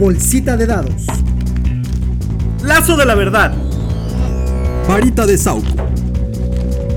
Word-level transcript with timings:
Bolsita 0.00 0.56
de 0.56 0.64
dados. 0.64 1.04
Lazo 2.64 2.96
de 2.96 3.04
la 3.04 3.14
verdad. 3.14 3.52
Varita 4.88 5.26
de 5.26 5.36
Sauco. 5.36 5.68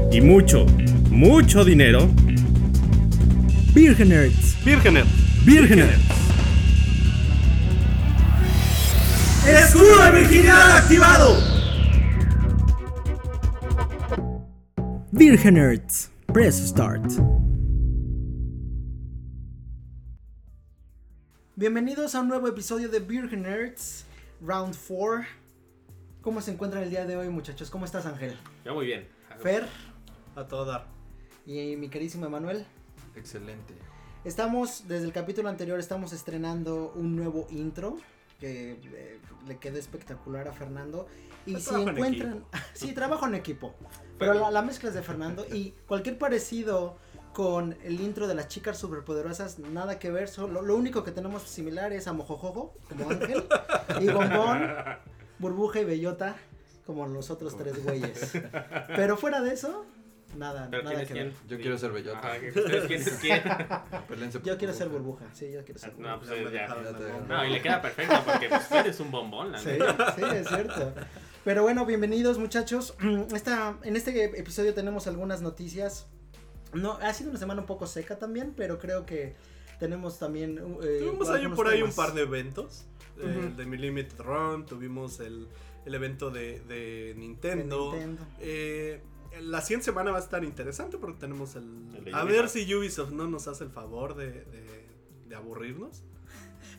Y 0.10 0.22
mucho, 0.22 0.66
mucho 1.10 1.66
dinero. 1.66 2.10
Virgenerds. 3.74 4.56
Virgener. 4.64 5.04
Virgener. 5.44 5.98
¡Escudo 9.50 10.02
de 10.06 10.20
virginidad 10.22 10.78
activado! 10.78 11.38
Virgenerds. 15.12 16.10
Press 16.32 16.56
start. 16.70 17.04
Bienvenidos 21.64 22.14
a 22.14 22.20
un 22.20 22.28
nuevo 22.28 22.50
episodio 22.50 22.90
de 22.90 23.00
Virgenerds 23.00 24.04
Round 24.42 24.76
4. 24.86 25.26
¿Cómo 26.22 26.42
se 26.42 26.52
encuentran 26.52 26.84
el 26.84 26.90
día 26.90 27.06
de 27.06 27.16
hoy, 27.16 27.30
muchachos? 27.30 27.70
¿Cómo 27.70 27.86
estás, 27.86 28.06
Ángel? 28.06 28.38
Ya 28.66 28.74
muy 28.74 28.86
bien. 28.86 29.08
Fer 29.42 29.66
A 30.36 30.46
todo 30.46 30.66
dar. 30.66 30.88
y 31.46 31.78
mi 31.78 31.88
querísimo 31.88 32.26
Emanuel. 32.26 32.66
Excelente. 33.16 33.76
Estamos, 34.26 34.90
desde 34.90 35.06
el 35.06 35.14
capítulo 35.14 35.48
anterior, 35.48 35.80
estamos 35.80 36.12
estrenando 36.12 36.92
un 36.98 37.16
nuevo 37.16 37.48
intro 37.50 37.96
que 38.42 38.74
eh, 38.94 39.22
le 39.48 39.58
quedó 39.58 39.78
espectacular 39.78 40.50
a 40.50 40.52
Fernando. 40.52 41.08
Y 41.46 41.54
Pues 41.54 41.64
si 41.64 41.70
trabajo 41.70 41.90
en 41.90 41.96
encuentran, 41.96 42.46
sí, 42.74 42.92
trabajo 42.92 43.26
en 43.28 43.36
equipo, 43.36 43.74
pero 44.20 44.34
la, 44.34 44.52
la 44.52 44.64
mezcla 44.64 44.90
es 44.90 44.96
de 44.96 45.02
Fernando 45.02 45.46
y 45.50 45.74
cualquier 45.88 46.18
parecido 46.18 46.98
con 47.34 47.76
el 47.84 48.00
intro 48.00 48.28
de 48.28 48.36
las 48.36 48.48
chicas 48.48 48.78
superpoderosas, 48.78 49.60
nada 49.60 50.00
que 50.00 50.12
ver, 50.12 50.28
solo, 50.28 50.62
lo 50.62 50.76
único 50.76 51.04
que 51.04 51.12
tenemos 51.12 51.44
similar 51.44 51.92
es 51.94 52.08
a 52.08 52.14
Mojojojo, 52.14 52.74
como 52.90 53.10
Ángel, 53.10 53.44
y 54.00 54.08
Bombón, 54.08 54.72
Burbuja 55.40 55.82
y 55.82 55.86
Bellota, 55.86 56.36
como 56.86 57.08
los 57.08 57.30
otros 57.32 57.58
tres 57.58 57.84
güeyes. 57.84 58.34
Pero 58.96 59.18
fuera 59.18 59.42
de 59.42 59.54
eso, 59.54 59.86
nada, 60.38 60.68
¿Pero 60.70 60.84
nada 60.84 61.00
que 61.06 61.14
quién? 61.14 61.28
ver. 61.30 61.34
Yo 61.48 61.58
quiero 61.58 61.78
ser 61.78 61.92
bellota. 61.92 62.20
Ajá, 62.20 62.38
¿ustedes 62.48 62.86
¿quién 62.86 63.02
es 63.02 63.10
quién? 63.20 63.42
Pelense 64.08 64.40
por 64.40 64.48
Yo 64.48 64.58
quiero 64.58 64.74
ser 64.74 64.90
burbuja. 64.90 65.26
sí, 65.34 65.52
yo 65.52 65.64
quiero 65.64 65.80
ser 65.80 65.92
burbuja. 65.92 66.12
No, 66.16 66.20
pues 66.20 66.52
Ya. 66.54 66.68
No, 67.28 67.46
y 67.46 67.50
le 67.52 67.62
queda 67.62 67.82
perfecto 67.82 68.16
porque 68.26 68.50
pues 68.50 68.72
eres 68.72 69.00
un 69.00 69.12
bombón, 69.12 69.52
la 69.52 69.60
Sí, 69.60 69.70
neta. 69.70 70.16
sí, 70.16 70.22
es 70.34 70.48
cierto. 70.48 70.94
Pero 71.44 71.64
bueno, 71.64 71.86
bienvenidos 71.86 72.38
muchachos. 72.38 72.96
Esta, 73.34 73.78
en 73.84 73.96
este 73.96 74.40
episodio 74.40 74.74
tenemos 74.74 75.08
algunas 75.08 75.42
noticias. 75.42 76.08
No, 76.74 76.94
ha 76.94 77.14
sido 77.14 77.30
una 77.30 77.40
semana 77.40 77.62
un 77.62 77.68
poco 77.68 77.88
seca 77.88 78.18
también, 78.18 78.54
pero 78.56 78.80
creo 78.80 79.06
que 79.06 79.36
tenemos 79.80 80.20
también. 80.20 80.58
eh, 80.82 81.00
Tuvimos 81.00 81.30
ahí 81.30 81.48
por 81.50 81.68
ahí 81.68 81.82
un 81.82 81.94
par 81.94 82.14
de 82.14 82.22
eventos. 82.24 82.86
Ujú. 83.18 83.28
El 83.28 83.56
de 83.56 83.66
mi 83.66 83.78
Limited 83.78 84.20
Run, 84.22 84.66
tuvimos 84.66 85.20
el, 85.20 85.48
el 85.86 85.94
evento 85.96 86.32
de, 86.32 86.62
de 86.62 87.14
de 87.14 87.16
Nintendo. 87.16 87.94
Eh, 88.40 89.02
la 89.42 89.62
siguiente 89.62 89.86
semana 89.86 90.12
va 90.12 90.18
a 90.18 90.22
estar 90.22 90.44
interesante 90.44 90.98
porque 90.98 91.20
tenemos 91.20 91.56
el... 91.56 92.12
A 92.14 92.24
ver 92.24 92.50
si 92.50 92.72
Ubisoft 92.74 93.12
no 93.12 93.28
nos 93.28 93.48
hace 93.48 93.64
el 93.64 93.70
favor 93.72 94.16
de, 94.16 94.32
de, 94.32 94.88
de 95.28 95.36
aburrirnos. 95.36 96.04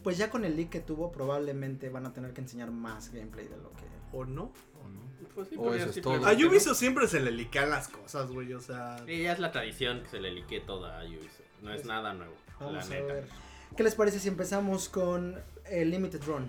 Pues 0.03 0.19
ya 0.19 0.29
con 0.31 0.45
el 0.45 0.57
leak 0.57 0.71
que 0.71 0.81
tuvo, 0.81 1.11
probablemente 1.13 1.89
van 1.89 2.07
a 2.07 2.13
tener 2.13 2.33
que 2.33 2.41
enseñar 2.43 2.71
más 2.71 3.13
gameplay 3.13 3.49
de 3.49 3.57
lo 3.57 3.71
que. 3.71 3.85
¿O 4.13 4.25
no? 4.25 4.53
¿O 4.83 4.89
no? 4.89 5.04
Pues 5.35 5.49
sí, 5.49 5.57
O 5.57 5.63
podría 5.65 5.83
eso 5.85 5.91
es 5.91 6.01
todo. 6.03 6.25
A 6.27 6.33
¿no? 6.33 6.49
Ubisoft 6.49 6.79
siempre 6.79 7.09
se 7.09 7.21
le 7.21 7.31
liquean 7.31 7.71
las 7.71 7.89
cosas, 7.89 8.31
güey. 8.31 8.53
O 8.53 8.61
sea... 8.61 8.99
Sí, 9.07 9.23
ya 9.23 9.33
es 9.33 9.39
la 9.39 9.51
tradición 9.53 10.03
que 10.03 10.09
se 10.09 10.21
le 10.21 10.31
liquee 10.31 10.61
toda 10.61 11.01
a 11.01 11.05
Ubisoft. 11.05 11.41
No 11.63 11.73
es 11.73 11.85
nada 11.85 12.13
nuevo, 12.13 12.35
la 12.61 12.67
Vamos 12.67 12.89
neta. 12.89 13.13
ver. 13.13 13.29
¿Qué 13.77 13.83
les 13.83 13.95
parece 13.95 14.21
si 14.21 14.29
empezamos 14.29 14.89
con 14.89 15.43
el 15.67 15.91
Limited 15.91 16.23
Run? 16.25 16.49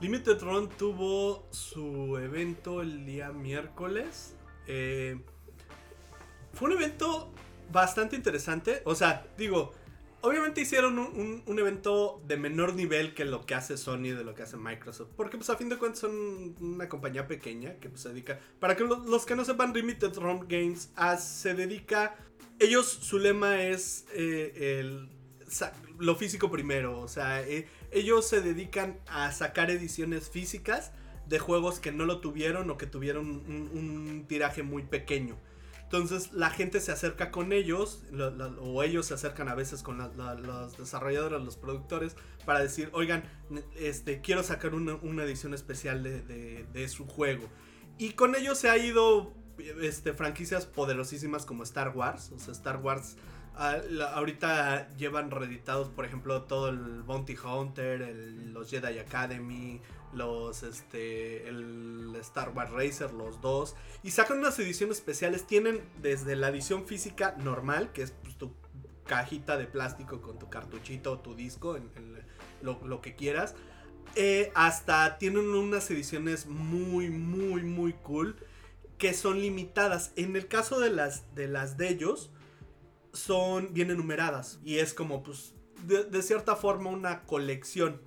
Limited 0.00 0.40
Run 0.40 0.68
tuvo 0.70 1.46
su 1.50 2.16
evento 2.18 2.80
el 2.82 3.04
día 3.04 3.30
miércoles. 3.32 4.34
Eh, 4.66 5.20
fue 6.52 6.70
un 6.70 6.76
evento 6.76 7.32
bastante 7.70 8.16
interesante. 8.16 8.82
O 8.84 8.94
sea, 8.94 9.26
digo, 9.36 9.72
obviamente 10.26 10.60
hicieron 10.60 10.98
un, 10.98 11.42
un- 11.46 11.58
evento 11.58 12.22
de 12.26 12.36
menor 12.36 12.74
nivel 12.74 13.14
que 13.14 13.24
lo 13.24 13.46
que 13.46 13.54
hace 13.54 13.76
Sony, 13.76 14.12
de 14.14 14.24
lo 14.24 14.34
que 14.34 14.42
hace 14.42 14.56
Microsoft. 14.56 15.10
Porque 15.16 15.36
pues 15.36 15.48
a 15.50 15.56
fin 15.56 15.68
de 15.68 15.76
cuentas 15.78 16.00
son 16.00 16.54
una 16.60 16.88
compañía 16.88 17.26
pequeña 17.26 17.74
que 17.80 17.88
pues 17.88 18.02
se 18.02 18.10
dedica... 18.10 18.38
Para 18.60 18.76
que 18.76 18.84
lo- 18.84 19.04
los 19.04 19.24
que 19.26 19.36
no 19.36 19.44
sepan, 19.44 19.72
Limited 19.72 20.14
Run 20.16 20.46
Games 20.48 20.90
ah, 20.96 21.16
se 21.16 21.54
dedica... 21.54 22.16
Ellos, 22.58 22.86
su 22.88 23.18
lema 23.18 23.62
es 23.62 24.06
eh, 24.12 24.78
el... 24.80 25.08
Lo 25.98 26.16
físico 26.16 26.50
primero, 26.50 27.00
o 27.00 27.08
sea, 27.08 27.40
eh, 27.42 27.68
ellos 27.90 28.26
se 28.28 28.40
dedican 28.42 28.98
a 29.06 29.30
sacar 29.32 29.70
ediciones 29.70 30.28
físicas 30.28 30.92
de 31.26 31.38
juegos 31.38 31.80
que 31.80 31.92
no 31.92 32.04
lo 32.04 32.20
tuvieron 32.20 32.68
o 32.70 32.76
que 32.76 32.86
tuvieron 32.86 33.26
un 33.46 34.24
tiraje 34.28 34.62
muy 34.62 34.82
pequeño. 34.82 35.38
Entonces 35.86 36.32
la 36.32 36.50
gente 36.50 36.80
se 36.80 36.90
acerca 36.90 37.30
con 37.30 37.52
ellos, 37.52 38.02
lo- 38.10 38.30
lo- 38.30 38.60
o 38.60 38.82
ellos 38.82 39.06
se 39.06 39.14
acercan 39.14 39.48
a 39.48 39.54
veces 39.54 39.84
con 39.84 39.98
los 39.98 40.76
desarrolladores, 40.76 41.40
los 41.42 41.56
productores, 41.56 42.16
para 42.44 42.58
decir, 42.58 42.90
oigan, 42.92 43.22
este, 43.76 44.20
quiero 44.20 44.42
sacar 44.42 44.74
una, 44.74 45.22
edición 45.22 45.54
especial 45.54 46.02
de, 46.02 46.88
su 46.88 47.06
juego. 47.06 47.48
Y 47.98 48.10
con 48.10 48.34
ellos 48.34 48.58
se 48.58 48.68
ha 48.68 48.76
ido 48.76 49.32
este, 49.80 50.12
franquicias 50.12 50.66
poderosísimas 50.66 51.46
como 51.46 51.62
Star 51.62 51.96
Wars. 51.96 52.32
O 52.34 52.38
sea, 52.40 52.52
Star 52.52 52.78
Wars 52.78 53.16
ah, 53.54 53.76
la- 53.88 54.12
ahorita 54.12 54.90
llevan 54.96 55.30
reeditados, 55.30 55.88
por 55.88 56.04
ejemplo, 56.04 56.42
todo 56.42 56.68
el 56.68 57.02
Bounty 57.04 57.36
Hunter, 57.36 58.02
el- 58.02 58.52
los 58.52 58.68
Jedi 58.68 58.98
Academy, 58.98 59.80
los 60.12 60.62
este 60.62 61.48
el 61.48 62.14
Star 62.20 62.50
Wars 62.50 62.70
Racer, 62.70 63.12
los 63.12 63.40
dos. 63.40 63.76
Y 64.02 64.10
sacan 64.12 64.38
unas 64.38 64.58
ediciones 64.58 64.98
especiales. 64.98 65.46
Tienen 65.46 65.82
desde 66.00 66.36
la 66.36 66.48
edición 66.48 66.86
física 66.86 67.36
normal, 67.38 67.92
que 67.92 68.02
es 68.02 68.12
pues, 68.12 68.36
tu 68.36 68.52
cajita 69.04 69.56
de 69.56 69.66
plástico 69.66 70.20
con 70.20 70.38
tu 70.38 70.48
cartuchito 70.50 71.12
o 71.12 71.18
tu 71.20 71.34
disco, 71.34 71.76
en, 71.76 71.90
lo, 72.62 72.80
lo 72.86 73.00
que 73.00 73.14
quieras. 73.14 73.54
eh, 74.14 74.50
hasta 74.54 75.18
tienen 75.18 75.48
unas 75.54 75.90
ediciones 75.90 76.46
muy, 76.46 77.10
muy, 77.10 77.62
muy 77.62 77.92
cool. 77.94 78.36
Que 78.98 79.12
son 79.12 79.40
limitadas. 79.42 80.12
En 80.16 80.36
el 80.36 80.48
caso 80.48 80.80
de 80.80 80.90
las 80.90 81.34
de, 81.34 81.48
las 81.48 81.76
de 81.76 81.90
ellos, 81.90 82.30
son 83.12 83.74
bien 83.74 83.90
enumeradas. 83.90 84.58
Y 84.64 84.78
es 84.78 84.94
como, 84.94 85.22
pues, 85.22 85.54
de, 85.84 86.04
de 86.04 86.22
cierta 86.22 86.56
forma 86.56 86.88
una 86.90 87.24
colección. 87.24 88.00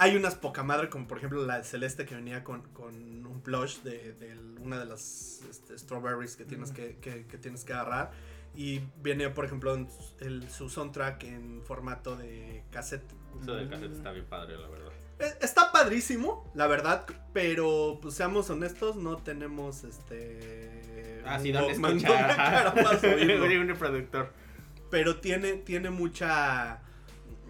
Hay 0.00 0.16
unas 0.16 0.34
poca 0.36 0.62
madre, 0.62 0.88
como 0.88 1.06
por 1.08 1.18
ejemplo 1.18 1.44
la 1.44 1.62
celeste 1.64 2.06
que 2.06 2.14
venía 2.14 2.44
con, 2.44 2.62
con 2.72 3.26
un 3.26 3.40
plush 3.42 3.78
de, 3.82 4.12
de 4.14 4.38
una 4.60 4.78
de 4.78 4.86
las 4.86 5.42
este, 5.50 5.76
strawberries 5.76 6.36
que 6.36 6.44
tienes 6.44 6.70
que, 6.72 6.96
que- 7.00 7.26
que 7.26 7.36
tienes 7.38 7.64
que 7.64 7.72
agarrar. 7.72 8.12
Y 8.54 8.80
viene, 9.02 9.28
por 9.28 9.44
ejemplo, 9.44 9.74
en 9.74 9.88
el, 10.20 10.48
su 10.50 10.68
soundtrack 10.70 11.24
en 11.24 11.62
formato 11.62 12.16
de 12.16 12.64
cassette. 12.70 13.04
Eso 13.42 13.54
del 13.54 13.68
cassette 13.68 13.92
está 13.92 14.12
bien 14.12 14.24
padre, 14.26 14.56
la 14.56 14.68
verdad. 14.68 14.92
Eh, 15.20 15.34
Está 15.42 15.70
padrísimo, 15.72 16.50
la 16.54 16.66
verdad, 16.68 17.04
pero 17.32 17.98
pues 18.00 18.14
seamos 18.14 18.48
honestos, 18.50 18.96
no 18.96 19.16
tenemos 19.18 19.84
este... 19.84 21.22
Ah, 21.26 21.38
sí, 21.40 21.52
donde 21.52 21.74
caramba 22.02 22.90
oírlo. 23.02 23.60
un 23.60 23.68
reproductor. 23.68 24.32
pero 24.90 25.20
tiene, 25.20 25.54
tiene 25.54 25.90
mucha. 25.90 26.80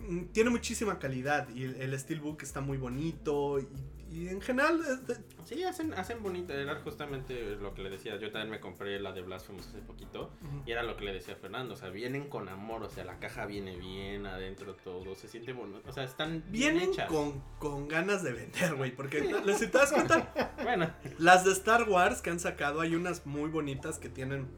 Mm, 0.09 0.25
Tiene 0.33 0.51
muchísima 0.51 0.99
calidad 0.99 1.49
y 1.51 1.65
el, 1.65 1.77
el 1.77 1.99
steelbook 1.99 2.43
está 2.43 2.61
muy 2.61 2.79
bonito 2.79 3.59
y, 3.61 3.69
y 4.11 4.29
en 4.29 4.41
general 4.41 4.81
de- 5.07 5.17
Sí, 5.45 5.63
hacen, 5.65 5.95
hacen 5.95 6.23
bonito. 6.23 6.53
Era 6.53 6.77
justamente 6.81 7.57
lo 7.57 7.73
que 7.73 7.83
le 7.83 7.89
decía. 7.89 8.17
Yo 8.19 8.31
también 8.31 8.51
me 8.51 8.61
compré 8.61 9.01
la 9.01 9.13
de 9.13 9.23
Blasphemous 9.23 9.67
hace 9.69 9.79
poquito. 9.79 10.31
Y 10.67 10.73
era 10.73 10.83
lo 10.83 10.95
que 10.99 11.07
le 11.07 11.13
decía 11.15 11.33
a 11.35 11.37
Fernando. 11.39 11.73
O 11.73 11.77
sea, 11.79 11.89
vienen 11.89 12.29
con 12.29 12.51
amor. 12.51 12.83
O 12.83 12.91
sea, 12.91 13.05
la 13.05 13.19
caja 13.19 13.47
viene 13.47 13.75
bien 13.79 14.27
adentro 14.27 14.75
todo. 14.77 15.15
Se 15.15 15.27
siente 15.27 15.55
bonito. 15.55 15.81
O 15.89 15.93
sea, 15.93 16.05
están 16.05 16.45
bien 16.51 16.75
vienen 16.75 16.91
hechas. 16.93 17.09
con, 17.09 17.43
con 17.59 17.89
ganas 17.89 18.23
de 18.23 18.33
vender, 18.33 18.75
güey. 18.75 18.95
Porque 18.95 19.23
les 19.47 19.59
si 19.59 19.69
te 19.69 19.79
das 19.79 19.91
cuenta, 19.91 20.53
Bueno, 20.63 20.91
las 21.19 21.47
de 21.47 21.53
Star 21.53 21.89
Wars 21.89 22.21
que 22.21 22.29
han 22.29 22.41
sacado, 22.41 22.83
hay 22.83 22.95
unas 22.95 23.25
muy 23.25 23.49
bonitas 23.49 23.99
que 23.99 24.11
tienen, 24.11 24.49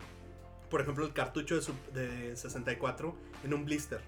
por 0.70 0.80
ejemplo, 0.80 1.06
el 1.06 1.12
cartucho 1.12 1.54
de, 1.54 1.62
su- 1.62 1.74
de 1.94 2.34
64 2.36 3.14
en 3.44 3.54
un 3.54 3.64
blister. 3.64 4.00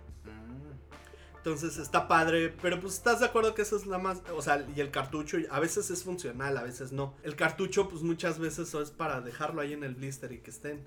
Entonces 1.44 1.76
está 1.78 2.06
padre, 2.06 2.54
pero 2.62 2.78
pues 2.78 2.94
estás 2.94 3.18
de 3.18 3.26
acuerdo 3.26 3.52
que 3.52 3.62
eso 3.62 3.76
es 3.76 3.84
la 3.84 3.98
más, 3.98 4.22
o 4.32 4.40
sea, 4.40 4.64
y 4.76 4.80
el 4.80 4.92
cartucho 4.92 5.38
a 5.50 5.58
veces 5.58 5.90
es 5.90 6.04
funcional, 6.04 6.56
a 6.56 6.62
veces 6.62 6.92
no. 6.92 7.16
El 7.24 7.34
cartucho 7.34 7.88
pues 7.88 8.02
muchas 8.02 8.38
veces 8.38 8.72
es 8.72 8.92
para 8.92 9.20
dejarlo 9.20 9.60
ahí 9.60 9.72
en 9.72 9.82
el 9.82 9.96
blister 9.96 10.30
y 10.30 10.38
que 10.38 10.50
estén. 10.50 10.86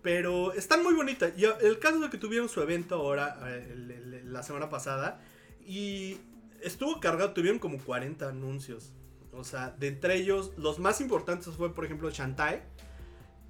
Pero 0.00 0.54
están 0.54 0.82
muy 0.82 0.94
bonitas. 0.94 1.34
Y 1.36 1.44
el 1.44 1.78
caso 1.78 2.00
de 2.00 2.08
que 2.08 2.16
tuvieron 2.16 2.48
su 2.48 2.62
evento 2.62 2.94
ahora, 2.94 3.38
eh, 3.44 4.22
la 4.24 4.42
semana 4.42 4.70
pasada, 4.70 5.20
y 5.60 6.16
estuvo 6.62 6.98
cargado, 6.98 7.34
tuvieron 7.34 7.58
como 7.58 7.76
40 7.76 8.30
anuncios. 8.30 8.94
O 9.30 9.44
sea, 9.44 9.76
de 9.78 9.88
entre 9.88 10.14
ellos, 10.16 10.52
los 10.56 10.78
más 10.78 11.02
importantes 11.02 11.52
fue, 11.54 11.74
por 11.74 11.84
ejemplo, 11.84 12.10
Shantae. 12.10 12.62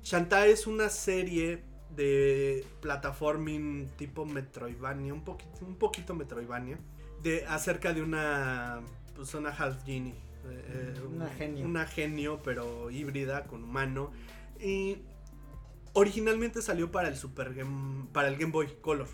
Shantae 0.02 0.50
es 0.50 0.66
una 0.66 0.88
serie 0.88 1.62
de 1.96 2.64
plataforming 2.80 3.88
tipo 3.96 4.24
Metroidvania, 4.24 5.12
un 5.12 5.24
poquito, 5.24 5.64
un 5.66 5.76
poquito 5.76 6.14
Metroidvania, 6.14 6.78
de, 7.22 7.44
acerca 7.46 7.92
de 7.92 8.02
una 8.02 8.80
pues 9.14 9.34
una 9.34 9.50
half 9.50 9.84
genie. 9.84 10.14
eh, 10.48 10.94
eh, 10.96 11.00
Una 11.06 11.28
genio. 11.28 11.64
Una 11.66 11.86
genio, 11.86 12.40
pero 12.42 12.90
híbrida, 12.90 13.44
con 13.44 13.64
humano. 13.64 14.10
Y 14.60 14.98
originalmente 15.92 16.62
salió 16.62 16.90
para 16.90 17.08
el 17.08 17.16
Super 17.16 17.54
Game, 17.54 18.06
para 18.12 18.28
el 18.28 18.36
Game 18.36 18.52
Boy 18.52 18.68
Color. 18.80 19.08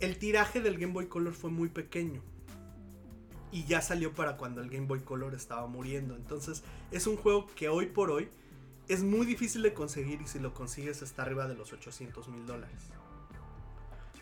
El 0.00 0.18
tiraje 0.18 0.60
del 0.60 0.78
Game 0.78 0.92
Boy 0.92 1.06
Color 1.06 1.32
fue 1.32 1.50
muy 1.50 1.68
pequeño. 1.68 2.22
Y 3.50 3.64
ya 3.64 3.80
salió 3.80 4.12
para 4.12 4.36
cuando 4.36 4.60
el 4.60 4.68
Game 4.68 4.86
Boy 4.86 5.00
Color 5.00 5.34
estaba 5.34 5.66
muriendo. 5.66 6.14
Entonces 6.14 6.62
es 6.90 7.06
un 7.06 7.16
juego 7.16 7.46
que 7.56 7.68
hoy 7.68 7.86
por 7.86 8.10
hoy 8.10 8.28
es 8.88 9.02
muy 9.02 9.26
difícil 9.26 9.62
de 9.62 9.72
conseguir 9.74 10.20
y 10.22 10.26
si 10.26 10.38
lo 10.38 10.54
consigues 10.54 11.02
está 11.02 11.22
arriba 11.22 11.46
de 11.46 11.54
los 11.54 11.72
800 11.72 12.28
mil 12.28 12.46
dólares. 12.46 12.88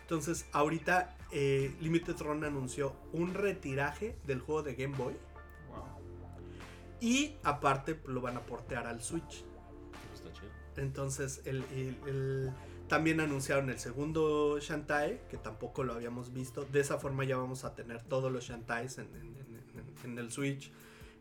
Entonces 0.01 0.45
ahorita 0.53 1.17
eh, 1.31 1.75
Limited 1.81 2.15
Run 2.21 2.43
anunció 2.43 2.95
un 3.13 3.33
retiraje 3.33 4.15
del 4.25 4.39
juego 4.39 4.63
de 4.63 4.75
Game 4.75 4.95
Boy. 4.95 5.15
Y 6.99 7.35
aparte 7.43 7.99
lo 8.07 8.21
van 8.21 8.37
a 8.37 8.41
portear 8.41 8.87
al 8.87 9.01
Switch. 9.03 9.43
Está 10.15 10.33
chido. 10.33 10.49
Entonces, 10.77 11.41
el, 11.45 11.63
el- 11.73 11.97
el- 12.07 12.51
también 12.87 13.19
anunciaron 13.19 13.69
el 13.69 13.79
segundo 13.79 14.57
Shantae, 14.59 15.21
que 15.29 15.37
tampoco 15.37 15.83
lo 15.83 15.93
habíamos 15.93 16.33
visto. 16.33 16.63
De 16.65 16.79
esa 16.79 16.97
forma 16.97 17.23
ya 17.25 17.37
vamos 17.37 17.65
a 17.65 17.75
tener 17.75 18.01
todos 18.03 18.31
los 18.31 18.45
Shantaes 18.45 18.97
en, 18.97 19.05
en- 19.15 19.35
en- 19.37 19.79
en- 20.05 20.11
en 20.11 20.17
el 20.17 20.31
Switch. 20.31 20.71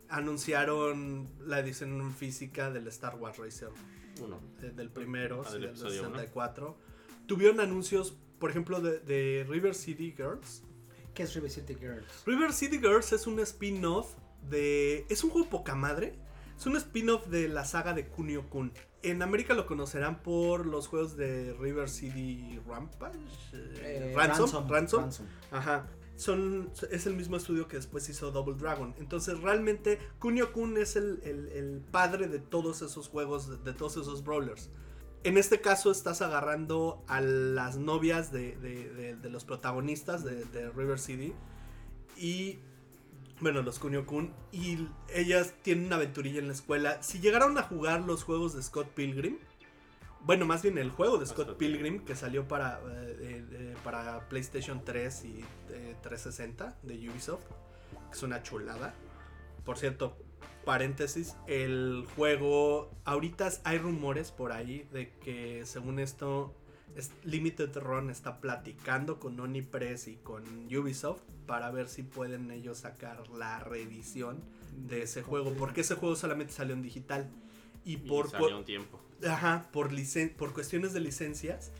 Anunciaron 0.09 1.27
la 1.47 1.61
edición 1.61 2.13
física 2.15 2.71
del 2.71 2.87
Star 2.89 3.17
Wars 3.17 3.39
Racer, 3.39 3.69
Uno. 4.23 4.41
eh, 4.63 4.73
del 4.75 4.91
primero, 4.91 5.43
Ah, 5.43 5.47
sí, 5.47 5.53
del 5.55 5.61
del 5.63 5.71
episodio 5.71 6.01
uno. 6.03 6.11
64. 6.11 6.77
Tuvieron 7.27 7.61
anuncios, 7.61 8.17
por 8.39 8.51
ejemplo, 8.51 8.81
de, 8.81 8.99
de 9.01 9.47
River 9.49 9.75
City 9.75 10.13
Girls. 10.17 10.63
¿Qué 11.15 11.23
es 11.25 11.35
River 11.35 11.51
City 11.51 11.75
Girls? 11.75 12.05
River 12.27 12.53
City 12.53 12.79
Girls 12.79 13.13
es 13.13 13.27
un 13.27 13.41
spin-off 13.41 14.15
de. 14.49 15.07
Es 15.09 15.25
un 15.25 15.31
juego 15.31 15.49
poca 15.49 15.75
madre. 15.75 16.15
Es 16.59 16.67
un 16.67 16.77
spin-off 16.77 17.27
de 17.27 17.49
la 17.49 17.65
saga 17.65 17.93
de 17.95 18.07
Kunio 18.07 18.49
Kun. 18.49 18.73
En 19.03 19.23
América 19.23 19.55
lo 19.55 19.67
conocerán 19.67 20.23
por 20.23 20.67
los 20.67 20.89
juegos 20.89 21.17
de 21.17 21.55
River 21.61 21.89
City 21.89 22.61
Rampage. 22.67 23.19
eh, 23.53 24.13
Eh, 24.13 24.13
Ransom, 24.17 24.69
Ransom. 24.69 25.03
Ransom. 25.05 25.27
Ajá. 25.51 25.87
Son, 26.17 26.71
es 26.91 27.07
el 27.07 27.15
mismo 27.15 27.37
estudio 27.37 27.69
que 27.69 27.77
después 27.77 28.09
hizo 28.09 28.31
Double 28.31 28.55
Dragon. 28.55 28.95
Entonces, 28.99 29.39
realmente, 29.41 29.99
Kunio 30.19 30.53
Kun 30.53 30.79
es 30.79 30.97
el, 30.97 31.21
el- 31.25 31.83
padre 31.91 32.27
de 32.29 32.39
todos 32.39 32.81
esos 32.83 33.09
juegos, 33.09 33.63
de, 33.65 33.73
todos 33.75 33.99
esos 33.99 34.25
brawlers. 34.25 34.71
En 35.25 35.37
este 35.37 35.61
caso, 35.61 35.91
estás 35.91 36.23
agarrando 36.23 37.05
a 37.07 37.21
las 37.21 37.77
novias 37.77 38.33
de, 38.33 38.57
de- 38.57 39.17
de- 39.17 39.31
los 39.31 39.45
protagonistas 39.45 40.25
de, 40.25 40.45
de 40.47 40.71
River 40.71 40.99
City. 40.99 41.35
Y. 42.17 42.59
Bueno, 43.41 43.61
los 43.61 43.79
Kunio 43.79 44.07
Kun. 44.07 44.33
Y 44.53 44.89
ellas 45.15 45.53
tienen 45.63 45.87
una 45.87 45.97
aventurilla 45.97 46.39
en 46.39 46.47
la 46.47 46.55
escuela. 46.55 47.03
Si 47.03 47.21
llegaron 47.21 47.59
a 47.59 47.63
jugar 47.63 48.01
los 48.01 48.25
juegos 48.25 48.55
de 48.55 48.63
Scott 48.63 48.89
Pilgrim. 48.95 49.37
Bueno, 50.27 50.45
más 50.45 50.63
bien 50.63 50.77
el 50.77 50.91
juego 50.91 51.19
de 51.19 51.27
Scott 51.27 51.57
Pilgrim 51.57 52.05
que 52.05 52.17
salió 52.17 52.49
para, 52.49 52.81
eh, 52.81 53.17
eh, 53.21 53.45
eh, 53.53 53.75
para 53.85 54.29
PlayStation 54.29 54.85
3 54.85 55.25
y 55.25 55.45
eh, 55.71 55.95
360 56.03 56.77
de 56.83 57.09
Ubisoft. 57.09 57.45
Que 58.11 58.17
es 58.17 58.23
una 58.25 58.43
chulada. 58.43 58.93
Por 59.65 59.79
cierto, 59.79 60.17
paréntesis, 60.65 61.37
el 61.47 62.05
juego, 62.17 62.91
ahorita 63.05 63.51
hay 63.63 63.79
rumores 63.79 64.33
por 64.33 64.51
ahí 64.51 64.89
de 64.93 65.13
que 65.21 65.63
según 65.65 66.01
esto, 66.01 66.53
es- 66.97 67.13
Limited 67.23 67.77
Run 67.79 68.11
está 68.11 68.41
platicando 68.41 69.21
con 69.21 69.39
Onipress 69.39 70.09
y 70.09 70.17
con 70.17 70.43
Ubisoft 70.67 71.21
para 71.47 71.71
ver 71.71 71.89
si 71.89 72.03
pueden 72.03 72.51
ellos 72.51 72.79
sacar 72.79 73.29
la 73.31 73.61
reedición 73.61 74.41
de 74.77 75.03
ese 75.03 75.23
juego, 75.23 75.53
porque 75.55 75.83
ese 75.83 75.95
juego 75.95 76.17
solamente 76.17 76.53
salió 76.53 76.75
en 76.75 76.83
digital. 76.83 77.31
Y 77.85 77.93
Y 77.95 77.97
por, 77.99 78.29
salió 78.29 78.59
un 78.59 78.65
tiempo. 78.65 79.01
Ajá, 79.27 79.69
por, 79.73 79.93
licen- 79.93 80.35
por 80.35 80.53
cuestiones 80.53 80.93
de 80.93 81.01
licencias, 81.01 81.73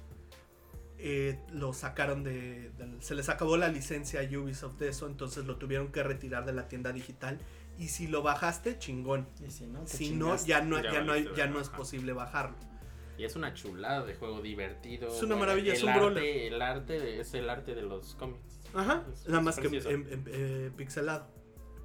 eh, 0.99 1.39
lo 1.53 1.73
sacaron 1.75 2.25
de, 2.25 2.71
Se 3.01 3.15
les 3.15 3.29
acabó 3.29 3.57
la 3.57 3.69
licencia 3.69 4.21
a 4.21 4.39
Ubisoft 4.39 4.79
de 4.79 4.89
eso, 4.89 5.07
entonces 5.07 5.45
lo 5.45 5.57
tuvieron 5.57 5.89
que 5.93 6.03
retirar 6.03 6.47
de 6.47 6.53
la 6.53 6.69
tienda 6.69 6.93
digital. 6.93 7.39
Y 7.79 7.89
si 7.89 8.07
lo 8.07 8.23
bajaste, 8.23 8.79
chingón. 8.79 9.29
Y 9.47 9.51
si 9.51 9.67
no, 9.67 9.87
Si 10.39 10.47
ya 10.47 10.63
no, 10.63 10.81
Ya 10.83 10.93
ya 10.93 11.03
no, 11.03 11.13
hay- 11.13 11.29
ya 11.37 11.47
no 11.47 11.61
es 11.61 11.69
posible 11.69 12.13
bajarlo. 12.15 12.57
Y 13.19 13.25
es 13.25 13.37
una 13.37 13.53
chulada 13.55 14.05
de 14.05 14.15
juego 14.15 14.41
divertido. 14.41 15.09
Es 15.09 15.23
una 15.23 15.37
maravilla, 15.37 15.73
es 15.75 15.81
el 15.81 15.85
un 15.87 15.91
arte. 15.91 16.47
El 16.49 16.63
arte 16.63 16.99
de- 17.01 17.21
es 17.21 17.35
el 17.35 17.49
arte 17.51 17.75
de 17.75 17.83
los 17.83 18.15
cómics. 18.15 18.61
Ajá, 18.75 19.05
Es- 19.13 19.27
nada 19.27 19.39
es 19.41 19.45
más 19.45 19.59
que 19.59 19.67
en- 19.69 20.07
en- 20.13 20.25
eh, 20.29 20.71
pixelado. 20.77 21.27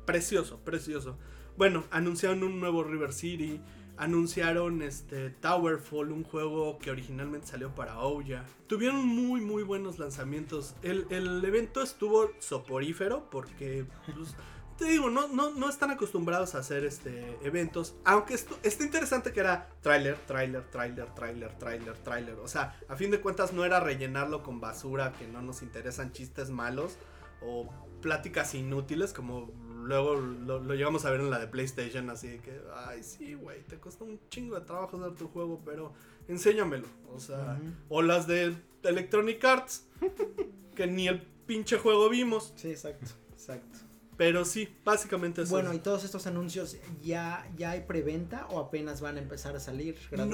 Precioso, 0.05 0.59
precioso. 0.61 1.17
Bueno, 1.57 1.83
anunciaron 1.91 2.43
un 2.43 2.59
nuevo 2.59 2.83
River 2.83 3.11
City. 3.13 3.61
Anunciaron 3.97 4.81
este 4.81 5.29
Towerfall, 5.29 6.11
un 6.11 6.23
juego 6.23 6.79
que 6.79 6.91
originalmente 6.91 7.47
salió 7.47 7.75
para 7.75 7.99
Ouya. 7.99 8.45
Tuvieron 8.67 9.05
muy 9.05 9.41
muy 9.41 9.63
buenos 9.63 9.99
lanzamientos. 9.99 10.75
El, 10.81 11.05
el 11.09 11.43
evento 11.43 11.81
estuvo 11.81 12.31
soporífero 12.39 13.29
porque 13.29 13.85
pues, 14.05 14.35
te 14.81 14.85
digo, 14.85 15.11
no, 15.11 15.27
no, 15.27 15.51
no 15.51 15.69
están 15.69 15.91
acostumbrados 15.91 16.55
a 16.55 16.59
hacer 16.59 16.83
este 16.85 17.37
eventos. 17.43 17.95
Aunque 18.03 18.33
esto, 18.33 18.57
está 18.63 18.83
interesante 18.83 19.31
que 19.31 19.39
era 19.39 19.69
trailer, 19.81 20.17
trailer, 20.25 20.63
trailer, 20.71 21.13
trailer, 21.13 21.53
trailer, 21.59 21.97
trailer. 21.99 22.35
O 22.39 22.47
sea, 22.47 22.79
a 22.89 22.95
fin 22.95 23.11
de 23.11 23.21
cuentas 23.21 23.53
no 23.53 23.63
era 23.63 23.79
rellenarlo 23.79 24.41
con 24.41 24.59
basura 24.59 25.13
que 25.13 25.27
no 25.27 25.41
nos 25.43 25.61
interesan 25.61 26.11
chistes 26.11 26.49
malos 26.49 26.97
o 27.41 27.69
pláticas 28.01 28.55
inútiles 28.55 29.13
como 29.13 29.51
luego 29.81 30.15
lo, 30.15 30.59
lo 30.59 30.73
llegamos 30.75 31.05
a 31.05 31.11
ver 31.11 31.21
en 31.21 31.29
la 31.29 31.39
de 31.39 31.47
PlayStation 31.47 32.09
así 32.09 32.39
que 32.39 32.61
ay 32.87 33.03
sí 33.03 33.33
güey 33.33 33.61
te 33.63 33.79
costó 33.79 34.05
un 34.05 34.19
chingo 34.29 34.59
de 34.59 34.65
trabajo 34.65 34.97
hacer 34.97 35.15
tu 35.15 35.27
juego 35.27 35.61
pero 35.65 35.93
enséñamelo. 36.27 36.87
O 37.13 37.19
sea 37.19 37.59
o 37.89 38.01
las 38.01 38.27
de 38.27 38.55
Electronic 38.83 39.43
Arts 39.43 39.87
que 40.75 40.87
ni 40.87 41.07
el 41.07 41.21
pinche 41.45 41.77
juego 41.77 42.09
vimos. 42.09 42.53
Sí, 42.55 42.69
exacto, 42.69 43.11
exacto. 43.33 43.79
Pero 44.21 44.45
sí 44.45 44.69
básicamente 44.85 45.41
eso 45.41 45.49
Bueno, 45.49 45.71
es. 45.71 45.77
y 45.77 45.79
todos 45.79 46.03
estos 46.03 46.27
anuncios, 46.27 46.77
¿ya, 47.01 47.49
¿ya 47.57 47.71
hay 47.71 47.81
preventa 47.81 48.45
o 48.51 48.59
apenas 48.59 49.01
van 49.01 49.17
a 49.17 49.19
empezar 49.19 49.55
a 49.55 49.59
salir 49.59 49.95
No, 50.11 50.27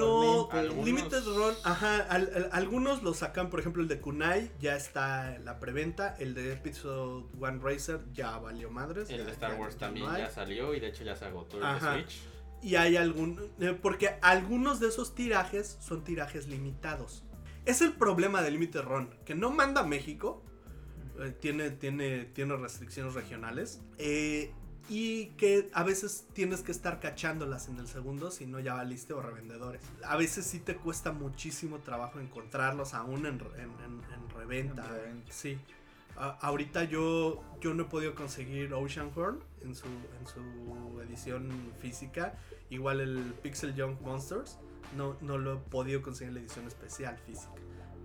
gradualmente? 0.48 0.58
Algunos- 0.58 0.84
Limited 0.84 1.24
Run, 1.24 1.54
ajá, 1.64 1.96
al- 2.02 2.30
al- 2.34 2.48
algunos 2.52 3.02
lo 3.02 3.14
sacan, 3.14 3.48
por 3.48 3.60
ejemplo 3.60 3.80
el 3.80 3.88
de 3.88 3.98
Kunai 3.98 4.50
ya 4.60 4.76
está 4.76 5.34
en 5.36 5.46
la 5.46 5.58
preventa, 5.58 6.14
el 6.18 6.34
de 6.34 6.52
Episode 6.52 7.24
One 7.40 7.60
Racer 7.62 8.00
ya 8.12 8.36
valió 8.36 8.70
madres. 8.70 9.08
El 9.08 9.20
ya- 9.20 9.24
de 9.24 9.30
Star 9.32 9.52
ya- 9.52 9.56
Wars 9.58 9.74
ya 9.76 9.80
también 9.80 10.04
no 10.06 10.18
ya 10.18 10.28
salió 10.28 10.74
y 10.74 10.80
de 10.80 10.88
hecho 10.88 11.04
ya 11.04 11.16
se 11.16 11.24
agotó 11.24 11.56
el 11.56 11.62
Ajá. 11.64 11.92
de 11.92 12.02
Switch. 12.02 12.20
Y 12.60 12.74
hay 12.74 12.98
algún, 12.98 13.40
eh, 13.58 13.74
porque 13.80 14.16
algunos 14.20 14.80
de 14.80 14.88
esos 14.88 15.14
tirajes 15.14 15.78
son 15.80 16.04
tirajes 16.04 16.46
limitados. 16.46 17.24
Es 17.64 17.80
el 17.80 17.94
problema 17.94 18.42
de 18.42 18.50
Limited 18.50 18.82
Run, 18.82 19.08
que 19.24 19.34
no 19.34 19.50
manda 19.50 19.80
a 19.80 19.84
México, 19.84 20.44
tiene, 21.40 21.70
tiene, 21.70 22.24
tiene 22.26 22.56
restricciones 22.56 23.14
regionales, 23.14 23.80
eh, 23.98 24.52
y 24.90 25.26
que 25.36 25.68
a 25.74 25.82
veces 25.82 26.26
tienes 26.32 26.62
que 26.62 26.72
estar 26.72 26.98
cachándolas 26.98 27.68
en 27.68 27.76
el 27.78 27.86
segundo, 27.88 28.30
si 28.30 28.46
no 28.46 28.58
ya 28.58 28.74
valiste 28.74 29.12
o 29.12 29.20
revendedores. 29.20 29.82
A 30.04 30.16
veces 30.16 30.46
sí 30.46 30.60
te 30.60 30.76
cuesta 30.76 31.12
muchísimo 31.12 31.78
trabajo 31.80 32.20
encontrarlos 32.20 32.94
aún 32.94 33.26
en, 33.26 33.34
en- 33.56 33.84
en- 33.84 34.02
en 34.14 34.30
reventa. 34.34 34.84
En 34.84 34.90
reventa. 34.90 35.32
Sí. 35.32 35.58
A- 36.16 36.38
ahorita 36.40 36.84
yo, 36.84 37.44
yo 37.60 37.74
no 37.74 37.82
he 37.82 37.86
podido 37.86 38.14
conseguir 38.14 38.72
Ocean 38.72 39.10
Horn 39.14 39.40
en 39.62 39.74
su, 39.74 39.86
en 39.86 40.26
su 40.26 41.00
edición 41.02 41.50
física. 41.80 42.38
Igual 42.70 43.00
el 43.00 43.34
Pixel 43.42 43.74
Junk 43.80 44.00
Monsters. 44.00 44.58
No, 44.96 45.18
no 45.20 45.36
lo 45.36 45.52
he 45.52 45.56
podido 45.58 46.00
conseguir 46.00 46.28
en 46.30 46.34
la 46.36 46.40
edición 46.40 46.66
especial 46.66 47.18
física. 47.26 47.52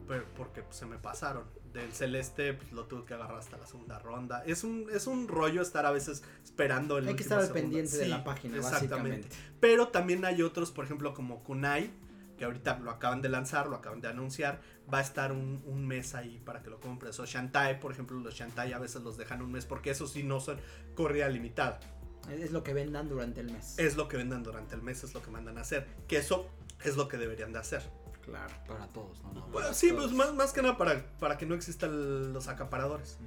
Pero 0.05 0.25
porque 0.35 0.63
se 0.71 0.85
me 0.85 0.97
pasaron. 0.97 1.45
Del 1.73 1.91
celeste 1.91 2.53
pues, 2.53 2.71
lo 2.71 2.85
tuve 2.85 3.03
que 3.05 3.15
agarrar 3.15 3.39
hasta 3.39 3.57
la 3.57 3.65
segunda 3.65 3.97
ronda. 3.97 4.43
Es 4.45 4.63
un, 4.63 4.87
es 4.93 5.07
un 5.07 5.27
rollo 5.27 5.61
estar 5.61 5.85
a 5.87 5.91
veces 5.91 6.23
esperando 6.43 6.97
el 6.99 7.07
Hay 7.07 7.15
que 7.15 7.23
estar 7.23 7.39
al 7.39 7.49
pendiente 7.49 7.97
de 7.97 8.03
Sí, 8.03 8.09
la 8.09 8.23
página, 8.23 8.57
exactamente. 8.57 8.95
básicamente. 8.95 9.27
Pero 9.59 9.87
también 9.87 10.23
hay 10.23 10.43
otros, 10.43 10.71
por 10.71 10.85
ejemplo, 10.85 11.13
como 11.15 11.43
Kunai, 11.43 11.89
que 12.37 12.45
ahorita 12.45 12.77
lo 12.79 12.91
acaban 12.91 13.21
de 13.23 13.29
lanzar, 13.29 13.67
lo 13.67 13.75
acaban 13.77 14.01
de 14.01 14.07
anunciar. 14.07 14.61
Va 14.93 14.99
a 14.99 15.01
estar 15.01 15.31
un, 15.31 15.63
un 15.65 15.87
mes 15.87 16.13
ahí 16.13 16.39
para 16.45 16.61
que 16.61 16.69
lo 16.69 16.79
compres. 16.79 17.19
O 17.19 17.25
Shantae, 17.25 17.75
por 17.75 17.91
ejemplo, 17.91 18.19
los 18.19 18.35
Shantae 18.35 18.73
a 18.73 18.79
veces 18.79 19.01
los 19.01 19.17
dejan 19.17 19.41
un 19.41 19.51
mes 19.51 19.65
porque 19.65 19.89
esos 19.91 20.11
sí 20.11 20.21
no 20.23 20.39
son 20.39 20.59
corrida 20.93 21.27
limitada. 21.29 21.79
Es 22.29 22.51
lo 22.51 22.63
que 22.63 22.73
vendan 22.73 23.09
durante 23.09 23.41
el 23.41 23.51
mes. 23.51 23.79
Es 23.79 23.97
lo 23.97 24.07
que 24.07 24.17
vendan 24.17 24.43
durante 24.43 24.75
el 24.75 24.81
mes, 24.83 25.03
es 25.03 25.13
lo 25.13 25.21
que 25.23 25.31
mandan 25.31 25.57
a 25.57 25.61
hacer. 25.61 25.87
Que 26.07 26.17
eso 26.17 26.47
es 26.83 26.95
lo 26.97 27.07
que 27.07 27.17
deberían 27.17 27.51
de 27.51 27.59
hacer. 27.59 27.81
Claro. 28.25 28.53
Para 28.67 28.87
todos, 28.87 29.21
¿no? 29.23 29.33
no 29.33 29.41
Bueno, 29.41 29.51
para 29.53 29.73
sí, 29.73 29.89
todos. 29.89 30.03
pues 30.05 30.15
más, 30.15 30.33
más 30.33 30.53
que 30.53 30.61
nada 30.61 30.77
para, 30.77 31.05
para 31.19 31.37
que 31.37 31.45
no 31.45 31.55
existan 31.55 32.31
los 32.33 32.47
acaparadores. 32.47 33.17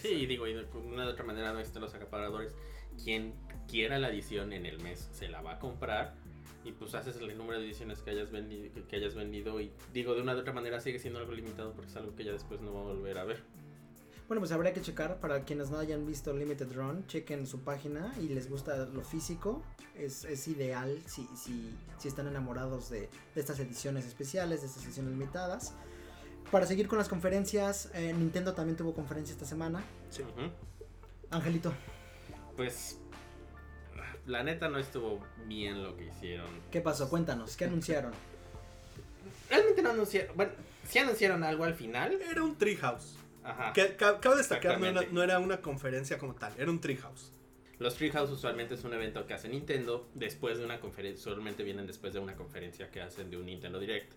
Sí, 0.00 0.08
y 0.08 0.26
digo, 0.26 0.46
y 0.46 0.54
de 0.54 0.64
una 0.74 1.04
de 1.04 1.10
otra 1.12 1.24
manera 1.24 1.52
no 1.52 1.58
existen 1.58 1.82
los 1.82 1.94
acaparadores. 1.94 2.54
Quien 3.02 3.34
quiera 3.68 3.98
la 3.98 4.10
edición 4.10 4.52
en 4.52 4.66
el 4.66 4.80
mes 4.80 5.08
se 5.12 5.28
la 5.28 5.42
va 5.42 5.54
a 5.54 5.58
comprar 5.58 6.14
y 6.64 6.72
pues 6.72 6.94
haces 6.94 7.16
el 7.16 7.36
número 7.36 7.58
de 7.58 7.66
ediciones 7.66 7.98
que 8.00 8.10
hayas 8.10 8.30
vendido, 8.30 8.72
que, 8.72 8.84
que 8.84 8.96
hayas 8.96 9.14
vendido 9.14 9.60
y 9.60 9.72
digo, 9.92 10.14
de 10.14 10.22
una 10.22 10.34
de 10.34 10.40
otra 10.40 10.52
manera 10.52 10.80
sigue 10.80 10.98
siendo 10.98 11.18
algo 11.18 11.32
limitado 11.32 11.72
porque 11.72 11.90
es 11.90 11.96
algo 11.96 12.14
que 12.14 12.24
ya 12.24 12.32
después 12.32 12.60
no 12.60 12.72
va 12.72 12.80
a 12.80 12.84
volver 12.84 13.18
a 13.18 13.24
ver. 13.24 13.42
Bueno, 14.26 14.40
pues 14.40 14.52
habría 14.52 14.72
que 14.72 14.80
checar. 14.80 15.20
Para 15.20 15.44
quienes 15.44 15.70
no 15.70 15.78
hayan 15.78 16.06
visto 16.06 16.32
Limited 16.32 16.72
Run, 16.72 17.06
chequen 17.06 17.46
su 17.46 17.60
página 17.60 18.14
y 18.18 18.28
les 18.28 18.48
gusta 18.48 18.76
lo 18.86 19.02
físico. 19.02 19.62
Es, 19.94 20.24
es 20.24 20.48
ideal 20.48 20.98
si, 21.06 21.28
si, 21.36 21.76
si 21.98 22.08
están 22.08 22.26
enamorados 22.26 22.90
de, 22.90 23.08
de 23.34 23.40
estas 23.40 23.58
ediciones 23.60 24.06
especiales, 24.06 24.62
de 24.62 24.66
estas 24.68 24.84
ediciones 24.84 25.12
limitadas. 25.12 25.74
Para 26.50 26.66
seguir 26.66 26.88
con 26.88 26.98
las 26.98 27.08
conferencias, 27.08 27.90
eh, 27.94 28.12
Nintendo 28.12 28.54
también 28.54 28.76
tuvo 28.76 28.94
conferencia 28.94 29.32
esta 29.32 29.46
semana. 29.46 29.82
Ujú. 30.18 30.50
Angelito, 31.30 31.72
Pues 32.56 32.98
la 34.26 34.42
neta 34.42 34.68
no 34.68 34.78
estuvo 34.78 35.20
bien 35.46 35.82
lo 35.82 35.96
que 35.96 36.06
hicieron. 36.06 36.46
¿qué 36.70 36.80
pasó? 36.80 37.10
Cuéntanos, 37.10 37.56
¿qué 37.56 37.64
anunciaron? 37.64 38.12
Realmente 39.50 39.82
no 39.82 39.90
anunciaron, 39.90 40.36
bueno, 40.36 40.52
sí 40.88 40.98
anunciaron 40.98 41.42
algo 41.44 41.64
al 41.64 41.74
final. 41.74 42.20
Era 42.22 42.42
un 42.42 42.56
treehouse. 42.56 43.16
Ajá. 43.44 43.72
Que, 43.72 43.94
ca- 43.96 44.18
cabe 44.20 44.36
destacar, 44.36 44.78
no 44.80 44.86
era, 44.86 45.00
Exactamente. 45.00 45.14
no 45.14 45.22
era 45.22 45.38
una 45.38 45.60
conferencia 45.60 46.18
como 46.18 46.34
tal, 46.34 46.52
era 46.58 46.70
un 46.70 46.80
treehouse. 46.80 47.30
Los 47.78 47.96
Treehouse 47.96 48.30
usualmente 48.30 48.74
es 48.74 48.84
un 48.84 48.94
evento 48.94 49.26
que 49.26 49.34
hace 49.34 49.48
Nintendo 49.48 50.08
después 50.14 50.58
de 50.58 50.64
una 50.64 50.78
conferencia, 50.80 51.30
usualmente 51.32 51.64
vienen 51.64 51.86
después 51.86 52.14
de 52.14 52.20
una 52.20 52.34
conferencia 52.36 52.88
que 52.90 53.02
hacen 53.02 53.30
de 53.30 53.36
un 53.36 53.46
Nintendo 53.46 53.80
Direct. 53.80 54.12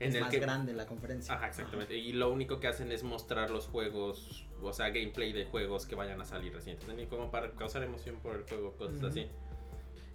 En 0.00 0.08
es 0.10 0.14
el 0.16 0.20
más 0.22 0.30
que, 0.30 0.40
grande 0.40 0.72
la 0.74 0.86
conferencia. 0.86 1.34
Ajá, 1.34 1.46
exactamente. 1.46 1.96
Y 1.96 2.12
lo 2.12 2.30
único 2.30 2.58
que 2.60 2.66
hacen 2.66 2.90
es 2.92 3.02
mostrar 3.04 3.50
los 3.50 3.66
juegos, 3.68 4.46
o 4.60 4.72
sea, 4.72 4.88
gameplay 4.90 5.32
de 5.32 5.44
juegos 5.46 5.86
que 5.86 5.94
vayan 5.94 6.20
a 6.20 6.24
salir 6.26 6.52
recientes. 6.52 6.86
Ni 6.88 7.06
como 7.06 7.30
para 7.30 7.52
causar 7.52 7.82
emoción 7.84 8.16
por 8.16 8.36
el 8.36 8.42
juego, 8.42 8.72
cosas 8.76 9.02
así. 9.04 9.28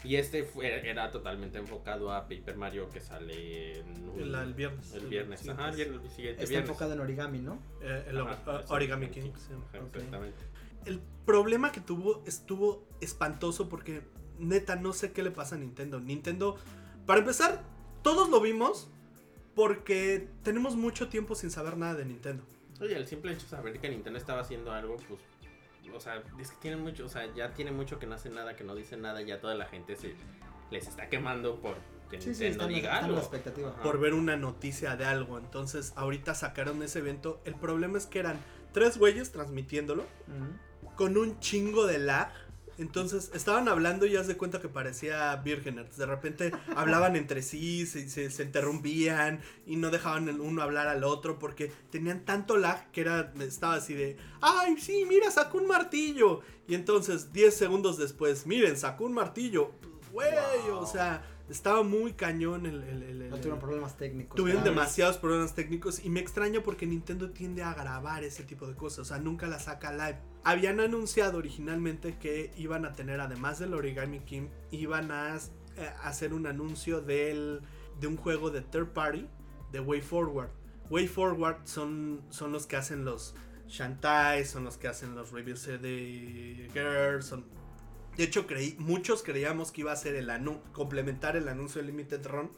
Y 0.04 0.16
este 0.16 0.44
fue, 0.44 0.90
era 0.90 1.12
totalmente 1.12 1.60
enfocado 1.60 2.12
a 2.12 2.28
Paper 2.28 2.56
Mario 2.58 2.90
que 2.90 3.00
sale 3.00 3.80
en 3.80 4.10
un- 4.10 4.20
El, 4.20 4.34
el 4.36 4.54
viernes. 4.56 4.94
el 4.94 5.06
viernes. 5.08 5.40
siguiente. 5.40 5.62
Ajá, 5.62 5.70
el 5.72 5.76
viernes, 5.78 6.02
el 6.04 6.10
siguiente 6.10 6.42
Está 6.44 6.50
viernes. 6.50 6.70
enfocado 6.70 6.94
en 6.94 7.00
origami, 7.02 7.40
¿no? 7.40 7.60
Eh, 7.82 8.06
el 8.10 8.18
Ajá, 8.20 8.62
eso, 8.64 8.74
Origami 8.74 9.10
King. 9.10 9.32
sí. 9.38 9.54
Ajá, 9.54 9.84
Ok. 9.86 9.96
Exactamente. 9.96 10.40
El 10.86 11.00
problema 11.26 11.72
que 11.72 11.80
tuvo 11.82 12.24
estuvo 12.26 12.88
espantoso 13.02 13.70
porque 13.70 14.02
neta 14.40 14.76
no 14.76 14.94
sé 14.94 15.12
qué 15.12 15.22
le 15.22 15.30
pasa 15.30 15.54
a 15.56 15.60
Nintendo. 15.60 16.00
Nintendo, 16.00 16.58
para 17.06 17.20
empezar, 17.20 17.62
todos 18.02 18.30
lo 18.32 18.42
vimos 18.42 18.90
porque 19.56 20.28
tenemos 20.44 20.76
mucho 20.76 21.10
tiempo 21.10 21.36
sin 21.36 21.52
saber 21.52 21.78
nada 21.78 21.96
de 21.96 22.06
Nintendo. 22.06 22.44
Oye, 22.80 22.96
el 22.98 23.06
simple 23.08 23.34
hecho 23.34 23.44
de 23.44 23.50
saber 23.50 23.80
que 23.80 23.90
Nintendo 23.90 24.18
estaba 24.18 24.42
haciendo 24.42 24.72
algo, 24.72 24.98
pues, 25.08 25.20
o 25.94 26.00
sea, 26.00 26.22
es 26.40 26.52
que 26.52 26.58
tiene 26.62 26.78
mucho, 26.78 27.06
o 27.06 27.10
sea, 27.10 27.32
ya 27.34 27.54
tiene 27.54 27.72
mucho 27.72 28.00
que 28.00 28.08
no 28.08 28.16
hace 28.16 28.30
nada, 28.30 28.56
que 28.56 28.64
no 28.64 28.76
dice 28.76 28.98
nada, 28.98 29.22
ya 29.22 29.40
toda 29.40 29.56
la 29.56 29.66
gente 29.66 29.96
se 29.96 30.16
les 30.70 30.88
está 30.88 31.10
quemando 31.10 31.60
por 31.60 31.76
que 32.10 32.20
Sí, 32.22 32.36
sí, 32.36 32.46
están, 32.46 32.68
diga 32.68 32.94
están 32.96 33.16
algo. 33.16 33.74
por 33.82 34.00
ver 34.00 34.14
una 34.14 34.36
noticia 34.36 34.98
de 34.98 35.06
algo. 35.06 35.38
Entonces, 35.38 35.94
ahorita 35.96 36.36
sacaron 36.36 36.84
ese 36.84 37.00
evento. 37.00 37.42
El 37.46 37.56
problema 37.56 37.98
es 37.98 38.06
que 38.06 38.20
eran 38.20 38.38
tres 38.74 38.98
güeyes 38.98 39.32
transmitiéndolo 39.32 40.06
con 40.98 41.18
un 41.18 41.40
chingo 41.40 41.88
de 41.88 42.00
lag. 42.00 42.32
Entonces, 42.82 43.32
estaban 43.34 43.68
hablando 43.70 44.06
y 44.06 44.16
haz 44.18 44.28
de 44.28 44.36
cuenta 44.36 44.60
que 44.60 44.68
parecía 44.68 45.36
Virgeners. 45.38 45.96
De 45.98 46.06
repente 46.06 46.52
hablaban 46.76 47.16
entre 47.16 47.42
sí, 47.44 47.86
se, 47.86 48.10
se- 48.10 48.30
se 48.32 48.44
interrumpían 48.44 49.40
y 49.66 49.76
no 49.76 49.90
dejaban 49.92 50.28
el 50.30 50.40
uno 50.42 50.62
hablar 50.62 50.88
al 50.88 51.04
otro 51.04 51.38
porque 51.40 51.72
tenían 51.92 52.26
tanto 52.26 52.58
lag 52.58 52.90
que 52.92 53.02
era, 53.02 53.32
estaba 53.40 53.76
así 53.76 53.94
de, 53.94 54.18
ay, 54.42 54.76
sí, 54.80 55.06
mira, 55.08 55.30
sacó 55.32 55.60
un 55.60 55.68
martillo. 55.68 56.42
Y 56.68 56.76
entonces, 56.76 57.32
10 57.34 57.56
segundos 57.56 57.98
después, 57.98 58.46
miren, 58.48 58.76
sacó 58.78 59.06
un 59.06 59.14
martillo. 59.14 59.72
Güey, 60.12 60.30
Wow. 60.68 60.80
o 60.80 60.86
sea, 60.86 61.24
estaba 61.52 61.84
muy 61.84 62.14
cañón 62.14 62.66
el... 62.66 62.84
el- 62.84 63.04
el- 63.04 63.30
No 63.30 63.38
tuvieron 63.38 63.60
problemas 63.60 63.98
técnicos. 63.98 64.36
Tuvieron 64.36 64.64
demasiados 64.64 65.18
problemas 65.18 65.54
técnicos 65.54 66.04
y 66.04 66.10
me 66.10 66.20
extraña 66.20 66.62
porque 66.64 66.86
Nintendo 66.88 67.30
tiende 67.32 67.64
a 67.64 67.74
grabar 67.74 68.24
ese 68.24 68.44
tipo 68.44 68.68
de 68.68 68.76
cosas, 68.76 69.00
o 69.00 69.06
sea, 69.06 69.20
nunca 69.20 69.48
la 69.48 69.60
saca 69.60 69.92
live. 69.92 70.18
Habían 70.44 70.80
anunciado 70.80 71.38
originalmente 71.38 72.18
que 72.18 72.52
iban 72.58 72.86
a 72.86 72.94
tener, 72.94 73.20
además 73.20 73.60
del 73.60 73.74
Origami 73.74 74.22
King, 74.22 74.48
iban 74.72 75.12
a 75.12 75.36
eh, 75.38 75.90
hacer 76.04 76.34
un 76.34 76.48
anuncio 76.48 77.02
del, 77.02 77.62
de 78.00 78.08
un 78.08 78.18
juego 78.18 78.50
de 78.50 78.62
third 78.62 78.88
party 78.94 79.28
de 79.72 79.80
Way 79.80 80.02
Forward. 80.02 80.50
Way 80.90 81.08
Forward 81.08 81.58
son, 81.66 82.22
son 82.30 82.52
los 82.52 82.66
que 82.68 82.76
hacen 82.76 83.06
los 83.06 83.36
Shantai, 83.68 84.44
son 84.46 84.66
los 84.66 84.78
que 84.78 84.88
hacen 84.90 85.16
los 85.16 85.32
reviews 85.32 85.66
de 85.66 86.70
Girls, 86.74 87.26
son... 87.26 87.46
De 88.18 88.24
hecho, 88.26 88.46
creí, 88.46 88.76
muchos 88.78 89.24
creíamos 89.24 89.72
que 89.72 89.82
iba 89.82 89.92
a 89.92 89.96
ser 89.96 90.16
el 90.16 90.30
anu 90.30 90.60
complementar 90.74 91.36
el 91.36 91.48
anuncio 91.48 91.82
de 91.82 91.88
Limited 91.88 92.26
Run 92.28 92.50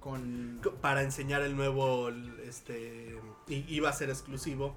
Con. 0.00 0.60
co- 0.62 0.74
para 0.74 1.02
enseñar 1.02 1.42
el 1.42 1.56
nuevo 1.56 2.08
este 2.44 3.16
iba 3.48 3.88
a 3.88 3.92
ser 3.92 4.10
exclusivo 4.10 4.74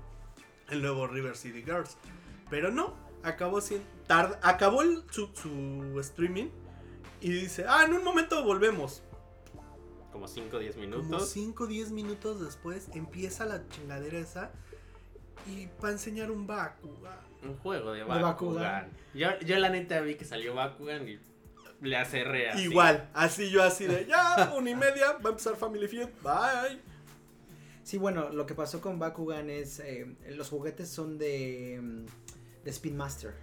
el 0.70 0.82
nuevo 0.82 1.08
River 1.08 1.36
City 1.38 1.62
Girls 1.64 1.98
pero 2.50 2.72
no 2.72 2.94
acabó 3.24 3.60
sin 3.62 3.82
acabó 4.42 4.82
el- 4.82 5.04
su, 5.12 5.28
su 5.34 6.00
streaming 6.00 6.48
y 7.22 7.32
dice 7.32 7.66
ah 7.68 7.84
en 7.86 7.94
un 7.94 8.04
momento 8.04 8.44
volvemos 8.44 9.02
Como 10.12 10.28
5 10.28 10.56
o 10.58 10.60
10 10.60 10.76
como 10.76 10.88
minutos. 10.88 11.30
5 11.32 11.64
o 11.64 11.68
10 11.68 11.92
minutos 11.92 12.40
después 12.42 12.90
empieza 12.94 13.46
la 13.46 13.68
chingadera 13.70 14.20
esa 14.20 14.52
y 15.48 15.68
para 15.80 15.94
enseñar 15.94 16.32
un 16.32 16.46
Bakugan 16.48 17.18
Un 17.44 17.58
juego 17.58 17.92
de 17.94 18.04
Bakugan. 18.04 18.22
Bakugan. 18.22 18.90
Yo, 19.14 19.40
yo 19.40 19.58
la 19.60 19.70
neta 19.70 20.02
vi 20.02 20.16
que 20.16 20.26
salió 20.26 20.54
Bakugan 20.56 21.08
y 21.08 21.20
le 21.82 21.98
acerré 21.98 22.50
así. 22.50 22.64
igual 22.64 23.10
así 23.14 23.50
yo 23.50 23.62
así 23.62 23.86
de 23.88 24.06
ya 24.06 24.54
una 24.56 24.70
y 24.70 24.76
media 24.76 25.14
va 25.14 25.26
a 25.26 25.32
empezar 25.32 25.56
Family 25.58 25.88
Feud 25.88 26.08
bye 26.24 26.80
Sí, 27.84 27.98
bueno, 27.98 28.30
lo 28.30 28.46
que 28.46 28.56
pasó 28.56 28.80
con 28.80 28.98
Bakugan 28.98 29.50
es. 29.50 29.82
eh, 29.82 30.16
los 30.30 30.50
juguetes 30.50 30.88
son 30.88 31.18
de. 31.18 31.82
mm, 31.84 32.06
de 32.64 32.72
Spin 32.72 32.96
Master. 32.96 33.34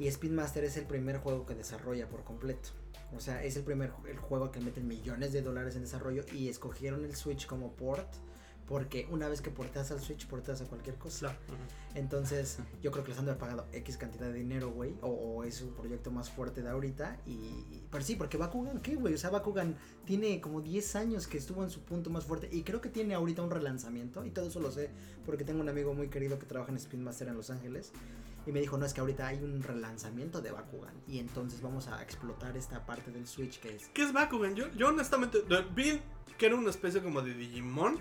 Y 0.00 0.08
Spin 0.08 0.34
Master 0.34 0.64
es 0.64 0.76
el 0.76 0.86
primer 0.86 1.18
juego 1.18 1.46
que 1.46 1.54
desarrolla 1.54 2.08
por 2.08 2.24
completo. 2.24 2.70
O 3.16 3.20
sea, 3.20 3.44
es 3.44 3.54
el 3.56 3.62
primer 3.62 3.92
el 4.08 4.18
juego 4.18 4.50
que 4.50 4.58
meten 4.58 4.88
millones 4.88 5.32
de 5.32 5.42
dólares 5.42 5.76
en 5.76 5.82
desarrollo. 5.82 6.24
Y 6.32 6.48
escogieron 6.48 7.04
el 7.04 7.14
Switch 7.14 7.46
como 7.46 7.70
port. 7.76 8.12
Porque 8.70 9.06
una 9.10 9.28
vez 9.28 9.42
que 9.42 9.50
porteas 9.50 9.90
al 9.90 10.00
Switch, 10.00 10.26
porteas 10.28 10.62
a 10.62 10.64
cualquier 10.64 10.94
cosa. 10.94 11.36
Claro. 11.46 11.60
Entonces, 11.96 12.58
yo 12.80 12.92
creo 12.92 13.02
que 13.02 13.10
les 13.10 13.18
han 13.18 13.24
de 13.24 13.32
haber 13.32 13.40
pagado 13.40 13.66
X 13.72 13.96
cantidad 13.96 14.28
de 14.28 14.32
dinero, 14.34 14.70
güey. 14.70 14.94
O, 15.02 15.08
o 15.08 15.44
es 15.44 15.60
un 15.60 15.74
proyecto 15.74 16.10
más 16.12 16.30
fuerte 16.30 16.62
de 16.62 16.68
ahorita. 16.68 17.18
Y, 17.26 17.32
y- 17.32 17.82
pero 17.90 18.04
sí, 18.04 18.14
porque 18.14 18.36
Bakugan, 18.38 18.80
¿qué, 18.80 18.94
güey? 18.94 19.12
O 19.14 19.18
sea, 19.18 19.30
Bakugan 19.30 19.76
tiene 20.04 20.40
como 20.40 20.60
10 20.60 20.94
años 20.96 21.26
que 21.26 21.36
estuvo 21.36 21.64
en 21.64 21.70
su 21.70 21.80
punto 21.80 22.10
más 22.10 22.24
fuerte. 22.24 22.48
Y 22.52 22.62
creo 22.62 22.80
que 22.80 22.88
tiene 22.88 23.14
ahorita 23.14 23.42
un 23.42 23.50
relanzamiento. 23.50 24.24
Y 24.24 24.30
todo 24.30 24.46
eso 24.46 24.60
lo 24.60 24.70
sé 24.70 24.90
porque 25.26 25.42
tengo 25.44 25.60
un 25.60 25.68
amigo 25.68 25.92
muy 25.92 26.08
querido 26.08 26.38
que 26.38 26.46
trabaja 26.46 26.70
en 26.70 26.76
Spin 26.76 27.02
Master 27.02 27.26
en 27.26 27.34
Los 27.36 27.50
Ángeles. 27.50 27.90
Y 28.46 28.52
me 28.52 28.60
dijo, 28.60 28.78
no, 28.78 28.86
es 28.86 28.94
que 28.94 29.00
ahorita 29.00 29.26
hay 29.26 29.42
un 29.42 29.60
relanzamiento 29.62 30.40
de 30.40 30.52
Bakugan. 30.52 30.94
Y 31.08 31.18
entonces 31.18 31.60
vamos 31.60 31.88
a 31.88 32.00
explotar 32.04 32.56
esta 32.56 32.86
parte 32.86 33.10
del 33.10 33.26
Switch 33.26 33.58
que 33.58 33.74
es. 33.74 33.88
¿Qué 33.88 34.04
es 34.04 34.12
Bakugan? 34.12 34.54
Yo, 34.54 34.70
yo 34.74 34.88
honestamente 34.88 35.38
vi 35.74 36.00
que 36.38 36.46
era 36.46 36.54
una 36.54 36.70
especie 36.70 37.02
como 37.02 37.20
de 37.20 37.34
Digimon. 37.34 37.98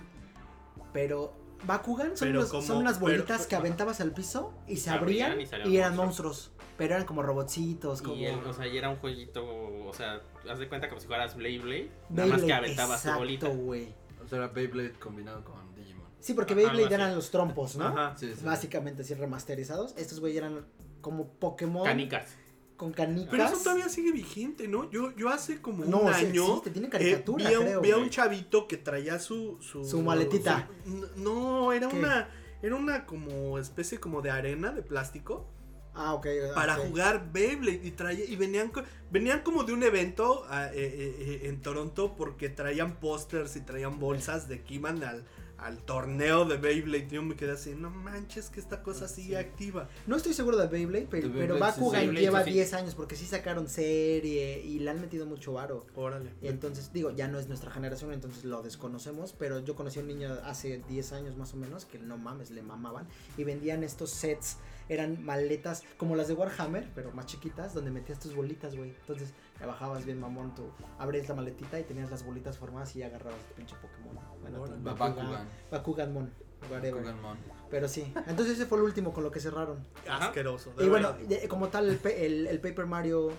Pero 0.94 1.34
Bakugan 1.66 2.16
son, 2.16 2.28
Pero 2.30 2.48
como- 2.48 2.62
son 2.64 2.78
unas 2.78 2.94
pero- 3.00 3.12
bolitas 3.12 3.46
que 3.48 3.56
aventabas 3.56 4.00
al 4.02 4.12
piso 4.14 4.54
y 4.68 4.78
se 4.78 4.90
Abrían 4.90 5.32
abrían 5.34 5.68
y 5.72 5.78
eran 5.78 5.96
monstruos. 5.96 6.52
monstruos. 6.52 6.52
Pero 6.78 6.94
eran 6.96 7.06
como 7.06 7.22
robotcitos, 7.22 8.02
como... 8.02 8.16
Y 8.16 8.26
el- 8.26 8.40
o 8.40 8.54
sea, 8.54 8.66
y 8.68 8.78
era 8.78 8.90
un 8.90 8.96
jueguito, 8.96 9.46
o 9.46 9.92
sea, 9.94 10.22
haz 10.50 10.60
de 10.60 10.70
cuenta 10.70 10.88
como 10.88 11.02
si 11.02 11.08
fueras 11.08 11.36
Blade 11.36 11.60
Blade, 11.60 11.92
nada 12.10 12.28
más 12.30 12.38
que 12.38 12.46
Beyblade, 12.48 12.54
aventabas 12.54 13.02
tu 13.02 13.08
exacto, 13.10 13.20
bolita. 13.20 13.48
güey. 13.50 13.94
O 14.24 14.28
sea, 14.30 14.38
era 14.38 14.48
Beyblade 14.48 14.94
combinado 14.94 15.44
con 15.44 15.76
Digimon. 15.76 16.08
Sí, 16.22 16.34
porque 16.34 16.54
Ajá, 16.54 16.62
Beyblade 16.62 16.96
eran 16.96 17.14
los 17.16 17.30
trompos, 17.32 17.76
¿no? 17.76 17.88
Ajá. 17.88 18.16
Sí, 18.18 18.34
sí. 18.34 18.46
Básicamente 18.46 19.02
así 19.02 19.14
remasterizados. 19.14 19.94
Estos 19.98 20.22
güey 20.22 20.38
eran 20.38 20.66
como 21.02 21.28
Pokémon 21.34 21.84
Canicas. 21.84 22.36
Con 22.80 22.94
canicas. 22.94 23.28
Pero 23.30 23.44
eso 23.44 23.58
todavía 23.58 23.90
sigue 23.90 24.12
vigente, 24.14 24.68
¿no? 24.68 24.90
Yo, 24.90 25.14
yo 25.18 25.30
hace 25.30 25.62
como 25.62 25.84
No, 25.86 26.00
un 26.00 26.14
sí 26.14 26.26
año 26.28 26.62
tiene 26.62 26.88
eh, 26.88 27.24
vi, 27.36 27.44
a 27.54 27.60
un, 27.60 27.66
creo, 27.66 27.82
vi 27.82 27.92
a 27.92 27.96
un 27.98 28.04
güey. 28.04 28.10
chavito 28.10 28.68
que 28.68 28.78
traía 28.78 29.20
su... 29.20 29.58
Su, 29.62 29.84
Su 29.84 30.02
maletita. 30.02 30.68
su- 30.86 31.10
no, 31.22 31.72
era 31.74 31.90
¿Qué? 31.90 31.98
una... 31.98 32.30
Era 32.62 32.76
una 32.76 33.06
como 33.06 33.58
especie 33.60 34.00
como 34.00 34.22
de 34.22 34.32
arena 34.32 34.72
de 34.72 34.82
plástico 34.82 35.48
Ah, 35.94 36.14
ok. 36.14 36.28
para 36.56 36.76
jugar 36.76 37.32
Beyblade 37.34 37.82
y 37.84 37.92
traía 37.92 38.24
y 38.26 38.36
venían 38.36 38.72
venían 39.12 39.42
como 39.42 39.64
de 39.64 39.74
un 39.74 39.84
evento 39.84 40.46
ah, 40.50 40.68
eh, 40.74 41.16
eh, 41.44 41.48
en 41.50 41.62
Toronto 41.62 42.16
porque 42.16 42.48
traían 42.50 43.00
pósters 43.00 43.56
y 43.56 43.62
traían 43.62 44.00
bolsas 44.00 44.48
de 44.48 44.64
iban 44.76 45.04
al, 45.04 45.26
al 45.62 45.78
torneo 45.80 46.46
de 46.46 46.58
Beyblade. 46.58 47.08
Yo 47.10 47.22
me 47.24 47.36
quedé 47.36 47.52
así, 47.52 47.76
no 47.76 47.90
manches 47.90 48.50
que 48.50 48.60
esta 48.60 48.82
cosa 48.84 49.08
sigue 49.08 49.30
Sí. 49.30 49.36
activa. 49.36 49.90
No 50.08 50.16
estoy 50.16 50.34
seguro 50.34 50.58
de 50.58 50.68
Beyblade, 50.68 51.08
pero, 51.10 51.28
De 51.28 51.34
pero 51.34 51.54
Beyblade, 51.56 51.72
Bakugan. 51.72 52.02
Beyblade, 52.02 52.22
lleva 52.22 52.40
sí, 52.44 52.50
sí. 52.50 52.54
10 52.56 52.74
años 52.74 52.96
porque 52.96 53.16
sí 53.16 53.26
sacaron 53.26 53.68
serie 53.68 54.62
y 54.62 54.80
le 54.80 54.90
han 54.90 55.02
metido 55.02 55.26
mucho 55.26 55.54
varo. 55.54 55.86
Órale. 55.96 56.32
Y 56.42 56.48
entonces, 56.48 56.92
digo, 56.94 57.12
ya 57.12 57.28
no 57.28 57.40
es 57.40 57.48
nuestra 57.48 57.72
generación, 57.72 58.14
entonces 58.14 58.44
lo 58.46 58.62
desconocemos, 58.62 59.34
pero 59.38 59.60
yo 59.60 59.76
conocí 59.76 60.00
a 60.00 60.02
un 60.02 60.08
niño 60.08 60.34
hace 60.46 60.82
10 60.90 61.14
años 61.14 61.38
más 61.38 61.54
o 61.54 61.58
menos 61.58 61.86
que 61.86 62.00
no 62.00 62.18
mames, 62.18 62.52
le 62.52 62.62
mamaban 62.62 63.08
y 63.38 63.44
vendían 63.44 63.84
estos 63.84 64.12
sets, 64.12 64.58
eran 64.88 65.24
maletas 65.24 65.84
como 65.98 66.16
las 66.16 66.28
de 66.28 66.34
Warhammer, 66.34 66.90
pero 66.96 67.12
más 67.12 67.28
chiquitas, 67.28 67.74
donde 67.74 67.92
metías 67.92 68.20
tus 68.20 68.34
bolitas, 68.36 68.76
güey. 68.76 68.90
Entonces, 69.02 69.34
le 69.60 69.66
bajabas 69.66 70.06
bien 70.06 70.20
mamón, 70.20 70.56
tú 70.56 70.70
abrías 70.98 71.28
la 71.28 71.36
maletita 71.36 71.80
y 71.80 71.84
tenías 71.84 72.10
las 72.12 72.26
bolitas 72.26 72.58
formadas 72.58 72.96
y 72.96 73.04
agarrabas 73.04 73.40
el 73.50 73.54
pinche 73.56 73.76
Pokémon. 73.76 74.18
Bueno, 74.42 74.62
Bakugan. 74.84 75.48
Bakugan 75.72 76.14
Mon. 76.14 76.32
whatever. 76.72 77.02
Kugelmon. 77.02 77.38
Pero 77.70 77.88
sí, 77.88 78.12
entonces 78.28 78.56
ese 78.56 78.66
fue 78.66 78.78
el 78.80 78.84
último 78.86 79.14
con 79.14 79.24
lo 79.24 79.32
que 79.32 79.40
cerraron. 79.40 79.86
Ajá. 80.08 80.26
Asqueroso. 80.28 80.74
de 80.78 80.86
Y 80.86 80.90
bueno, 80.90 81.14
verdad. 81.28 81.48
como 81.50 81.68
tal, 81.70 81.90
el, 81.90 81.98
pe- 81.98 82.26
el, 82.26 82.48
el 82.48 82.60
Paper 82.60 82.86
Mario 82.86 83.32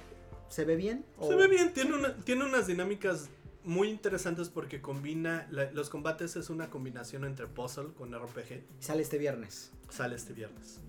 se 0.48 0.64
ve 0.64 0.76
bien. 0.76 1.04
¿O- 1.18 1.26
Se 1.28 1.34
ve 1.36 1.48
bien, 1.48 1.72
tiene, 1.72 1.94
una, 1.94 2.14
tiene 2.16 2.44
unas 2.44 2.66
dinámicas 2.66 3.28
muy 3.64 3.88
interesantes 3.88 4.48
porque 4.50 4.80
combina, 4.80 5.46
la- 5.50 5.70
los 5.72 5.90
combates 5.90 6.36
es 6.36 6.48
una 6.50 6.70
combinación 6.70 7.24
entre 7.24 7.46
puzzle 7.46 7.92
con 7.94 8.12
RPG. 8.14 8.62
Sale 8.78 9.02
este 9.02 9.18
viernes. 9.18 9.72
Sale 9.90 10.14
este 10.16 10.32
viernes. 10.32 10.80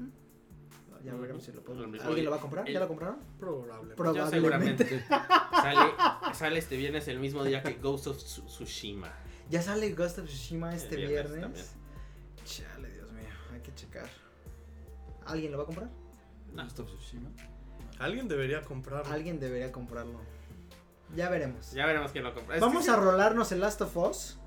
Ya 1.04 1.14
veremos 1.16 1.44
si 1.44 1.52
lo 1.52 1.64
podemos. 1.64 2.00
¿Alguien 2.02 2.26
lo 2.26 2.32
va 2.32 2.38
a 2.38 2.40
comprar? 2.42 2.68
El- 2.68 2.74
¿Ya 2.74 2.80
lo 2.80 2.88
compraron? 2.88 3.18
Probablemente. 3.40 3.96
Probablemente. 3.96 4.36
seguramente. 4.36 5.06
Sale, 5.52 5.92
sale 6.34 6.60
este 6.60 6.78
viernes 6.78 7.08
el 7.08 7.20
mismo 7.20 7.44
día 7.44 7.62
que 7.64 7.74
Ghost 7.74 8.08
of 8.08 8.18
Tsu- 8.18 8.46
Tsushima. 8.46 9.12
Ya 9.50 9.62
sale 9.62 9.92
Ghost 9.94 10.20
of 10.20 10.26
Tsushima 10.28 10.74
este 10.76 10.96
El 10.96 11.08
viernes. 11.08 11.34
viernes 11.36 11.72
Chale, 12.46 12.90
Dios 12.92 13.12
mío, 13.12 13.28
hay 13.54 13.60
que 13.62 13.74
checar. 13.76 14.10
¿Alguien 15.26 15.52
lo 15.52 15.58
va 15.58 15.64
a 15.64 15.68
comprar? 15.68 15.90
No. 16.54 16.64
Ghost 16.64 16.80
of 16.80 16.88
Tsushima. 16.88 17.30
Alguien 18.00 18.28
debería 18.28 18.62
comprarlo. 18.64 19.12
Alguien 19.14 19.40
debería 19.40 19.72
comprarlo. 19.72 20.20
Ya 21.16 21.30
veremos. 21.30 21.72
Ya 21.74 21.86
veremos 21.86 22.12
quién 22.12 22.24
lo 22.24 22.34
compra. 22.34 22.56
Es 22.56 22.62
Vamos 22.62 22.86
que 22.86 22.92
a 22.92 22.96
rolarnos 22.96 23.52
el 23.52 23.60
Last 23.60 23.82
of 23.82 23.96
Us. 23.98 24.38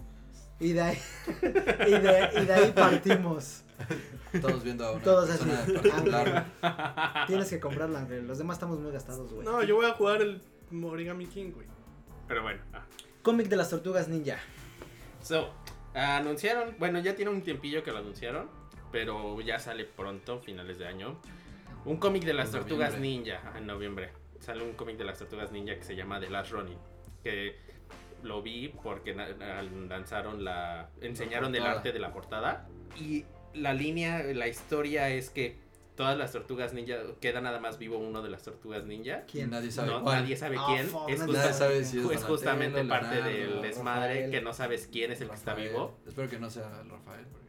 Y 0.61 0.73
de 0.73 0.81
ahí, 0.83 0.99
y 1.43 1.91
de, 1.91 2.31
y 2.41 2.45
de 2.47 2.53
ahí 2.55 2.73
partimos. 2.73 3.64
Todos 4.41 4.63
viendo 4.65 4.85
a 4.87 4.93
una 4.93 5.03
Todos 5.03 5.31
así. 5.31 5.49
particular. 5.49 6.47
Tienes 7.27 7.51
que 7.51 7.61
comprarla, 7.61 8.01
Ángel. 8.01 8.27
Los 8.27 8.39
demás 8.39 8.57
estamos 8.57 8.79
muy 8.81 8.93
gastados, 8.93 9.33
güey. 9.33 9.45
No, 9.45 9.63
yo 9.63 9.77
voy 9.77 9.87
a 9.87 9.93
jugar 9.93 10.23
el 10.23 10.41
Origami 10.83 11.27
King, 11.27 11.53
güey. 11.53 11.67
Pero 12.29 12.43
bueno. 12.43 12.61
ah. 12.73 12.83
Cómic 13.23 13.49
de 13.49 13.57
las 13.57 13.71
tortugas 13.71 14.09
ninja. 14.09 14.39
So, 15.23 15.51
anunciaron, 15.95 16.75
bueno, 16.79 16.99
ya 17.01 17.15
tiene 17.15 17.31
un 17.31 17.43
tiempillo 17.43 17.83
que 17.83 17.91
lo 17.91 17.99
anunciaron, 17.99 18.49
pero 18.93 19.41
ya 19.41 19.59
sale 19.59 19.85
pronto, 19.85 20.41
finales 20.41 20.79
de 20.79 20.87
año. 20.87 21.19
Un 21.85 21.97
cómic 21.99 22.25
de 22.25 22.35
las 22.35 22.47
En 22.49 22.53
tortugas 22.61 22.95
noviembre. 22.95 23.33
ninja, 23.35 23.53
en 23.59 23.67
noviembre. 23.67 24.13
Sale 24.41 24.63
un 24.63 24.73
cómic 24.75 24.97
de 24.99 25.05
las 25.05 25.19
tortugas 25.19 25.53
ninja 25.53 25.75
que 25.77 25.83
se 25.85 25.97
llama 25.97 26.21
The 26.21 26.29
Last 26.31 26.51
Running, 26.53 26.79
que 27.23 27.57
lo 28.23 28.43
vi 28.43 28.69
porque 28.83 29.15
lanzaron 29.15 30.45
la 30.45 30.89
enseñaron 31.01 31.55
el 31.55 31.63
arte 31.63 31.93
de 31.93 31.99
la 31.99 32.13
portada 32.13 32.67
y 32.99 33.25
la 33.55 33.73
línea, 33.75 34.23
la 34.23 34.49
historia 34.49 35.09
es 35.11 35.31
que 35.31 35.57
todas 35.97 36.19
las 36.19 36.33
tortugas 36.33 36.73
ninja 36.75 36.97
queda 37.21 37.41
nada 37.41 37.61
más 37.61 37.79
vivo 37.79 37.99
uno 37.99 38.21
de 38.23 38.29
las 38.31 38.43
tortugas 38.43 38.85
ninja. 38.85 39.23
¿Quién? 39.31 39.51
nadie 39.51 39.71
sabe 39.71 39.89
No, 39.93 40.03
cuál. 40.03 40.23
nadie 40.23 40.37
sabe 40.37 40.57
Ah, 40.59 40.65
quién. 40.67 40.87
fuck, 40.89 41.09
es, 41.09 41.19
nadie 41.21 41.33
justa- 41.35 41.53
sabe 41.53 41.85
si 41.85 41.99
es, 42.01 42.11
es 42.11 42.25
justamente 42.25 42.85
parte 42.85 43.23
del 43.23 43.63
desmadre 43.63 44.15
Rafael. 44.15 44.31
que 44.31 44.41
no 44.41 44.53
sabes 44.53 44.89
quién 44.91 45.13
es 45.13 45.21
el 45.21 45.29
que 45.29 45.35
está 45.37 45.55
vivo. 45.55 45.97
Espero 46.07 46.29
que 46.29 46.39
no 46.39 46.51
sea 46.51 46.65
el 46.83 46.91
Rafael. 46.91 47.25
porque- 47.31 47.44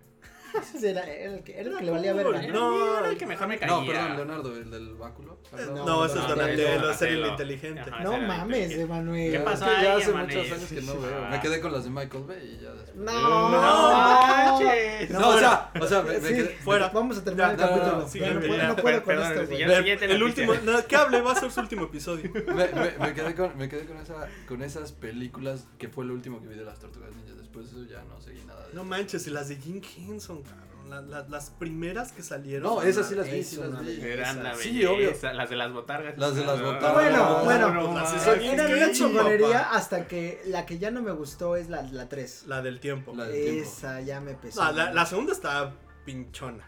Era, 0.84 1.04
era 1.12 1.34
el 1.36 1.44
que, 1.44 1.60
era 1.60 1.70
el 1.70 1.78
que 1.78 1.84
le 1.84 1.92
valía 1.92 2.14
verga, 2.14 2.42
¿no? 2.48 2.54
No, 2.54 3.00
era 3.00 3.10
el 3.10 3.18
que 3.18 3.26
mejor 3.26 3.48
me 3.48 3.58
caía. 3.58 3.74
No, 3.74 3.86
perdón, 3.86 4.16
Leonardo, 4.16 4.56
el 4.56 4.72
del 4.72 4.94
báculo. 4.96 5.40
No, 5.74 5.86
No, 5.86 6.06
ese 6.06 6.20
es 6.20 6.28
Donatello, 6.28 6.80
no, 6.80 6.90
es 6.90 7.02
el 7.02 7.26
inteligente. 7.26 7.82
Ajá. 7.82 8.04
No 8.04 8.18
mames. 8.18 8.72
Emanuel. 8.72 9.32
¿Qué 9.32 9.38
Es 9.38 9.44
pasó 9.44 9.66
que 9.66 9.72
ya 9.72 9.80
ahí, 9.80 10.02
hace 10.02 10.10
Emanuel? 10.12 10.38
muchos 10.38 10.52
años 10.58 10.70
que 10.70 10.82
no 10.82 11.02
veo. 11.02 11.30
Me 11.30 11.40
quedé 11.40 11.62
con 11.62 11.72
las 11.74 11.84
de 11.84 11.90
Michael 11.90 12.24
Bay 12.24 12.58
y 12.58 12.64
ya 12.64 12.72
después. 12.72 12.96
No, 12.96 13.50
No 13.50 13.92
manches. 13.92 15.10
No, 15.10 15.30
o 15.30 15.40
sea, 15.40 15.72
o 15.80 15.88
sea, 15.88 16.02
me, 16.02 16.20
me 16.20 16.28
Sí, 16.28 16.34
quedé. 16.36 16.48
Fuera. 16.64 16.90
Vamos 16.90 17.18
a 17.18 17.24
terminar 17.24 17.52
el 17.52 17.58
capítulo. 17.58 17.98
no, 17.98 18.40
puedo, 18.40 18.68
no 18.68 18.76
puedo 18.76 19.04
con 19.04 19.20
esto, 19.22 20.06
el 20.06 20.24
último, 20.24 20.54
que 20.88 20.96
hable, 20.96 21.22
va 21.22 21.32
a 21.32 21.36
ser 21.36 21.52
su 21.52 21.60
último 21.60 21.86
episodio. 21.86 22.32
Me, 22.34 23.14
quedé 23.14 23.36
con, 23.36 23.58
me 23.58 23.70
quedé 23.70 23.86
con, 23.86 23.98
esa, 23.98 24.28
con 24.48 24.62
esas 24.62 24.92
películas 24.92 25.68
que 25.78 25.90
fue 25.90 26.06
lo 26.06 26.14
último 26.14 26.42
que 26.42 26.48
vi 26.48 26.56
de 26.56 26.66
las 26.66 26.80
tortugas 26.80 27.16
ninjas. 27.16 27.36
Después 27.56 27.74
de 27.74 27.82
eso 27.84 27.92
ya 27.92 28.04
no 28.04 28.20
seguí 28.22 28.44
nada 28.46 28.62
de 28.68 28.74
No 28.74 28.82
eso. 28.82 28.90
manches, 28.90 29.28
y 29.28 29.30
las 29.30 29.48
de 29.50 29.56
Jim 29.58 29.82
Henson, 29.98 30.44
cabrón. 30.44 30.66
la- 30.90 31.02
la- 31.02 31.28
las 31.30 31.50
primeras 31.50 32.12
que 32.12 32.22
salieron. 32.22 32.62
No, 32.76 32.82
esas 32.84 33.08
sí 33.10 33.16
las 33.16 33.26
vi, 33.32 33.44
sí 33.44 33.56
las 33.58 33.80
vi. 33.80 33.86
belleza. 33.88 34.08
Eran 34.08 34.44
la 34.44 34.56
Sí, 34.56 34.86
obvio. 34.86 35.12
Las 35.34 35.50
de 35.50 35.56
las 35.56 35.74
botargas. 35.74 36.16
Las 36.18 36.36
de 36.36 36.46
las 36.46 36.62
botargas. 36.62 36.94
Bueno, 36.94 37.18
No, 37.40 37.44
bueno, 37.44 37.72
no, 37.94 38.20
Sonic 38.20 38.44
Era 38.54 38.68
una 38.68 38.92
chingonería 38.92 39.72
hasta 39.72 40.08
que 40.08 40.42
la 40.46 40.66
que 40.68 40.78
ya 40.78 40.92
no 40.92 41.02
me 41.02 41.12
gustó 41.12 41.56
es 41.56 41.70
la, 41.70 41.82
la 41.84 42.08
3. 42.08 42.44
La 42.46 42.62
del 42.62 42.80
tiempo. 42.80 43.14
La 43.16 43.26
del 43.26 43.44
tiempo. 43.46 43.64
Esa 43.70 44.02
ya 44.02 44.22
me 44.22 44.36
pesó. 44.36 44.72
La, 44.74 44.94
la 44.94 45.06
segunda 45.08 45.32
está 45.34 45.74
pinchona. 46.06 46.64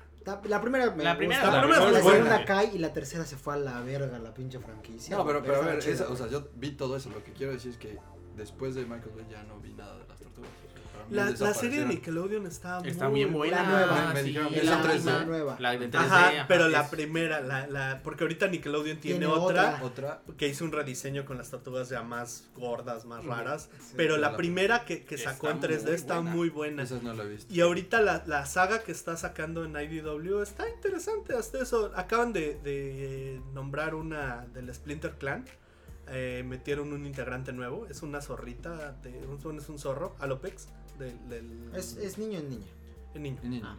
La 0.45 0.60
primera 0.62 0.91
me 0.91 1.04
La 1.06 1.15
primera- 1.17 1.41
gusta, 1.41 1.56
la 1.56 1.62
primera 1.62 1.86
es 1.88 1.91
la 1.93 2.00
segunda 2.02 2.30
buena. 2.32 2.45
cae 2.45 2.71
y 2.73 2.80
la 2.80 2.91
tercera 2.91 3.23
se 3.23 3.38
fue 3.38 3.54
a 3.54 3.58
la 3.58 3.80
verga 3.82 4.17
la 4.19 4.34
pinche 4.34 4.60
franquicia. 4.60 5.15
No, 5.15 5.26
pero, 5.26 5.41
pero 5.41 5.58
a 5.58 5.60
ver, 5.62 5.78
esa- 5.80 6.10
o 6.10 6.15
sea, 6.17 6.28
yo 6.28 6.50
vi 6.56 6.71
todo 6.71 6.97
eso. 6.97 7.10
Lo 7.12 7.23
que 7.23 7.32
quiero 7.32 7.54
decir 7.54 7.71
es 7.71 7.78
que 7.78 7.97
después 8.36 8.76
de 8.76 8.82
Michael 8.84 9.12
Bay 9.15 9.26
ya 9.32 9.43
no 9.43 9.60
vi 9.62 9.73
nada 9.73 9.95
La, 11.10 11.30
la 11.32 11.54
serie 11.54 11.80
de. 11.80 11.86
Nickelodeon 11.86 12.46
está, 12.48 12.80
Está 12.86 13.10
muy 13.10 13.20
bien 13.22 13.34
buena. 13.34 13.63
La 13.63 13.70
nueva. 13.70 14.15
Sí, 14.24 14.34
que 14.34 14.63
la, 14.63 14.78
la 14.78 14.84
3D. 14.84 15.04
la 15.06 15.26
nueva. 15.26 15.56
La 15.60 15.72
de 15.78 15.89
3D. 15.91 15.96
Ajá, 15.96 16.28
ajá, 16.30 16.46
pero 16.48 16.67
la 16.67 16.89
primera, 16.89 17.41
la, 17.41 17.67
la, 17.67 18.02
porque 18.04 18.24
ahorita 18.24 18.48
Nickelodeon 18.48 18.98
tiene, 18.98 19.20
Tiene 19.20 19.34
otra, 19.34 19.80
Otra. 19.84 20.22
que 20.38 20.48
hizo 20.48 20.65
un 20.65 20.72
rediseño 20.72 21.26
con 21.26 21.38
las 21.38 21.50
tortugas 21.50 21.89
ya 21.89 22.02
más 22.04 22.46
gordas, 22.56 23.06
más 23.06 23.24
raras. 23.26 23.70
Sí. 23.80 23.93
pero 23.96 24.17
la 24.17 24.32
La- 24.32 24.38
primera 24.38 24.86
que, 24.86 25.04
que 25.06 25.17
sacó 25.17 25.50
en 25.50 25.62
3D 25.62 25.84
muy 25.86 25.93
está 25.93 26.22
muy 26.22 26.50
buena. 26.50 26.84
Esas 26.84 27.04
no 27.04 27.13
la 27.13 27.24
he 27.24 27.28
visto. 27.28 27.54
Y 27.54 27.62
ahorita 27.62 28.02
la, 28.02 28.24
la 28.26 28.46
saga 28.46 28.84
que 28.84 28.91
está 28.91 29.15
sacando 29.17 29.63
en 29.65 29.76
IDW 29.76 30.41
está 30.41 30.67
interesante. 30.70 31.36
Hasta 31.36 31.60
eso, 31.62 31.91
acaban 31.96 32.34
de, 32.34 32.56
de 32.63 33.41
nombrar 33.54 33.96
una 33.96 34.46
del 34.54 34.74
Splinter 34.74 35.13
Clan. 35.17 35.46
Eh, 36.10 36.43
metieron 36.48 36.93
un 36.93 37.06
integrante 37.06 37.52
nuevo. 37.52 37.86
Es 37.89 38.02
una 38.02 38.22
zorrita, 38.22 38.93
de, 39.04 39.10
un, 39.28 39.58
es 39.58 39.67
un 39.67 39.78
zorro, 39.78 40.15
Alopex, 40.20 40.70
del, 40.97 41.29
del 41.29 41.71
Es, 41.75 41.95
es 41.97 42.17
niño 42.17 42.39
en 42.39 42.49
niña. 42.49 42.67
el 43.13 43.21
niño. 43.23 43.39
Y 43.43 43.47
ni- 43.47 43.62
Ah. 43.63 43.75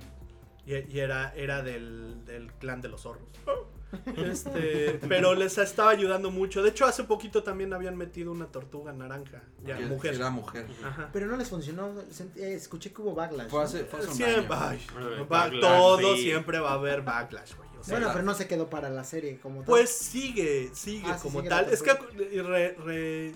Y, 0.66 0.74
y 0.96 0.98
era, 1.00 1.32
era 1.34 1.62
del, 1.62 2.24
del 2.26 2.52
clan 2.54 2.80
de 2.82 2.88
los 2.88 3.02
zorros. 3.02 3.22
Este, 4.16 5.00
pero 5.08 5.34
les 5.34 5.56
estaba 5.56 5.90
ayudando 5.90 6.30
mucho. 6.30 6.62
De 6.62 6.68
hecho, 6.68 6.84
hace 6.84 7.04
poquito 7.04 7.42
también 7.42 7.72
habían 7.72 7.96
metido 7.96 8.32
una 8.32 8.44
tortuga 8.46 8.92
naranja. 8.92 9.42
Ya, 9.64 9.78
que- 9.78 9.86
mujer. 9.86 10.14
Era 10.14 10.28
mujer. 10.28 10.66
Ajá. 10.84 11.08
Pero 11.10 11.26
no 11.26 11.36
les 11.38 11.48
funcionó. 11.48 11.94
eh, 12.36 12.52
escuché 12.54 12.92
que 12.92 13.00
hubo 13.00 13.14
backlash. 13.14 13.48
Fue 13.48 13.60
¿no? 13.60 13.64
hace, 13.64 13.84
fue 13.86 14.00
hace 14.00 14.08
un 14.08 14.14
Siempre, 14.14 14.54
año. 14.56 14.68
ay, 14.68 14.80
va- 14.98 15.24
backlash, 15.24 15.60
todo 15.62 16.16
sí. 16.16 16.22
siempre 16.22 16.58
va 16.60 16.70
a 16.72 16.74
haber 16.74 17.00
backlash, 17.02 17.54
güey. 17.56 17.68
o 17.80 17.82
sea, 17.84 17.94
Bueno, 17.98 18.10
pero 18.12 18.24
no 18.26 18.34
se 18.34 18.46
quedó 18.46 18.68
para 18.68 18.90
la 18.90 19.04
serie 19.04 19.38
como 19.38 19.60
tal. 19.60 19.66
Pues 19.66 19.90
sigue, 19.90 20.70
sigue 20.74 21.06
Ah, 21.10 21.16
sí, 21.16 21.22
como 21.22 21.38
sigue 21.38 21.48
tal. 21.48 21.70
Es 21.70 21.82
que 21.82 21.94
re- 22.42 22.74
re- 22.74 23.32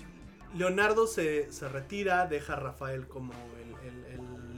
Leonardo 0.54 1.06
se, 1.06 1.50
se 1.50 1.66
retira, 1.68 2.26
deja 2.26 2.52
a 2.52 2.56
Rafael 2.56 3.08
como 3.08 3.32
el, 3.32 3.61
el- 3.61 3.61
el 3.61 3.61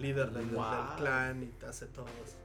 líder 0.04 0.30
del, 0.30 0.46
del 0.46 0.56
Wow. 0.56 0.96
clan 0.98 1.42
y 1.42 1.64
hace 1.66 1.86
todo 1.86 2.06
eso. 2.24 2.36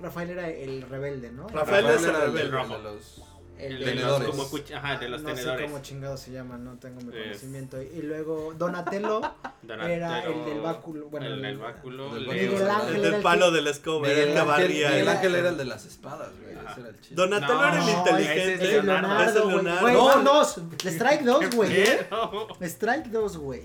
Rafael 0.00 0.30
era 0.30 0.48
el 0.48 0.82
rebelde, 0.82 1.30
¿no? 1.32 1.48
Rafael 1.48 1.86
es 1.86 2.02
el 2.04 2.10
era 2.10 2.20
rebelde. 2.26 2.42
el 2.42 2.50
de 2.68 2.78
los- 2.82 3.22
El 3.58 3.72
El 3.72 3.78
de 3.80 3.84
de 3.86 3.94
los, 3.96 4.18
tenedores. 4.20 4.28
como 4.30 4.76
ajá, 4.78 4.98
de 4.98 5.08
los 5.08 5.22
no 5.22 5.28
sé 5.30 5.34
tenedores. 5.34 5.68
cómo 5.68 5.82
chingados 5.82 6.20
se 6.20 6.30
llama, 6.30 6.56
no 6.58 6.78
tengo 6.78 7.00
mi 7.00 7.08
Es- 7.16 7.24
conocimiento. 7.24 7.82
Y 7.82 8.02
luego 8.02 8.54
Donatello 8.56 9.20
Donatello, 9.62 9.92
era 9.96 10.22
el 10.22 10.44
del 10.44 10.60
báculo. 10.60 11.06
Bueno, 11.08 11.26
el 11.26 11.42
del 11.42 11.58
báculo. 11.58 12.14
del 12.14 12.30
Ángel 12.30 12.38
El 12.38 12.54
era 12.62 12.84
del 13.00 13.14
el 13.14 13.20
palo 13.22 13.50
de 13.50 13.62
la 13.62 13.70
escoba, 13.70 14.06
el 14.06 14.12
Miguel 14.14 14.26
que 14.32 14.38
Ángel, 14.38 14.46
barría. 14.46 14.88
Miguel 14.90 15.02
el- 15.02 15.08
Ángel 15.08 15.34
era 15.34 15.48
el 15.48 15.56
de 15.56 15.64
las 15.64 15.84
espadas, 15.86 16.28
güey. 16.40 16.54
Ese 16.70 16.80
era 16.80 16.88
el 16.90 17.00
chiste. 17.00 17.14
Donatello 17.16 17.54
No, 17.54 17.64
era 17.66 17.72
el 17.74 17.78
ese 17.82 17.90
es 17.90 17.98
inteligente. 17.98 18.54
Es 18.54 18.60
el 18.60 18.68
Leonardo. 18.86 19.08
Leonardo, 19.08 19.24
Es 19.30 19.36
el 19.36 19.42
güey. 19.42 19.54
Leonardo. 19.56 19.80
Güey, 19.80 19.94
no, 19.94 20.22
dos. 20.22 20.60
Strike 20.84 21.22
dos, 21.24 21.50
güey. 21.56 21.70
¿Qué? 21.74 22.06
No. 22.12 22.48
Strike 22.60 23.06
2, 23.08 23.36
güey. 23.38 23.62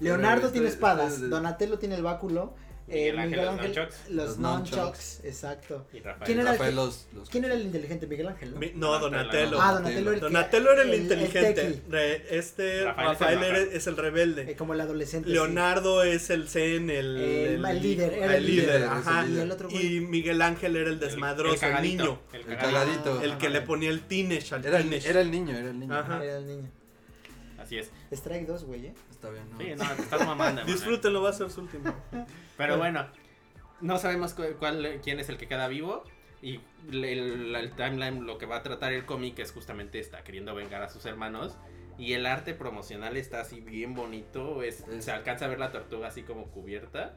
Leonardo 0.00 0.46
Este- 0.46 0.52
tiene 0.54 0.68
espadas, 0.68 1.14
este- 1.14 1.28
Donatello 1.28 1.78
tiene 1.78 1.94
el 1.94 2.02
báculo, 2.02 2.54
eh, 2.88 3.12
Miguel 3.12 3.18
Ángel 3.18 3.30
Miguel 3.30 3.44
los 3.44 3.54
Ángel 3.54 3.66
nunchucks. 3.76 4.08
los 4.10 4.26
Los 4.26 4.38
nunchucks, 4.38 4.76
nunchucks. 4.76 5.24
exacto. 5.24 5.86
Y 5.92 6.00
Rafael. 6.00 6.24
¿Quién 6.26 6.40
era 6.40 6.50
el 6.50 6.58
Rafael 6.58 6.74
los, 6.76 7.06
los- 7.14 7.30
¿Quién 7.30 7.44
era 7.44 7.54
el 7.54 7.62
inteligente? 7.62 8.06
Miguel 8.08 8.26
Ángel, 8.28 8.50
¿no? 8.54 8.58
Mi- 8.58 8.72
No, 8.74 8.98
Donatello. 8.98 9.60
Ah, 9.62 9.74
Donatello 9.74 10.00
era 10.08 10.14
el 10.14 10.20
Donatello 10.20 10.72
era 10.72 10.82
el, 10.82 10.88
el- 10.88 10.94
el 10.94 11.00
inteligente. 11.02 11.82
Re- 11.88 12.36
este 12.36 12.84
Rafael 12.84 13.38
Rafael, 13.38 13.54
es 13.72 13.86
el 13.86 13.92
es 13.94 13.98
rebelde. 14.00 14.50
Eh, 14.50 14.56
como 14.56 14.74
el 14.74 14.80
adolescente. 14.80 15.28
sí. 15.28 15.32
Leonardo 15.34 16.02
es 16.02 16.30
el 16.30 16.48
Zen, 16.48 16.90
el, 16.90 17.16
El- 17.16 17.64
el 17.64 17.80
líder, 17.82 18.12
era 18.14 18.24
el 18.26 18.32
el 18.32 18.46
líder, 18.46 18.66
líder, 18.80 18.84
ajá. 18.88 19.24
Y 19.28 19.38
el 19.38 19.50
otro 19.52 19.68
güey. 19.68 19.96
Y 19.96 20.00
Miguel 20.00 20.42
Ángel 20.42 20.74
era 20.74 20.90
el 20.90 20.98
desmadroso, 20.98 21.54
el, 21.54 21.60
cagadito, 21.60 22.02
niño, 22.04 22.20
El 22.32 22.40
El 22.40 22.46
cagadito. 22.56 23.04
cagadito. 23.04 23.22
el 23.22 23.38
que 23.38 23.50
le 23.50 23.60
ponía 23.60 23.90
el 23.90 24.00
teenage 24.00 24.52
al 24.52 24.64
Era 24.66 24.78
el, 24.78 24.88
teenage. 24.88 25.08
era 25.10 25.20
el 25.20 25.30
niño, 25.30 25.56
era 25.56 25.70
el 25.70 25.78
niño. 25.78 25.94
Ajá. 25.96 26.24
Era 26.24 26.38
el 26.38 26.46
niño. 26.48 26.68
Así 27.56 27.78
es. 27.78 27.88
Strike 28.10 28.48
2, 28.48 28.64
güey, 28.64 28.86
¿eh? 28.86 28.94
Está 29.20 29.28
bien, 29.30 29.50
¿no? 29.50 29.58
Sí, 29.58 29.74
no, 29.76 29.96
te 29.96 30.02
estás 30.02 30.20
mamando. 30.26 30.60
Emanuel. 30.62 30.66
Disfrútenlo, 30.66 31.20
va 31.22 31.28
a 31.28 31.32
ser 31.34 31.50
su 31.50 31.60
último. 31.60 31.94
Pero 32.56 32.78
bueno, 32.78 33.06
no 33.82 33.98
sabemos 33.98 34.32
cu- 34.32 34.54
cuál, 34.58 35.00
quién 35.04 35.20
es 35.20 35.28
el 35.28 35.36
que 35.36 35.46
queda 35.46 35.68
vivo. 35.68 36.04
Y 36.40 36.60
el, 36.90 37.04
el- 37.04 37.54
el 37.54 37.72
timeline, 37.72 38.24
lo 38.26 38.38
que 38.38 38.46
va 38.46 38.56
a 38.56 38.62
tratar 38.62 38.94
el 38.94 39.04
cómic 39.04 39.38
es 39.40 39.52
justamente 39.52 39.98
está 40.00 40.24
queriendo 40.24 40.54
vengar 40.54 40.82
a 40.82 40.88
sus 40.88 41.04
hermanos. 41.04 41.58
Y 41.98 42.14
el 42.14 42.24
arte 42.24 42.54
promocional 42.54 43.18
está 43.18 43.42
así 43.42 43.60
bien 43.60 43.94
bonito. 43.94 44.62
Es, 44.62 44.80
Es- 44.88 45.04
Se 45.04 45.12
alcanza 45.12 45.44
a 45.44 45.48
ver 45.48 45.58
la 45.58 45.70
tortuga 45.70 46.08
así 46.08 46.22
como 46.22 46.46
cubierta. 46.46 47.14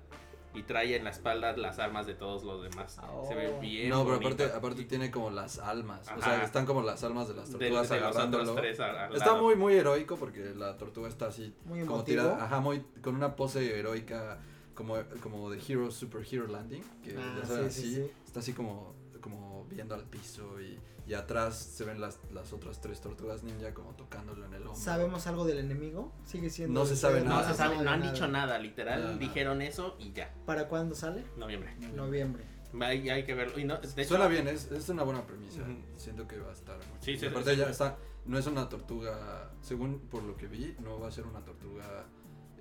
Y 0.56 0.64
trae 0.64 0.96
en 0.96 1.04
la 1.04 1.10
espalda 1.10 1.56
las 1.58 1.80
armas 1.80 2.06
de 2.06 2.14
todos 2.14 2.44
los 2.44 2.62
demás. 2.64 3.00
Se 3.28 3.34
ve 3.36 3.54
Oh. 3.56 3.60
bien 3.60 3.90
No, 3.90 4.04
pero 4.06 4.18
bonito. 4.20 4.44
aparte, 4.44 4.58
aparte 4.58 4.84
tiene 4.86 5.10
como 5.10 5.32
las 5.32 5.58
almas. 5.60 6.08
O 6.16 6.22
sea, 6.22 6.44
están 6.44 6.66
como 6.66 6.82
las 6.84 7.04
almas 7.04 7.28
de 7.28 7.34
las 7.34 7.52
De- 7.52 7.58
tortugas 7.58 7.90
de 7.90 8.00
los 8.00 8.16
agarrándolo. 8.16 8.54
tres 8.56 8.80
a- 8.80 9.06
al 9.08 9.16
Está 9.16 9.34
muy, 9.36 9.56
muy 9.56 9.74
heroico 9.74 10.16
porque 10.16 10.54
la 10.56 10.78
tortuga 10.78 11.08
está 11.10 11.28
así. 11.28 11.54
Muy 11.66 11.84
como 11.86 12.04
tirada, 12.04 12.44
ajá, 12.44 12.60
muy, 12.60 12.82
con 13.02 13.16
una 13.16 13.36
pose 13.36 13.80
heroica. 13.80 14.40
como, 14.76 14.96
como 15.22 15.52
de 15.52 15.62
Hero 15.68 15.92
Super 15.92 16.26
Hero 16.32 16.48
Landing, 16.48 16.82
que 17.04 17.16
Ah, 17.16 17.36
ya 17.42 17.46
sí, 17.46 17.54
sí, 17.54 17.62
así, 17.68 17.96
sí. 17.96 18.12
está 18.26 18.40
así 18.40 18.54
como, 18.54 18.96
como 19.22 19.66
viendo 19.70 19.94
al 19.94 20.04
piso 20.04 20.60
y, 20.60 20.80
y 21.06 21.14
atrás 21.16 21.58
se 21.58 21.84
ven 21.84 22.00
las, 22.00 22.20
las 22.32 22.54
otras 22.54 22.80
tres 22.80 23.02
tortugas 23.02 23.44
ninja 23.44 23.74
como 23.74 23.94
tocándolo 23.96 24.46
en 24.46 24.54
el 24.54 24.62
hombro. 24.62 24.76
¿Sabemos 24.82 25.28
algo 25.28 25.46
del 25.46 25.60
enemigo? 25.60 26.14
Sigue 26.26 26.50
siendo. 26.50 26.80
No 26.80 26.86
se 26.86 26.96
sabe 26.96 27.22
No 27.22 27.30
nada. 27.32 27.52
se 27.52 27.58
sabe, 27.58 27.76
no 27.76 27.90
han 27.92 28.00
nada. 28.00 28.12
dicho 28.12 28.28
nada, 28.28 28.58
literal. 28.60 29.00
Nada, 29.00 29.14
nada. 29.14 29.20
Dijeron 29.20 29.62
eso 29.62 29.96
y 30.00 30.14
ya. 30.14 30.34
¿Para 30.46 30.68
cuándo 30.68 30.96
sale? 30.96 31.24
Noviembre. 31.38 31.76
Noviembre. 31.96 32.46
Hay, 32.82 33.08
hay 33.10 33.24
que 33.26 33.36
verlo. 33.36 33.60
Y 33.60 33.66
no, 33.66 33.78
de 33.78 33.88
hecho, 34.02 34.10
Suena 34.10 34.28
bien, 34.28 34.48
es, 34.48 34.72
es 34.72 34.90
una 34.90 35.04
buena 35.04 35.26
premisa. 35.28 35.62
Siento 35.98 36.28
que 36.28 36.40
va 36.40 36.50
a 36.50 36.54
estar. 36.54 36.78
muy 36.78 36.86
Sí, 37.02 37.18
sí, 37.18 37.26
aparte 37.28 37.52
sí, 37.52 37.58
ya 37.58 37.66
sí. 37.66 37.72
está, 37.72 37.98
no 38.26 38.38
es 38.40 38.48
una 38.48 38.68
tortuga, 38.70 39.52
según 39.62 40.00
por 40.10 40.24
lo 40.24 40.36
que 40.38 40.48
vi, 40.48 40.76
no 40.80 41.00
va 41.00 41.10
a 41.10 41.12
ser 41.12 41.26
una 41.28 41.44
tortuga 41.46 42.06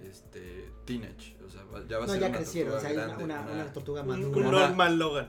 este 0.02 0.68
teenage, 0.84 1.36
o 1.46 1.48
sea, 1.48 1.62
ya 1.88 1.98
va 1.98 2.04
a 2.04 2.06
No, 2.08 2.12
ser 2.12 2.20
ya 2.22 2.26
una 2.28 2.36
crecieron. 2.36 2.74
O 2.76 2.80
sea, 2.80 2.88
tortuga 2.90 2.90
hay 2.90 2.96
una, 2.96 3.06
grande, 3.06 3.24
una, 3.24 3.62
una 3.62 3.72
tortuga 3.72 4.02
madura. 4.02 4.66
un 4.88 4.98
Logan. 4.98 5.28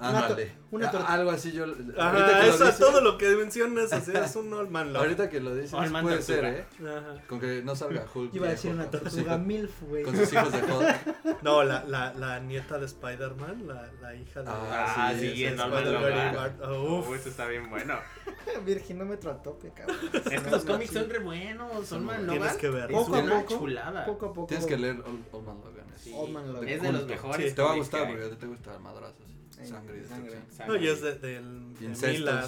Ándale. 0.00 0.52
una 0.70 0.88
algo 0.88 1.30
así 1.30 1.52
yo 1.52 1.66
que 1.66 2.00
Ajá, 2.00 2.18
lo 2.18 2.42
eso 2.42 2.64
dices- 2.64 2.78
todo 2.78 3.00
lo 3.00 3.18
que 3.18 3.28
mencionas 3.36 3.92
así, 3.92 4.12
es 4.14 4.36
un 4.36 4.50
Norman 4.50 4.92
Logan. 4.92 5.02
Ahorita 5.08 5.28
que 5.28 5.40
lo 5.40 5.54
dices 5.54 5.72
puede 5.72 6.16
Tortuga. 6.16 6.20
ser, 6.22 6.44
¿eh? 6.44 6.64
Ajá. 6.88 7.22
Con 7.26 7.40
que 7.40 7.62
no 7.62 7.74
salga 7.76 8.06
Hulk. 8.14 8.32
Yo 8.32 8.36
iba 8.38 8.46
a 8.48 8.50
decir 8.50 8.72
una 8.72 8.84
con 8.86 8.92
sus 9.00 9.10
tortuga 9.12 9.34
hijos- 9.34 9.46
milf, 9.46 9.82
güey. 9.82 10.02
Con 10.04 10.16
sus 10.16 10.32
hijos 10.32 10.52
de 10.52 10.58
Hulk. 10.62 11.16
No, 11.42 11.62
la, 11.64 11.84
la, 11.84 12.12
la 12.14 12.38
nieta 12.40 12.78
de 12.78 12.84
Spider-Man, 12.86 13.66
la, 13.66 13.90
la 14.02 14.14
hija 14.14 14.42
de... 14.42 14.50
Ah, 14.50 15.12
sí, 15.18 15.20
sí, 15.34 15.44
es 15.44 15.52
Spider-Man. 15.52 15.92
Logan. 16.34 16.36
Ah, 16.62 16.70
uf. 16.72 17.08
Oh, 17.08 17.14
eso 17.14 17.28
está 17.30 17.46
bien 17.46 17.68
bueno. 17.70 17.94
Virginómetro 18.66 19.30
a 19.30 19.42
tope, 19.42 19.70
cabrón. 19.74 19.96
Es 20.12 20.20
que 20.22 20.36
No, 20.40 20.50
los 20.50 20.64
no, 20.64 20.72
cómics 20.72 20.92
son 20.92 21.08
re 21.08 21.18
buenos. 21.18 21.86
Son 21.86 22.06
Tienes 22.06 22.26
Man 22.26 22.26
Logan. 22.26 22.56
que 22.58 22.68
verlos. 22.68 23.00
Es 23.00 23.06
Poco 23.06 23.16
a 23.18 23.22
una 23.22 23.40
poco, 23.40 23.58
chulada. 23.58 24.04
Poco 24.04 24.26
a 24.26 24.32
poco. 24.32 24.46
Tienes 24.48 24.66
que 24.66 24.76
leer 24.76 24.96
Old, 25.00 25.24
Old 25.32 25.46
Man 25.46 25.56
Logan. 25.64 25.86
Old 26.14 26.30
Man 26.32 26.52
Logan. 26.52 26.68
Es 26.68 26.82
de 26.82 26.92
los 26.92 27.06
mejores. 27.06 27.48
Sí. 27.50 27.54
Te 27.56 27.62
va 27.62 27.72
a 27.72 27.76
gustar 27.76 28.00
que 28.06 28.08
porque 28.12 28.24
a 28.26 28.30
ti 28.30 28.36
te 28.36 28.46
gusta 28.46 28.78
madrazos, 28.78 29.16
Sí, 29.26 29.29
sangre 29.66 30.00
y 30.00 30.08
sangre. 30.08 30.34
destrucción. 30.34 30.68
No, 30.68 30.76
y 30.76 30.88
es 30.88 31.00
de, 31.02 31.14
del... 31.14 31.74
de 31.74 31.84
Incestos. 31.86 32.18
Miller. 32.18 32.44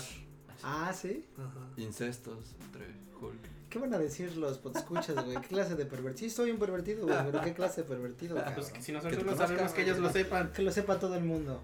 Ah, 0.62 0.92
sí. 0.92 1.24
Ajá. 1.36 1.68
Incestos 1.76 2.54
entre 2.64 2.86
Hulk. 3.20 3.52
¿Qué 3.68 3.78
van 3.78 3.94
a 3.94 3.98
decir 3.98 4.36
los 4.36 4.60
escuchas, 4.76 5.24
güey? 5.24 5.40
¿Qué 5.40 5.48
clase 5.48 5.74
de 5.76 5.86
pervertido? 5.86 6.28
Sí, 6.28 6.34
soy 6.34 6.50
un 6.50 6.58
pervertido, 6.58 7.06
güey, 7.06 7.16
pero 7.24 7.40
¿qué 7.40 7.54
clase 7.54 7.82
de 7.82 7.88
pervertido, 7.88 8.36
cabrón? 8.36 8.54
Pues 8.54 8.70
que 8.70 8.82
si 8.82 8.92
nosotros 8.92 9.22
lo 9.22 9.30
conozcan, 9.30 9.48
sabemos, 9.48 9.72
que 9.72 9.82
ellos 9.82 9.98
lo 9.98 10.12
sepan. 10.12 10.52
Que 10.52 10.62
lo 10.62 10.70
sepa 10.70 10.98
todo 10.98 11.16
el 11.16 11.24
mundo. 11.24 11.62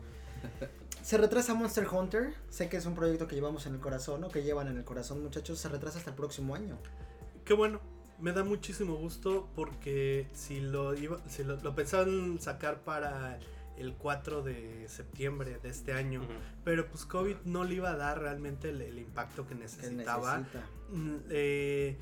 Se 1.03 1.19
retrasa 1.19 1.53
Monster 1.53 1.87
Hunter. 1.87 2.35
Sé 2.49 2.71
que 2.71 2.79
es 2.79 2.87
un 2.87 2.95
proyecto 2.95 3.29
que 3.29 3.35
llevamos 3.35 3.67
en 3.67 3.75
el 3.75 3.81
corazón 3.81 4.25
o 4.25 4.29
que 4.29 4.43
llevan 4.43 4.69
en 4.69 4.79
el 4.79 4.85
corazón, 4.85 5.23
muchachos. 5.23 5.59
Se 5.59 5.69
retrasa 5.69 5.99
hasta 5.99 6.11
el 6.11 6.17
próximo 6.17 6.55
año. 6.55 6.79
Qué 7.45 7.53
bueno, 7.53 7.81
me 8.19 8.33
da 8.33 8.43
muchísimo 8.43 8.97
gusto 8.97 9.49
porque 9.55 10.29
si 10.33 10.61
lo 10.61 10.95
iba, 10.95 11.21
si 11.29 11.45
lo, 11.45 11.57
lo 11.57 11.75
pensaban 11.75 12.39
sacar 12.41 12.81
para 12.81 13.39
el 13.79 13.95
4 13.95 14.43
de 14.43 14.87
septiembre 14.89 15.59
de 15.63 15.69
este 15.69 15.93
año, 15.93 16.23
pero 16.65 16.87
pues 16.87 17.05
COVID 17.05 17.37
no 17.45 17.65
le 17.65 17.75
iba 17.77 17.91
a 17.91 17.97
dar 17.97 18.21
realmente 18.21 18.71
el, 18.71 18.81
el 18.83 18.99
impacto 18.99 19.47
que 19.47 19.55
Que 19.55 19.61
necesitaba. 19.61 20.39
necesita. 20.39 20.67
Mm, 20.91 21.17
eh, 21.31 21.97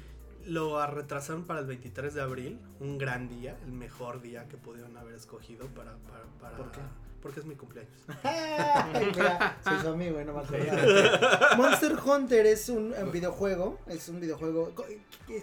lo 0.47 0.87
retrasaron 0.87 1.45
para 1.45 1.61
el 1.61 1.67
23 1.67 2.15
de 2.15 2.21
abril, 2.23 2.61
un 2.81 2.99
gran 2.99 3.29
día, 3.29 3.57
el 3.65 3.73
mejor 3.73 4.21
día 4.23 4.47
que 4.49 4.57
pudieron 4.57 4.97
haber 4.97 5.15
escogido 5.17 5.67
para... 5.69 5.97
para, 5.97 6.25
para- 6.41 6.57
¿Por 6.57 6.71
qué? 6.71 6.79
Porque 7.23 7.41
es 7.41 7.47
mi 7.47 7.57
cumpleaños. 7.57 7.91
Mira, 9.17 9.59
soy 9.65 9.81
su 9.81 9.89
amigo 9.89 10.21
y 10.21 10.25
no 10.25 10.35
me. 10.35 10.43
Monster 11.57 11.97
Hunter 12.05 12.47
es 12.47 12.69
un 12.69 12.95
videojuego. 13.12 13.81
Es 13.89 14.09
un 14.09 14.21
videojuego. 14.21 14.73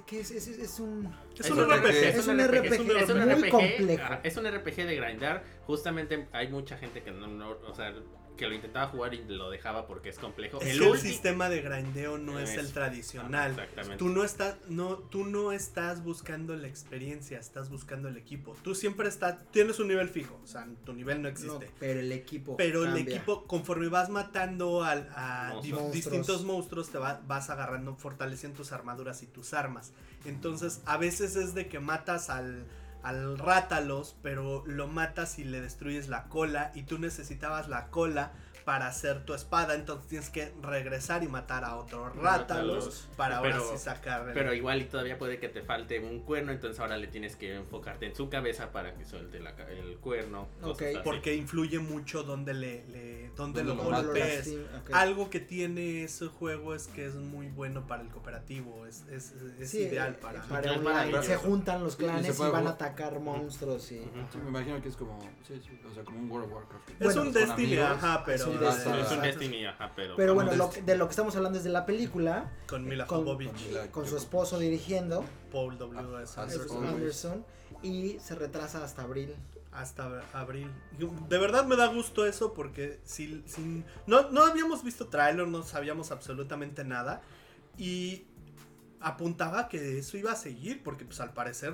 que 0.06 0.20
es, 0.22 0.32
es, 0.32 0.48
es 0.48 0.80
un. 0.80 1.14
Es 1.38 1.50
un 1.50 1.60
RPG. 1.60 1.86
Es 1.90 2.28
un 2.28 2.40
RPG, 2.40 2.74
es 3.02 3.10
un 3.10 3.40
muy 3.40 3.50
complejo. 3.50 4.14
Es 4.24 4.38
un 4.38 4.46
RPG 4.50 4.76
de 4.86 4.96
grindar. 4.96 5.44
Justamente 5.66 6.28
hay 6.32 6.50
mucha 6.50 6.78
gente 6.78 7.02
que 7.04 7.12
no, 7.12 7.28
no- 7.28 7.52
o 7.68 7.74
sea, 7.76 7.94
que 8.36 8.48
lo 8.48 8.56
intentaba 8.56 8.88
jugar 8.88 9.14
y 9.14 9.24
lo 9.26 9.52
dejaba 9.52 9.86
porque 9.86 10.10
es 10.10 10.18
complejo. 10.18 10.60
Es 10.60 10.70
el 10.72 10.80
que 10.80 10.86
el 10.88 10.92
ulti- 10.94 10.98
sistema 11.02 11.50
de 11.50 11.62
grindeo 11.62 12.18
no 12.18 12.40
es, 12.40 12.50
Es- 12.50 12.58
el 12.58 12.74
tradicional. 12.74 13.52
Exactamente. 13.52 13.98
Tú 13.98 14.10
no 14.10 14.24
estás, 14.24 14.56
no, 14.70 14.96
tú 14.98 15.24
no 15.24 15.52
estás 15.52 16.04
buscando 16.04 16.56
la 16.56 16.68
experiencia, 16.68 17.38
estás 17.40 17.70
buscando 17.70 18.10
el 18.10 18.18
equipo. 18.18 18.56
Tú 18.64 18.74
siempre 18.74 19.08
estás, 19.08 19.36
tienes 19.52 19.80
un 19.80 19.88
nivel 19.88 20.10
fijo, 20.10 20.40
o 20.44 20.48
sea, 20.48 20.68
tu 20.84 20.94
nivel 20.94 21.18
no 21.18 21.24
No, 21.24 21.30
existe. 21.30 21.70
pero 21.80 22.00
el 22.00 22.12
equipo. 22.12 22.58
pero 22.58 22.86
el 22.86 22.98
equipo, 22.98 23.44
conforme 23.46 23.88
vas 23.88 24.10
matando 24.10 24.84
al- 24.84 25.08
a 25.16 25.60
di- 25.62 25.72
distintos 25.94 26.44
monstruos, 26.44 26.90
te 26.90 26.98
va- 26.98 27.22
vas 27.28 27.52
agarrando, 27.52 27.96
fortaleciendo 27.96 28.58
tus 28.58 28.72
armaduras 28.72 29.22
y 29.22 29.28
tus 29.28 29.54
armas. 29.54 29.94
Entonces, 30.26 30.82
a 30.86 30.98
veces 30.98 31.36
es 31.36 31.54
de 31.54 31.68
que 31.68 31.80
matas 31.80 32.32
al, 32.32 32.66
al 33.04 33.38
rátalos, 33.38 34.16
pero 34.22 34.64
lo 34.66 34.88
matas 34.88 35.38
y 35.38 35.44
le 35.44 35.62
destruyes 35.62 36.08
la 36.08 36.30
cola, 36.30 36.72
y 36.74 36.84
tú 36.84 36.98
necesitabas 36.98 37.68
la 37.68 37.88
cola 37.88 38.32
para 38.66 38.88
hacer 38.88 39.26
tu 39.26 39.34
espada, 39.34 39.76
entonces 39.76 40.08
tienes 40.08 40.30
que 40.30 40.54
regresar 40.62 41.24
y 41.24 41.28
matar 41.28 41.64
a 41.64 41.76
otros 41.78 42.16
rátalos 42.16 43.08
para 43.18 43.38
ahora 43.38 43.52
Pero- 43.52 43.72
sí 43.72 43.78
sacar 43.78 44.28
el- 44.28 44.34
Pero 44.34 44.54
igual 44.54 44.82
y 44.82 44.86
todavía 44.86 45.18
puede 45.18 45.40
que 45.40 45.50
te 45.50 45.62
falte 45.62 46.00
un 46.00 46.22
cuerno, 46.22 46.52
entonces 46.52 46.80
ahora 46.80 46.98
le 46.98 47.08
tienes 47.08 47.36
que 47.36 47.56
enfocarte 47.56 48.06
en 48.06 48.16
su 48.16 48.30
cabeza 48.30 48.72
para 48.72 48.96
que 48.96 49.06
suelte 49.06 49.40
la 49.40 49.54
el 49.70 49.98
cuerno. 49.98 50.48
cosas 50.62 50.76
Ok. 50.76 50.82
así. 50.82 50.98
porque 51.04 51.36
influye 51.36 51.80
mucho 51.80 52.24
donde 52.24 52.54
le, 52.54 52.86
le 52.88 53.30
donde 53.36 53.64
lo 53.64 53.76
golpees. 53.76 54.54
Algo 54.92 55.30
que 55.30 55.40
tiene 55.40 56.04
ese 56.04 56.28
juego 56.28 56.74
es 56.76 56.88
que 56.88 57.06
es 57.06 57.16
muy 57.16 57.48
bueno 57.48 57.88
para 57.88 58.02
el 58.04 58.10
cooperativo, 58.10 58.86
es, 58.88 59.04
es, 59.12 59.34
es 59.60 59.70
Sí, 59.70 59.80
ideal 59.84 60.14
eh, 60.14 60.18
para... 60.22 60.42
para 60.44 60.78
maravilloso. 60.78 61.24
Se 61.24 61.36
juntan 61.38 61.84
los 61.84 61.94
y 61.96 61.98
clanes 61.98 62.40
y, 62.40 62.42
van 62.44 62.68
a 62.68 62.72
atacar 62.72 63.20
monstruos 63.20 63.92
y. 63.92 64.00
Sí, 64.32 64.38
me 64.44 64.50
imagino 64.50 64.82
que 64.82 64.90
es 64.90 64.96
como, 64.98 65.20
sí, 65.48 65.60
sí, 65.66 65.80
o 65.90 65.94
sea, 65.94 66.04
como 66.04 66.20
un 66.20 66.30
World 66.32 66.48
of 66.48 66.54
Warcraft. 66.56 66.90
es 66.90 66.98
bueno, 67.00 67.22
un 67.24 67.34
Destiny, 67.34 67.78
amigos. 67.78 68.04
ajá, 68.04 68.24
pero... 68.26 68.46
Es 68.56 68.86
un 68.86 68.94
ah, 68.94 68.96
Destiny. 68.96 69.00
Es 69.02 69.12
un 69.12 69.20
ah, 69.20 69.22
Destiny, 69.24 69.66
ajá, 69.66 69.92
pero. 69.96 70.16
Pero 70.16 70.34
bueno, 70.34 70.56
lo, 70.56 70.70
de 70.70 70.98
lo 70.98 71.08
que 71.08 71.12
estamos 71.12 71.36
hablando 71.36 71.58
es 71.58 71.64
de 71.64 71.70
la 71.70 71.86
película, 71.86 72.52
Con 72.68 72.86
Mila 72.86 73.06
con- 73.08 73.20
Jovovich, 73.26 73.90
con 73.92 74.08
su 74.08 74.18
esposo 74.18 74.60
dirigiendo, 74.60 75.24
Paul 75.52 75.78
W. 75.78 76.24
Es 76.24 76.38
always. 76.38 76.72
Anderson, 76.72 77.46
y 77.82 78.18
se 78.20 78.36
retrasa 78.36 78.84
hasta 78.84 79.02
abril. 79.04 79.36
hasta 79.72 80.22
abril. 80.34 80.70
De 81.28 81.38
verdad 81.38 81.66
me 81.66 81.76
da 81.76 81.88
gusto 81.88 82.26
eso 82.26 82.54
porque 82.54 83.00
si, 83.04 83.44
si- 83.48 83.84
no, 84.08 84.30
no 84.30 84.44
habíamos 84.46 84.84
visto 84.84 85.08
tráiler, 85.08 85.48
no 85.48 85.64
sabíamos 85.64 86.12
absolutamente 86.12 86.84
nada 86.84 87.22
y 87.78 88.26
apuntaba 89.00 89.68
que 89.68 89.98
eso 89.98 90.18
iba 90.18 90.32
a 90.32 90.36
seguir 90.36 90.82
porque 90.84 91.06
pues 91.06 91.20
al 91.20 91.34
parecer, 91.34 91.74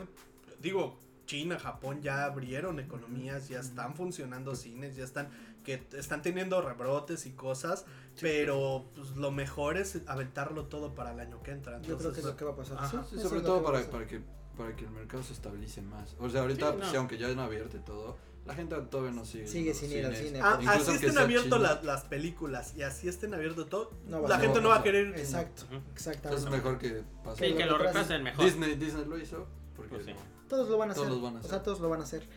digo, 0.61 0.97
China, 1.25 1.59
Japón 1.59 2.01
ya 2.01 2.25
abrieron 2.25 2.79
economías, 2.79 3.49
ya 3.49 3.59
están 3.59 3.93
funcionando 3.95 4.55
cines, 4.55 4.95
ya 4.95 5.03
están 5.03 5.29
que 5.63 5.85
están 5.93 6.21
teniendo 6.21 6.61
rebrotes 6.61 7.25
y 7.25 7.31
cosas, 7.31 7.85
pero 8.21 8.85
pues 8.95 9.11
lo 9.15 9.31
mejor 9.31 9.77
es 9.77 9.99
aventarlo 10.07 10.65
todo 10.65 10.95
para 10.95 11.11
el 11.13 11.19
año 11.19 11.41
que 11.43 11.51
entra. 11.51 11.81
Yo 11.81 11.97
creo 11.97 12.11
que 12.11 12.19
es 12.19 12.25
lo 12.25 12.35
que 12.35 12.45
va 12.45 12.51
a 12.51 12.55
pasar. 12.55 12.77
Ajá. 12.77 13.03
Sí, 13.03 13.09
Sí, 13.15 13.19
eso 13.19 13.29
sobre 13.29 13.41
todo 13.41 13.63
para, 13.63 13.81
para 13.89 14.07
que 14.07 14.21
para 14.57 14.75
que 14.75 14.83
el 14.83 14.91
mercado 14.91 15.23
se 15.23 15.31
estabilice 15.33 15.81
más. 15.81 16.15
O 16.19 16.29
sea, 16.29 16.41
ahorita, 16.41 16.71
Sí, 16.73 16.77
no. 16.79 16.89
sí, 16.91 16.95
aunque 16.97 17.17
ya 17.17 17.29
no 17.29 17.43
abierto 17.43 17.77
y 17.77 17.79
todo, 17.79 18.17
la 18.45 18.53
gente 18.55 18.75
todavía 18.89 19.11
no 19.13 19.23
sigue. 19.23 19.47
Sigue 19.47 19.73
sin 19.73 19.89
ir 19.91 20.05
al 20.05 20.15
cine. 20.15 20.41
Ah, 20.41 20.59
así 20.67 20.91
estén 20.91 21.11
chino. 21.27 21.57
las, 21.59 21.83
las 21.85 22.03
películas 22.03 22.73
y 22.75 22.81
así 22.81 23.07
estén 23.07 23.33
abierto 23.33 23.67
todo, 23.67 23.91
No 24.07 24.21
va 24.21 24.27
la 24.27 24.37
gente 24.39 24.59
no 24.59 24.69
va 24.69 24.79
a 24.79 24.83
querer. 24.83 25.17
Exacto, 25.17 25.63
exactamente. 25.93 26.27
Entonces 26.27 26.45
es 26.45 26.51
mejor 26.51 26.77
que 26.77 27.03
pase. 27.23 27.47
Sí, 27.47 27.55
que 27.55 27.65
lo 27.65 27.77
mejor. 28.23 28.43
Disney, 28.43 28.75
Disney 28.75 29.05
lo 29.05 29.17
hizo. 29.17 29.47
Porque 29.77 29.91
Pues 29.95 30.05
sí. 30.05 30.11
no. 30.13 30.19
Todos 30.49 30.67
lo 30.67 30.77
van 30.77 30.91
a 30.91 30.93
Todos 30.93 31.07
hacer. 31.07 31.21
van 31.21 31.37
a 31.37 31.39
O 31.39 31.43
sea, 31.43 31.63
todos 31.63 31.79
lo 31.79 31.89
van 31.89 32.01
a 32.01 32.03
hacer. 32.03 32.27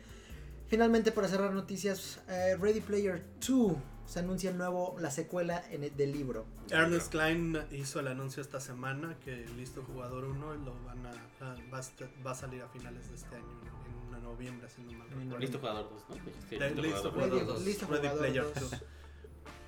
Finalmente, 0.76 1.12
para 1.12 1.28
cerrar 1.28 1.52
noticias, 1.52 2.18
eh, 2.30 2.56
Ready 2.58 2.80
Player 2.80 3.22
2 3.46 3.74
se 4.06 4.20
anuncia 4.20 4.48
el 4.48 4.56
nuevo, 4.56 4.96
la 5.00 5.10
secuela 5.10 5.62
en 5.70 5.84
el, 5.84 5.94
del 5.94 6.12
libro. 6.12 6.46
Ernest 6.70 7.10
Klein 7.10 7.58
hizo 7.72 8.00
el 8.00 8.08
anuncio 8.08 8.40
esta 8.40 8.58
semana 8.58 9.18
que 9.22 9.44
Listo 9.54 9.82
Jugador 9.82 10.24
1 10.24 10.54
lo 10.64 10.74
van 10.86 11.04
a, 11.04 11.10
a- 11.10 11.56
va, 11.70 11.80
a 11.80 12.22
va 12.26 12.30
a 12.30 12.34
salir 12.34 12.62
a 12.62 12.68
finales 12.68 13.06
de 13.10 13.16
este 13.16 13.36
año, 13.36 13.60
en, 14.08 14.14
en 14.16 14.22
noviembre, 14.22 14.66
si 14.70 14.80
no 14.80 14.92
mal 14.92 15.10
recuerdo. 15.10 15.38
Listo 15.40 15.58
jugador 15.58 15.90
2, 15.90 16.04
¿no? 16.08 16.14
Sí, 16.48 16.56
De- 16.56 16.70
listo 16.70 16.82
listo 16.82 17.10
jugador 17.10 17.16
Ready, 17.18 17.30
Jugador 17.40 17.46
dos. 17.54 17.64
listo 17.66 17.86
Ready 17.88 18.08
jugador 18.08 18.18
Player 18.18 18.44
2. 18.54 18.70
2. 18.70 18.80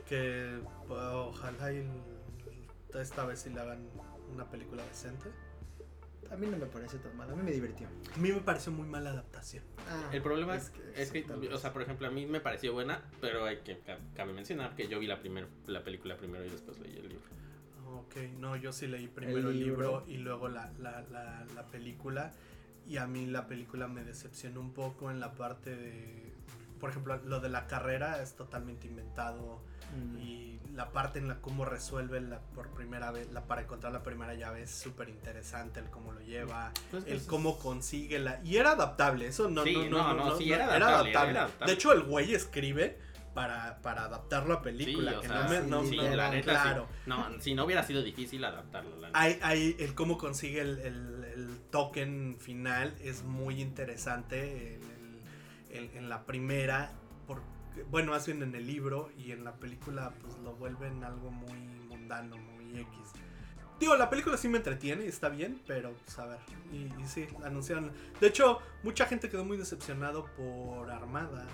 Que 0.09 0.59
pues, 0.89 1.01
ojalá 1.03 1.71
y 1.75 1.87
esta 2.95 3.27
vez 3.27 3.41
sí 3.41 3.51
le 3.51 3.61
hagan 3.61 3.87
una 4.33 4.49
película 4.51 4.83
decente. 4.87 5.29
A 6.31 6.37
mí 6.37 6.47
no 6.47 6.57
me 6.57 6.67
parece 6.67 6.99
tan 6.99 7.17
mal, 7.17 7.31
a 7.31 7.35
mí 7.35 7.43
me 7.43 7.53
divirtió. 7.53 7.87
A 8.15 8.19
mí 8.19 8.33
me 8.33 8.41
pareció 8.41 8.73
muy 8.73 8.87
mala 8.89 9.11
adaptación. 9.11 9.63
Ah, 9.89 10.11
El 10.13 10.23
problema 10.23 10.57
es 10.57 10.71
que, 10.71 10.81
vez. 10.83 11.53
o 11.53 11.59
sea, 11.59 11.73
por 11.73 11.83
ejemplo, 11.83 12.07
a 12.07 12.11
mí 12.11 12.27
me 12.27 12.41
pareció 12.41 12.73
buena, 12.73 13.03
pero 13.21 13.45
hay 13.45 13.59
que 13.59 13.79
ca- 13.81 13.99
cabe 14.17 14.33
mencionar 14.33 14.75
que 14.75 14.89
yo 14.89 14.99
vi 14.99 15.07
la 15.07 15.21
primer, 15.21 15.47
la 15.67 15.83
película 15.85 16.17
primero 16.17 16.45
y 16.45 16.51
después 16.51 16.79
leí 16.81 16.97
el 16.97 17.09
libro. 17.09 17.25
Ok, 17.93 18.17
no, 18.39 18.57
yo 18.57 18.73
sí 18.73 18.87
leí 18.87 19.07
primero 19.09 19.51
el 19.51 19.59
libro. 19.61 20.01
libro, 20.01 20.05
y 20.09 20.17
luego 20.19 20.49
la, 20.49 20.73
la, 20.79 21.03
la, 21.11 21.47
la 21.55 21.67
película. 21.67 22.33
Y 22.87 22.97
a 22.99 23.07
mí 23.07 23.27
la 23.27 23.47
película 23.47 23.89
me 23.89 24.05
decepcionó 24.05 24.61
un 24.61 24.73
poco 24.73 25.11
en 25.11 25.21
la 25.21 25.33
parte 25.35 25.75
de... 25.75 26.33
por 26.81 26.91
ejemplo, 26.91 27.17
lo 27.25 27.41
de 27.41 27.49
la 27.49 27.67
carrera 27.67 28.21
es 28.23 28.35
totalmente 28.35 28.87
inventado 28.89 29.63
Mm. 29.95 30.19
y 30.19 30.61
la 30.75 30.91
parte 30.91 31.21
en 31.21 31.29
la 31.29 31.41
cómo 31.41 31.65
resuelve 31.65 32.21
la 32.21 32.41
por 32.41 32.71
primera 32.75 33.13
vez, 33.13 33.31
la 33.33 33.45
para 33.47 33.63
encontrar 33.63 33.93
la 33.93 34.03
primera 34.03 34.35
llave 34.35 34.63
es 34.63 34.71
súper 34.73 35.09
interesante, 35.09 35.79
el 35.79 35.87
cómo 35.89 36.11
lo 36.13 36.21
lleva, 36.21 36.73
Pues, 36.91 37.05
el 37.07 37.25
cómo 37.27 37.59
consigue 37.61 38.19
la... 38.19 38.41
Y 38.45 38.57
era 38.57 38.73
adaptable, 38.73 39.29
eso 39.29 39.49
no... 39.49 39.63
Sí, 39.63 39.75
no, 39.89 40.15
no, 40.15 40.31
no, 40.31 40.37
sí, 40.37 40.53
era 40.53 40.65
adaptable, 40.75 41.11
era 41.31 41.41
adaptable. 41.43 41.67
De 41.67 41.73
hecho, 41.73 41.93
el 41.93 42.03
güey 42.03 42.35
escribe 42.35 42.99
para, 43.35 43.79
para 43.83 44.05
adaptarlo 44.07 44.55
a 44.55 44.63
película, 44.63 45.13
Sí, 45.13 45.21
que 45.21 45.29
sea, 45.29 45.43
no 45.45 45.49
me... 45.49 45.61
no- 45.63 45.85
sí, 45.85 45.97
no- 45.97 46.03
la 46.17 46.31
neta, 46.31 46.53
sí. 46.55 46.61
claro. 46.63 46.89
No, 47.07 47.41
si 47.41 47.55
no 47.55 47.65
hubiera 47.67 47.85
sido 47.85 48.03
difícil 48.03 48.45
adaptarlo. 48.45 48.97
la. 48.97 49.11
Hay, 49.13 49.39
hay 49.43 49.77
el 49.79 49.95
cómo 49.95 50.19
consigue 50.19 50.61
el, 50.61 50.79
el- 50.81 51.25
el 51.35 51.61
token 51.71 52.37
final 52.41 52.95
es 53.01 53.23
muy 53.23 53.61
interesante 53.61 54.75
el- 54.75 54.83
el- 54.83 55.77
el- 55.91 55.97
en 55.97 56.09
la 56.09 56.27
primera 56.27 56.91
bueno 57.91 58.13
bien 58.25 58.43
en 58.43 58.55
el 58.55 58.67
libro 58.67 59.11
y 59.17 59.33
en 59.33 59.45
la 59.45 59.55
película 59.55 60.13
pues 60.21 60.39
lo 60.39 60.55
vuelven 60.55 61.03
algo 61.05 61.31
muy 61.31 61.59
mundano 61.89 62.37
muy 62.37 62.79
X 62.81 63.13
digo 63.81 63.97
la 63.97 64.09
película 64.11 64.37
sí 64.37 64.49
me 64.49 64.59
entretiene 64.59 65.05
y 65.05 65.09
está 65.09 65.29
bien 65.29 65.61
pero 65.67 65.93
pues 65.93 66.19
a 66.19 66.27
ver 66.27 66.39
y, 66.73 66.85
y 67.01 67.07
sí 67.07 67.27
anunciaron 67.45 67.93
de 68.21 68.27
hecho 68.27 68.59
mucha 68.83 69.07
gente 69.07 69.29
quedó 69.29 69.45
muy 69.45 69.57
decepcionado 69.57 70.27
por 70.37 70.91
Armada 70.91 71.47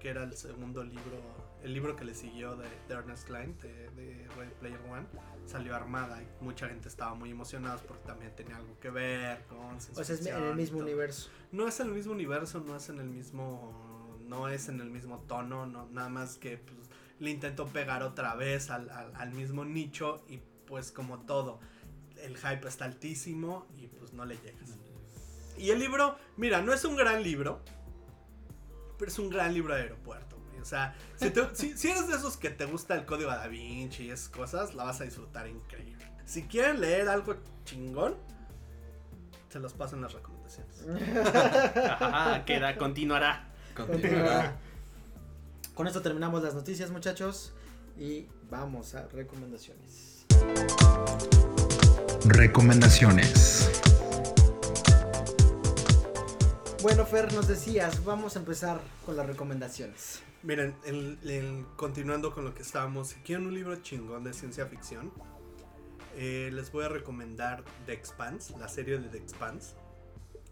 que 0.00 0.10
era 0.10 0.24
el 0.24 0.36
segundo 0.36 0.84
libro 0.84 1.46
el 1.62 1.72
libro 1.72 1.96
que 1.96 2.04
le 2.04 2.14
siguió 2.14 2.54
de, 2.56 2.68
de 2.88 2.94
Ernest 2.94 3.26
Klein 3.26 3.56
de, 3.58 3.90
de 3.90 4.28
Ready 4.36 4.52
Player 4.60 4.80
One 4.90 5.06
salió 5.46 5.74
Armada 5.74 6.20
y 6.22 6.44
mucha 6.44 6.68
gente 6.68 6.88
estaba 6.88 7.14
muy 7.14 7.30
emocionada 7.30 7.78
porque 7.78 8.04
también 8.06 8.34
tenía 8.36 8.56
algo 8.56 8.78
que 8.80 8.90
ver 8.90 9.44
con 9.46 9.76
O 9.76 10.04
sea, 10.04 10.14
es 10.14 10.26
en 10.26 10.42
el 10.42 10.54
mismo 10.56 10.78
todo. 10.78 10.86
universo. 10.88 11.30
No 11.52 11.66
es 11.68 11.78
en 11.80 11.86
el 11.88 11.94
mismo 11.94 12.12
universo, 12.12 12.60
no 12.66 12.76
es 12.76 12.88
en 12.88 12.98
el 12.98 13.08
mismo 13.08 13.95
no 14.26 14.48
es 14.48 14.68
en 14.68 14.80
el 14.80 14.90
mismo 14.90 15.18
tono, 15.28 15.66
no 15.66 15.86
nada 15.90 16.08
más 16.08 16.36
que 16.36 16.58
pues, 16.58 16.88
le 17.18 17.30
intentó 17.30 17.66
pegar 17.66 18.02
otra 18.02 18.34
vez 18.34 18.70
al, 18.70 18.90
al- 18.90 19.14
al 19.16 19.30
mismo 19.32 19.64
nicho 19.64 20.22
y 20.28 20.38
pues 20.66 20.90
como 20.92 21.20
todo 21.20 21.60
el 22.22 22.36
hype 22.36 22.66
está 22.68 22.84
altísimo 22.86 23.66
y 23.76 23.86
pues 23.86 24.12
no 24.12 24.24
le 24.24 24.36
llegas. 24.38 24.70
Y 25.58 25.70
el 25.70 25.78
libro, 25.78 26.16
mira, 26.36 26.60
no 26.60 26.72
es 26.72 26.84
un 26.84 26.96
gran 26.96 27.22
libro, 27.22 27.60
pero 28.98 29.10
es 29.10 29.18
un 29.18 29.30
gran 29.30 29.54
libro 29.54 29.74
de 29.74 29.82
aeropuerto. 29.82 30.36
güey. 30.48 30.60
O 30.60 30.64
sea, 30.64 30.94
si, 31.16 31.30
te- 31.30 31.54
si- 31.54 31.76
si 31.78 31.88
eres 31.90 32.08
de 32.08 32.16
esos 32.16 32.36
que 32.36 32.50
te 32.50 32.64
gusta 32.66 32.94
el 32.94 33.04
código 33.06 33.30
da 33.30 33.46
Vinci 33.46 34.04
y 34.04 34.10
esas 34.10 34.28
cosas, 34.28 34.74
la 34.74 34.84
vas 34.84 35.00
a 35.00 35.04
disfrutar 35.04 35.46
increíble. 35.48 36.04
Si 36.24 36.42
quieren 36.42 36.80
leer 36.80 37.08
algo 37.08 37.36
chingón, 37.64 38.16
se 39.48 39.60
los 39.60 39.72
paso 39.74 39.94
en 39.96 40.02
las 40.02 40.12
recomendaciones. 40.12 40.84
Ajá, 41.90 42.44
queda, 42.44 42.76
continuará. 42.76 43.45
Continuará. 43.76 44.56
Con 45.74 45.86
esto 45.86 46.00
terminamos 46.00 46.42
las 46.42 46.54
noticias, 46.54 46.90
muchachos. 46.90 47.52
Y 47.98 48.26
vamos 48.50 48.94
a 48.94 49.06
recomendaciones. 49.08 50.26
Recomendaciones. 52.24 53.70
Bueno, 56.82 57.04
Fer, 57.06 57.32
nos 57.32 57.48
decías, 57.48 58.04
vamos 58.04 58.36
a 58.36 58.38
empezar 58.38 58.80
con 59.04 59.16
las 59.16 59.26
recomendaciones. 59.26 60.22
Miren, 60.42 60.74
el- 60.84 61.18
el- 61.24 61.66
continuando 61.76 62.32
con 62.32 62.44
lo 62.44 62.54
que 62.54 62.62
estábamos, 62.62 63.08
si 63.08 63.16
quieren 63.20 63.46
un 63.46 63.54
libro 63.54 63.76
chingón 63.82 64.22
de 64.24 64.32
ciencia 64.32 64.66
ficción, 64.66 65.10
eh, 66.16 66.50
les 66.52 66.70
voy 66.70 66.84
a 66.84 66.88
recomendar 66.88 67.64
The 67.86 67.92
Expanse, 67.92 68.54
la 68.58 68.68
serie 68.68 68.98
de 68.98 69.08
The 69.08 69.18
Expanse. 69.18 69.74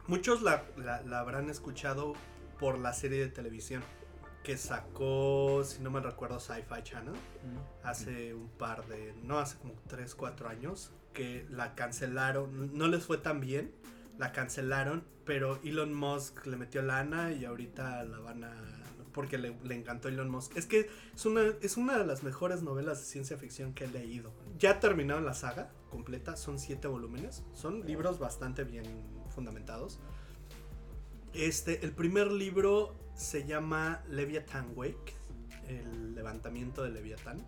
Muchos 0.06 0.42
la, 0.42 0.64
la- 0.76 1.02
la 1.02 1.20
habrán 1.20 1.48
escuchado 1.50 2.14
por 2.64 2.78
la 2.78 2.94
serie 2.94 3.20
de 3.20 3.28
televisión 3.28 3.82
que 4.42 4.56
sacó, 4.56 5.62
si 5.64 5.82
no 5.82 5.90
me 5.90 6.00
recuerdo, 6.00 6.40
Sci-Fi 6.40 6.82
Channel 6.82 7.12
hace 7.82 8.32
un 8.32 8.48
par 8.48 8.86
de, 8.88 9.12
no 9.22 9.38
hace 9.38 9.58
como 9.58 9.74
3, 9.86 10.14
4 10.14 10.48
años, 10.48 10.90
que 11.12 11.44
la 11.50 11.74
cancelaron, 11.74 12.74
no 12.74 12.88
les 12.88 13.04
fue 13.04 13.18
tan 13.18 13.38
bien, 13.40 13.70
la 14.16 14.32
cancelaron, 14.32 15.04
pero 15.26 15.60
Elon 15.62 15.92
Musk 15.92 16.46
le 16.46 16.56
metió 16.56 16.80
lana 16.80 17.32
y 17.32 17.44
ahorita 17.44 18.02
la 18.04 18.18
van 18.20 18.44
a... 18.44 18.54
porque 19.12 19.36
le, 19.36 19.54
le 19.62 19.74
encantó 19.74 20.08
Elon 20.08 20.30
Musk. 20.30 20.56
Es 20.56 20.64
que 20.64 20.88
es 21.14 21.26
una, 21.26 21.42
es 21.60 21.76
una 21.76 21.98
de 21.98 22.06
las 22.06 22.22
mejores 22.22 22.62
novelas 22.62 22.98
de 22.98 23.04
ciencia 23.04 23.36
ficción 23.36 23.74
que 23.74 23.84
he 23.84 23.88
leído. 23.88 24.32
Ya 24.58 24.80
terminaron 24.80 25.26
la 25.26 25.34
saga 25.34 25.70
completa, 25.90 26.38
son 26.38 26.58
7 26.58 26.88
volúmenes, 26.88 27.44
son 27.52 27.84
libros 27.84 28.18
bastante 28.18 28.64
bien 28.64 28.86
fundamentados. 29.28 30.00
Este, 31.34 31.84
el 31.84 31.92
primer 31.92 32.30
libro 32.30 32.94
se 33.16 33.44
llama 33.46 34.02
Leviathan 34.08 34.72
Wake, 34.74 35.14
el 35.68 36.14
levantamiento 36.14 36.82
de 36.82 36.90
Leviatán. 36.90 37.44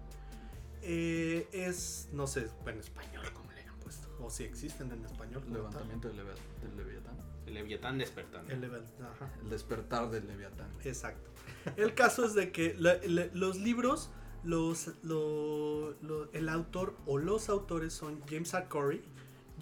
Eh, 0.82 1.48
es, 1.52 2.08
no 2.12 2.26
sé, 2.26 2.48
en 2.66 2.78
español 2.78 3.24
cómo 3.32 3.50
le 3.52 3.62
han 3.62 3.76
puesto, 3.78 4.08
o 4.20 4.30
si 4.30 4.44
existen 4.44 4.90
en 4.92 5.04
español. 5.04 5.42
como. 5.42 5.54
Levantamiento 5.56 6.08
del, 6.08 6.16
del 6.18 6.76
Leviatán. 6.76 7.16
El 7.46 7.54
Leviatán 7.54 7.98
despertando. 7.98 8.52
El 8.52 8.60
level- 8.60 8.82
ajá. 9.00 9.30
El 9.42 9.50
despertar 9.50 10.10
del 10.10 10.26
Leviatán. 10.26 10.68
Exacto. 10.84 11.30
El 11.76 11.94
caso 11.94 12.24
es 12.24 12.34
de 12.34 12.50
que 12.50 12.74
la- 12.78 12.98
la- 13.06 13.26
los 13.34 13.56
libros, 13.58 14.10
los, 14.42 14.90
lo- 15.04 15.92
lo- 16.02 16.32
el 16.32 16.48
autor 16.48 16.96
o 17.06 17.18
los 17.18 17.48
autores 17.48 17.92
son 17.92 18.20
James 18.28 18.54
A. 18.54 18.68
Corey. 18.68 19.02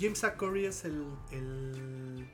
James 0.00 0.24
A. 0.24 0.36
Corey 0.36 0.64
es 0.64 0.84
el, 0.86 1.04
el, 1.30 2.26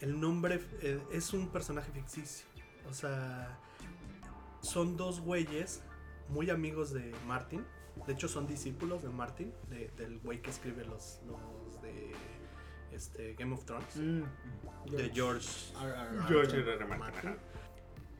el 0.00 0.18
nombre, 0.20 0.60
eh, 0.82 1.00
es 1.12 1.32
un 1.32 1.48
personaje 1.48 1.90
ficticio. 1.92 2.46
O 2.88 2.92
sea, 2.94 3.58
son 4.62 4.96
dos 4.96 5.20
güeyes 5.20 5.82
muy 6.28 6.50
amigos 6.50 6.92
de 6.92 7.14
Martin. 7.26 7.64
De 8.06 8.12
hecho, 8.14 8.28
son 8.28 8.46
discípulos 8.46 9.02
de 9.02 9.10
Martin, 9.10 9.52
de- 9.68 9.90
del 9.96 10.18
güey 10.20 10.40
que 10.40 10.50
escribe 10.50 10.84
los, 10.84 11.20
los 11.26 11.82
de 11.82 12.12
este, 12.92 13.34
Game 13.34 13.54
of 13.54 13.64
Thrones. 13.64 13.94
De 13.94 15.10
George 15.12 15.48
R. 15.80 15.90
R. 15.90 16.22
George 16.28 16.56
Martin. 16.56 16.68
R. 16.68 16.72
R. 16.72 16.86
Martin. 16.98 17.36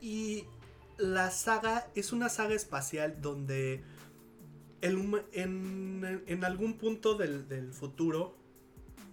Y 0.01 0.45
la 0.97 1.31
saga 1.31 1.87
es 1.95 2.11
una 2.13 2.29
saga 2.29 2.53
espacial 2.53 3.21
donde 3.21 3.83
el 4.81 5.23
en, 5.33 6.23
en 6.27 6.43
algún 6.43 6.77
punto 6.77 7.15
del, 7.15 7.47
del 7.47 7.73
futuro 7.73 8.35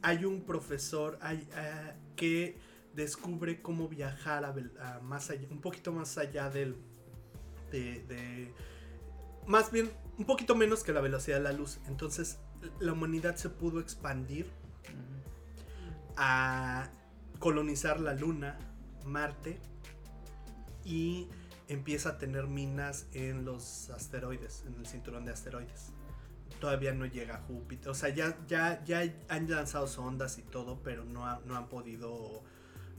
hay 0.03 0.25
un 0.25 0.43
profesor 0.43 1.19
hay, 1.21 1.47
ah, 1.55 1.93
que 2.19 2.59
descubre 2.95 3.63
cómo 3.63 3.89
viajar 3.89 4.45
a, 4.45 4.53
vel- 4.55 4.77
a 4.81 5.01
más 5.01 5.31
allá, 5.31 5.47
un 5.51 5.61
poquito 5.61 5.93
más 5.93 6.19
allá 6.19 6.51
del... 6.51 6.77
De, 7.71 8.03
de- 8.05 8.53
más 9.47 9.71
bien, 9.71 9.91
un 10.19 10.27
poquito 10.27 10.55
menos 10.55 10.83
que 10.83 10.93
la 10.93 11.01
velocidad 11.01 11.39
de 11.39 11.45
la 11.45 11.53
luz. 11.53 11.79
Entonces, 11.87 12.39
la 12.81 12.93
humanidad 12.93 13.37
se 13.37 13.49
pudo 13.49 13.81
expandir 13.81 14.51
a 16.17 16.91
colonizar 17.39 18.01
la 18.01 18.15
Luna, 18.15 18.59
Marte 19.07 19.59
y 20.85 21.29
empieza 21.69 22.11
a 22.11 22.19
tener 22.19 22.47
minas 22.49 23.07
en 23.13 23.45
los 23.45 23.91
asteroides, 23.91 24.65
en 24.67 24.75
el 24.75 24.87
cinturón 24.87 25.25
de 25.25 25.33
asteroides. 25.33 25.93
Todavía 26.61 26.92
no 26.92 27.07
llega 27.07 27.37
a 27.37 27.40
Júpiter, 27.42 27.88
o 27.90 27.94
sea, 27.94 28.09
ya, 28.11 28.37
ya, 28.49 28.83
ya 28.85 29.03
han 29.29 29.49
lanzado 29.51 29.87
sondas 29.87 30.38
y 30.38 30.42
todo, 30.42 30.81
pero 30.83 31.05
no, 31.05 31.27
ha- 31.27 31.40
no 31.47 31.57
han 31.57 31.68
podido 31.68 32.42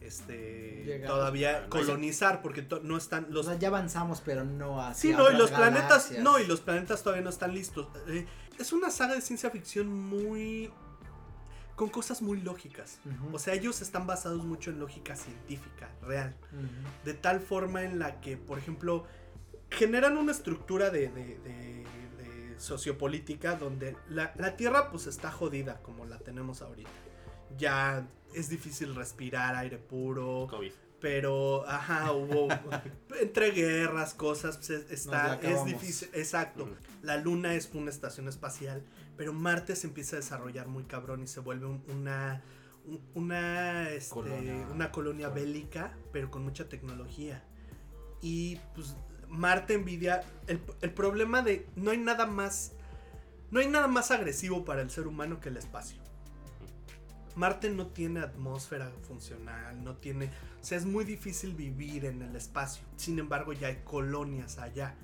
este, 0.02 1.04
todavía 1.06 1.58
Ah, 1.58 1.62
no, 1.64 1.70
colonizar 1.70 2.42
porque 2.42 2.62
to- 2.62 2.80
no 2.82 2.96
están 2.98 3.26
O 3.26 3.30
los 3.30 3.46
sea, 3.48 3.56
ya 3.60 3.68
avanzamos, 3.68 4.22
pero 4.22 4.44
no 4.46 4.82
así. 4.82 5.10
Sí, 5.10 5.14
no, 5.14 5.30
y 5.30 5.36
los 5.36 5.52
planetas, 5.52 6.12
no, 6.20 6.40
y 6.40 6.48
los 6.48 6.62
planetas 6.62 7.04
todavía 7.04 7.24
no 7.24 7.30
están 7.30 7.54
listos. 7.54 7.88
Eh, 8.08 8.26
es 8.58 8.72
una 8.74 8.92
saga 8.92 9.16
de 9.16 9.22
ciencia 9.22 9.50
ficción 9.50 9.88
muy 9.90 10.72
con 11.76 11.90
cosas 11.90 12.22
muy 12.22 12.42
lógicas. 12.42 13.00
O 13.32 13.40
sea, 13.40 13.54
ellos 13.54 13.82
están 13.82 14.06
basados 14.08 14.44
mucho 14.44 14.70
en 14.70 14.80
lógica 14.80 15.16
científica, 15.16 15.90
real. 16.02 16.36
De 17.06 17.14
tal 17.14 17.40
forma 17.40 17.84
en 17.84 18.00
la 18.00 18.20
que, 18.22 18.36
por 18.38 18.58
ejemplo, 18.58 19.06
generan 19.70 20.18
una 20.18 20.32
estructura 20.32 20.90
de, 20.90 21.08
de- 21.10 21.38
de- 21.40 21.84
de 21.84 21.99
sociopolítica 22.60 23.56
donde 23.56 23.96
la, 24.10 24.34
la 24.38 24.56
Tierra 24.56 24.90
pues 24.92 25.08
está 25.08 25.32
jodida 25.32 25.82
como 25.82 26.06
la 26.06 26.20
tenemos 26.20 26.62
ahorita. 26.62 26.90
Ya 27.58 28.08
es 28.34 28.50
difícil 28.50 28.96
respirar 28.96 29.56
aire 29.56 29.78
puro. 29.78 30.48
COVID. 30.50 30.72
Pero, 31.02 31.66
ajá, 31.68 32.12
hubo 32.12 32.50
entre 33.22 33.52
guerras, 33.52 34.14
cosas, 34.14 34.58
pues, 34.58 34.70
está, 34.92 35.36
es 35.36 35.64
difícil, 35.64 36.10
exacto. 36.14 36.70
La 37.02 37.16
luna 37.16 37.54
es 37.56 37.70
una 37.74 37.90
estación 37.90 38.28
espacial, 38.28 38.84
pero 39.16 39.32
Marte 39.32 39.78
se 39.78 39.88
empieza 39.88 40.18
a 40.18 40.20
desarrollar 40.20 40.68
muy 40.68 40.84
cabrón 40.84 41.24
y 41.24 41.28
se 41.28 41.40
vuelve 41.40 41.68
un- 41.68 41.84
una, 41.88 42.42
un- 42.86 43.02
una, 43.14 43.90
este, 43.92 44.14
Colonia. 44.14 44.68
una 44.74 44.92
colonia 44.92 45.30
bélica, 45.30 45.96
pero 46.12 46.30
con 46.30 46.44
mucha 46.44 46.68
tecnología. 46.68 47.46
Y 48.22 48.58
pues 48.76 48.94
Marte 49.30 49.74
envidia, 49.76 50.24
el, 50.48 50.62
el 50.82 50.94
problema 50.94 51.42
de, 51.42 51.68
no 51.76 51.92
hay 51.92 51.98
nada 51.98 52.26
más, 52.26 52.74
no 53.52 53.60
hay 53.60 53.68
nada 53.68 53.88
más 53.88 54.12
agresivo 54.12 54.66
para 54.66 54.82
el 54.82 54.90
ser 54.90 55.08
humano 55.08 55.40
que 55.40 55.50
el 55.50 55.58
espacio. 55.58 55.98
Marte 57.36 57.70
no 57.70 57.88
tiene 57.88 58.20
atmósfera 58.20 58.92
funcional, 59.08 59.84
no 59.84 59.96
tiene, 59.96 60.26
o 60.62 60.64
sea, 60.66 60.78
es 60.78 60.86
muy 60.86 61.06
difícil 61.06 61.54
vivir 61.54 62.06
en 62.06 62.22
el 62.22 62.36
espacio. 62.36 62.84
Sin 62.98 63.18
embargo, 63.20 63.54
ya 63.54 63.68
hay 63.68 63.82
colonias 63.86 64.58
allá. 64.58 64.96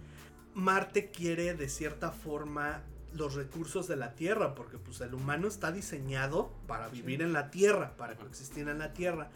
Marte 0.53 1.11
quiere 1.11 1.53
de 1.53 1.69
cierta 1.69 2.11
forma 2.11 2.81
los 3.13 3.35
recursos 3.35 3.87
de 3.87 3.95
la 3.95 4.15
Tierra, 4.15 4.55
porque 4.55 4.77
pues 4.77 4.99
el 5.01 5.13
humano 5.13 5.47
está 5.47 5.71
diseñado 5.71 6.51
para 6.67 6.89
vivir 6.89 7.21
en 7.21 7.31
la 7.31 7.51
Tierra, 7.51 7.95
para 7.95 8.15
coexistir 8.15 8.67
en 8.67 8.79
la 8.79 8.93
Tierra. 8.93 9.29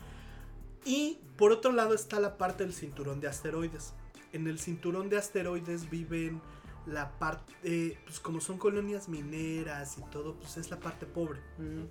Y 0.84 1.20
por 1.38 1.52
otro 1.52 1.72
lado 1.72 1.94
está 1.94 2.20
la 2.20 2.38
parte 2.38 2.64
del 2.64 2.74
cinturón 2.74 3.20
de 3.22 3.28
asteroides. 3.28 3.94
En 4.34 4.48
el 4.48 4.60
cinturón 4.60 5.10
de 5.10 5.18
asteroides 5.18 5.90
viven 5.90 6.42
la 6.86 7.18
parte, 7.20 7.54
eh, 7.64 7.98
pues 8.06 8.20
como 8.20 8.40
son 8.42 8.58
colonias 8.58 9.10
mineras 9.10 9.98
y 9.98 10.02
todo, 10.12 10.36
pues 10.36 10.58
es 10.58 10.70
la 10.72 10.80
parte 10.80 11.06
pobre. 11.06 11.40
Mm. 11.58 11.86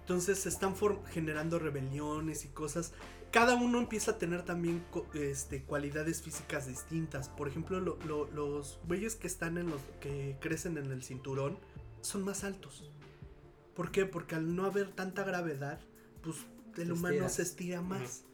Entonces 0.00 0.38
se 0.38 0.48
están 0.48 0.74
generando 1.10 1.58
rebeliones 1.58 2.44
y 2.44 2.48
cosas. 2.48 2.92
Cada 3.30 3.56
uno 3.56 3.78
empieza 3.78 4.12
a 4.12 4.18
tener 4.18 4.42
también 4.42 4.82
este, 5.12 5.62
cualidades 5.64 6.22
físicas 6.22 6.66
distintas. 6.66 7.28
Por 7.28 7.48
ejemplo, 7.48 7.78
lo- 7.80 7.98
lo- 8.06 8.26
los 8.30 8.78
güeyes 8.86 9.16
que 9.16 9.26
están 9.26 9.58
en 9.58 9.68
los. 9.68 9.82
que 10.00 10.38
crecen 10.40 10.78
en 10.78 10.90
el 10.90 11.02
cinturón 11.02 11.58
son 12.00 12.24
más 12.24 12.44
altos. 12.44 12.90
¿Por 13.74 13.90
qué? 13.90 14.06
Porque 14.06 14.34
al 14.34 14.56
no 14.56 14.64
haber 14.64 14.90
tanta 14.92 15.24
gravedad, 15.24 15.78
pues 16.22 16.36
el 16.78 16.92
humano 16.92 17.28
se 17.28 17.42
estira 17.42 17.82
más. 17.82 18.24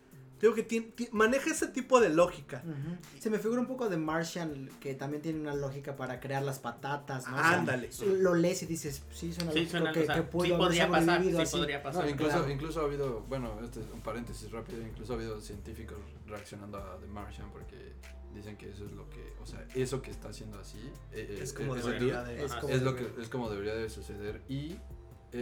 Digo 0.45 0.55
que 0.55 1.09
maneja 1.13 1.51
ese 1.51 1.69
tipo 1.69 2.01
de 2.01 2.11
lógica. 2.11 2.63
Ujú. 2.67 2.99
Se 3.19 3.31
me 3.31 3.39
figura 3.39 3.63
un 3.63 3.67
poco 3.67 3.89
de 3.89 3.97
Martian, 3.97 4.69
que 4.79 4.95
también 4.95 5.23
tiene 5.23 5.41
una 5.41 5.55
lógica 5.55 5.97
para 5.97 6.21
crear 6.21 6.43
las 6.43 6.59
patatas, 6.59 7.27
¿no? 7.27 7.35
O 7.37 7.39
sea, 7.39 7.61
Ándale. 7.61 7.89
lo 8.21 8.35
lees 8.35 8.63
y 8.63 8.67
dices, 8.67 9.03
sí, 9.11 9.33
suena 9.33 9.53
Sí, 9.53 9.61
lógico 9.61 9.71
suena, 9.71 9.93
que, 9.93 10.01
o 10.01 10.05
sea, 10.05 10.15
que 10.17 10.21
sí 10.21 10.29
pudo 10.31 10.45
haber 10.45 10.59
podría 10.59 10.91
pasar, 10.91 11.23
sí 11.23 11.37
así. 11.39 11.57
podría 11.57 11.77
No, 11.79 11.83
pasar. 11.83 12.09
incluso, 12.11 12.31
claro. 12.37 12.51
incluso 12.51 12.81
ha 12.83 12.85
habido, 12.85 13.21
bueno, 13.23 13.59
este 13.65 13.81
es 13.81 13.87
un 13.91 14.03
paréntesis 14.03 14.51
rápido, 14.51 14.83
incluso 14.87 15.15
ha 15.15 15.17
habido 15.17 15.41
científicos 15.41 15.97
reaccionando 16.27 16.77
a 16.77 16.99
The 17.01 17.07
Martian 17.07 17.51
porque 17.51 17.95
dicen 18.35 18.59
que 18.59 18.69
eso 18.69 18.85
es 18.85 18.93
lo 18.93 19.09
que, 19.09 19.33
o 19.43 19.47
sea, 19.47 19.67
eso 19.75 20.03
que 20.03 20.11
está 20.11 20.29
haciendo 20.29 20.59
así 20.59 20.79
eh, 21.13 21.27
eh, 21.31 21.39
Es 21.41 21.55
como 21.55 21.75
ese 21.75 21.89
debería 21.89 22.23
de. 22.23 22.45
Es 22.45 22.51
Ajá. 22.53 22.61
como 22.61 22.75
es 22.75 22.83
lo 22.83 22.95
que 22.95 23.09
es 23.19 23.29
como 23.31 23.49
debería 23.49 23.75
de 23.77 23.89
suceder 23.89 24.43
y 24.49 24.77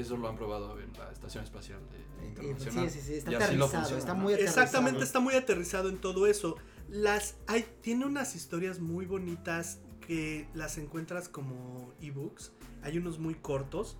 eso 0.00 0.16
lo 0.16 0.28
han 0.28 0.36
probado 0.36 0.78
en 0.80 0.92
la 0.94 1.10
estación 1.12 1.44
espacial 1.44 1.80
de, 2.20 2.26
internacional. 2.26 2.90
Sí, 2.90 3.00
sí, 3.00 3.06
sí, 3.06 3.14
está 3.14 3.30
Y 3.32 3.34
así 3.34 3.56
lo 3.56 3.66
aterrizado, 3.66 3.70
funciona, 3.80 3.98
está 4.00 4.14
¿no? 4.14 4.20
muy 4.20 4.32
aterrizado. 4.34 4.64
Exactamente, 4.64 5.04
está 5.04 5.20
muy 5.20 5.34
aterrizado 5.34 5.88
en 5.88 5.98
todo 5.98 6.26
eso. 6.26 6.56
Las 6.88 7.36
hay, 7.46 7.64
tiene 7.80 8.06
unas 8.06 8.34
historias 8.34 8.80
muy 8.80 9.06
bonitas 9.06 9.78
que 10.06 10.48
las 10.54 10.78
encuentras 10.78 11.28
como 11.28 11.92
ebooks. 12.00 12.52
Hay 12.82 12.98
unos 12.98 13.18
muy 13.18 13.34
cortos. 13.34 13.96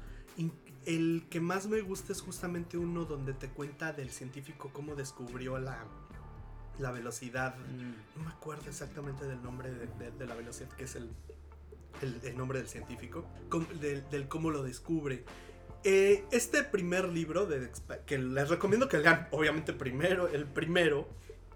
El 0.84 1.26
que 1.30 1.40
más 1.40 1.68
me 1.68 1.80
gusta 1.80 2.12
es 2.12 2.20
justamente 2.20 2.76
uno 2.76 3.04
donde 3.04 3.34
te 3.34 3.48
cuenta 3.48 3.92
del 3.92 4.10
científico 4.10 4.70
cómo 4.72 4.96
descubrió 4.96 5.58
la, 5.58 5.84
la 6.80 6.90
velocidad. 6.90 7.54
Mm. 7.56 8.18
No 8.18 8.24
me 8.24 8.30
acuerdo 8.32 8.68
exactamente 8.68 9.24
del 9.26 9.40
nombre 9.44 9.70
de, 9.70 9.86
de- 9.86 10.10
de 10.10 10.26
la 10.26 10.34
velocidad, 10.34 10.68
que 10.70 10.82
es 10.84 10.96
el, 10.96 11.08
el, 12.00 12.18
el 12.24 12.36
nombre 12.36 12.58
del 12.58 12.66
científico, 12.66 13.24
com- 13.48 13.68
del, 13.80 14.08
del 14.10 14.26
cómo 14.26 14.50
lo 14.50 14.64
descubre. 14.64 15.24
Eh, 15.84 16.24
este 16.30 16.62
primer 16.62 17.08
libro, 17.08 17.46
de, 17.46 17.70
que 18.06 18.18
les 18.18 18.48
recomiendo 18.48 18.88
que 18.88 18.98
lean, 18.98 19.28
obviamente 19.32 19.72
primero, 19.72 20.28
el 20.28 20.46
primero, 20.46 21.08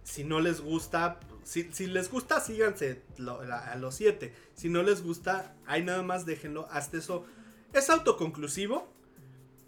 si 0.02 0.24
no 0.24 0.40
les 0.40 0.60
gusta, 0.60 1.20
si, 1.44 1.70
si 1.72 1.86
les 1.86 2.10
gusta, 2.10 2.40
síganse 2.40 3.02
a 3.18 3.76
los 3.76 3.94
siete. 3.94 4.34
Si 4.54 4.68
no 4.68 4.82
les 4.82 5.02
gusta, 5.02 5.54
ahí 5.66 5.84
nada 5.84 6.02
más 6.02 6.26
déjenlo. 6.26 6.66
Hasta 6.70 6.96
eso 6.96 7.24
es 7.72 7.88
autoconclusivo, 7.88 8.88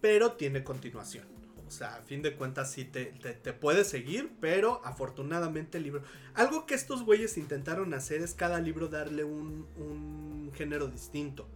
pero 0.01 0.33
tiene 0.33 0.65
continuación. 0.65 1.27
O 1.69 1.71
sea, 1.71 1.97
a 1.97 2.03
fin 2.03 2.23
de 2.23 2.35
cuentas 2.35 2.73
sí 2.73 2.85
te, 2.85 3.07
te, 3.07 3.35
te 3.35 3.53
puede 3.53 3.85
seguir, 3.85 4.33
pero 4.41 4.81
afortunadamente 4.85 5.79
el 5.79 5.85
libro... 5.85 6.03
Algo 6.35 6.65
que 6.67 6.75
estos 6.75 7.05
güeyes 7.05 7.37
intentaron 7.37 7.93
hacer 7.93 8.23
es 8.23 8.33
cada 8.33 8.59
libro 8.59 8.89
darle 8.89 9.23
un, 9.23 9.67
un 9.77 10.51
género 10.55 10.89
distinto. 10.89 11.47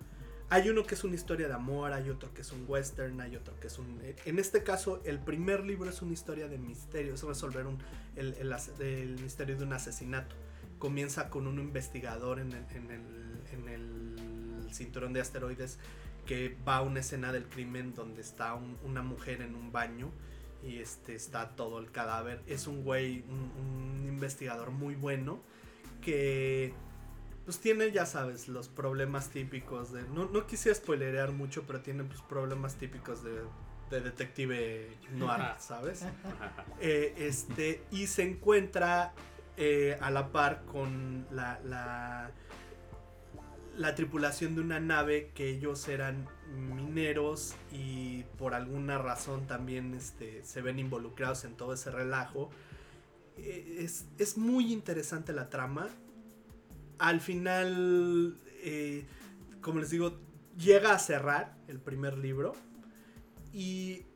Hay 0.52 0.68
uno 0.68 0.84
que 0.84 0.94
es 0.94 1.02
una 1.02 1.14
historia 1.14 1.48
de 1.48 1.54
amor, 1.54 1.94
hay 1.94 2.10
otro 2.10 2.34
que 2.34 2.42
es 2.42 2.52
un 2.52 2.66
western, 2.68 3.18
hay 3.22 3.36
otro 3.36 3.58
que 3.58 3.68
es 3.68 3.78
un... 3.78 3.98
En 4.26 4.38
este 4.38 4.62
caso, 4.62 5.00
el 5.04 5.18
primer 5.18 5.64
libro 5.64 5.88
es 5.88 6.02
una 6.02 6.12
historia 6.12 6.46
de 6.46 6.58
misterio, 6.58 7.14
es 7.14 7.22
resolver 7.22 7.66
un, 7.66 7.78
el, 8.16 8.34
el 8.34 8.54
el 8.80 9.18
misterio 9.22 9.56
de 9.56 9.64
un 9.64 9.72
asesinato. 9.72 10.36
Comienza 10.78 11.30
con 11.30 11.46
un 11.46 11.58
investigador 11.58 12.38
en 12.38 12.52
el, 12.52 12.64
en 12.76 12.90
el, 12.90 13.40
en 13.52 13.68
el 13.68 14.74
cinturón 14.74 15.14
de 15.14 15.22
asteroides 15.22 15.78
que 16.26 16.54
va 16.68 16.76
a 16.76 16.82
una 16.82 17.00
escena 17.00 17.32
del 17.32 17.44
crimen 17.44 17.94
donde 17.94 18.20
está 18.20 18.54
un- 18.54 18.76
una 18.84 19.00
mujer 19.02 19.40
en 19.40 19.54
un 19.54 19.72
baño 19.72 20.10
y 20.62 20.80
este 20.80 21.14
está 21.14 21.56
todo 21.56 21.78
el 21.78 21.90
cadáver. 21.90 22.42
Es 22.46 22.66
un 22.66 22.84
güey, 22.84 23.24
un, 23.26 23.50
un 24.02 24.06
investigador 24.06 24.70
muy 24.70 24.96
bueno 24.96 25.40
que 26.02 26.74
pues 27.44 27.58
tiene, 27.58 27.90
ya 27.90 28.06
sabes, 28.06 28.48
los 28.48 28.68
problemas 28.68 29.30
típicos 29.30 29.92
de... 29.92 30.02
No, 30.04 30.26
no 30.26 30.46
quisiera 30.46 30.76
spoilerear 30.76 31.32
mucho, 31.32 31.64
pero 31.66 31.80
tiene 31.80 32.04
pues, 32.04 32.20
problemas 32.22 32.76
típicos 32.76 33.24
de, 33.24 33.40
de 33.90 34.00
detective 34.00 34.96
noir. 35.12 35.42
¿sabes? 35.58 36.04
Eh, 36.80 37.14
este, 37.18 37.82
y 37.90 38.06
se 38.06 38.22
encuentra 38.22 39.12
eh, 39.56 39.98
a 40.00 40.10
la 40.10 40.30
par 40.30 40.64
con 40.66 41.26
la, 41.30 41.60
la, 41.64 42.30
la 43.76 43.94
tripulación 43.94 44.54
de 44.54 44.60
una 44.60 44.80
nave 44.80 45.30
que 45.34 45.48
ellos 45.48 45.88
eran 45.88 46.28
mineros 46.52 47.54
y 47.70 48.22
por 48.38 48.54
alguna 48.54 48.98
razón 48.98 49.46
también 49.46 49.94
este, 49.94 50.44
se 50.44 50.62
ven 50.62 50.78
involucrados 50.78 51.44
en 51.44 51.56
todo 51.56 51.74
ese 51.74 51.90
relajo. 51.90 52.50
Eh, 53.36 53.78
es, 53.80 54.06
es 54.18 54.36
muy 54.38 54.72
interesante 54.72 55.32
la 55.32 55.48
trama. 55.48 55.88
Al 57.02 57.20
final, 57.20 58.36
eh, 58.62 59.04
como 59.60 59.80
les 59.80 59.90
digo, 59.90 60.18
llega 60.56 60.92
a 60.94 60.98
cerrar 60.98 61.56
el 61.68 61.80
primer 61.80 62.16
libro. 62.16 62.52
Y 63.52 64.06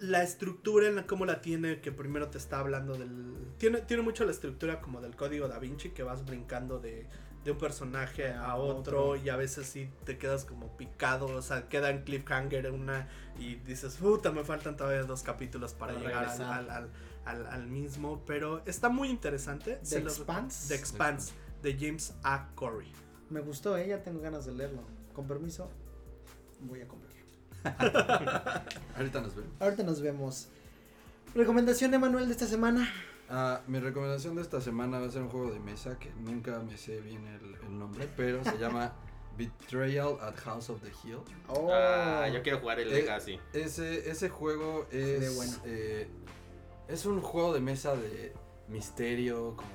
la 0.00 0.22
estructura 0.22 0.88
en 0.88 0.96
la 0.96 1.06
cómo 1.06 1.24
la 1.24 1.40
tiene, 1.40 1.80
que 1.80 1.92
primero 1.92 2.28
te 2.28 2.38
está 2.38 2.58
hablando 2.58 2.94
del... 2.94 3.36
Tiene, 3.58 3.80
tiene 3.82 4.02
mucho 4.02 4.24
la 4.24 4.32
estructura 4.32 4.80
como 4.80 5.00
del 5.00 5.14
código 5.16 5.48
da 5.48 5.58
Vinci, 5.58 5.90
que 5.90 6.02
vas 6.02 6.24
brincando 6.24 6.78
de, 6.80 7.06
de 7.44 7.50
un 7.52 7.58
personaje 7.58 8.32
a 8.32 8.56
otro, 8.56 9.10
otro. 9.10 9.24
y 9.24 9.28
a 9.28 9.36
veces 9.36 9.66
sí 9.68 9.88
te 10.04 10.18
quedas 10.18 10.44
como 10.44 10.76
picado, 10.76 11.26
o 11.26 11.42
sea, 11.42 11.68
queda 11.68 11.90
en 11.90 12.02
cliffhanger 12.02 12.70
una 12.72 13.08
y 13.38 13.54
dices, 13.56 13.94
puta, 13.96 14.32
me 14.32 14.42
faltan 14.44 14.76
todavía 14.76 15.04
dos 15.04 15.22
capítulos 15.22 15.72
para, 15.74 15.94
Para 15.94 16.06
llegar 16.06 16.28
al, 16.42 16.90
al, 17.24 17.46
al- 17.46 17.66
mismo, 17.68 18.24
pero 18.26 18.62
está 18.66 18.88
muy 18.88 19.08
interesante. 19.08 19.78
The 19.88 20.00
los- 20.00 20.18
Expanse. 20.18 20.68
The 20.68 20.74
Expanse, 20.74 21.32
de 21.62 21.76
James 21.78 22.14
A. 22.22 22.48
Corey. 22.54 22.90
Me 23.30 23.40
gustó, 23.40 23.76
eh, 23.76 23.88
ya 23.88 24.02
tengo 24.02 24.20
ganas 24.20 24.44
de 24.46 24.52
leerlo. 24.52 24.82
Con 25.14 25.26
permiso, 25.26 25.70
voy 26.60 26.80
a 26.80 26.88
comprarlo. 26.88 27.12
Ahorita 28.96 29.20
nos 29.20 29.34
vemos. 29.34 29.52
Ahorita 29.60 29.82
nos 29.82 30.00
vemos. 30.00 30.48
Recomendación, 31.34 31.94
Emanuel, 31.94 32.26
de 32.26 32.32
esta 32.32 32.46
semana. 32.46 32.88
Ah, 33.30 33.60
mi 33.66 33.78
recomendación 33.78 34.34
de 34.36 34.42
esta 34.42 34.60
semana 34.60 34.98
va 34.98 35.06
a 35.06 35.10
ser 35.10 35.22
un 35.22 35.28
juego 35.30 35.50
de 35.50 35.60
mesa 35.60 35.98
que 35.98 36.10
nunca 36.20 36.58
me 36.60 36.76
sé 36.76 37.00
bien 37.00 37.24
el, 37.26 37.54
el 37.66 37.78
nombre, 37.78 38.08
pero 38.16 38.44
se 38.44 38.58
llama 38.58 38.92
Betrayal 39.38 40.18
at 40.20 40.34
House 40.40 40.68
of 40.68 40.82
the 40.82 40.90
Hill. 41.04 41.20
Oh, 41.48 41.70
Ah, 41.72 42.28
yo 42.28 42.42
quiero 42.42 42.58
jugar 42.60 42.80
el 42.80 42.88
Eh, 42.92 42.96
Legacy. 43.02 43.38
Ese, 43.54 44.10
ese 44.10 44.28
juego 44.28 44.86
es, 44.90 45.34
bueno. 45.36 45.52
eh, 45.64 46.08
es 46.88 47.06
un 47.06 47.22
juego 47.22 47.54
de 47.54 47.60
mesa 47.60 47.94
de 47.96 48.34
misterio, 48.68 49.54
como 49.56 49.70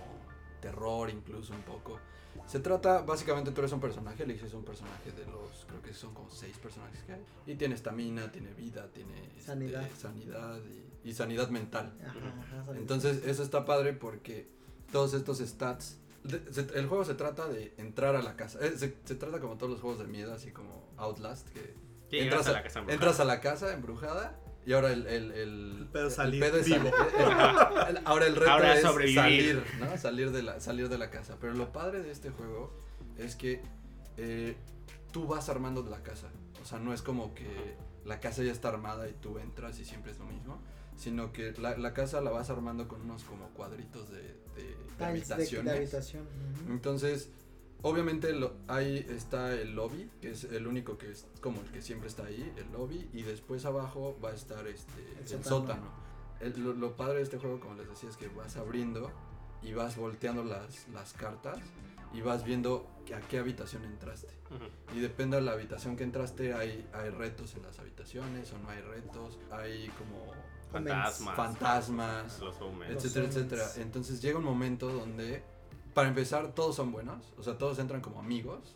terror 0.62 1.10
incluso 1.10 1.54
un 1.54 1.62
poco. 1.64 2.00
Se 2.46 2.60
trata, 2.60 3.02
básicamente 3.02 3.52
tú 3.52 3.62
eres 3.62 3.72
un 3.74 3.80
personaje, 3.82 4.24
eliges 4.24 4.54
un 4.54 4.64
personaje 4.64 5.12
de 5.12 5.26
los, 5.26 5.66
creo 5.68 5.82
que 5.82 5.94
son 5.94 6.14
como 6.14 6.30
seis 6.30 6.58
personajes 6.60 7.02
que 7.04 7.14
hay. 7.14 7.26
Y 7.46 7.56
tiene 7.56 7.76
estamina, 7.76 8.32
tiene 8.32 8.54
vida, 8.54 8.88
tiene 8.94 9.26
este, 9.30 9.42
Sanidad. 9.42 9.88
sanidad 9.98 10.60
y, 11.04 11.10
y 11.10 11.14
sanidad 11.14 11.50
mental. 11.50 11.94
Ajá, 12.06 12.18
ajá, 12.40 12.66
sale. 12.66 12.80
Entonces 12.80 13.26
eso 13.26 13.44
está 13.44 13.66
padre 13.66 13.94
porque 13.94 14.48
todos 14.92 15.14
estos 15.14 15.40
stats... 15.40 15.98
de- 16.24 16.54
se- 16.54 16.78
el 16.80 16.88
juego 16.88 17.04
se 17.06 17.16
trata 17.16 17.48
de 17.48 17.74
entrar 17.78 18.16
a 18.16 18.22
la 18.22 18.36
casa. 18.36 18.60
Eh, 18.66 18.78
se, 18.78 18.96
se 19.04 19.16
trata 19.16 19.40
como 19.42 19.58
todos 19.58 19.72
los 19.72 19.82
juegos 19.82 20.00
de 20.00 20.06
miedo, 20.08 20.34
así 20.34 20.52
como 20.52 20.88
Outlast, 20.98 21.50
que 21.50 21.76
entras, 22.12 22.48
a 22.48 22.52
a, 22.52 22.54
la 22.54 22.64
casa 22.64 22.80
embrujada. 22.80 22.94
entras 22.94 23.20
a 23.20 23.26
la 23.26 23.42
casa 23.42 23.74
embrujada 23.74 24.40
y 24.68 24.74
ahora 24.74 24.92
el, 24.92 25.08
el, 25.08 25.32
el, 25.32 25.78
El 25.80 25.88
pedo 25.92 26.08
es 26.10 26.14
salir 26.14 26.40
pedo 26.42 26.58
es 26.58 26.66
vivo. 26.66 26.92
sal- 26.92 27.88
el- 27.90 27.98
el- 27.98 28.02
ahora 28.06 28.26
el 28.28 28.36
reto 28.36 28.52
Ahora 28.52 28.76
es 28.76 28.82
sobrevivir. 28.82 29.16
salir, 29.20 29.64
¿no? 29.80 29.98
Salir 29.98 30.32
de, 30.32 30.44
la, 30.44 30.60
salir 30.60 30.90
de 30.90 30.98
la 30.98 31.10
casa. 31.10 31.38
Pero 31.42 31.54
lo 31.54 31.72
padre 31.72 32.02
de 32.02 32.12
este 32.12 32.30
juego 32.30 32.74
es 33.18 33.36
que 33.36 33.62
eh, 34.18 34.56
tú 35.12 35.26
vas 35.26 35.48
armando 35.50 35.82
la 35.84 36.04
casa. 36.04 36.28
O 36.62 36.66
sea, 36.66 36.80
no 36.80 36.94
es 36.94 37.02
como 37.02 37.34
que 37.34 37.48
la 38.06 38.20
casa 38.20 38.44
ya 38.44 38.52
está 38.52 38.70
armada 38.70 39.08
y 39.10 39.14
tú 39.14 39.40
entras 39.40 39.80
y 39.80 39.86
siempre 39.86 40.12
es 40.12 40.20
lo 40.20 40.26
mismo. 40.26 40.62
Sino 40.98 41.32
que 41.32 41.54
la, 41.54 41.78
la 41.78 41.94
casa 41.94 42.20
la 42.22 42.32
vas 42.32 42.50
armando 42.50 42.88
con 42.88 43.02
unos 43.02 43.24
como 43.24 43.48
cuadritos 43.50 44.10
de, 44.10 44.18
de- 44.18 44.34
de 44.56 44.76
de- 44.98 45.06
habitaciones. 45.06 45.66
de 45.72 45.78
habitación. 45.78 46.24
Entonces, 46.70 47.30
obviamente 47.82 48.34
lo, 48.34 48.54
ahí 48.68 49.06
está 49.10 49.54
el 49.54 49.76
lobby, 49.76 50.10
que 50.22 50.32
es 50.32 50.44
el 50.46 50.68
único 50.68 50.98
que 50.98 51.12
es 51.12 51.26
como 51.42 51.62
el 51.62 51.72
que 51.72 51.82
siempre 51.82 52.08
está 52.10 52.26
ahí, 52.26 52.52
el 52.58 52.72
lobby, 52.72 53.10
y 53.14 53.22
después 53.24 53.66
abajo 53.66 54.18
va 54.24 54.30
a 54.32 54.34
estar 54.34 54.66
este, 54.68 55.02
El 55.14 55.18
el, 55.20 55.28
sótano. 55.28 55.48
sótano. 55.50 55.92
El- 56.40 56.64
lo, 56.64 56.74
lo 56.74 56.96
padre 56.96 57.18
de 57.18 57.24
este 57.24 57.38
juego, 57.38 57.60
como 57.60 57.76
les 57.76 57.88
decía, 57.90 58.10
es 58.10 58.18
que 58.18 58.28
vas 58.30 58.58
abriendo 58.58 59.12
y 59.64 59.74
vas 59.74 59.98
volteando 59.98 60.44
las, 60.44 60.88
las 60.90 61.14
cartas 61.14 61.60
y 62.14 62.22
vas 62.22 62.44
viendo 62.44 62.88
a 63.16 63.20
qué 63.28 63.40
habitación 63.40 63.84
entraste. 63.86 64.34
Ujú. 64.52 64.98
Y 64.98 65.02
depende 65.02 65.38
de 65.38 65.42
la 65.44 65.54
habitación 65.54 65.96
que 65.98 66.04
entraste, 66.04 66.54
hay, 66.54 66.88
hay 66.94 67.10
retos 67.10 67.56
en 67.56 67.64
las 67.64 67.80
habitaciones 67.80 68.52
o 68.54 68.60
no 68.60 68.70
hay 68.70 68.82
retos, 68.82 69.38
hay 69.52 69.88
como 69.98 70.32
Fantasmas. 70.72 71.36
fantasmas, 71.36 72.40
Los. 72.40 72.60
Los 72.60 72.72
etcétera, 73.06 73.26
omens. 73.26 73.36
etcétera. 73.38 73.68
Entonces 73.78 74.22
llega 74.22 74.38
un 74.38 74.44
momento 74.46 74.90
donde, 74.90 75.42
para 75.98 76.10
empezar, 76.10 76.54
todos 76.54 76.76
son 76.76 76.92
buenos, 76.92 77.34
o 77.40 77.44
sea, 77.44 77.58
todos 77.58 77.80
entran 77.80 78.02
como 78.02 78.20
amigos, 78.20 78.76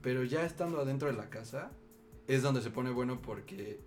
pero 0.00 0.24
ya 0.24 0.42
estando 0.42 0.80
adentro 0.80 1.06
de 1.06 1.12
la 1.12 1.28
casa 1.28 1.70
es 2.26 2.40
donde 2.40 2.62
se 2.62 2.70
pone 2.70 2.88
bueno 2.88 3.20
porque 3.20 3.78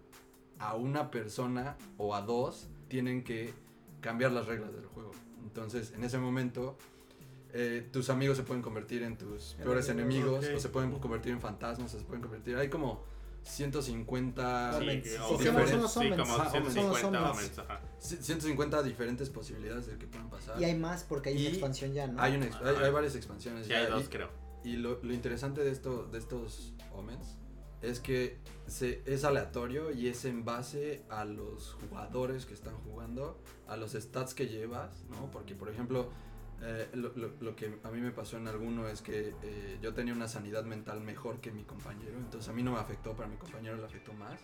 a 0.60 0.76
una 0.76 1.10
persona 1.10 1.78
o 1.98 2.14
a 2.14 2.22
dos 2.22 2.68
tienen 2.88 3.24
que 3.24 3.56
cambiar 4.02 4.34
las 4.34 4.46
reglas 4.46 4.72
del 4.72 4.86
juego. 4.86 5.14
Entonces, 5.42 5.94
en 5.96 6.04
ese 6.04 6.20
momento, 6.20 6.78
eh, 7.54 7.90
tus 7.92 8.12
amigos 8.12 8.38
se 8.38 8.44
pueden 8.44 8.62
convertir 8.62 9.02
en 9.02 9.18
tus 9.18 9.56
peores 9.56 9.90
Enemigos, 9.90 10.46
o 10.56 10.60
se 10.60 10.70
pueden 10.70 10.92
convertir 11.00 11.32
en 11.32 11.42
fantasmas, 11.42 11.92
o 11.96 11.98
se 11.98 12.06
pueden 12.06 12.22
convertir. 12.22 12.56
Hay 12.56 12.70
como 12.70 13.04
150 13.46 14.72
Sí, 14.74 14.84
Omens. 14.84 15.04
que- 15.04 15.10
Sí, 15.10 15.16
o- 15.18 15.38
sí, 15.38 15.46
somos- 15.46 15.70
somos 15.70 15.93
sí, 15.93 16.00
omens. 16.00 16.22
como 16.22 16.34
Ajá, 16.36 16.50
150 16.52 17.00
somos 17.02 17.22
omens. 17.22 17.38
omens, 17.38 17.60
ajá. 17.60 17.82
150 18.00 18.84
diferentes 18.84 19.30
posibilidades 19.30 19.88
de 19.88 19.98
que 19.98 20.08
puedan 20.08 20.30
pasar. 20.30 20.60
Y 20.62 20.66
hay 20.66 20.76
más 20.76 21.04
porque 21.04 21.30
hay 21.30 21.38
Y 21.38 21.41
una 21.41 21.50
expansión 21.50 21.93
ya, 21.93 22.08
¿no? 22.08 22.22
Hay, 22.22 22.36
una 22.36 22.48
exp- 22.48 22.84
hay, 22.84 22.91
varias 22.91 23.16
expansiones. 23.16 23.66
Sí, 23.66 23.72
ya, 23.72 23.80
hay 23.80 23.88
y- 23.88 23.89
dos, 23.91 24.10
creo. 24.10 24.30
Y 24.64 24.78
lo, 24.78 25.00
lo 25.04 25.14
interesante 25.14 25.64
de, 25.64 25.72
esto, 25.72 26.06
de 26.12 26.18
estos 26.18 26.74
Omens 26.93 27.38
es 27.82 28.00
que 28.00 28.39
se, 28.66 29.04
es 29.06 29.24
aleatorio 29.24 29.91
y 29.91 30.08
es 30.08 30.26
en 30.26 30.43
base 30.43 31.04
a 31.10 31.24
los 31.24 31.74
jugadores 31.88 32.46
que 32.48 32.56
están 32.56 32.74
jugando, 32.80 33.39
a 33.68 33.78
los 33.78 33.91
stats 33.93 34.34
que 34.34 34.48
llevas, 34.48 35.04
¿no? 35.12 35.30
Porque, 35.30 35.54
por 35.54 35.70
ejemplo, 35.70 36.10
eh, 36.62 36.89
lo, 36.93 37.10
lo- 37.16 37.32
lo 37.39 37.56
que 37.56 37.80
a 37.84 37.89
mí 37.91 37.99
me 38.01 38.12
pasó 38.12 38.38
en 38.38 38.47
alguno 38.47 38.88
es 38.88 39.01
que 39.01 39.34
eh, 39.43 39.78
yo 39.82 39.93
tenía 39.93 40.14
una 40.14 40.28
sanidad 40.28 40.64
mental 40.64 41.01
mejor 41.01 41.39
que 41.41 41.51
mi 41.51 41.64
compañero, 41.64 42.18
entonces 42.18 42.49
a 42.49 42.53
mí 42.53 42.64
no 42.64 42.72
me 42.72 42.80
afectó, 42.80 43.12
pero 43.14 43.26
a 43.26 43.28
mi 43.28 43.38
compañero 43.38 43.78
le 43.78 43.86
afectó 43.86 44.14
más. 44.14 44.39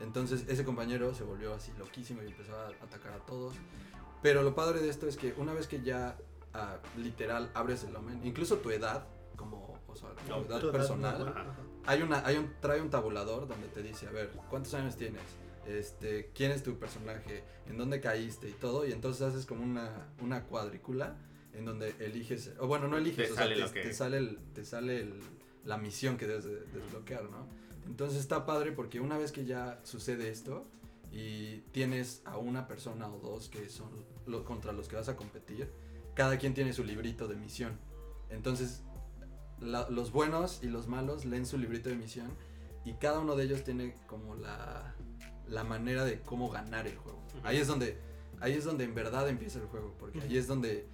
Entonces 0.00 0.46
ese 0.48 0.64
compañero 0.64 1.14
se 1.14 1.24
volvió 1.24 1.52
así 1.54 1.72
loquísimo 1.78 2.22
y 2.22 2.26
empezó 2.28 2.56
a 2.58 2.68
atacar 2.68 3.12
a 3.12 3.18
todos. 3.26 3.54
Pero 4.22 4.42
lo 4.42 4.54
padre 4.54 4.80
de 4.80 4.88
esto 4.88 5.06
es 5.06 5.16
que 5.16 5.34
una 5.36 5.52
vez 5.52 5.66
que 5.66 5.82
ya 5.82 6.16
ah, 6.54 6.78
literal 6.96 7.50
abres 7.54 7.84
el 7.84 7.94
Omen, 7.96 8.24
incluso 8.26 8.58
tu 8.58 8.70
edad, 8.70 9.06
como 9.36 9.78
o 9.86 9.94
sea, 9.96 10.10
tu 10.14 10.28
No, 10.30 10.38
edad 10.42 10.58
Tu 10.60 10.66
edad, 10.66 10.72
personal, 10.72 11.18
¿no? 11.18 11.26
Ajá. 11.30 11.44
hay 11.86 12.02
una, 12.02 12.24
hay 12.26 12.36
un, 12.36 12.50
trae 12.60 12.80
un 12.80 12.88
tabulador 12.90 13.46
donde 13.48 13.68
te 13.68 13.82
dice, 13.82 14.06
a 14.06 14.10
ver, 14.10 14.30
¿cuántos 14.48 14.72
años 14.74 14.96
tienes? 14.96 15.22
Este, 15.66 16.30
¿quién 16.34 16.50
es 16.52 16.62
tu 16.62 16.78
personaje? 16.78 17.44
¿En 17.66 17.76
dónde 17.76 18.00
caíste? 18.00 18.48
Y 18.48 18.52
todo, 18.52 18.86
y 18.86 18.92
entonces 18.92 19.22
haces 19.22 19.44
como 19.46 19.62
una, 19.62 20.08
una 20.22 20.44
cuadrícula 20.44 21.16
en 21.54 21.64
donde 21.64 21.94
eliges, 22.00 22.52
o 22.58 22.66
bueno, 22.66 22.88
no 22.88 22.96
eliges, 22.96 23.26
Te 23.28 23.32
o 23.32 23.34
sea, 23.34 23.44
sale 23.44 23.54
te, 23.56 23.60
lo 23.60 23.72
que- 23.72 23.82
te 23.82 23.92
sale, 23.94 24.16
el, 24.18 24.36
te 24.54 24.64
sale 24.64 25.00
el- 25.00 25.20
la 25.64 25.76
misión 25.78 26.16
que 26.16 26.26
debes 26.26 26.44
de- 26.44 26.64
desbloquear, 26.66 27.24
¿no? 27.24 27.46
Entonces 27.86 28.18
está 28.20 28.46
padre 28.46 28.72
porque 28.72 29.00
una 29.00 29.18
vez 29.18 29.32
que 29.32 29.44
ya 29.44 29.80
sucede 29.84 30.30
esto 30.30 30.64
y 31.12 31.58
tienes 31.72 32.22
a 32.24 32.38
una 32.38 32.66
persona 32.68 33.08
o 33.08 33.18
dos 33.18 33.48
que 33.48 33.68
son 33.68 33.88
contra 34.46 34.72
los 34.72 34.88
que 34.88 34.96
vas 34.96 35.08
a 35.08 35.16
competir, 35.16 35.68
cada 36.14 36.38
quien 36.38 36.54
tiene 36.54 36.72
su 36.72 36.84
librito 36.84 37.26
de 37.26 37.34
misión. 37.36 37.78
Entonces 38.30 38.82
la- 39.60 39.88
los 39.90 40.12
buenos 40.12 40.60
y 40.62 40.68
los 40.68 40.86
malos 40.86 41.24
leen 41.24 41.46
su 41.46 41.58
librito 41.58 41.88
de 41.88 41.96
misión 41.96 42.28
y 42.84 42.94
cada 42.94 43.18
uno 43.18 43.34
de 43.36 43.44
ellos 43.44 43.64
tiene 43.64 43.94
como 44.06 44.36
la, 44.36 44.94
la 45.48 45.64
manera 45.64 46.04
de 46.04 46.20
cómo 46.20 46.48
ganar 46.48 46.86
el 46.86 46.96
juego. 46.96 47.20
Ahí 47.42 47.56
es 47.58 47.66
donde 47.66 47.98
ahí 48.40 48.52
es 48.54 48.64
donde 48.64 48.84
en 48.84 48.94
verdad 48.94 49.28
empieza 49.28 49.58
el 49.58 49.66
juego, 49.66 49.94
porque 49.98 50.20
ahí 50.22 50.38
es 50.38 50.46
donde 50.46 50.86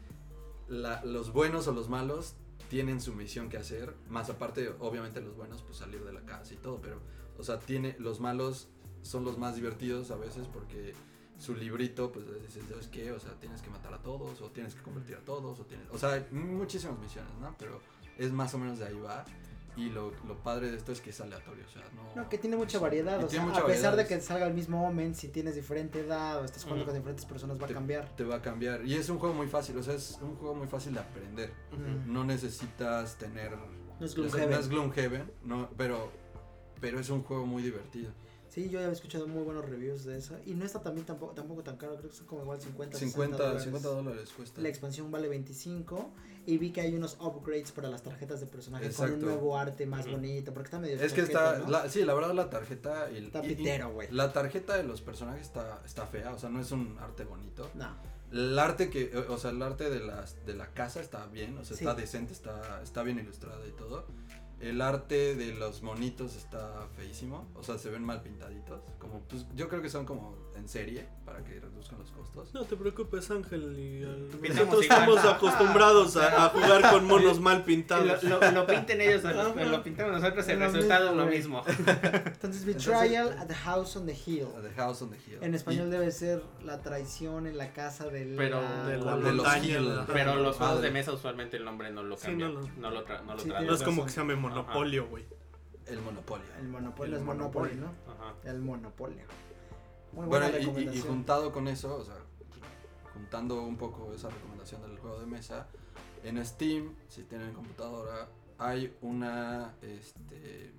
los 0.69 1.33
buenos 1.33 1.69
o 1.69 1.73
los 1.73 1.89
malos 1.89 2.35
tienen 2.69 3.01
su 3.01 3.15
misión 3.15 3.49
que 3.49 3.57
hacer, 3.57 3.95
más 4.09 4.29
aparte 4.29 4.75
obviamente 4.81 5.21
los 5.21 5.37
buenos 5.37 5.63
pues 5.63 5.79
salir 5.79 6.03
de 6.05 6.13
la 6.13 6.23
casa 6.23 6.55
y 6.55 6.57
todo, 6.57 6.81
pero 6.81 7.01
o 7.39 7.45
sea, 7.45 7.61
tiene 7.61 7.97
los 7.99 8.21
malos 8.21 8.69
son 9.03 9.25
los 9.25 9.39
más 9.39 9.55
divertidos 9.55 10.11
a 10.11 10.17
veces 10.17 10.49
porque 10.53 10.95
su 11.39 11.55
librito 11.55 12.11
pues 12.11 12.27
dices, 12.43 12.65
¿sabes 12.69 12.89
qué? 12.89 13.13
O 13.13 13.21
sea, 13.21 13.33
tienes 13.35 13.63
que 13.63 13.71
matar 13.71 13.95
a 13.95 14.03
todos 14.03 14.41
o 14.41 14.51
tienes 14.51 14.75
que 14.75 14.83
convertir 14.83 15.17
a 15.17 15.21
todos 15.21 15.61
o 15.61 15.65
tienes, 15.65 15.87
o 15.93 15.99
sea, 15.99 16.27
muchísimas 16.33 16.99
misiones, 16.99 17.33
¿no? 17.41 17.55
Pero 17.59 17.81
es 18.19 18.33
más 18.33 18.53
o 18.55 18.59
menos 18.59 18.79
de 18.79 18.87
ahí 18.87 18.99
va. 18.99 19.25
Y 19.77 19.91
lo, 19.91 20.11
lo 20.27 20.43
padre 20.43 20.71
de 20.71 20.79
esto 20.79 20.93
es 20.93 21.03
que 21.03 21.11
es 21.11 21.21
aleatorio, 21.21 21.65
o 21.67 21.71
sea, 21.71 21.83
no... 21.95 22.23
No, 22.23 22.29
que 22.31 22.39
tiene 22.39 22.57
mucha 22.57 22.79
variedad, 22.79 23.23
o 23.23 23.29
sea, 23.29 23.45
a 23.45 23.67
pesar 23.67 23.95
de 23.95 24.07
que 24.07 24.21
salga 24.21 24.47
el 24.47 24.55
mismo 24.55 24.87
Omen, 24.87 25.15
si 25.15 25.29
tienes 25.29 25.55
diferente 25.55 26.01
edad 26.01 26.41
o 26.41 26.45
estás 26.45 26.65
jugando 26.65 26.87
con 26.87 26.95
diferentes 26.95 27.27
personas 27.27 27.61
va 27.61 27.67
a 27.67 27.69
cambiar. 27.69 28.09
Te 28.17 28.25
va 28.25 28.37
a 28.37 28.43
cambiar. 28.43 28.87
Y 28.87 28.95
es 28.95 29.09
un 29.11 29.19
juego 29.19 29.35
muy 29.35 29.49
fácil, 29.49 29.77
o 29.77 29.83
sea, 29.83 29.95
es 29.95 30.19
un 30.23 30.35
juego 30.37 30.55
muy 30.55 30.67
fácil 30.67 30.95
de 30.95 31.01
aprender. 31.01 31.53
No 32.07 32.25
necesitas 32.25 33.17
tener... 33.17 33.53
No 34.01 34.07
es 34.07 34.15
Gloomhaven. 34.15 34.51
No 34.51 34.57
es 34.59 34.69
Gloomhaven, 34.69 35.33
no, 35.45 35.71
pero, 35.77 36.11
pero 36.81 36.99
es 36.99 37.11
un 37.11 37.23
juego 37.23 37.47
muy 37.47 37.63
divertido. 37.63 38.13
Sí, 38.57 38.71
yo 38.71 38.79
ya 38.79 38.87
había 38.87 38.93
escuchado 38.95 39.29
muy 39.29 39.43
buenos 39.43 39.67
reviews 39.69 40.05
de 40.07 40.17
eso. 40.17 40.35
Y 40.47 40.55
no 40.55 40.65
está 40.65 40.81
también 40.81 41.05
tampoco, 41.05 41.35
tampoco 41.35 41.63
tan 41.63 41.77
caro, 41.77 41.95
creo 41.99 42.09
que 42.09 42.17
son 42.17 42.27
como 42.27 42.41
igual 42.41 42.59
50, 42.59 42.97
60 42.99 43.13
50, 43.13 43.37
dólares. 43.37 43.63
50 43.65 43.89
dólares 43.91 44.31
cuesta. 44.35 44.61
La 44.63 44.69
expansión 44.71 45.11
vale 45.11 45.29
25 45.29 46.11
y 46.47 46.57
vi 46.57 46.71
que 46.73 46.81
hay 46.81 46.95
unos 46.95 47.19
upgrades 47.21 47.71
para 47.73 47.91
las 47.91 48.03
tarjetas 48.03 48.41
de 48.41 48.47
personajes 48.47 48.97
con 48.97 49.05
un 49.09 49.13
Exacto. 49.13 49.27
nuevo 49.27 49.59
arte 49.59 49.85
más 49.85 50.07
Ujú. 50.07 50.15
bonito, 50.15 50.55
porque 50.55 50.69
está 50.69 50.79
medio 50.79 50.97
Es 50.99 51.13
que 51.13 51.21
está, 51.21 51.59
¿no? 51.59 51.69
la- 51.69 51.91
sí, 51.91 52.03
la 52.07 52.15
verdad 52.15 52.33
la 52.33 52.49
tarjeta 52.49 53.11
y, 53.11 53.27
Está 53.27 53.43
pitero, 53.43 53.93
güey. 53.93 54.09
la 54.11 54.33
tarjeta 54.33 54.75
de 54.75 54.85
los 54.85 55.03
personajes 55.03 55.43
está, 55.43 55.83
está 55.85 56.07
fea, 56.07 56.33
o 56.33 56.39
sea, 56.39 56.49
no 56.49 56.59
es 56.63 56.71
un 56.73 56.97
arte 56.99 57.25
bonito. 57.25 57.69
No, 57.75 57.95
El 58.33 58.59
arte 58.59 58.89
que, 58.89 59.15
o 59.29 59.35
o 59.35 59.39
sea, 59.39 59.51
el 59.51 59.61
arte 59.63 59.91
de 59.91 60.01
las 60.01 60.47
de 60.47 60.55
la 60.55 60.69
casa 60.73 61.01
está 61.03 61.27
bien, 61.27 61.59
o 61.59 61.65
sea, 61.67 61.77
Sí. 61.77 61.85
está 61.85 61.95
decente, 61.95 62.33
está, 62.33 62.83
está 62.83 63.03
bien 63.03 63.19
ilustrada 63.19 63.67
y 63.67 63.73
todo. 63.73 64.07
El 64.61 64.81
arte 64.81 65.35
de 65.35 65.55
los 65.55 65.83
monitos 65.83 66.35
está 66.35 66.89
feísimo, 66.97 67.47
o 67.55 67.63
sea, 67.63 67.77
se 67.77 67.91
ven 67.91 68.03
mal 68.03 68.23
pintaditos, 68.23 68.81
como 68.99 69.21
pues 69.29 69.45
yo 69.55 69.69
creo 69.69 69.83
que 69.83 69.91
son 69.91 70.07
como 70.07 70.35
en 70.57 70.67
serie 70.67 71.07
para 71.27 71.45
que 71.45 71.61
reduzcan 71.61 71.99
los 71.99 72.11
costos. 72.11 72.55
No 72.55 72.65
te 72.65 72.75
preocupes, 72.77 73.31
Ángel. 73.31 73.79
Y 73.79 74.03
al- 74.03 74.29
Nosotros 74.31 74.85
igual. 74.85 75.01
estamos 75.03 75.25
acostumbrados 75.27 76.17
a, 76.17 76.47
a 76.47 76.49
jugar 76.49 76.91
con 76.91 77.05
monos 77.07 77.39
mal 77.39 77.59
Lo, 77.59 77.65
pintados. 77.67 78.23
lo, 78.23 78.41
lo 78.53 78.67
pinten 78.67 79.01
ellos, 79.03 79.23
o 79.27 79.31
lo, 79.33 79.55
lo 79.55 79.83
pintamos 79.83 80.13
nosotros, 80.23 80.49
el 80.49 80.59
Lo 80.59 80.67
resultado 80.73 81.21
es 81.21 81.31
mismo, 81.37 81.63
lo 81.67 81.75
mismo. 81.75 81.87
entonces 82.25 82.65
Betrayal 82.65 83.37
at 83.39 83.47
the 83.49 83.55
House 83.55 83.95
on 83.97 84.07
the 84.07 84.15
Hill. 84.15 84.47
The 84.63 84.71
House 84.71 85.03
on 85.03 85.11
the 85.11 85.19
Hill. 85.19 85.39
En 85.43 85.55
español 85.55 85.91
debe 85.91 86.11
ser 86.11 86.43
la 86.65 86.81
traición 86.81 87.47
en 87.47 87.59
la 87.59 87.75
casa 87.75 88.07
de 88.09 88.25
la... 88.25 88.37
Pero- 88.39 88.61
De 88.87 88.97
la 88.97 89.17
de 89.19 89.33
los. 89.35 89.57
Hill. 89.59 89.91
Pero 90.11 90.37
los 90.37 90.57
juegos 90.57 90.81
de 90.81 90.91
mesa 90.91 91.13
usualmente 91.13 91.59
el 91.59 91.65
nombre 91.67 91.91
no 91.91 92.03
lo 92.03 92.17
Sí, 92.17 92.29
cambian. 92.29 92.55
no 92.55 92.61
no, 92.63 92.91
lo- 92.91 93.01
lo, 93.01 93.05
tra 93.05 93.21
no 93.21 93.35
lo 93.35 93.41
Sí, 93.41 93.49
traducen. 93.49 93.67
No 93.69 93.75
es 93.75 93.83
como 93.83 94.05
que 94.07 94.11
se 94.11 94.21
llame 94.21 94.37
Monopolio, 94.51 95.09
güey. 95.09 95.25
Y 95.89 95.93
el 95.93 96.01
Monopoly. 96.03 96.43
El 96.59 96.69
monopolio 96.69 97.15
El 97.15 97.21
es 97.21 97.27
Monopoly, 97.27 97.75
Monopoly. 97.77 97.97
¿no? 98.07 98.13
Ajá. 98.13 98.35
El 98.45 98.61
monopolio. 98.61 99.23
Muy 100.13 100.27
Bueno, 100.27 100.47
buena 100.47 100.47
y- 100.49 100.51
y, 100.51 100.55
y, 100.57 100.67
recomendación. 100.67 101.07
juntado 101.07 101.53
con 101.53 101.69
eso, 101.69 101.97
o 101.97 102.05
sea, 102.05 102.17
juntando 103.15 103.63
un 103.63 103.77
poco 103.77 104.13
esa 104.13 104.29
recomendación 104.31 104.83
del 104.83 104.99
juego 104.99 105.21
de 105.21 105.27
mesa, 105.27 105.69
en 106.25 106.45
Steam, 106.45 106.95
si 107.09 107.23
tienen 107.25 107.53
computadora, 107.53 108.29
hay 108.59 108.97
una, 109.03 109.75
este, 109.83 110.73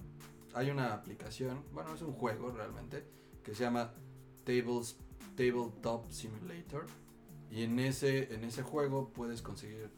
hay 0.53 0.69
una 0.71 0.93
aplicación, 0.93 1.63
bueno, 1.71 1.93
es 1.93 2.01
un 2.01 2.13
juego 2.13 2.51
realmente, 2.51 3.05
que 3.43 3.53
se 3.55 3.63
llama 3.63 3.93
Tables, 4.43 4.97
Tabletop 5.35 6.09
Simulator. 6.09 6.85
Y 7.49 7.63
en 7.63 7.79
ese, 7.79 8.33
en 8.33 8.43
ese 8.43 8.61
juego 8.63 9.09
puedes 9.13 9.41
conseguir 9.41 9.89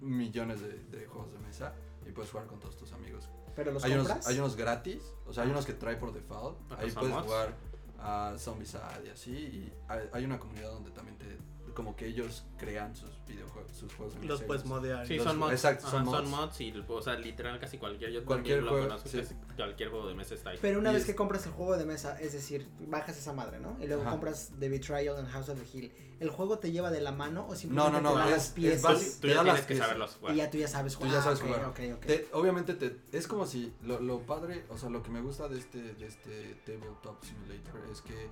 millones 0.00 0.60
de, 0.60 0.78
de 0.84 1.06
juegos 1.06 1.32
de 1.32 1.38
mesa 1.40 1.74
y 2.06 2.12
puedes 2.12 2.30
jugar 2.30 2.46
con 2.46 2.58
todos 2.60 2.76
tus 2.76 2.92
amigos. 2.92 3.28
Pero 3.54 3.72
los 3.72 3.84
Hay 3.84 3.92
unos, 3.92 4.26
hay 4.26 4.38
unos 4.38 4.56
gratis, 4.56 5.02
o 5.26 5.32
sea, 5.32 5.44
hay 5.44 5.50
unos 5.50 5.64
que 5.64 5.72
trae 5.72 5.96
por 5.96 6.12
default. 6.12 6.58
Ahí 6.72 6.90
puedes 6.90 7.14
jugar 7.14 7.54
a 7.98 8.34
Zombicide 8.38 9.06
y 9.06 9.08
así. 9.08 9.32
Y 9.32 9.72
hay, 9.88 10.08
hay 10.12 10.24
una 10.24 10.38
comunidad 10.38 10.70
donde 10.70 10.90
también 10.90 11.16
te. 11.18 11.38
Como 11.76 11.94
que 11.94 12.06
ellos 12.06 12.44
crean 12.56 12.96
sus 12.96 13.10
videojuegos, 13.28 13.70
sus 13.76 13.92
juegos 13.94 14.14
Los 14.24 14.42
puedes 14.42 14.64
modear. 14.64 15.06
Sí, 15.06 15.16
Los- 15.16 15.24
son 15.26 15.38
mods. 15.38 15.52
exacto, 15.52 15.88
son 15.90 16.06
son, 16.06 16.30
mods. 16.30 16.58
y, 16.62 16.72
o 16.88 17.02
sea, 17.02 17.14
literal 17.18 17.60
casi 17.60 17.76
cualquier. 17.76 18.10
Yo 18.12 18.24
Cualquier 18.24 18.60
también 18.60 18.64
lo 18.64 18.70
juego, 18.70 18.86
conozco, 18.88 19.08
sí. 19.10 19.18
casi 19.18 19.34
cualquier 19.56 19.90
juego 19.90 20.08
de 20.08 20.14
mesa 20.14 20.34
está 20.34 20.50
ahí. 20.50 20.58
Pero 20.62 20.78
una 20.78 20.90
Y 20.90 20.94
vez 20.94 21.02
es- 21.02 21.06
que 21.06 21.14
compras 21.14 21.44
el 21.44 21.52
juego 21.52 21.76
de 21.76 21.84
mesa, 21.84 22.18
es 22.18 22.32
decir, 22.32 22.66
bajas 22.88 23.18
esa 23.18 23.34
madre, 23.34 23.60
¿no? 23.60 23.76
Y 23.78 23.86
luego 23.86 24.00
Ajá. 24.02 24.12
compras 24.12 24.52
The 24.58 24.70
Betrayal 24.70 25.18
en 25.18 25.26
House 25.26 25.50
of 25.50 25.60
the 25.60 25.78
Hill. 25.78 25.92
¿El 26.18 26.30
juego 26.30 26.58
te 26.58 26.72
lleva 26.72 26.90
de 26.90 27.02
la 27.02 27.12
mano 27.12 27.46
o 27.46 27.54
simplemente 27.54 27.92
no, 27.92 28.00
no, 28.00 28.12
te 28.14 28.18
da 28.20 28.24
es- 28.24 28.30
las 28.32 28.46
es 28.46 28.52
piezas 28.52 28.82
básico. 28.82 29.10
Tú 29.16 29.20
te 29.20 29.28
ya 29.28 29.34
tienes 29.42 29.52
las 29.58 29.66
que 29.66 29.76
saberlos 29.76 30.14
jugar. 30.18 30.34
y 30.34 30.38
ya 30.38 30.50
tú 30.50 30.56
ya 30.56 30.68
sabes 30.68 30.92
Tú 30.94 30.98
jugar? 31.00 31.12
ya 31.12 31.22
sabes 31.22 31.40
Ah, 31.40 31.44
ok, 31.44 31.48
jugar. 31.48 31.64
ok, 31.68 31.80
ok. 31.98 32.06
Te- 32.06 32.28
obviamente 32.32 32.72
te, 32.74 32.96
es 33.12 33.26
como 33.28 33.44
si 33.44 33.74
lo, 33.82 34.00
lo 34.00 34.20
padre, 34.20 34.64
o 34.70 34.78
sea, 34.78 34.88
lo 34.88 35.02
que 35.02 35.10
me 35.10 35.20
gusta 35.20 35.46
de 35.46 35.58
este, 35.58 35.82
de 35.92 36.06
este 36.06 36.54
Tabletop 36.64 37.22
Simulator 37.22 37.82
es 37.92 38.00
que 38.00 38.28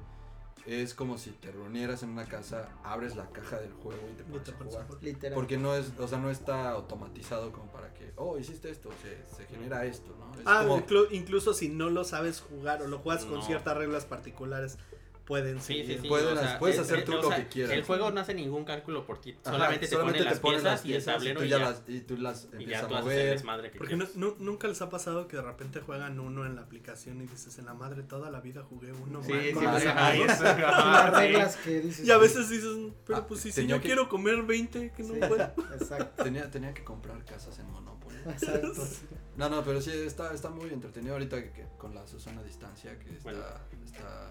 es 0.67 0.95
como 0.95 1.19
si 1.19 1.31
te 1.31 1.53
reunieras 1.53 2.03
en 2.03 2.11
una 2.11 2.25
casa, 2.27 2.69
abres 2.83 3.17
la 3.17 3.29
caja 3.31 3.59
del 3.59 3.73
juego 3.73 4.01
y 4.13 4.17
te 4.17 4.25
pones 4.25 4.49
a 4.49 4.53
jugar. 4.85 5.03
Literal. 5.03 5.35
Porque 5.35 5.59
no 5.59 5.75
es, 5.75 5.93
o 5.99 6.09
sea, 6.09 6.19
no 6.19 6.31
está 6.31 6.71
automatizado 6.71 7.53
como 7.53 7.71
para 7.71 7.93
que, 7.93 8.13
oh, 8.17 8.39
hiciste 8.39 8.71
esto, 8.71 8.91
se, 9.03 9.37
se 9.37 9.47
genera 9.47 9.85
esto, 9.85 10.17
¿no? 10.19 10.35
Es 10.35 10.47
Ah, 10.47 10.65
como- 10.67 11.05
incluso 11.11 11.53
si 11.53 11.69
no 11.69 11.91
lo 11.91 12.05
sabes 12.05 12.41
jugar 12.41 12.83
o 12.83 12.87
lo 12.89 12.99
juegas 13.01 13.25
con 13.25 13.35
No. 13.41 13.43
ciertas 13.47 13.77
reglas 13.77 14.07
particulares, 14.07 14.79
pueden 15.25 15.61
Sí, 15.61 15.75
sí, 15.75 15.81
seguir. 15.83 16.01
sí. 16.03 16.09
Pueden- 16.09 16.37
o 16.37 16.41
sea, 16.41 16.59
puedes 16.59 16.79
hacer 16.79 16.99
el- 16.99 17.05
tú 17.05 17.13
o 17.13 17.23
lo 17.23 17.29
sea, 17.29 17.37
que 17.39 17.47
quieras. 17.49 17.73
El 17.73 17.83
juego 17.85 18.11
no 18.11 18.21
hace 18.21 18.35
ningún 18.35 18.65
cálculo 18.65 19.07
por 19.07 19.21
ti. 19.21 19.33
Ajá, 19.43 19.53
solamente 19.53 19.87
te 19.89 19.97
pone 19.97 20.21
las 20.21 20.39
ponen 20.41 20.61
piezas 20.61 20.85
y 20.85 20.93
el 20.95 21.05
tablero 21.05 21.41
tú 21.41 21.47
y 21.47 21.49
ya 21.49 21.59
ya. 21.59 21.65
las, 21.71 21.83
y 21.89 22.01
tú 22.01 22.17
las 22.19 22.45
Y 22.45 22.57
empiezas 22.57 22.69
ya 22.71 22.79
a 22.87 22.89
tú 22.89 22.95
haces 22.97 23.07
el 23.13 23.17
mover. 23.19 23.31
desmadre 23.39 23.71
que 23.71 23.79
Porque 23.79 23.97
no- 23.97 24.35
nunca 24.39 24.69
les 24.69 24.83
ha 24.83 24.91
pasado 24.91 25.27
que 25.27 25.37
de 25.37 25.43
repente 25.43 25.81
juegan 25.81 26.21
uno 26.21 26.45
en 26.45 26.57
la 26.57 26.63
aplicación 26.63 27.23
y 27.23 27.27
dices, 27.27 27.59
en 27.59 27.65
la 27.67 27.75
madre 27.75 28.03
toda 28.03 28.31
la 28.31 28.41
vida 28.41 28.63
jugué 28.69 28.93
uno. 28.93 29.23
Sí, 29.23 29.33
man". 29.33 29.41
sí, 29.43 29.49
sí, 29.55 29.65
Las 29.65 31.15
sí. 31.15 31.21
reglas 31.21 31.57
que 31.57 31.81
dices. 31.81 32.07
Y 32.07 32.11
a 32.11 32.19
veces 32.19 32.51
dices, 32.51 32.71
pero 33.07 33.19
Ah, 33.21 33.27
pues 33.27 33.41
si, 33.41 33.51
si 33.53 33.67
yo 33.67 33.77
que- 33.81 33.87
quiero 33.87 34.09
comer 34.09 34.43
20, 34.43 34.93
que 34.93 35.03
no 35.03 35.15
Sí, 35.15 35.21
puedo. 35.27 35.43
Exacto. 35.81 36.23
Tenía, 36.23 36.51
tenía 36.51 36.75
que 36.75 36.85
comprar 36.85 37.25
casas 37.25 37.59
en 37.59 37.71
Monopoly. 37.71 38.17
Exacto. 38.27 38.73
No, 39.37 39.49
no, 39.49 39.65
pero 39.65 39.81
sí, 39.81 39.91
está, 39.91 40.33
está 40.33 40.49
muy 40.49 40.71
entretenido 40.71 41.15
ahorita 41.15 41.43
que, 41.43 41.51
que 41.51 41.67
con 41.77 41.93
la 41.93 42.07
Susana 42.07 42.41
a 42.41 42.45
distancia, 42.45 42.97
que 43.01 43.11
está, 43.11 43.23
Bueno. 43.25 43.41
está 43.85 44.31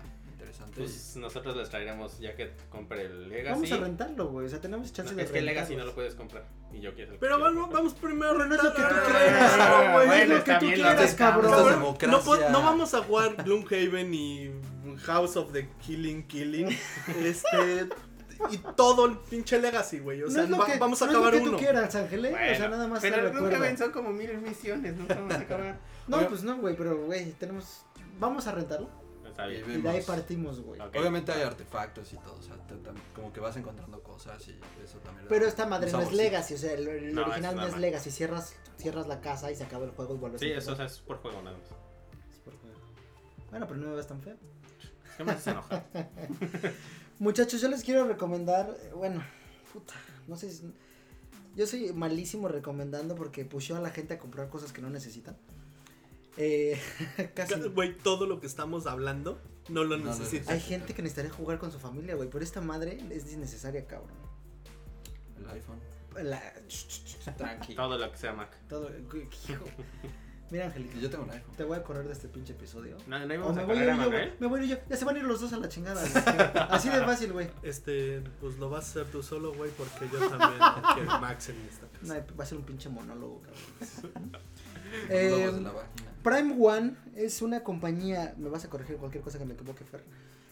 interesante. 0.59 0.81
Pues 0.81 1.15
nosotros 1.17 1.55
les 1.57 1.69
traeremos 1.69 2.19
ya 2.19 2.35
que 2.35 2.53
compre 2.69 3.03
el 3.05 3.29
Legacy. 3.29 3.53
Vamos 3.53 3.71
a 3.71 3.77
rentarlo, 3.77 4.27
güey. 4.29 4.45
O 4.45 4.49
sea, 4.49 4.59
tenemos 4.61 4.87
No, 4.87 4.93
chance 4.93 5.15
de 5.15 5.23
es 5.23 5.31
que 5.31 5.39
el 5.39 5.45
Legacy 5.45 5.75
no 5.75 5.85
lo 5.85 5.93
puedes 5.95 6.15
comprar. 6.15 6.43
Y 6.73 6.79
yo 6.81 6.93
quiero 6.93 7.13
el 7.13 7.19
Pero 7.19 7.39
vamos, 7.39 7.71
vamos 7.71 7.93
primero 7.93 8.31
a 8.41 8.45
no 8.45 8.55
lo 8.55 8.73
que 8.73 8.81
tú 8.81 8.85
Ah, 8.85 9.91
güey. 9.93 10.07
bueno, 10.07 10.13
es 10.23 10.29
lo 10.29 10.43
que 10.43 10.53
tú 10.55 10.65
quieras, 10.73 11.13
cabrón. 11.15 11.51
No, 12.09 12.49
no 12.49 12.61
vamos 12.63 12.93
a 12.93 13.03
jugar 13.03 13.35
Gloomhaven 13.43 14.13
y 14.13 14.51
House 15.03 15.37
of 15.37 15.51
the 15.53 15.67
Killing 15.85 16.27
Killing. 16.27 16.69
Este. 17.21 17.87
Y 18.51 18.57
todo 18.75 19.05
el 19.05 19.17
pinche 19.19 19.59
Legacy, 19.59 19.99
güey. 19.99 20.21
O 20.23 20.25
No 20.25 20.31
sea, 20.31 20.43
es 20.43 20.49
lo 20.49 20.57
va- 20.57 20.65
que- 20.65 20.77
vamos 20.77 21.01
a 21.01 21.05
no 21.05 21.11
es 21.11 21.13
lo 21.13 21.19
acabar 21.23 21.33
que 21.41 21.47
uno. 21.47 21.51
tú 21.51 21.57
quieras, 21.63 21.95
Ángel, 21.95 22.25
¿eh? 22.25 22.33
o 22.51 22.55
sea, 22.57 22.67
nada 22.67 22.87
más 22.87 23.01
te 23.01 23.09
Pero 23.09 23.23
recuerdo. 23.23 23.47
nunca 23.47 23.59
ven, 23.59 23.77
son 23.77 23.91
como 23.91 24.09
mil 24.11 24.37
misiones, 24.39 24.95
nunca 24.97 25.13
vamos 25.15 25.33
a 25.33 25.39
acabar. 25.39 25.77
No, 26.07 26.27
pues 26.27 26.43
no, 26.43 26.57
güey, 26.57 26.75
pero, 26.75 26.97
güey, 27.05 27.31
tenemos... 27.33 27.85
Vamos 28.19 28.45
a 28.47 28.51
rentarlo 28.51 28.89
Está 29.33 29.47
bien. 29.47 29.63
Y 29.67 29.73
y 29.73 29.81
de 29.81 29.89
ahí 29.89 30.01
partimos, 30.03 30.61
güey. 30.61 30.79
Ok. 30.79 30.95
Obviamente 30.95 31.31
hay 31.31 31.41
artefactos 31.41 32.13
y 32.13 32.17
todo, 32.17 32.35
o 32.35 32.41
sea, 32.43 32.55
te- 32.67 32.75
tam- 32.75 32.93
como 33.15 33.33
que 33.33 33.39
vas 33.39 33.57
encontrando 33.57 34.01
cosas 34.03 34.47
y 34.47 34.59
eso 34.83 34.99
también. 34.99 35.25
Pero 35.27 35.47
esta 35.47 35.65
madre 35.65 35.91
no 35.91 36.01
es. 36.01 36.13
Legacy, 36.13 36.53
o 36.53 36.57
sea, 36.59 36.73
el, 36.73 36.87
el 36.87 37.15
No, 37.15 37.23
original 37.23 37.55
no 37.55 37.65
es. 37.65 37.77
Legacy. 37.77 38.11
Cierras, 38.11 38.55
cierras 38.77 39.07
la 39.07 39.21
casa 39.21 39.51
y 39.51 39.55
se 39.55 39.63
acaba 39.63 39.85
el 39.85 39.91
juego 39.91 40.13
y 40.13 40.17
vuelves 40.19 40.39
Sí, 40.39 40.51
a 40.51 40.57
eso 40.59 40.73
o 40.73 40.75
sea, 40.75 40.85
es 40.85 40.99
por 40.99 41.17
juego 41.17 41.41
nada 41.41 41.57
más. 41.57 41.65
Es 42.31 42.39
por 42.41 42.55
juego. 42.59 42.77
Bueno, 43.49 43.67
pero 43.67 43.79
no 43.79 43.87
me 43.89 43.95
ves 43.95 44.05
tan 44.07 44.21
feo. 44.21 44.35
Que 45.17 45.23
me 45.23 45.31
haces. 45.31 45.55
Muchachos, 47.19 47.61
yo 47.61 47.69
les 47.69 47.83
quiero 47.83 48.05
recomendar, 48.07 48.75
eh, 48.83 48.91
bueno, 48.95 49.23
puta, 49.71 49.93
no 50.27 50.35
sé 50.35 50.51
si- 50.51 50.73
Yo 51.55 51.67
soy 51.67 51.93
malísimo 51.93 52.47
recomendando 52.47 53.15
porque 53.15 53.45
pusheo 53.45 53.77
a 53.77 53.79
la 53.79 53.91
gente 53.91 54.15
a 54.15 54.19
comprar 54.19 54.49
cosas 54.49 54.73
que 54.73 54.81
no 54.81 54.89
necesitan. 54.89 55.37
Eh, 56.37 56.79
casi... 57.35 57.53
Güey, 57.69 57.97
todo 57.97 58.25
lo 58.25 58.39
que 58.39 58.47
estamos 58.47 58.87
hablando 58.87 59.39
no 59.69 59.83
lo 59.83 59.97
No 59.97 60.05
lo 60.05 60.11
necesitas. 60.11 60.49
Hay 60.49 60.59
gente 60.59 60.93
que 60.93 61.01
necesitaría 61.01 61.31
jugar 61.31 61.59
con 61.59 61.71
su 61.71 61.79
familia, 61.79 62.15
güey, 62.15 62.29
pero 62.29 62.43
esta 62.43 62.61
madre 62.61 62.99
es 63.11 63.31
innecesaria, 63.31 63.85
cabrón. 63.87 64.17
El 65.37 65.47
iPhone. 65.49 65.79
La... 66.21 66.41
Tranqui. 67.37 67.75
Todo 67.75 67.97
lo 67.97 68.11
que 68.11 68.17
sea 68.17 68.33
Mac. 68.33 68.55
Todo... 68.67 68.89
hijo. 69.49 69.65
Mira, 70.51 70.65
Angelito, 70.65 70.97
Y 70.97 71.01
yo 71.01 71.09
tengo 71.09 71.23
un 71.23 71.31
iPhone. 71.31 71.55
te 71.55 71.63
voy 71.63 71.77
a 71.77 71.83
correr 71.83 72.05
de 72.05 72.13
este 72.13 72.27
pinche 72.27 72.53
episodio. 72.53 72.97
No, 73.07 73.17
no 73.17 73.25
O 73.25 73.33
íbamos 73.33 73.55
me 73.55 73.61
a 73.61 73.65
voy 73.65 73.77
a 73.77 73.79
correr 73.79 73.89
a 73.89 73.93
ir 73.93 73.99
yo, 74.01 74.09
güey. 74.09 74.19
Manuel. 74.19 74.37
Me 74.39 74.47
voy 74.47 74.59
a 74.59 74.63
ir 74.63 74.69
yo. 74.69 74.77
Ya 74.87 74.97
se 74.97 75.05
van 75.05 75.15
a 75.15 75.19
ir 75.19 75.25
los 75.25 75.41
dos 75.41 75.53
a 75.53 75.57
la 75.57 75.67
chingada. 75.67 76.03
Así 76.69 76.89
de 76.89 76.99
fácil, 77.03 77.33
güey. 77.33 77.49
Este, 77.63 78.21
pues 78.39 78.57
lo 78.59 78.69
vas 78.69 78.85
a 78.85 78.89
hacer 78.89 79.11
tú 79.11 79.23
solo, 79.23 79.53
güey, 79.53 79.71
porque 79.71 80.07
yo 80.11 80.19
también 80.29 80.59
quiero 80.93 81.19
Max 81.19 81.49
en 81.49 81.61
esta 81.61 81.87
casa. 81.87 82.19
No, 82.19 82.37
va 82.37 82.43
a 82.43 82.47
ser 82.47 82.57
un 82.59 82.65
pinche 82.65 82.89
monólogo, 82.89 83.41
cabrón. 83.41 84.37
Eh, 85.09 85.51
de 85.51 85.61
la. 85.61 85.71
Prime 86.23 86.55
One 86.59 86.95
es 87.15 87.41
una 87.41 87.63
compañía, 87.63 88.33
me 88.37 88.49
vas 88.49 88.65
a 88.65 88.69
corregir 88.69 88.97
cualquier 88.97 89.23
cosa 89.23 89.37
que 89.37 89.45
me 89.45 89.53
equivoque, 89.53 89.83
Fer. 89.83 90.03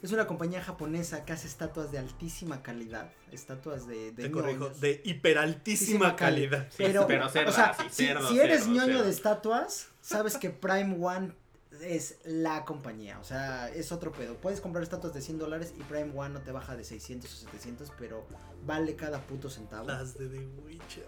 Es 0.01 0.11
una 0.11 0.25
compañía 0.25 0.63
japonesa 0.63 1.25
que 1.25 1.33
hace 1.33 1.47
estatuas 1.47 1.91
de 1.91 1.99
altísima 1.99 2.63
calidad, 2.63 3.11
estatuas 3.31 3.85
de, 3.87 4.11
de 4.11 4.23
Te 4.23 4.31
corrijo, 4.31 4.69
de 4.69 4.99
hiperaltísima 5.05 6.07
Altísima 6.09 6.15
calidad. 6.15 6.67
calidad. 6.67 6.67
Sí, 6.71 6.77
pero, 6.87 7.07
pero 7.07 7.25
o 7.27 7.29
cerdas, 7.29 7.55
sea, 7.55 7.73
sí, 7.75 7.83
si, 7.91 8.05
cerdo, 8.07 8.27
si 8.27 8.39
eres 8.39 8.61
cerdo, 8.61 8.73
ñoño 8.75 8.85
cerdo. 8.87 9.03
de 9.03 9.09
estatuas, 9.11 9.87
sabes 10.01 10.37
que 10.37 10.49
Prime 10.49 10.97
One 10.99 11.33
es 11.81 12.17
la 12.25 12.65
compañía, 12.65 13.19
o 13.19 13.23
sea, 13.23 13.69
es 13.69 13.91
otro 13.91 14.11
pedo. 14.11 14.35
Puedes 14.37 14.59
comprar 14.59 14.83
estatuas 14.83 15.13
de 15.13 15.21
100 15.21 15.37
dólares 15.37 15.73
y 15.79 15.83
Prime 15.83 16.11
One 16.15 16.33
no 16.33 16.41
te 16.41 16.51
baja 16.51 16.75
de 16.75 16.83
600 16.83 17.31
o 17.31 17.35
700, 17.37 17.91
pero 17.99 18.25
vale 18.65 18.95
cada 18.95 19.19
puto 19.21 19.49
centavo. 19.51 19.87
Las 19.87 20.17
de 20.17 20.27
The 20.29 20.47
Witcher. 20.65 21.07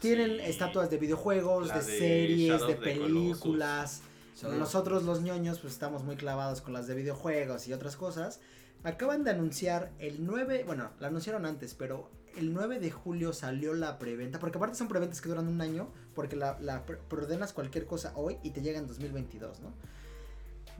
Tienen 0.00 0.36
Sí. 0.38 0.42
estatuas 0.44 0.90
de 0.90 0.96
videojuegos, 0.98 1.68
de, 1.68 1.74
de 1.74 1.82
series, 1.82 2.66
de 2.66 2.74
películas. 2.76 4.02
Nosotros 4.42 5.02
los 5.02 5.20
ñoños 5.22 5.58
pues 5.58 5.72
estamos 5.72 6.04
muy 6.04 6.14
clavados 6.16 6.60
con 6.60 6.72
las 6.72 6.86
de 6.86 6.94
videojuegos 6.94 7.66
y 7.66 7.72
otras 7.72 7.96
cosas. 7.96 8.40
Acaban 8.84 9.24
de 9.24 9.30
anunciar 9.32 9.90
el 9.98 10.24
9, 10.24 10.62
bueno, 10.64 10.90
la 11.00 11.08
anunciaron 11.08 11.44
antes, 11.44 11.74
pero 11.74 12.08
el 12.36 12.52
9 12.54 12.78
de 12.78 12.92
julio 12.92 13.32
salió 13.32 13.74
la 13.74 13.98
preventa, 13.98 14.38
porque 14.38 14.58
aparte 14.58 14.76
son 14.76 14.86
preventas 14.86 15.20
que 15.20 15.28
duran 15.28 15.48
un 15.48 15.60
año, 15.60 15.88
porque 16.14 16.36
la, 16.36 16.56
la 16.60 16.86
preordenas 16.86 17.52
cualquier 17.52 17.86
cosa 17.86 18.12
hoy 18.14 18.36
y 18.44 18.50
te 18.50 18.60
llega 18.62 18.78
en 18.78 18.86
2022, 18.86 19.58
¿no? 19.58 19.72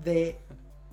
De 0.05 0.39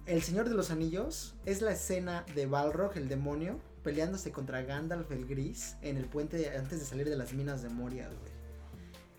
El 0.07 0.23
Señor 0.23 0.49
de 0.49 0.55
los 0.55 0.71
Anillos 0.71 1.35
es 1.45 1.61
la 1.61 1.73
escena 1.73 2.25
de 2.33 2.47
Balrog, 2.47 2.97
el 2.97 3.07
demonio, 3.07 3.59
peleándose 3.85 4.31
contra 4.31 4.63
Gandalf 4.63 5.11
el 5.11 5.27
Gris 5.27 5.75
en 5.83 5.97
el 5.97 6.05
puente 6.05 6.57
antes 6.57 6.79
de 6.79 6.85
salir 6.85 7.07
de 7.07 7.15
las 7.15 7.33
minas 7.33 7.61
de 7.61 7.69
Moria, 7.69 8.07
güey. 8.07 8.33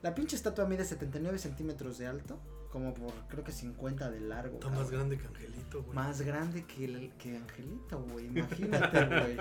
La 0.03 0.13
pinche 0.13 0.35
estatua 0.35 0.67
mide 0.67 0.85
79 0.85 1.39
centímetros 1.39 1.99
de 1.99 2.09
alto, 2.09 2.41
como 2.73 2.93
por 2.93 3.13
creo 3.29 3.45
que 3.45 3.53
50 3.53 4.11
de 4.11 4.21
largo. 4.21 4.55
Está 4.55 4.69
más 4.71 4.91
grande 4.91 5.19
que 5.19 5.27
Angelito, 5.29 5.85
güey. 5.85 5.95
Más 5.95 6.21
grande 6.21 6.65
que, 6.65 6.85
el, 6.85 7.13
que 7.17 7.37
Angelito, 7.37 8.03
güey. 8.11 8.27
Imagínate, 8.27 9.05
güey. 9.07 9.37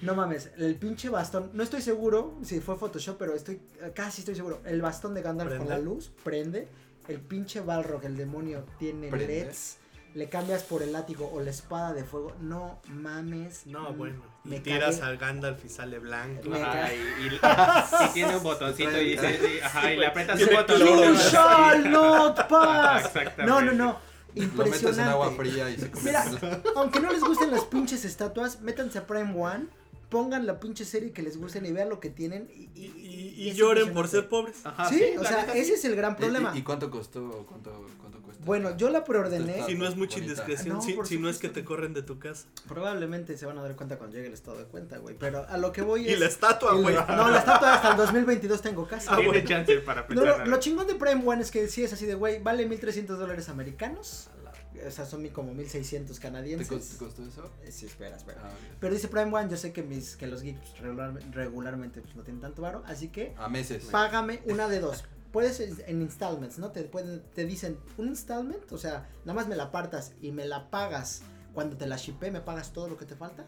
No 0.00 0.16
mames, 0.16 0.50
el 0.56 0.74
pinche 0.74 1.08
bastón, 1.08 1.50
no 1.52 1.62
estoy 1.62 1.80
seguro 1.80 2.40
si 2.42 2.58
fue 2.58 2.76
Photoshop, 2.76 3.16
pero 3.18 3.34
estoy 3.34 3.60
casi 3.94 4.22
estoy 4.22 4.34
seguro. 4.34 4.60
El 4.64 4.82
bastón 4.82 5.14
de 5.14 5.22
Gandalf 5.22 5.50
con 5.50 5.68
¿Prende? 5.68 5.74
la 5.74 5.80
luz 5.80 6.10
prende. 6.24 6.68
El 7.06 7.20
pinche 7.20 7.60
Balrog, 7.60 8.04
el 8.04 8.16
demonio, 8.16 8.64
tiene 8.78 9.08
¿Prende? 9.08 9.44
LEDs. 9.44 9.78
Le 10.14 10.28
cambias 10.28 10.62
por 10.62 10.82
el 10.82 10.92
látigo 10.92 11.30
o 11.32 11.40
la 11.40 11.50
espada 11.50 11.94
de 11.94 12.04
fuego. 12.04 12.34
No 12.40 12.80
mames. 12.88 13.66
No, 13.66 13.90
mm, 13.92 13.98
bueno. 13.98 14.22
Y 14.44 14.48
me 14.48 14.60
tiras 14.60 14.96
cagué. 14.96 15.10
al 15.10 15.16
Gandalf 15.18 15.64
y 15.64 15.68
sale 15.68 15.98
blanco. 15.98 16.52
Ajá, 16.54 16.92
y, 16.92 16.96
y- 17.26 17.40
y 18.10 18.12
tiene 18.12 18.36
un 18.36 18.42
botoncito 18.42 19.00
y 19.00 19.10
dice, 19.12 19.40
y- 19.56 19.60
ajá, 19.60 19.92
y 19.92 19.96
le 19.96 20.06
aprietas 20.06 20.40
un 20.40 20.48
botón. 20.54 20.78
You 20.80 21.14
shall 21.14 21.90
not 21.90 22.46
pass. 22.48 23.06
Exactamente. 23.06 23.44
No, 23.46 23.60
no, 23.62 23.72
no. 23.72 24.12
Lo 24.34 24.42
Impresionante. 24.44 24.86
metes 24.86 24.98
en 24.98 25.08
agua 25.08 25.30
fría 25.36 25.68
y 25.70 25.76
se 25.76 25.90
Mira, 26.02 26.24
aunque 26.76 27.00
no 27.00 27.12
les 27.12 27.20
gusten 27.20 27.50
las 27.50 27.64
pinches 27.64 28.04
estatuas, 28.06 28.60
métanse 28.62 28.98
a 28.98 29.06
Prime 29.06 29.32
One, 29.38 29.66
pongan 30.12 30.46
la 30.46 30.60
pinche 30.60 30.84
serie 30.84 31.10
que 31.12 31.22
les 31.22 31.38
gusten 31.38 31.64
y 31.66 31.72
vean 31.72 31.88
lo 31.88 31.98
que 31.98 32.10
tienen 32.10 32.48
y, 32.54 32.68
Y, 32.74 32.84
y- 32.84 33.06
y- 33.08 33.32
y 33.42 33.48
y 33.48 33.52
lloren 33.54 33.92
por 33.94 34.06
ser 34.06 34.28
pobres. 34.28 34.60
Ajá, 34.64 34.88
sí, 34.88 35.02
o 35.18 35.22
la 35.22 35.28
sea, 35.28 35.42
ese 35.54 35.64
sí. 35.64 35.72
es 35.72 35.84
el 35.86 35.96
gran 35.96 36.14
problema. 36.16 36.52
¿Y, 36.54 36.58
y 36.58 36.62
cuánto 36.62 36.90
costó? 36.90 37.44
¿Cuánto, 37.48 37.86
cuánto 37.98 38.20
cuesta? 38.22 38.44
Bueno, 38.44 38.76
yo 38.76 38.90
la 38.90 39.02
preordené. 39.04 39.64
Si 39.66 39.74
no 39.74 39.86
es 39.88 39.96
mucha 39.96 40.16
bonita. 40.16 40.32
indiscreción, 40.32 40.76
No, 40.76 40.82
si, 40.82 40.96
si 41.06 41.18
no 41.18 41.28
es 41.28 41.38
que 41.38 41.48
te 41.48 41.64
corren 41.64 41.94
de 41.94 42.02
tu 42.02 42.18
casa. 42.18 42.46
Probablemente 42.68 43.36
se 43.38 43.46
van 43.46 43.58
a 43.58 43.62
dar 43.62 43.74
cuenta 43.74 43.96
cuando 43.98 44.14
llegue 44.16 44.28
el 44.28 44.34
estado 44.34 44.58
de 44.58 44.64
cuenta, 44.66 44.98
güey. 44.98 45.16
Pero 45.18 45.46
a 45.48 45.56
lo 45.56 45.72
que 45.72 45.82
voy 45.82 46.06
Y 46.06 46.12
es. 46.12 46.20
la 46.20 46.26
estatua, 46.26 46.74
güey. 46.74 46.94
No, 46.94 47.30
la 47.30 47.38
estatua 47.38 47.74
hasta 47.74 47.90
el 47.92 47.96
2022 47.96 48.60
tengo 48.62 48.86
casa. 48.86 49.12
Ah, 49.12 49.16
Tiene 49.16 49.32
bueno. 49.32 49.48
chance 49.48 49.76
para 49.80 50.06
No, 50.08 50.24
lo, 50.24 50.44
lo 50.46 50.60
chingón 50.60 50.86
de 50.86 50.94
Prime 50.94 51.22
One 51.24 51.42
es 51.42 51.50
que 51.50 51.66
sí 51.68 51.82
es 51.84 51.92
así 51.92 52.04
de, 52.06 52.14
güey, 52.14 52.42
vale 52.42 52.66
1300 52.66 53.18
dólares 53.18 53.48
americanos. 53.48 54.28
O 54.86 54.90
sea, 54.90 55.04
son 55.06 55.26
como 55.28 55.52
1600 55.54 56.16
¿Te 56.16 56.22
canadienses. 56.22 56.88
te 56.90 56.96
costó 56.96 57.24
eso? 57.24 57.50
Eh, 57.62 57.70
Sí, 57.72 57.86
espera, 57.86 58.16
espera. 58.16 58.40
Ah, 58.44 58.48
ok. 58.48 58.76
Pero 58.80 58.94
dice 58.94 59.08
Prime 59.08 59.32
One, 59.32 59.50
yo 59.50 59.56
sé 59.56 59.72
que 59.72 59.82
mis 59.82 60.16
que 60.16 60.26
los 60.26 60.42
geeks 60.42 60.78
regular- 60.80 61.18
regularmente 61.32 62.00
pues, 62.00 62.16
no 62.16 62.22
tienen 62.22 62.40
tanto 62.40 62.62
varo, 62.62 62.82
así 62.86 63.08
que 63.08 63.34
A 63.38 63.48
meses. 63.48 63.84
págame 63.86 64.42
una 64.46 64.68
de 64.68 64.80
dos. 64.80 65.04
Puedes 65.32 65.60
en 65.60 65.76
en 65.86 66.02
installments, 66.02 66.58
¿no? 66.58 66.72
Te 66.72 66.82
pueden 66.84 67.22
te 67.34 67.44
dicen 67.46 67.78
un 67.96 68.08
installment, 68.08 68.70
o 68.72 68.78
sea, 68.78 69.08
nada 69.24 69.34
más 69.34 69.48
me 69.48 69.56
la 69.56 69.64
apartas 69.64 70.12
y 70.20 70.30
me 70.30 70.46
la 70.46 70.70
pagas 70.70 71.22
cuando 71.54 71.76
te 71.76 71.86
la 71.86 71.96
shippé, 71.96 72.30
me 72.30 72.40
pagas 72.40 72.72
todo 72.72 72.88
lo 72.88 72.96
que 72.98 73.04
te 73.06 73.14
falta. 73.16 73.46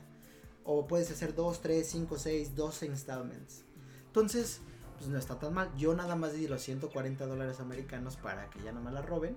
O 0.65 0.87
puedes 0.87 1.11
hacer 1.11 1.35
2, 1.35 1.61
3, 1.61 1.87
5, 1.87 2.17
6, 2.19 2.55
12 2.57 2.87
installments. 2.87 3.65
Entonces, 4.07 4.61
pues 4.97 5.11
no 5.11 5.19
está 5.19 5.39
tan 5.39 5.53
mal. 5.53 5.71
Yo 5.77 5.95
nada 5.95 6.17
más 6.17 6.33
di 6.33 6.47
los 6.49 6.63
140 6.63 7.27
dólares 7.27 7.61
americanos 7.61 8.17
para 8.17 8.49
que 8.49 8.63
ya 8.63 8.73
no 8.73 8.81
me 8.81 8.91
la 8.91 9.03
roben. 9.03 9.37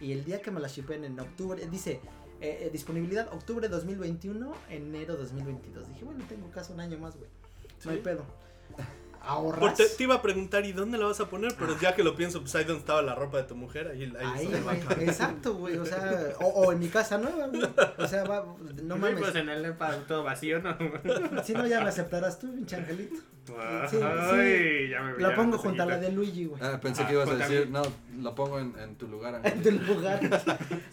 Y 0.00 0.12
el 0.12 0.24
día 0.24 0.40
que 0.40 0.50
me 0.50 0.60
la 0.60 0.68
shippen 0.68 1.04
en 1.04 1.18
octubre, 1.18 1.66
dice 1.68 2.00
eh, 2.40 2.58
eh, 2.62 2.70
disponibilidad 2.70 3.32
octubre 3.32 3.68
2021, 3.68 4.52
enero 4.70 5.16
2022. 5.16 5.88
Dije, 5.88 6.04
bueno, 6.04 6.24
tengo 6.28 6.50
casi 6.50 6.72
un 6.72 6.80
año 6.80 6.98
más, 6.98 7.16
güey. 7.16 7.28
No 7.84 7.90
hay 7.90 7.98
pedo. 7.98 8.24
ahorras. 9.28 9.60
Porque 9.60 9.84
te, 9.84 10.02
iba 10.02 10.16
a 10.16 10.22
preguntar, 10.22 10.64
¿y 10.64 10.72
dónde 10.72 10.98
la 10.98 11.06
vas 11.06 11.20
a 11.20 11.28
poner? 11.28 11.54
Pero 11.58 11.78
ya 11.78 11.94
que 11.94 12.02
lo 12.02 12.16
pienso, 12.16 12.40
pues 12.40 12.54
ahí 12.54 12.64
donde 12.64 12.80
estaba 12.80 13.02
la 13.02 13.14
ropa 13.14 13.36
de 13.38 13.44
tu 13.44 13.54
mujer, 13.54 13.88
ahí, 13.88 14.12
ahí, 14.18 14.48
Ahí, 14.48 14.62
güey, 14.62 15.04
exacto, 15.08 15.54
güey, 15.54 15.76
o 15.76 15.84
sea, 15.84 16.32
o, 16.40 16.46
o 16.46 16.72
en 16.72 16.78
mi 16.78 16.88
casa 16.88 17.18
nueva, 17.18 17.46
güey, 17.48 17.62
o 17.98 18.08
sea, 18.08 18.24
va, 18.24 18.44
no 18.82 18.94
Sí, 18.94 19.00
mames, 19.00 19.18
pues 19.20 19.34
en 19.36 19.48
el 19.48 19.64
EPA 19.64 19.96
todo 20.08 20.24
vacío, 20.24 20.60
¿no? 20.60 20.76
si 21.44 21.52
no 21.52 21.66
ya 21.66 21.80
me 21.80 21.88
aceptarás 21.90 22.38
tú, 22.38 22.52
pinche 22.54 22.76
angelito, 22.76 23.16
Sí, 23.88 23.96
Ay, 24.02 24.90
ya 24.90 25.00
me 25.00 25.18
la 25.22 25.30
ya 25.30 25.34
pongo 25.34 25.52
me 25.52 25.58
junto 25.58 25.82
a 25.82 25.86
la 25.86 25.98
de 25.98 26.12
Luigi, 26.12 26.44
güey, 26.44 26.60
Ah, 26.62 26.78
pensé 26.80 27.02
Ah, 27.02 27.06
que 27.06 27.12
ibas 27.14 27.28
a 27.30 27.34
decir, 27.34 27.70
no, 27.70 27.80
la 28.20 28.34
pongo 28.34 28.58
en, 28.58 28.74
en 28.78 28.96
tu 28.96 29.06
lugar. 29.08 29.36
en 29.42 29.46
Ángel. 29.46 29.80
tu 29.80 29.94
lugar, 29.94 30.20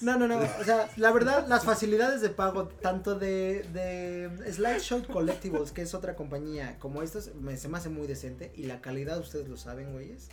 no, 0.01 0.17
no, 0.17 0.27
no, 0.27 0.37
o 0.37 0.63
sea, 0.63 0.87
la 0.95 1.11
verdad, 1.11 1.45
las 1.47 1.65
facilidades 1.65 2.21
de 2.21 2.29
pago, 2.29 2.67
tanto 2.67 3.15
de, 3.15 3.63
de 3.73 4.53
Slideshow 4.53 5.03
Collectibles, 5.05 5.71
que 5.73 5.81
es 5.81 5.93
otra 5.93 6.15
compañía, 6.15 6.77
como 6.79 7.01
estas, 7.01 7.35
me, 7.35 7.57
se 7.57 7.67
me 7.67 7.77
hace 7.77 7.89
muy 7.89 8.07
decente, 8.07 8.24
y 8.55 8.63
la 8.63 8.81
calidad, 8.81 9.19
ustedes 9.19 9.47
lo 9.47 9.57
saben, 9.57 9.91
güeyes, 9.93 10.29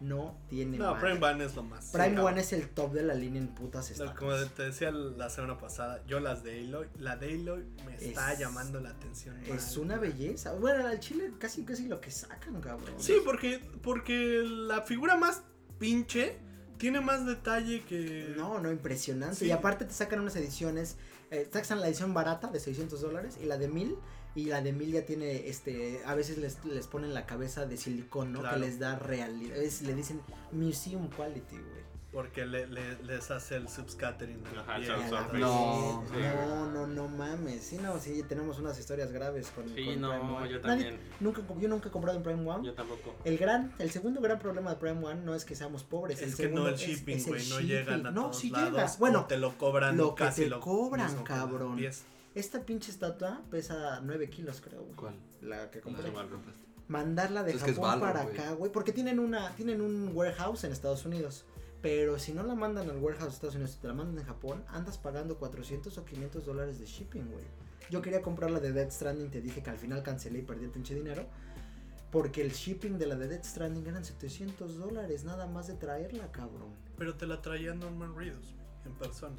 no 0.00 0.38
tiene 0.48 0.78
No, 0.78 0.94
madre. 0.94 1.10
Prime 1.10 1.26
One 1.26 1.44
es 1.44 1.54
lo 1.56 1.62
más. 1.62 1.86
Prime 1.90 2.10
Sí, 2.14 2.18
One 2.18 2.40
es 2.40 2.52
el 2.54 2.68
top 2.70 2.92
de 2.94 3.02
la 3.02 3.12
línea 3.14 3.40
en 3.42 3.48
putas 3.48 3.86
No, 3.90 3.92
estatuas. 3.92 4.18
Como 4.18 4.50
te 4.54 4.62
decía 4.62 4.90
la 4.90 5.28
semana 5.28 5.58
pasada, 5.58 6.02
yo 6.06 6.20
las 6.20 6.42
de 6.42 6.60
Aloy, 6.60 6.86
la 6.98 7.16
de 7.16 7.34
Aloy 7.34 7.64
me 7.84 7.96
está 7.96 8.32
Es- 8.32 8.38
llamando 8.38 8.80
la 8.80 8.90
atención. 8.90 9.36
Es 9.44 9.76
mal. 9.76 9.84
una 9.84 9.98
belleza. 9.98 10.54
Bueno, 10.54 10.86
al 10.86 11.00
chile 11.00 11.30
casi 11.38 11.64
casi 11.64 11.86
lo 11.86 12.00
que 12.00 12.10
sacan, 12.10 12.60
cabrón. 12.62 12.94
Sí, 12.98 13.16
porque, 13.24 13.60
porque 13.82 14.42
la 14.46 14.80
figura 14.82 15.16
más 15.16 15.42
pinche 15.78 16.38
tiene 16.78 17.00
más 17.02 17.26
detalle 17.26 17.82
que... 17.84 18.32
No, 18.38 18.58
no, 18.58 18.70
impresionante. 18.72 19.36
Sí. 19.36 19.46
Y 19.46 19.50
aparte 19.50 19.84
te 19.84 19.92
sacan 19.92 20.20
unas 20.20 20.34
ediciones, 20.36 20.96
eh, 21.30 21.46
sacan 21.52 21.78
la 21.80 21.88
edición 21.88 22.14
barata 22.14 22.48
de 22.48 22.58
600 22.58 23.02
dólares 23.02 23.36
y 23.38 23.44
la 23.44 23.58
de 23.58 23.68
1000. 23.68 23.96
Y 24.34 24.44
la 24.46 24.60
de 24.62 24.72
1000 24.72 24.92
ya 24.92 25.04
tiene, 25.06 25.48
este, 25.48 26.00
a 26.06 26.14
veces 26.14 26.38
les, 26.38 26.64
les 26.64 26.86
ponen 26.86 27.14
la 27.14 27.26
cabeza 27.26 27.66
de 27.66 27.76
silicón, 27.76 28.32
¿no? 28.32 28.40
Claro. 28.40 28.54
Que 28.56 28.60
les 28.66 28.78
da 28.78 28.96
realidad. 28.98 29.56
Es- 29.56 29.82
le 29.82 29.94
dicen 29.94 30.20
museum 30.52 31.08
quality, 31.08 31.56
güey. 31.56 31.80
Porque 32.12 32.44
le, 32.44 32.66
le- 32.66 33.00
les 33.04 33.30
hace 33.30 33.54
el 33.56 33.68
subscattering. 33.68 34.42
Ajá. 34.58 34.78
No. 35.32 36.02
no, 36.12 36.70
no, 36.70 36.86
no 36.86 37.08
mames. 37.08 37.62
Sí, 37.62 37.78
no, 37.78 37.98
sí, 38.00 38.24
tenemos 38.28 38.58
unas 38.58 38.78
historias 38.78 39.12
graves 39.12 39.48
con, 39.54 39.68
Sí, 39.68 39.84
con 39.84 40.00
no, 40.00 40.10
Prime 40.10 40.32
One. 40.36 40.50
yo 40.50 40.58
Nadie- 40.60 40.62
también. 40.84 40.96
nunca, 41.20 41.42
yo 41.60 41.68
nunca 41.68 41.88
he 41.88 41.92
comprado 41.92 42.16
en 42.18 42.24
Prime 42.24 42.48
One. 42.50 42.66
Yo 42.66 42.74
tampoco. 42.74 43.14
El 43.24 43.38
gran, 43.38 43.72
el 43.78 43.90
segundo 43.90 44.20
gran 44.20 44.38
problema 44.38 44.70
de 44.70 44.76
Prime 44.76 45.04
One 45.06 45.20
no 45.24 45.34
es 45.34 45.44
que 45.44 45.54
seamos 45.54 45.84
pobres. 45.84 46.20
el 46.20 46.30
Es 46.30 46.36
que 46.36 46.48
no 46.48 46.48
segundo 46.48 46.68
el 46.68 46.74
es- 46.74 46.80
shipping, 46.80 47.16
el 47.18 47.24
güey, 47.24 47.48
no 47.48 47.54
shipping. 47.60 47.66
llegan 47.68 48.06
a 48.06 48.10
No, 48.10 48.22
todos 48.22 48.38
sí 48.38 48.50
lados. 48.50 48.70
llega. 48.72 48.92
Bueno, 48.98 49.26
te 49.26 49.38
lo 49.38 49.56
cobran 49.56 49.96
lo 49.96 50.14
que 50.14 50.24
te 50.26 50.46
lo 50.48 50.60
cobran, 50.60 51.06
mismo 51.06 51.24
que 51.24 51.28
cabrón. 51.28 51.76
pieza. 51.76 52.04
Esta 52.34 52.64
pinche 52.64 52.90
estatua 52.90 53.42
pesa 53.50 54.00
9 54.02 54.30
kilos, 54.30 54.60
creo, 54.60 54.82
güey. 54.82 54.94
¿Cuál? 54.94 55.14
La 55.42 55.70
que 55.70 55.80
compré. 55.80 56.10
Valor. 56.10 56.38
Mandarla 56.88 57.42
de 57.42 57.52
Es 57.52 57.62
que 57.62 57.70
es 57.70 57.76
Japón 57.76 58.00
Valor, 58.00 58.12
para 58.12 58.22
acá, 58.22 58.52
güey. 58.52 58.70
Porque 58.70 58.92
tienen 58.92 59.18
una, 59.18 59.54
tienen 59.56 59.80
un 59.80 60.10
warehouse 60.14 60.64
en 60.64 60.72
Estados 60.72 61.04
Unidos. 61.04 61.44
Pero 61.82 62.18
si 62.18 62.32
no 62.32 62.42
la 62.42 62.54
mandan 62.54 62.90
al 62.90 62.98
warehouse 62.98 63.30
de 63.30 63.34
Estados 63.34 63.54
Unidos, 63.54 63.78
te 63.80 63.88
la 63.88 63.94
mandan 63.94 64.18
en 64.18 64.24
Japón, 64.24 64.62
andas 64.68 64.98
pagando 64.98 65.38
400 65.38 65.96
o 65.96 66.04
500 66.04 66.44
dólares 66.44 66.78
de 66.78 66.86
shipping, 66.86 67.30
güey. 67.30 67.44
Yo 67.90 68.02
quería 68.02 68.22
comprar 68.22 68.50
la 68.50 68.60
de 68.60 68.72
Dead 68.72 68.90
Stranding, 68.90 69.30
te 69.30 69.40
dije 69.40 69.62
que 69.62 69.70
al 69.70 69.78
final 69.78 70.02
cancelé 70.02 70.40
y 70.40 70.42
perdí 70.42 70.66
el 70.66 70.70
pinche 70.70 70.94
dinero. 70.94 71.26
Porque 72.12 72.42
el 72.42 72.52
shipping 72.52 72.98
de 72.98 73.06
la 73.06 73.16
de 73.16 73.28
Dead 73.28 73.42
Stranding 73.42 73.86
eran 73.86 74.04
700 74.04 74.78
dólares, 74.78 75.24
nada 75.24 75.46
más 75.46 75.68
de 75.68 75.74
traerla, 75.74 76.30
cabrón. 76.30 76.74
Pero 76.98 77.14
te 77.14 77.26
la 77.26 77.40
traía 77.40 77.72
Norman 77.72 78.14
Reedus 78.14 78.59
en 78.84 78.92
persona. 78.94 79.36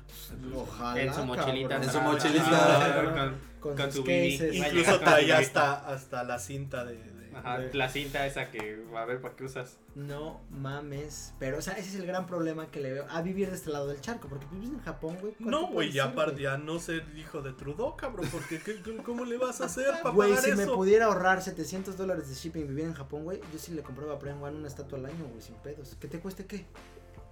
Ojalá. 0.55 1.01
En 1.01 1.13
su 1.13 1.25
mochilita. 1.25 1.69
cabrón. 1.69 1.83
En 1.83 1.89
su 1.93 2.01
mochilita. 2.01 3.13
Con, 3.13 3.37
Con, 3.59 3.75
con 3.77 3.91
sus 3.91 4.05
cases. 4.05 4.53
Incluso 4.55 4.99
traía 4.99 5.37
hasta, 5.37 5.73
hasta 5.87 6.23
la 6.23 6.39
cinta 6.39 6.85
de... 6.85 6.95
de- 6.97 7.21
Ajá, 7.33 7.59
de- 7.59 7.73
la 7.73 7.87
cinta 7.87 8.25
esa 8.27 8.51
que 8.51 8.83
a 8.93 9.05
ver 9.05 9.21
para 9.21 9.37
qué 9.37 9.45
usas. 9.45 9.77
No 9.95 10.41
mames. 10.49 11.33
Pero, 11.39 11.59
o 11.59 11.61
sea, 11.61 11.75
ese 11.75 11.87
es 11.87 11.95
el 11.95 12.05
gran 12.05 12.25
problema 12.25 12.67
que 12.69 12.81
le 12.81 12.91
veo 12.91 13.05
a 13.09 13.21
vivir 13.21 13.49
de 13.49 13.55
este 13.55 13.69
lado 13.69 13.87
del 13.87 14.01
charco. 14.01 14.27
Porque 14.27 14.45
vives 14.51 14.67
en 14.69 14.79
Japón, 14.81 15.17
güey. 15.21 15.33
¿cuánto 15.35 15.49
No, 15.61 15.67
güey, 15.67 15.93
ya, 15.93 16.07
güey? 16.07 16.35
ya 16.37 16.57
no 16.57 16.77
ser 16.79 17.05
hijo 17.17 17.41
de 17.41 17.53
Trudeau, 17.53 17.95
cabrón, 17.95 18.27
porque 18.33 18.59
¿qué- 18.59 18.81
qué- 18.81 18.97
¿cómo 18.97 19.23
le 19.23 19.37
vas 19.37 19.61
a 19.61 19.65
hacer 19.65 19.85
para 20.03 20.13
Güey, 20.13 20.35
si 20.35 20.51
me 20.51 20.65
pudiera 20.67 21.05
ahorrar 21.05 21.41
700 21.41 21.95
dólares 21.95 22.27
de 22.27 22.35
shipping 22.35 22.63
y 22.65 22.67
vivir 22.67 22.83
en 22.85 22.93
Japón, 22.95 23.23
güey, 23.23 23.39
yo 23.53 23.57
sí 23.59 23.71
le 23.71 23.81
compraba 23.81 24.15
a 24.15 24.19
Prime 24.19 24.41
One 24.43 24.57
una 24.57 24.67
estatua 24.67 24.99
al 24.99 25.05
año, 25.05 25.25
güey, 25.29 25.41
sin 25.41 25.55
pedos. 25.55 25.95
¿Que 26.01 26.09
te 26.09 26.19
cueste 26.19 26.45
qué? 26.45 26.65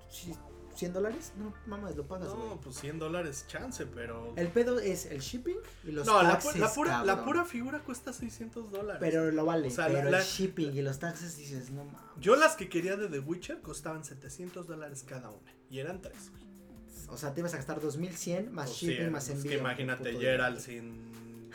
Sí, 0.09 0.33
¿100 0.79 0.93
dólares? 0.93 1.33
No, 1.37 1.53
mames, 1.67 1.95
lo 1.95 2.07
pagas, 2.07 2.29
güey. 2.33 2.47
No, 2.49 2.61
pues 2.61 2.75
100 2.77 2.99
dólares 2.99 3.45
chance, 3.47 3.85
pero... 3.85 4.33
El 4.37 4.47
pedo 4.47 4.79
es 4.79 5.05
el 5.07 5.19
shipping 5.19 5.57
y 5.83 5.91
los 5.91 6.05
no, 6.07 6.21
la, 6.23 6.29
pu- 6.39 6.43
taxes, 6.43 6.55
la 6.59 6.73
pura, 6.73 7.03
la 7.03 7.23
pura 7.25 7.45
figura 7.45 7.79
cuesta 7.79 8.13
600 8.13 8.71
dólares. 8.71 8.97
Pero 8.99 9.31
lo 9.31 9.45
vale, 9.45 9.67
O 9.67 9.71
sea, 9.71 9.87
pero 9.87 10.09
la- 10.09 10.19
el 10.19 10.23
shipping 10.23 10.71
y 10.73 10.81
los 10.81 10.99
taxes 10.99 11.37
dices, 11.37 11.69
no 11.71 11.83
mames. 11.85 11.99
Yo 12.19 12.35
las 12.35 12.55
que 12.55 12.69
quería 12.69 12.95
de 12.95 13.07
The 13.09 13.19
Witcher 13.19 13.61
costaban 13.61 14.03
700 14.03 14.67
dólares 14.67 15.03
cada 15.07 15.29
una. 15.29 15.51
Y 15.69 15.79
eran 15.79 16.01
tres, 16.01 16.31
güey. 16.31 16.43
O 17.09 17.17
sea, 17.17 17.33
te 17.33 17.39
ibas 17.41 17.53
a 17.53 17.57
gastar 17.57 17.79
2100 17.81 18.51
más 18.53 18.67
Pues 18.69 18.77
shipping 18.81 19.11
más 19.11 19.29
es 19.29 19.35
envío. 19.37 19.51
que 19.51 19.57
imagínate, 19.57 20.13
Gerald 20.19 20.59
sin... 20.59 21.51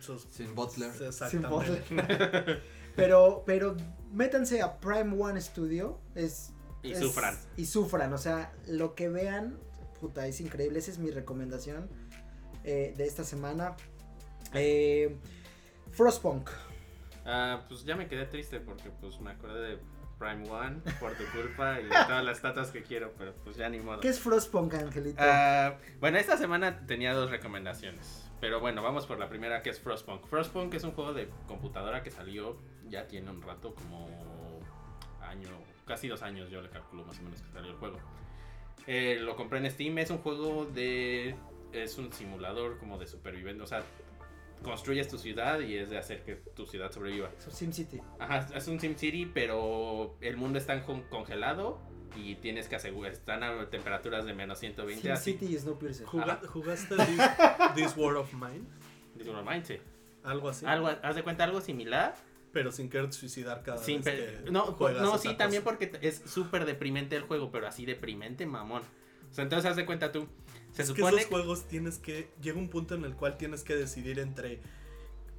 sus... 0.00 0.22
Sin 0.30 0.54
Butler. 0.54 0.92
Sin 0.92 1.06
Exactamente. 1.06 1.48
Butler. 1.50 2.62
Pero, 2.96 3.42
pero 3.44 3.76
métanse 4.12 4.62
a 4.62 4.78
Prime 4.78 5.20
One 5.20 5.40
Studio. 5.40 5.98
Es, 6.14 6.52
Y 6.84 6.92
es- 6.92 6.98
sufran. 7.00 7.36
Y 7.56 7.66
sufran. 7.66 8.12
O 8.12 8.18
sea, 8.18 8.52
lo 8.68 8.94
que 8.94 9.08
vean, 9.08 9.58
puta, 10.00 10.26
es 10.26 10.40
increíble. 10.40 10.78
Esa 10.78 10.90
es 10.92 10.98
mi 10.98 11.10
recomendación 11.10 11.88
eh, 12.64 12.94
de 12.96 13.04
esta 13.06 13.24
semana. 13.24 13.74
Eh, 14.52 15.16
Frostpunk. 15.92 16.50
Ah, 17.24 17.64
pues 17.68 17.84
ya 17.84 17.96
me 17.96 18.06
quedé 18.06 18.26
triste 18.26 18.60
porque 18.60 18.90
pues 19.00 19.18
me 19.20 19.30
acordé 19.30 19.60
de 19.76 19.78
Prime 20.18 20.48
One 20.48 20.80
por 21.00 21.12
tu 21.14 21.24
culpa 21.32 21.80
y 21.80 21.84
de 21.84 21.90
todas 21.90 22.24
las 22.24 22.36
estatuas 22.36 22.70
que 22.70 22.82
quiero, 22.82 23.12
pero 23.18 23.34
pues 23.44 23.56
ya 23.56 23.68
ni 23.68 23.80
modo. 23.80 24.00
¿Qué 24.00 24.08
es 24.08 24.20
Frostpunk, 24.20 24.74
Angelito? 24.74 25.16
Ah, 25.20 25.76
bueno, 26.00 26.18
esta 26.18 26.36
semana 26.36 26.86
tenía 26.86 27.14
dos 27.14 27.30
recomendaciones. 27.30 28.20
Pero 28.40 28.60
bueno, 28.60 28.82
vamos 28.82 29.06
por 29.06 29.18
la 29.18 29.28
primera 29.28 29.62
que 29.62 29.70
es 29.70 29.80
Frostpunk. 29.80 30.26
Frostpunk 30.26 30.74
es 30.74 30.84
un 30.84 30.92
juego 30.92 31.14
de 31.14 31.30
computadora 31.48 32.02
que 32.02 32.10
salió 32.10 32.58
ya 32.88 33.06
tiene 33.08 33.30
un 33.30 33.40
rato, 33.40 33.74
como 33.74 34.06
año, 35.22 35.48
casi 35.84 36.08
dos 36.08 36.22
años 36.22 36.50
yo 36.50 36.60
le 36.60 36.68
calculo 36.68 37.04
más 37.04 37.18
o 37.18 37.22
menos 37.22 37.40
que 37.42 37.52
salió 37.52 37.70
el 37.70 37.76
juego. 37.76 37.98
Eh, 38.86 39.18
lo 39.20 39.36
compré 39.36 39.58
en 39.58 39.70
Steam, 39.70 39.98
es 39.98 40.10
un 40.10 40.18
juego 40.18 40.66
de... 40.66 41.34
es 41.72 41.96
un 41.96 42.12
simulador 42.12 42.78
como 42.78 42.98
de 42.98 43.06
superviviente, 43.06 43.62
o 43.62 43.66
sea, 43.66 43.82
construyes 44.62 45.08
tu 45.08 45.18
ciudad 45.18 45.60
y 45.60 45.76
es 45.76 45.90
de 45.90 45.98
hacer 45.98 46.22
que 46.22 46.34
tu 46.34 46.66
ciudad 46.66 46.90
sobreviva. 46.90 47.30
So, 47.38 47.50
SimCity. 47.50 48.00
Ajá, 48.18 48.48
es 48.54 48.68
un 48.68 48.80
SimCity, 48.80 49.26
pero 49.26 50.16
el 50.20 50.36
mundo 50.36 50.58
está 50.58 50.82
congelado 50.82 51.80
y 52.16 52.36
tienes 52.36 52.68
que 52.68 52.76
asegurar, 52.76 53.12
están 53.12 53.42
a 53.42 53.68
temperaturas 53.70 54.24
de 54.24 54.34
menos 54.34 54.58
120 54.58 55.12
así. 55.12 55.32
SimCity 55.32 55.54
y 55.54 55.58
Snowpiercer. 55.58 56.06
Juga-. 56.06 56.40
¿Jugaste 56.46 56.96
this, 56.96 57.20
This 57.74 57.96
War 57.96 58.16
of 58.16 58.32
Mine? 58.32 58.64
Digo, 59.14 59.32
no 59.32 59.42
manches. 59.42 59.80
Algo 60.22 60.48
así. 60.48 60.66
Algo, 60.66 60.88
haz 60.88 61.14
de 61.14 61.22
cuenta 61.22 61.44
algo 61.44 61.60
similar. 61.60 62.14
Pero 62.54 62.72
sin 62.72 62.88
querer 62.88 63.12
suicidar 63.12 63.62
cada 63.62 63.76
Sin 63.78 64.02
vez 64.02 64.14
que 64.44 64.50
no, 64.50 64.62
juegas 64.66 65.02
no 65.02 65.18
sí, 65.18 65.28
cosa. 65.28 65.36
también 65.36 65.62
porque 65.62 65.92
es 66.00 66.22
súper 66.24 66.64
deprimente 66.64 67.16
el 67.16 67.24
juego, 67.24 67.50
pero 67.50 67.66
así 67.66 67.84
deprimente, 67.84 68.46
mamón. 68.46 68.82
O 69.30 69.34
sea, 69.34 69.42
entonces 69.42 69.70
haz 69.70 69.76
de 69.76 69.84
cuenta 69.84 70.12
tú. 70.12 70.28
Se 70.72 70.82
es 70.82 70.92
que 70.92 71.02
esos 71.02 71.26
juegos 71.26 71.68
tienes 71.68 71.98
que 71.98 72.30
llega 72.40 72.58
un 72.58 72.70
punto 72.70 72.94
en 72.94 73.04
el 73.04 73.14
cual 73.14 73.36
tienes 73.36 73.64
que 73.64 73.74
decidir 73.74 74.18
entre 74.18 74.60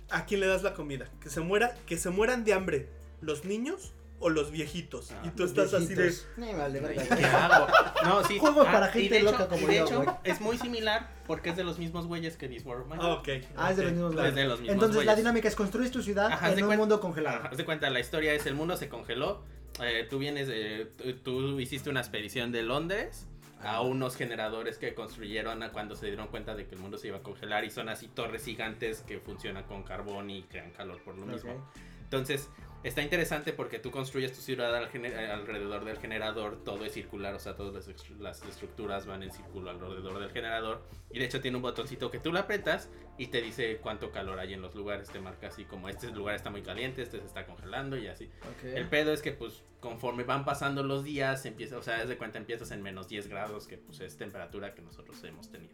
a 0.10 0.26
quién 0.26 0.42
le 0.42 0.48
das 0.48 0.62
la 0.62 0.74
comida, 0.74 1.10
que 1.20 1.30
se 1.30 1.40
muera, 1.40 1.74
que 1.88 1.98
se 1.98 2.10
mueran 2.10 2.44
de 2.44 2.54
hambre 2.54 2.90
los 3.22 3.46
niños 3.46 3.94
o 4.20 4.30
los 4.30 4.50
viejitos. 4.52 5.12
Ah, 5.12 5.22
y 5.26 5.30
tú 5.30 5.44
estás 5.44 5.74
así 5.74 5.94
de 5.94 6.14
vale, 6.54 6.80
verga. 6.80 7.04
¿Qué 7.18 7.26
hago? 7.26 7.68
No, 8.06 8.24
sí. 8.24 8.40
Juegos 8.40 8.66
para 8.66 8.88
y 8.90 8.92
gente 8.92 9.16
de 9.16 9.20
hecho- 9.22 9.32
loca 9.32 9.48
como 9.48 9.68
de 9.68 9.76
yo, 9.78 9.86
hecho, 9.86 10.18
es 10.24 10.40
muy 10.42 10.58
similar 10.58 11.10
porque 11.28 11.50
es 11.50 11.58
de 11.58 11.64
los 11.64 11.78
mismos 11.80 12.08
güeyes 12.08 12.38
que 12.38 12.48
of 12.82 12.88
Mine. 12.88 13.00
Ah, 13.02 13.14
ok. 13.16 13.28
Ah, 13.58 13.72
es 13.72 13.78
de 13.78 13.84
los 13.84 13.92
mismos 13.94 14.14
claro. 14.14 14.30
Es 14.30 14.36
de 14.36 14.44
los 14.46 14.60
mismos 14.62 14.74
Entonces 14.74 14.96
la 14.98 15.04
güeyes. 15.04 15.18
dinámica 15.18 15.48
es 15.50 15.56
construir 15.56 15.92
tu 15.92 16.02
ciudad 16.02 16.32
Ajá, 16.32 16.52
en 16.52 16.64
un 16.64 16.70
cuen- 16.72 16.78
mundo 16.78 17.00
congelado. 17.00 17.48
Haz 17.52 17.58
de 17.58 17.66
cuenta, 17.66 17.90
la 17.90 18.00
historia 18.00 18.34
es 18.34 18.46
el 18.46 18.54
mundo 18.56 18.78
se 18.78 18.90
congeló. 18.90 19.44
eh, 19.82 20.08
tú 20.10 20.20
vienes, 20.20 20.48
de- 20.48 20.86
tú, 20.98 21.14
tú 21.16 21.60
hiciste 21.60 21.90
una 21.90 22.00
expedición 22.00 22.54
de 22.54 22.64
Londres 22.64 23.28
a 23.62 23.76
Ah. 23.76 23.82
unos 23.82 24.16
generadores 24.16 24.78
que 24.78 24.94
construyeron 24.96 25.62
a 25.64 25.74
cuando 25.74 25.98
se 25.98 26.06
dieron 26.06 26.28
cuenta 26.30 26.56
de 26.56 26.66
que 26.66 26.76
el 26.76 26.82
mundo 26.82 26.98
se 26.98 27.08
iba 27.10 27.18
a 27.18 27.22
congelar 27.24 27.66
y 27.66 27.70
son 27.72 27.90
así 27.90 28.08
torres 28.08 28.46
gigantes 28.46 29.02
que 29.02 29.20
funcionan 29.20 29.64
con 29.66 29.84
carbón 29.84 30.30
y 30.30 30.44
crean 30.44 30.72
calor 30.72 31.02
por 31.04 31.18
lo 31.18 31.26
mismo. 31.26 31.70
Entonces, 32.04 32.50
está 32.88 33.02
interesante 33.02 33.52
porque 33.52 33.80
tú 33.80 33.90
construyes 33.90 34.32
tu 34.32 34.42
ciudad 34.42 34.76
al 34.76 34.90
eh, 34.94 35.32
alrededor 35.32 35.86
del 35.86 35.98
generador, 35.98 36.64
todo 36.64 36.86
es 36.86 36.94
circular, 36.94 37.34
o 37.34 37.40
sea, 37.40 37.56
todas 37.56 37.88
las, 37.88 38.10
las 38.20 38.44
estructuras 38.44 39.08
van 39.08 39.24
en 39.24 39.32
círculo 39.32 39.72
alrededor 39.72 40.20
del 40.20 40.30
generador. 40.30 40.84
Y 41.10 41.18
de 41.18 41.26
hecho 41.26 41.42
tiene 41.42 41.58
un 41.58 41.64
botoncito 41.64 42.12
que 42.12 42.20
tú 42.20 42.32
lo 42.32 42.40
apretas 42.40 42.90
y 43.18 43.28
te 43.28 43.42
dice 43.42 43.78
cuánto 43.78 44.12
calor 44.12 44.40
hay 44.40 44.54
en 44.54 44.62
los 44.62 44.76
lugares, 44.76 45.10
te 45.10 45.20
marca 45.20 45.48
así 45.48 45.66
como 45.66 45.90
este 45.90 46.12
lugar 46.12 46.36
está 46.36 46.52
muy 46.52 46.62
caliente, 46.62 47.02
este 47.02 47.20
se 47.20 47.26
está 47.26 47.48
congelando 47.48 47.98
y 47.98 48.08
así. 48.08 48.26
Ok. 48.26 48.66
El 48.76 48.88
pedo 48.88 49.14
es 49.14 49.24
que 49.24 49.32
pues 49.32 49.64
conforme 49.80 50.24
van 50.24 50.46
pasando 50.46 50.84
los 50.84 51.04
días, 51.04 51.44
empieza, 51.48 51.78
o 51.78 51.82
sea, 51.82 52.04
es 52.04 52.10
de 52.10 52.18
cuenta 52.18 52.38
empiezas 52.38 52.70
en 52.70 52.84
menos 52.84 53.08
10 53.08 53.28
grados, 53.28 53.66
que 53.66 53.78
pues 53.78 54.00
es 54.00 54.16
temperatura 54.16 54.76
que 54.76 54.84
nosotros 54.84 55.24
hemos 55.24 55.50
tenido. 55.50 55.74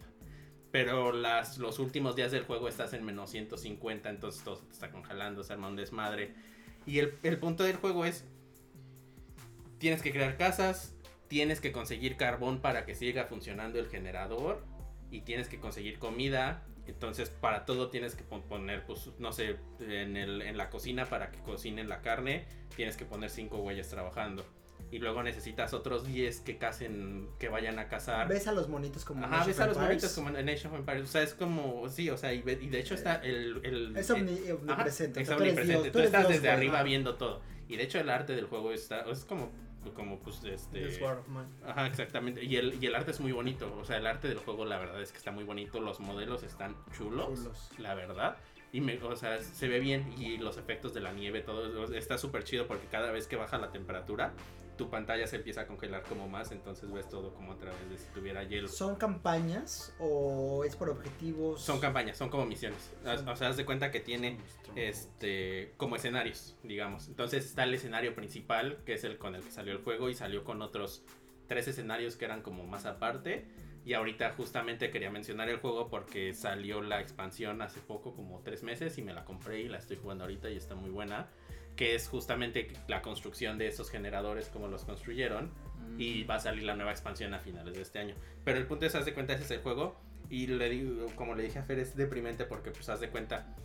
Pero 0.72 1.12
las, 1.12 1.58
los 1.58 1.80
últimos 1.80 2.16
días 2.16 2.32
del 2.32 2.46
juego 2.46 2.70
estás 2.70 2.94
en 2.94 3.04
menos 3.04 3.32
150, 3.32 4.10
entonces 4.10 4.42
todo 4.44 4.56
se 4.56 4.66
te 4.66 4.72
está 4.72 4.92
congelando, 4.92 5.44
se 5.44 5.52
arma 5.52 5.68
un 5.68 5.76
desmadre. 5.76 6.34
Y 6.86 7.00
el, 7.00 7.18
el 7.24 7.38
punto 7.38 7.64
del 7.64 7.76
juego 7.78 8.06
es, 8.06 8.26
tienes 9.78 10.02
que 10.02 10.12
crear 10.12 10.38
casas, 10.38 10.96
tienes 11.28 11.62
que 11.62 11.72
conseguir 11.72 12.18
carbón 12.18 12.62
para 12.62 12.86
que 12.86 12.96
siga 12.96 13.26
funcionando 13.26 13.80
el 13.80 13.88
generador 13.88 14.64
y 15.10 15.22
tienes 15.22 15.48
que 15.48 15.60
conseguir 15.60 16.00
comida. 16.00 16.66
Entonces 16.88 17.30
para 17.30 17.66
todo 17.66 17.90
tienes 17.90 18.16
que 18.16 18.24
pon- 18.24 18.42
poner, 18.42 18.86
pues, 18.86 19.10
no 19.20 19.32
sé, 19.32 19.58
en, 19.80 20.18
el, 20.18 20.42
en 20.42 20.58
la 20.58 20.70
cocina 20.70 21.06
para 21.06 21.32
que 21.32 21.40
cocinen 21.40 21.88
la 21.88 22.02
carne, 22.02 22.46
tienes 22.76 22.98
que 22.98 23.06
poner 23.06 23.30
cinco 23.30 23.58
güeyes 23.60 23.88
trabajando. 23.90 24.44
Y 24.92 25.00
luego 25.00 25.24
necesitas 25.24 25.74
otros 25.74 26.06
10 26.06 26.42
que 26.42 26.58
casen, 26.58 27.30
que 27.40 27.48
vayan 27.48 27.80
a 27.80 27.88
cazar. 27.88 28.28
Ves 28.28 28.48
a 28.48 28.52
los 28.52 28.68
monitos 28.68 29.06
como 29.06 29.26
Ajá, 29.26 29.46
ves 29.46 29.56
of 29.56 29.62
a 29.62 29.68
los 29.68 29.78
Empires? 29.78 30.02
monitos 30.04 30.14
como 30.14 30.38
en 30.38 30.50
Age 30.50 30.68
of 30.68 30.74
Empires. 30.76 31.04
O 31.04 31.08
sea, 31.08 31.22
es 31.24 31.34
como, 31.34 31.88
sí, 31.90 32.10
o 32.10 32.18
sea, 32.18 32.34
y, 32.34 32.42
ve- 32.42 32.60
y 32.62 32.68
de 32.68 32.80
hecho 32.82 32.94
está 32.96 33.16
el... 33.16 33.62
el 33.64 33.96
Es 33.96 34.10
omni- 34.12 34.44
Ajá, 34.44 34.54
omnipresente. 34.56 35.20
o 35.20 35.24
es 35.24 35.28
tú 35.30 35.34
eres 35.36 35.42
omnipresente. 35.42 35.82
Dios, 35.84 35.92
Tú, 35.94 36.00
eres 36.00 36.08
estás 36.10 36.28
Dios, 36.28 36.34
desde 36.34 36.50
arriba 36.50 36.84
viendo 36.84 37.16
todo. 37.16 37.42
Y 37.70 37.78
de 37.78 37.84
hecho 37.84 38.00
el 38.00 38.10
arte 38.10 38.36
del 38.36 38.46
juego 38.48 38.74
está, 38.74 39.10
es 39.10 39.24
como, 39.24 39.50
como 39.96 40.20
pues 40.20 40.44
este... 40.44 40.86
Of 41.06 41.26
Mine. 41.30 41.46
Ajá, 41.66 41.88
exactamente. 41.88 42.44
Y 42.44 42.58
el, 42.58 42.84
y 42.84 42.86
el 42.88 42.94
arte 42.96 43.12
es 43.12 43.22
muy 43.22 43.32
bonito. 43.32 43.74
O 43.80 43.86
sea, 43.86 43.96
el 43.96 44.06
arte 44.06 44.28
del 44.28 44.40
juego 44.40 44.66
la 44.66 44.78
verdad 44.78 45.02
es 45.02 45.14
que 45.14 45.18
está 45.20 45.32
muy 45.32 45.46
bonito. 45.46 45.80
Los 45.80 46.02
modelos 46.02 46.44
están 46.44 46.76
chulos, 46.98 47.28
Chulos. 47.40 47.70
la 47.78 47.96
verdad. 47.96 48.36
Y 48.74 48.82
me, 48.82 49.02
o 49.04 49.16
sea, 49.16 49.42
se 49.42 49.68
ve 49.70 49.80
bien. 49.80 50.14
Y 50.18 50.38
los 50.38 50.58
efectos 50.58 50.94
de 50.94 51.00
la 51.00 51.14
nieve, 51.14 51.40
todo 51.42 51.94
está 51.94 52.18
súper 52.18 52.44
chido 52.44 52.68
porque 52.68 52.88
cada 52.88 53.12
vez 53.12 53.28
que 53.28 53.38
baja 53.38 53.58
la 53.58 53.72
temperatura, 53.72 54.34
tu 54.82 54.90
pantalla 54.90 55.28
se 55.28 55.36
empieza 55.36 55.62
a 55.62 55.68
congelar 55.68 56.02
como 56.10 56.28
más. 56.28 56.52
Entonces 56.52 56.92
ves 56.92 57.08
todo 57.08 57.36
como 57.36 57.52
a 57.52 57.58
través 57.60 57.88
de 57.88 58.00
si 58.00 58.08
tuviera 58.16 58.44
hielo. 58.44 58.68
¿Son 58.68 58.96
campañas 58.96 59.96
o 60.00 60.64
es 60.66 60.76
por 60.76 60.90
objetivos? 60.90 61.62
Son 61.62 61.80
campañas, 61.80 62.18
son 62.18 62.30
como 62.30 62.48
misiones. 62.48 62.92
O 63.28 63.36
sea, 63.36 63.50
haz 63.50 63.58
de 63.58 63.64
cuenta 63.64 63.92
que 63.92 64.00
tiene 64.00 64.40
este 64.76 65.76
como 65.78 65.98
escenarios, 65.98 66.56
digamos. 66.64 67.10
Entonces 67.10 67.46
está 67.46 67.64
el 67.64 67.76
escenario 67.76 68.16
principal, 68.16 68.80
que 68.84 68.96
es 68.96 69.04
el 69.04 69.20
con 69.20 69.36
el 69.36 69.44
que 69.44 69.52
salió 69.52 69.74
el 69.74 69.84
juego, 69.84 70.10
y 70.10 70.16
salió 70.16 70.44
con 70.44 70.64
otros 70.64 71.04
tres 71.46 71.68
escenarios 71.68 72.16
que 72.16 72.26
eran 72.26 72.42
como 72.42 72.66
más 72.66 72.88
aparte. 72.88 73.46
Y 73.86 73.94
ahorita 73.94 74.34
justamente 74.34 74.90
quería 74.90 75.12
mencionar 75.12 75.48
el 75.50 75.58
juego 75.58 75.90
porque 75.90 76.34
salió 76.34 76.82
la 76.82 77.02
expansión 77.02 77.62
hace 77.62 77.82
poco, 77.82 78.16
como 78.16 78.40
tres 78.40 78.64
meses, 78.64 78.98
y 78.98 79.04
me 79.04 79.14
la 79.14 79.26
compré 79.26 79.62
y 79.62 79.68
la 79.68 79.78
estoy 79.78 79.98
jugando 79.98 80.24
ahorita 80.24 80.50
y 80.50 80.58
está 80.58 80.74
muy 80.74 80.90
buena. 80.90 81.30
Que 81.76 81.96
es 81.96 82.08
justamente 82.08 82.72
la 82.88 83.02
construcción 83.02 83.58
de 83.58 83.68
esos 83.68 83.90
generadores, 83.90 84.50
como 84.50 84.68
los 84.68 84.84
construyeron 84.84 85.52
y 85.98 86.24
va 86.24 86.36
a 86.36 86.40
salir 86.40 86.64
la 86.64 86.76
nueva 86.76 86.92
expansión 86.92 87.34
a 87.34 87.40
finales 87.40 87.76
de 87.76 87.82
este 87.82 88.00
año. 88.00 88.16
Pero 88.44 88.58
el 88.58 88.66
punto 88.66 88.86
es, 88.86 88.96
haz 88.96 89.06
de 89.06 89.14
cuenta, 89.14 89.34
ese 89.34 89.44
es 89.44 89.52
el 89.52 89.62
juego. 89.62 89.96
Y 90.30 90.48
le 90.48 90.70
digo, 90.70 91.08
como 91.16 91.36
le 91.36 91.44
dije 91.44 91.60
a 91.60 91.64
Fer, 91.64 91.80
es 91.80 91.96
deprimente 91.96 92.46
porque, 92.46 92.72
pues, 92.72 92.88
haz 92.90 93.02
de 93.02 93.10
cuenta, 93.10 93.56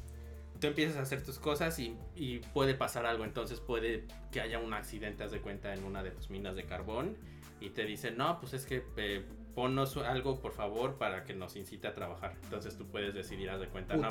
tú 0.61 0.66
empiezas 0.66 0.96
a 0.96 1.02
hacer 1.02 1.22
tus 1.22 1.38
cosas 1.38 1.78
y, 1.78 1.96
y 2.16 2.38
puede 2.38 2.74
pasar 2.74 3.07
algo. 3.07 3.24
Entonces, 3.24 3.61
puede 3.61 4.04
que 4.32 4.40
haya 4.40 4.59
un 4.59 4.74
accidente, 4.74 5.22
haz 5.22 5.30
de 5.30 5.40
cuenta, 5.40 5.72
en 5.72 5.84
una 5.84 6.02
de 6.02 6.11
tus 6.11 6.30
minas 6.30 6.57
de 6.57 6.64
carbón. 6.64 7.16
Y 7.61 7.70
te 7.70 7.84
dicen, 7.84 8.16
no, 8.16 8.38
pues 8.40 8.52
es 8.52 8.66
que 8.66 8.84
eh, 8.96 9.24
ponnos 9.54 9.96
algo, 9.96 10.40
por 10.40 10.52
favor, 10.52 10.96
para 10.96 11.24
que 11.24 11.34
nos 11.34 11.57
incite 11.57 11.86
a 11.86 11.94
trabajar. 11.94 12.34
Entonces, 12.42 12.76
tú 12.76 12.86
puedes 12.86 13.14
decidir, 13.14 13.48
haz 13.48 13.61
de 13.61 13.68
cuenta, 13.68 13.96
no. 13.96 14.09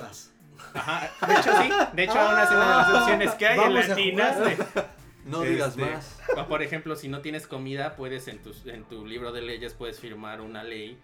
Ajá, 0.73 1.09
de 1.27 1.33
hecho, 1.33 1.51
sí. 1.61 1.69
De 1.93 2.03
hecho, 2.03 2.19
aún 2.19 2.39
es 2.39 2.49
una 2.51 2.59
de 2.61 2.75
las 2.75 3.01
opciones 3.01 3.31
que 3.35 3.47
hay 3.47 3.53
en 3.53 3.61
Vamos 3.61 3.73
las 3.87 3.89
a 3.89 3.95
jugar. 3.95 4.57
de- 4.57 4.85
No 5.25 5.41
digas 5.41 5.69
este, 5.69 5.81
más. 5.91 6.19
o, 6.37 6.47
por 6.47 6.61
ejemplo, 6.61 6.95
si 6.95 7.07
no 7.07 7.21
tienes 7.21 7.47
comida, 7.47 7.95
puedes 7.95 8.27
en 8.27 8.41
tu, 8.43 8.53
en 8.65 8.83
tu 8.83 9.05
libro 9.05 9.31
de 9.31 9.41
leyes 9.41 9.73
puedes 9.73 9.99
firmar 9.99 10.39
una 10.41 10.63
ley 10.63 10.99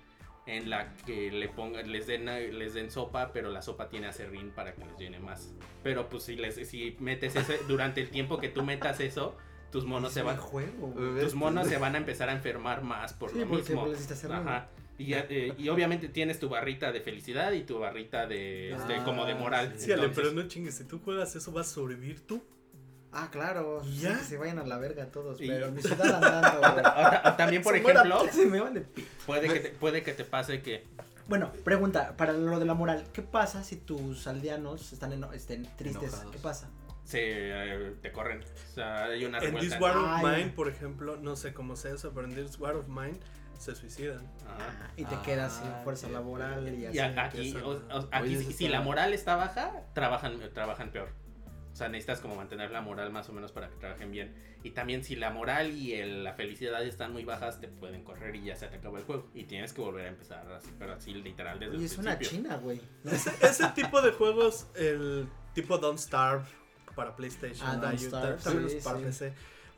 en 0.47 0.69
la 0.69 0.93
que 1.05 1.31
le 1.31 1.47
pongan, 1.49 1.91
les 1.91 2.07
den, 2.07 2.25
les 2.25 2.73
den 2.73 2.91
sopa, 2.91 3.31
pero 3.33 3.49
la 3.51 3.61
sopa 3.61 3.89
tiene 3.89 4.07
acerrín 4.07 4.51
para 4.51 4.73
que 4.73 4.83
les 4.85 4.97
llene 4.97 5.19
más. 5.19 5.51
Pero 5.83 6.07
pues 6.09 6.23
si 6.23 6.35
les, 6.35 6.55
si 6.67 6.95
metes 6.99 7.35
ese, 7.35 7.59
durante 7.67 8.01
el 8.01 8.09
tiempo 8.09 8.37
que 8.39 8.49
tú 8.49 8.63
metas 8.63 8.99
eso, 8.99 9.35
tus 9.71 9.85
monos 9.85 10.11
se 10.13 10.21
van, 10.21 10.37
juego. 10.37 10.87
güey. 10.87 11.23
tus 11.23 11.33
monos 11.35 11.67
se 11.67 11.77
van 11.77 11.95
a 11.95 11.97
empezar 11.99 12.29
a 12.29 12.33
enfermar 12.33 12.81
más 12.83 13.13
por 13.13 13.31
Sí, 13.31 13.39
lo 13.39 13.47
porque 13.47 13.63
mismo. 13.73 13.87
les 13.87 14.11
acerrín. 14.11 14.37
Ajá. 14.37 14.67
Y, 14.97 15.07
ya, 15.07 15.25
eh, 15.29 15.53
y 15.57 15.69
obviamente 15.69 16.09
tienes 16.09 16.39
tu 16.39 16.47
barrita 16.49 16.91
de 16.91 17.01
felicidad 17.01 17.51
y 17.53 17.63
tu 17.63 17.79
barrita 17.79 18.27
de, 18.27 18.73
este, 18.73 18.95
Ah, 18.97 19.03
como 19.03 19.25
de 19.25 19.33
moral. 19.35 19.73
sí. 19.77 19.91
Entonces- 19.91 20.15
pero 20.15 20.31
no 20.31 20.47
chingues, 20.47 20.75
si 20.75 20.83
tú 20.83 20.99
juegas 21.03 21.35
eso, 21.35 21.51
¿vas 21.51 21.69
a 21.69 21.73
sobrevivir 21.73 22.21
tú? 22.27 22.43
Ah, 23.13 23.29
claro. 23.31 23.81
¿Y 23.83 23.95
sí, 23.97 24.01
ya? 24.03 24.17
que 24.19 24.23
se 24.23 24.37
vayan 24.37 24.59
a 24.59 24.63
la 24.65 24.77
verga 24.77 25.07
todos. 25.07 25.41
Y- 25.41 25.47
Pero 25.47 25.65
en 25.67 25.75
mi 25.75 25.81
ciudad 25.81 26.15
andando. 26.23 26.59
O 26.59 26.61
ta- 26.61 27.23
o 27.25 27.33
también, 27.35 27.61
por 27.61 27.75
Se 27.75 27.81
muera- 27.81 28.01
ejemplo, 28.01 28.31
se 28.31 28.45
me 28.45 28.59
van 28.61 28.73
de 28.75 28.85
puede 29.25 29.47
que, 29.49 29.59
te, 29.59 29.69
puede 29.71 30.03
que 30.03 30.13
te 30.13 30.23
pase 30.23 30.61
que 30.61 30.85
Bueno, 31.27 31.51
pregunta, 31.63 32.15
para 32.17 32.33
lo 32.33 32.59
de 32.59 32.65
la 32.65 32.73
moral, 32.73 33.05
¿qué 33.13 33.21
pasa 33.21 33.63
si 33.63 33.75
tus 33.77 34.27
aldeanos 34.27 34.93
están, 34.93 35.11
eno- 35.13 35.33
estén 35.33 35.63
tristes? 35.77 36.03
Enojados. 36.09 36.31
¿Qué 36.31 36.37
pasa? 36.39 36.69
se 37.03 37.19
eh, 37.21 37.93
te 38.01 38.11
corren. 38.11 38.41
O 38.43 38.73
sea, 38.75 39.05
hay 39.05 39.25
una 39.25 39.39
En. 39.39 39.55
This 39.57 39.77
War 39.79 39.97
of 39.97 40.03
Ah. 40.07 40.21
Mine, 40.23 40.49
por 40.55 40.69
ejemplo, 40.69 41.17
no 41.17 41.35
sé 41.35 41.53
cómo 41.53 41.75
sea 41.75 41.93
eso, 41.93 42.11
pero 42.13 42.27
en 42.27 42.35
This 42.35 42.57
War 42.59 42.75
of 42.75 42.87
Mine 42.87 43.17
se 43.61 43.75
suicidan. 43.75 44.25
Ajá. 44.45 44.57
Ah, 44.87 44.91
y 44.97 45.05
te 45.05 45.15
Ah, 45.15 45.21
quedas 45.23 45.53
sin 45.53 45.71
fuerza 45.83 46.07
ok, 46.07 46.13
laboral 46.13 46.67
y 46.77 46.85
así. 46.87 46.97
Y 46.97 46.99
a- 46.99 47.23
aquí, 47.25 47.55
o- 47.57 47.69
o- 47.91 48.09
aquí 48.11 48.35
si, 48.37 48.51
si 48.53 48.67
la 48.67 48.81
moral 48.81 49.13
está 49.13 49.35
baja, 49.35 49.83
trabajan, 49.93 50.39
trabajan 50.53 50.91
peor. 50.91 51.09
O 51.71 51.75
sea, 51.75 51.87
necesitas 51.87 52.19
como 52.19 52.35
mantener 52.35 52.69
la 52.71 52.81
moral 52.81 53.11
más 53.13 53.29
o 53.29 53.33
menos 53.33 53.53
para 53.53 53.69
que 53.69 53.77
trabajen 53.77 54.11
bien. 54.11 54.35
Y 54.61 54.71
también 54.71 55.05
si 55.05 55.15
la 55.15 55.29
moral 55.29 55.71
y 55.71 55.93
el- 55.93 56.23
la 56.23 56.33
felicidad 56.33 56.83
están 56.83 57.13
muy 57.13 57.23
bajas, 57.23 57.61
te 57.61 57.69
pueden 57.69 58.03
correr 58.03 58.35
y 58.35 58.43
ya 58.43 58.55
se 58.57 58.67
te 58.67 58.75
acabó 58.75 58.97
el 58.97 59.03
juego. 59.05 59.29
Y 59.33 59.45
tienes 59.45 59.71
que 59.71 59.79
volver 59.81 60.05
a 60.05 60.09
empezar 60.09 60.51
así, 60.51 60.69
pero 60.77 60.93
así 60.93 61.13
literal 61.13 61.59
desde 61.59 61.71
Oye, 61.77 61.85
el 61.85 61.91
es 61.91 61.97
una 61.97 62.17
principio. 62.17 62.43
china, 62.43 62.57
güey. 62.57 62.81
Ese, 63.05 63.31
ese 63.41 63.67
tipo 63.69 64.01
de 64.01 64.11
juegos, 64.11 64.67
el 64.75 65.29
tipo 65.53 65.77
Don't 65.77 65.97
Starve 65.97 66.43
para 66.93 67.15
PlayStation, 67.15 67.65
Ah, 67.67 67.77
Don't 67.77 67.97
Starve, 67.99 68.37
también 68.43 68.67
sí, 68.69 68.75
los 68.75 68.83
para 68.83 68.97
sí. 68.99 69.03
PC. 69.05 69.33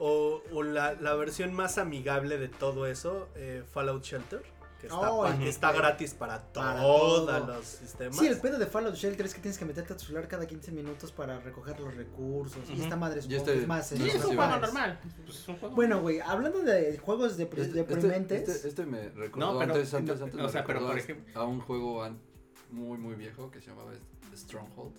O, 0.06 0.42
o 0.52 0.64
la, 0.64 0.96
la 0.96 1.14
versión 1.16 1.54
más 1.54 1.78
amigable 1.78 2.38
de 2.38 2.50
todo 2.50 2.88
eso, 2.88 3.30
eh, 3.36 3.64
Fallout 3.72 4.04
Shelter, 4.04 4.42
que 4.82 4.88
está, 4.88 5.12
Oh, 5.14 5.24
pa- 5.24 5.34
está 5.46 5.72
gratis 5.72 6.14
para, 6.14 6.42
para 6.52 6.82
todos 6.82 7.26
todo. 7.26 7.48
los 7.56 7.66
sistemas. 7.66 8.18
Sí, 8.18 8.28
el 8.28 8.38
pedo 8.42 8.58
de 8.60 8.66
Fallout 8.66 8.96
Shelter 8.96 9.26
es 9.26 9.34
que 9.34 9.40
tienes 9.40 9.58
que 9.58 9.64
meterte 9.64 9.94
a 9.94 9.96
tu 9.98 10.04
celular 10.04 10.28
cada 10.28 10.46
15 10.46 10.74
minutos 10.74 11.14
para 11.14 11.40
recoger 11.40 11.80
los 11.80 11.96
recursos. 11.96 12.70
Y 12.70 12.82
esta 12.82 12.98
madre 12.98 13.22
este- 13.22 13.60
es 13.60 13.66
más. 13.66 13.88
Sí, 13.88 13.98
No 13.98 14.06
es 14.06 14.16
un 14.16 14.36
juego 14.36 14.58
normal. 14.58 15.00
Pues 15.26 15.38
es 15.40 15.48
un 15.48 15.56
juego. 15.56 15.74
Bueno, 15.76 16.02
güey, 16.02 16.20
hablando 16.20 16.60
de 16.64 16.98
juegos 16.98 17.40
depre- 17.40 17.60
Este- 17.62 17.74
deprimentes. 17.86 18.50
Este, 18.50 18.68
este 18.68 18.86
me 18.86 19.08
recordó 19.08 19.54
No, 19.54 19.60
pero- 19.60 19.74
antes, 19.76 19.94
antes, 19.94 20.20
no, 20.20 20.26
antes 20.26 20.40
o 20.42 20.44
me 20.44 20.50
sea, 20.52 20.66
pero 20.66 20.82
por 20.82 20.98
a- 20.98 21.00
ejemplo- 21.00 21.42
a 21.42 21.46
un 21.46 21.62
juego 21.62 22.06
muy 22.72 22.98
muy 22.98 23.16
viejo 23.16 23.50
que 23.52 23.62
se 23.62 23.70
llamaba 23.70 23.92
Stronghold, 24.36 24.96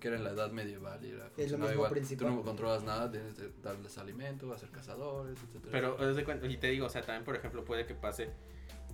que 0.00 0.08
era 0.08 0.16
en 0.16 0.24
la 0.24 0.30
edad 0.30 0.50
medieval 0.50 0.98
y 1.04 1.10
era 1.10 1.28
funcionaba 1.30 1.58
mismo 1.58 1.72
igual. 1.74 1.90
principal. 1.92 2.28
Tú 2.28 2.34
no 2.34 2.42
controlas 2.42 2.82
nada, 2.82 3.10
tienes 3.10 3.34
que 3.34 3.50
darles 3.62 3.96
alimento, 3.98 4.52
hacer 4.52 4.70
cazadores, 4.70 5.38
etcétera. 5.42 5.70
Pero 5.70 6.46
y 6.50 6.56
te 6.56 6.68
digo, 6.68 6.86
o 6.86 6.88
sea, 6.90 7.02
también 7.02 7.24
por 7.24 7.36
ejemplo 7.36 7.64
puede 7.64 7.86
que 7.86 7.94
pase. 7.94 8.30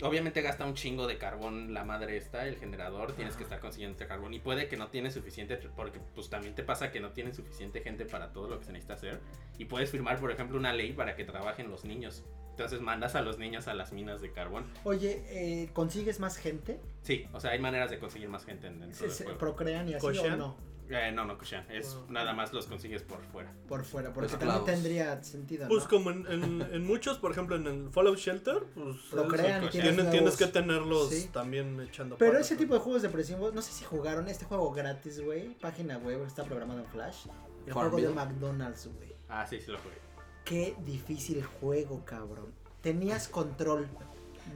Obviamente 0.03 0.43
gasta 0.43 0.67
un 0.67 0.75
chingo 0.75 1.07
de 1.07 1.17
carbón 1.17 1.73
la 1.73 1.83
madre 1.83 2.19
esta, 2.19 2.47
el 2.47 2.57
generador, 2.57 3.13
tienes 3.13 3.35
que 3.35 3.45
estar 3.45 3.61
consiguiendo 3.61 3.93
este 3.95 4.07
carbón 4.07 4.35
y 4.35 4.41
puede 4.41 4.69
que 4.69 4.77
no 4.77 4.89
tienes 4.89 5.15
suficiente, 5.15 5.57
porque 5.75 6.01
pues 6.15 6.29
también 6.29 6.55
te 6.55 6.63
pasa 6.63 6.93
que 6.93 7.01
no 7.01 7.13
tienes 7.13 7.37
suficiente 7.37 7.81
gente 7.81 8.05
para 8.05 8.31
todo 8.31 8.47
lo 8.49 8.59
que 8.59 8.67
se 8.67 8.73
necesita 8.73 8.93
hacer 8.93 9.21
y 9.57 9.65
puedes 9.65 9.91
firmar 9.91 10.21
por 10.21 10.31
ejemplo 10.31 10.59
una 10.59 10.75
ley 10.75 10.93
para 10.93 11.17
que 11.17 11.25
trabajen 11.25 11.71
los 11.71 11.87
niños. 11.87 12.25
Entonces 12.51 12.81
mandas 12.83 13.15
a 13.15 13.23
los 13.23 13.39
niños 13.39 13.69
a 13.69 13.75
las 13.75 13.93
minas 13.93 14.21
de 14.21 14.33
carbón. 14.33 14.65
Oye, 14.85 15.23
eh, 15.29 15.71
¿consigues 15.73 16.21
más 16.21 16.37
gente? 16.37 16.79
Sí, 17.03 17.27
o 17.33 17.41
sea, 17.41 17.53
hay 17.53 17.59
maneras 17.59 17.91
de 17.91 17.99
conseguir 17.99 18.29
más 18.29 18.45
gente 18.45 18.67
en- 18.67 18.81
dentro 18.81 18.99
¿Se, 18.99 19.05
del 19.07 19.13
se 19.15 19.25
juego. 19.25 19.39
procrean 19.39 19.89
y 19.89 19.95
así 19.95 20.07
o 20.07 20.37
no? 20.37 20.57
Eh, 20.89 21.11
no, 21.13 21.25
no, 21.25 21.37
Kushan, 21.37 21.65
es 21.71 21.95
Wow. 21.95 22.07
nada 22.11 22.33
más 22.33 22.53
los 22.53 22.67
consigues 22.67 23.03
por 23.03 23.21
fuera. 23.21 23.53
Por 23.67 23.85
fuera, 23.85 24.13
porque 24.13 24.33
Esclavos. 24.33 24.65
también 24.65 24.83
tendría 24.83 25.23
sentido. 25.25 25.67
Pues 25.69 25.83
¿no? 25.85 25.91
como 25.91 26.11
en, 26.11 26.27
en- 26.29 26.63
en 26.63 26.87
muchos, 26.87 27.19
por 27.19 27.33
ejemplo 27.33 27.57
en 27.57 27.67
el 27.67 27.91
Fallout 27.91 28.19
Shelter, 28.19 28.65
pues 28.75 28.97
Procrean 29.11 29.65
y 29.65 29.67
es- 29.67 29.73
tienes 29.73 30.11
tienes, 30.11 30.37
que 30.37 30.47
tenerlos 30.47 31.11
Sí. 31.11 31.29
también 31.33 31.81
echando 31.81 32.17
Pero 32.19 32.33
patas, 32.33 32.47
ese 32.47 32.57
tipo 32.57 32.75
de 32.75 32.81
juegos 32.81 33.03
depresivos, 33.03 33.53
no 33.53 33.63
sé 33.63 33.73
si 33.73 33.85
jugaron 33.85 34.29
este 34.29 34.45
juego 34.45 34.71
gratis, 34.73 35.21
güey. 35.25 35.55
Página 35.59 35.99
web, 35.99 36.23
está 36.25 36.45
programado 36.45 36.79
en 36.81 36.87
Flash. 36.87 37.27
El 37.67 37.73
juego 37.73 37.97
de. 37.97 38.09
McDonald's, 38.11 38.87
güey. 38.97 39.13
Ah, 39.29 39.45
sí, 39.45 39.61
sí 39.61 39.73
lo 39.73 39.79
jugué. 39.79 39.97
Qué 40.45 40.77
difícil 40.85 41.43
juego, 41.45 42.05
cabrón. 42.05 42.53
Tenías 42.81 43.27
control 43.27 43.89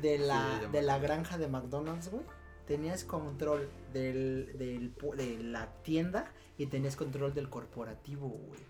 de 0.01 0.18
la, 0.18 0.61
Sí, 0.61 0.66
de 0.70 0.83
la 0.83 0.99
granja 1.01 1.37
de 1.39 1.49
McDonald's, 1.49 2.09
güey. 2.12 2.22
Tenías 2.70 3.02
control 3.02 3.68
del, 3.92 4.56
del 4.56 4.94
de 5.16 5.42
la 5.42 5.72
tienda 5.82 6.30
y 6.56 6.66
tenías 6.66 6.94
control 6.94 7.34
del 7.34 7.48
corporativo, 7.48 8.28
güey. 8.28 8.60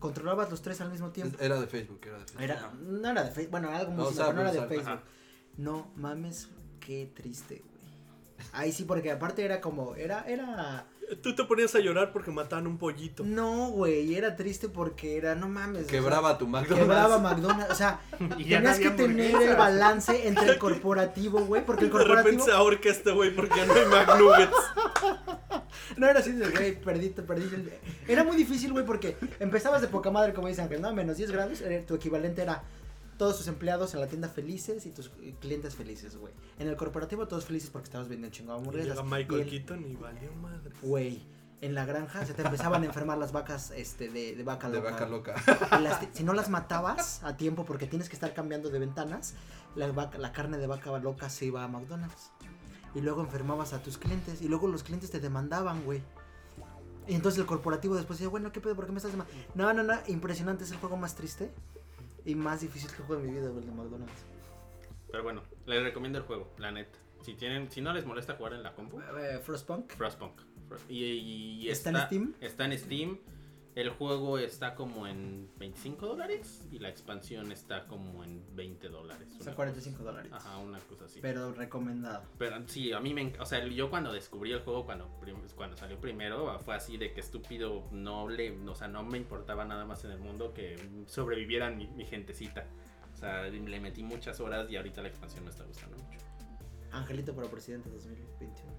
Controlabas 0.00 0.50
los 0.50 0.60
tres 0.60 0.80
al 0.80 0.90
mismo 0.90 1.12
tiempo. 1.12 1.38
Era 1.40 1.60
de 1.60 1.68
Facebook, 1.68 2.00
era 2.04 2.18
de 2.18 2.24
Facebook. 2.24 2.42
Era, 2.42 2.72
no 2.80 3.08
era 3.08 3.22
de 3.22 3.30
Facebook, 3.30 3.50
bueno, 3.52 3.70
algo 3.70 3.92
muy 3.92 4.02
No, 4.02 4.06
similar, 4.06 4.26
pero 4.30 4.42
no 4.42 4.50
era 4.50 4.60
de 4.62 4.66
Facebook. 4.66 4.88
Ajá. 4.88 5.02
No 5.56 5.92
mames, 5.94 6.48
qué 6.80 7.12
triste, 7.14 7.62
güey. 7.64 7.71
Ahí 8.52 8.72
sí, 8.72 8.84
porque 8.84 9.10
aparte 9.10 9.44
era 9.44 9.60
como, 9.60 9.94
era, 9.94 10.24
era, 10.26 10.86
Tú 11.20 11.34
te 11.34 11.44
ponías 11.44 11.74
a 11.74 11.78
llorar 11.80 12.10
porque 12.12 12.30
mataban 12.30 12.66
un 12.66 12.78
pollito. 12.78 13.22
no, 13.24 13.68
güey, 13.70 14.14
era 14.14 14.34
triste 14.36 14.68
porque 14.68 15.16
era, 15.18 15.34
no 15.34 15.48
mames. 15.48 15.82
o 15.86 15.88
sea, 15.88 16.00
Quebraba 16.00 16.38
tu 16.38 16.46
McDonald's. 16.46 16.78
Quebraba 16.80 17.18
McDonald's, 17.18 17.70
o 17.72 17.74
sea, 17.74 18.00
Y 18.38 18.44
ya 18.44 18.60
no 18.60 18.72
tenías 18.72 18.78
que 18.78 18.90
tener 18.90 19.42
el 19.42 19.56
balance 19.56 20.26
entre 20.28 20.46
el 20.50 20.58
corporativo, 20.58 21.40
güey, 21.40 21.64
porque 21.66 21.84
el 21.84 21.90
De 21.92 21.98
repente 21.98 22.14
corporativo... 22.14 22.44
se 22.46 22.52
ahorca 22.52 22.88
este 22.88 23.10
güey 23.12 23.34
porque 23.34 23.54
ya 23.58 23.66
no 23.66 23.74
hay 23.74 23.86
McNuggets. 23.86 24.56
No 25.96 26.08
era 26.08 26.20
así 26.20 26.32
de, 26.32 26.48
güey, 26.48 26.80
perdí, 26.80 27.08
perdí. 27.10 27.42
el- 27.54 27.72
Era 28.08 28.24
muy 28.24 28.36
difícil, 28.36 28.72
güey, 28.72 28.84
porque 28.84 29.16
empezabas 29.40 29.82
de 29.82 29.88
poca 29.88 30.10
madre, 30.10 30.32
como 30.32 30.48
dice 30.48 30.62
Ángel, 30.62 30.80
¿no? 30.80 30.92
Menos 30.94 31.16
10 31.16 31.30
grados, 31.30 31.62
tu 31.86 31.94
equivalente 31.94 32.42
era 32.42 32.62
todos 33.22 33.36
tus 33.36 33.46
empleados 33.46 33.94
en 33.94 34.00
la 34.00 34.08
tienda 34.08 34.28
felices 34.28 34.84
y 34.84 34.90
tus 34.90 35.08
clientes 35.40 35.76
felices, 35.76 36.16
güey. 36.16 36.32
En 36.58 36.66
el 36.66 36.76
corporativo 36.76 37.28
todos 37.28 37.44
felices 37.44 37.70
porque 37.70 37.84
estabas 37.84 38.08
vendiendo 38.08 38.36
de 38.36 38.42
Y 38.52 38.56
hamburguesas. 38.58 38.98
Y 38.98 39.02
Michael 39.04 39.40
el- 39.42 39.48
Keaton 39.48 39.86
y 39.88 39.94
valió 39.94 40.32
madre. 40.34 40.72
Güey, 40.82 41.22
en 41.60 41.76
la 41.76 41.84
granja 41.84 42.26
se 42.26 42.34
te 42.34 42.42
empezaban 42.42 42.82
a 42.82 42.86
enfermar 42.86 43.18
las 43.18 43.30
vacas 43.30 43.70
este, 43.76 44.08
de, 44.08 44.34
de 44.34 44.42
vaca 44.42 44.68
De 44.68 44.78
loca. 44.78 44.90
vaca 44.90 45.06
loca. 45.06 45.34
Y 45.78 45.82
las- 45.84 46.00
si 46.12 46.24
no 46.24 46.32
las 46.32 46.48
matabas 46.50 47.22
a 47.22 47.36
tiempo 47.36 47.64
porque 47.64 47.86
tienes 47.86 48.08
que 48.08 48.16
estar 48.16 48.34
cambiando 48.34 48.70
de 48.70 48.80
ventanas, 48.80 49.34
la, 49.76 49.86
vaca- 49.92 50.18
la 50.18 50.32
carne 50.32 50.58
de 50.58 50.66
vaca 50.66 50.98
loca 50.98 51.30
se 51.30 51.44
iba 51.46 51.62
a 51.62 51.68
McDonald's. 51.68 52.32
Y 52.96 53.02
luego 53.02 53.20
enfermabas 53.22 53.72
a 53.72 53.84
tus 53.84 53.98
clientes 53.98 54.42
y 54.42 54.48
luego 54.48 54.66
los 54.66 54.82
clientes 54.82 55.12
te 55.12 55.20
demandaban, 55.20 55.84
güey. 55.84 56.02
Y 57.06 57.14
entonces 57.14 57.38
el 57.38 57.46
corporativo 57.46 57.94
después 57.94 58.18
decía, 58.18 58.28
bueno, 58.30 58.50
¿qué 58.50 58.60
pedo? 58.60 58.74
¿Por 58.74 58.86
qué 58.86 58.90
me 58.90 58.98
estás 58.98 59.12
demandando? 59.12 59.40
No, 59.54 59.72
no, 59.72 59.84
no, 59.84 59.94
impresionante, 60.08 60.64
es 60.64 60.72
el 60.72 60.78
juego 60.78 60.96
más 60.96 61.14
triste 61.14 61.52
y 62.24 62.34
más 62.34 62.60
difícil 62.60 62.90
que 62.90 63.02
juego 63.02 63.22
en 63.22 63.28
mi 63.28 63.34
vida, 63.38 63.48
el 63.50 63.60
de 63.66 63.72
McDonald's. 63.72 64.24
Pero 65.10 65.22
bueno, 65.22 65.42
les 65.66 65.82
recomiendo 65.82 66.18
el 66.18 66.24
juego, 66.24 66.52
la 66.58 66.70
neta. 66.72 66.98
Si 67.22 67.34
tienen, 67.34 67.70
si 67.70 67.80
no 67.80 67.92
les 67.92 68.04
molesta 68.06 68.34
jugar 68.34 68.54
en 68.54 68.62
la 68.62 68.74
compu, 68.74 69.00
Eh, 69.00 69.38
Frostpunk. 69.42 69.92
Frostpunk. 69.94 70.40
Frost- 70.68 70.84
Y, 70.88 71.04
y- 71.04 71.60
y 71.62 71.68
¿Está 71.68 71.90
en 71.90 71.96
Steam? 72.06 72.34
Está 72.40 72.64
en 72.64 72.78
Steam. 72.78 73.18
El 73.74 73.88
juego 73.88 74.38
está 74.38 74.74
como 74.74 75.06
en 75.06 75.48
25 75.58 76.06
dólares 76.06 76.68
y 76.70 76.78
la 76.78 76.90
expansión 76.90 77.52
está 77.52 77.86
como 77.86 78.22
en 78.22 78.44
20 78.54 78.88
dólares. 78.90 79.28
O 79.40 79.42
sea, 79.42 79.52
una 79.52 79.56
45 79.56 79.98
cosa 79.98 80.10
dólares. 80.10 80.32
Ajá, 80.34 80.58
una 80.58 80.78
cosa 80.80 81.06
así. 81.06 81.20
Pero 81.22 81.52
recomendado. 81.52 82.24
Pero 82.36 82.56
sí, 82.66 82.92
a 82.92 83.00
mí 83.00 83.14
me... 83.14 83.32
O 83.40 83.46
sea, 83.46 83.64
yo 83.66 83.88
cuando 83.88 84.12
descubrí 84.12 84.52
el 84.52 84.60
juego, 84.60 84.84
cuando, 84.84 85.08
cuando 85.56 85.76
salió 85.76 85.98
primero, 85.98 86.58
fue 86.60 86.74
así 86.74 86.98
de 86.98 87.14
que 87.14 87.20
estúpido, 87.20 87.88
no 87.92 88.28
le... 88.28 88.50
O 88.68 88.74
sea, 88.74 88.88
no 88.88 89.02
me 89.04 89.16
importaba 89.16 89.64
nada 89.64 89.86
más 89.86 90.04
en 90.04 90.10
el 90.10 90.18
mundo 90.18 90.52
que 90.52 90.76
sobrevivieran 91.06 91.78
mi, 91.78 91.86
mi 91.86 92.04
gentecita. 92.04 92.66
O 93.14 93.16
sea, 93.16 93.44
le 93.44 93.80
metí 93.80 94.02
muchas 94.02 94.38
horas 94.40 94.70
y 94.70 94.76
ahorita 94.76 95.00
la 95.00 95.08
expansión 95.08 95.44
me 95.44 95.50
está 95.50 95.64
gustando 95.64 95.96
mucho. 95.96 96.18
Angelito 96.92 97.34
para 97.34 97.48
presidente 97.48 97.88
2021. 97.90 98.72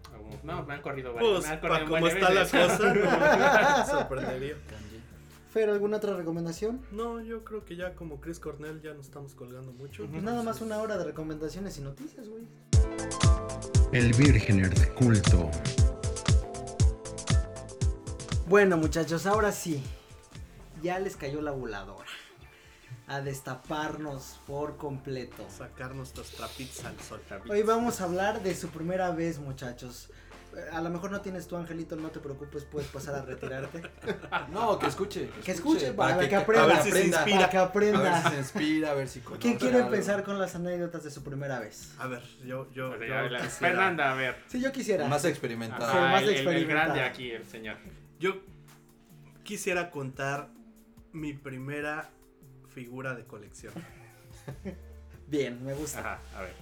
No, 0.43 0.63
me 0.63 0.73
han 0.75 0.81
corrido 0.81 1.13
varias. 1.13 1.31
Pues, 1.31 1.45
me 1.45 1.53
han 1.53 1.61
para 1.61 1.85
corrido 1.85 1.95
cómo 1.95 2.07
está 2.07 2.29
la 2.29 2.41
cosa, 2.43 3.85
sorprendería. 3.99 4.55
Fer, 5.51 5.69
¿alguna 5.69 5.97
otra 5.97 6.15
recomendación? 6.15 6.81
No, 6.91 7.21
yo 7.21 7.43
creo 7.43 7.63
que 7.63 7.75
ya 7.75 7.93
como 7.93 8.19
Chris 8.19 8.39
Cornell 8.39 8.81
ya 8.81 8.93
nos 8.93 9.05
estamos 9.05 9.35
colgando 9.35 9.71
mucho. 9.71 10.07
Pues 10.07 10.23
nada 10.23 10.41
más 10.41 10.61
una 10.61 10.79
hora 10.79 10.97
de 10.97 11.03
recomendaciones 11.03 11.77
y 11.77 11.81
noticias, 11.81 12.27
güey. 12.27 12.43
El 13.91 14.13
Virgener 14.13 14.73
de 14.73 14.87
culto. 14.95 15.51
Bueno, 18.47 18.77
muchachos, 18.77 19.25
ahora 19.27 19.51
sí. 19.51 19.83
Ya 20.81 20.97
les 20.99 21.15
cayó 21.15 21.41
la 21.41 21.51
voladora. 21.51 22.09
A 23.07 23.19
destaparnos 23.21 24.39
por 24.47 24.77
completo. 24.77 25.45
Sacar 25.49 25.93
nuestros 25.93 26.31
trapitos 26.31 26.83
al 26.85 26.97
sol. 26.99 27.21
Hoy 27.49 27.61
vamos 27.61 27.99
a 28.01 28.05
hablar 28.05 28.41
de 28.41 28.55
su 28.55 28.69
primera 28.69 29.11
vez, 29.11 29.39
muchachos. 29.39 30.09
A 30.71 30.81
lo 30.81 30.89
mejor 30.91 31.09
no 31.11 31.19
tienes 31.19 31.47
tu 31.47 31.57
angelito, 31.57 31.95
no 31.95 32.09
te 32.11 32.19
preocupes, 32.19 32.63
puedes 32.63 32.87
pasar 32.89 33.15
a 33.15 33.21
retirarte. 33.23 33.81
No, 34.51 34.77
que 34.79 34.85
escuche. 34.87 35.29
Que 35.43 35.51
escuche, 35.51 35.91
para 35.93 36.29
que 36.29 36.35
aprenda. 36.35 36.63
a 36.63 36.67
ver 36.67 36.77
si 36.77 36.91
se 36.91 36.97
aprenda. 36.97 37.17
inspira. 37.17 37.37
Para 37.39 37.49
que 37.49 37.57
A 37.57 37.65
ver 37.65 37.71
si 37.73 37.89
aprenda. 37.95 38.29
se 38.29 38.37
inspira, 38.37 38.91
a 38.91 38.93
ver 38.93 39.07
si 39.09 39.19
conoce 39.21 39.41
¿Quién 39.41 39.57
quiere 39.57 39.77
algo. 39.77 39.87
empezar 39.89 40.23
con 40.23 40.37
las 40.39 40.53
anécdotas 40.55 41.03
de 41.03 41.09
su 41.11 41.23
primera 41.23 41.59
vez? 41.59 41.91
A 41.99 42.07
ver, 42.07 42.21
yo, 42.45 42.71
yo, 42.71 42.95
Pues 42.95 43.09
la- 43.09 43.39
Fernanda, 43.49 44.11
a 44.11 44.15
ver. 44.15 44.35
Si 44.47 44.61
yo 44.61 44.71
quisiera. 44.71 45.07
Más 45.07 45.25
experimentado. 45.25 45.91
Sí, 45.91 45.97
Ajá, 45.97 46.07
más 46.11 46.21
el, 46.21 46.29
el- 46.29 46.35
el 46.35 46.41
experimentada. 46.41 46.85
grande 46.85 47.01
aquí, 47.01 47.31
el 47.31 47.45
señor. 47.47 47.77
Yo 48.19 48.35
quisiera 49.43 49.89
contar 49.89 50.49
mi 51.13 51.33
primera 51.33 52.09
figura 52.73 53.15
de 53.15 53.25
colección. 53.25 53.73
Bien, 55.27 55.63
me 55.63 55.73
gusta. 55.73 55.99
Ajá, 55.99 56.19
a 56.35 56.41
ver. 56.41 56.53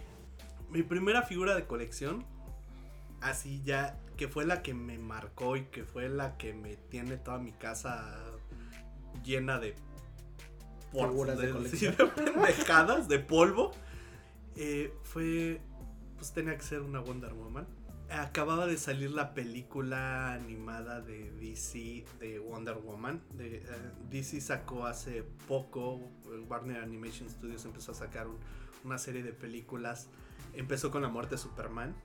Mi 0.69 0.83
primera 0.83 1.23
figura 1.23 1.55
de 1.55 1.65
colección, 1.65 2.25
así 3.21 3.61
ya, 3.63 3.97
que 4.17 4.27
fue 4.27 4.45
la 4.45 4.61
que 4.61 4.73
me 4.73 4.97
marcó 4.97 5.57
y 5.57 5.65
que 5.65 5.83
fue 5.83 6.09
la 6.09 6.37
que 6.37 6.53
me 6.53 6.75
tiene 6.75 7.17
toda 7.17 7.39
mi 7.39 7.51
casa 7.51 8.15
llena 9.23 9.59
de 9.59 9.75
Figuras 10.91 11.37
de 11.37 11.49
colección. 11.51 11.95
de 11.95 12.05
pendejadas, 12.05 13.07
de 13.07 13.19
polvo, 13.19 13.71
eh, 14.55 14.93
fue, 15.03 15.61
pues 16.17 16.33
tenía 16.33 16.57
que 16.57 16.63
ser 16.63 16.81
una 16.81 16.99
Wonder 16.99 17.33
Woman. 17.33 17.65
Acababa 18.11 18.67
de 18.67 18.77
salir 18.77 19.11
la 19.11 19.33
película 19.33 20.33
animada 20.33 20.99
de 20.99 21.31
DC 21.39 22.03
de 22.19 22.39
Wonder 22.39 22.75
Woman. 22.77 23.21
De, 23.35 23.57
eh, 23.57 23.63
DC 24.09 24.41
sacó 24.41 24.85
hace 24.85 25.23
poco, 25.47 26.11
eh, 26.25 26.39
Warner 26.49 26.81
Animation 26.83 27.29
Studios 27.29 27.63
empezó 27.63 27.93
a 27.93 27.95
sacar 27.95 28.27
un- 28.27 28.37
una 28.83 28.97
serie 28.97 29.23
de 29.23 29.31
películas. 29.31 30.09
Empezó 30.53 30.91
con 30.91 31.01
la 31.01 31.07
muerte 31.07 31.35
de 31.35 31.37
Superman 31.41 31.95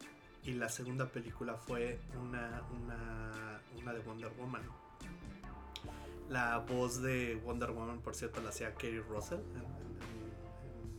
y 0.44 0.52
la 0.52 0.68
segunda 0.68 1.06
película 1.06 1.56
fue 1.56 1.98
una, 2.20 2.62
una, 2.80 3.60
una 3.76 3.92
de 3.92 3.98
Wonder 4.00 4.30
Woman. 4.38 4.62
La 6.28 6.58
voz 6.58 7.02
de 7.02 7.34
Wonder 7.44 7.72
Woman, 7.72 8.00
por 8.00 8.14
cierto, 8.14 8.40
la 8.42 8.50
hacía 8.50 8.74
Kerry 8.74 9.00
Russell 9.00 9.40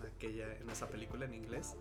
en 0.01 0.05
aquella, 0.05 0.53
en 0.57 0.69
esa 0.69 0.87
película 0.89 1.23
en 1.25 1.33
inglés. 1.33 1.75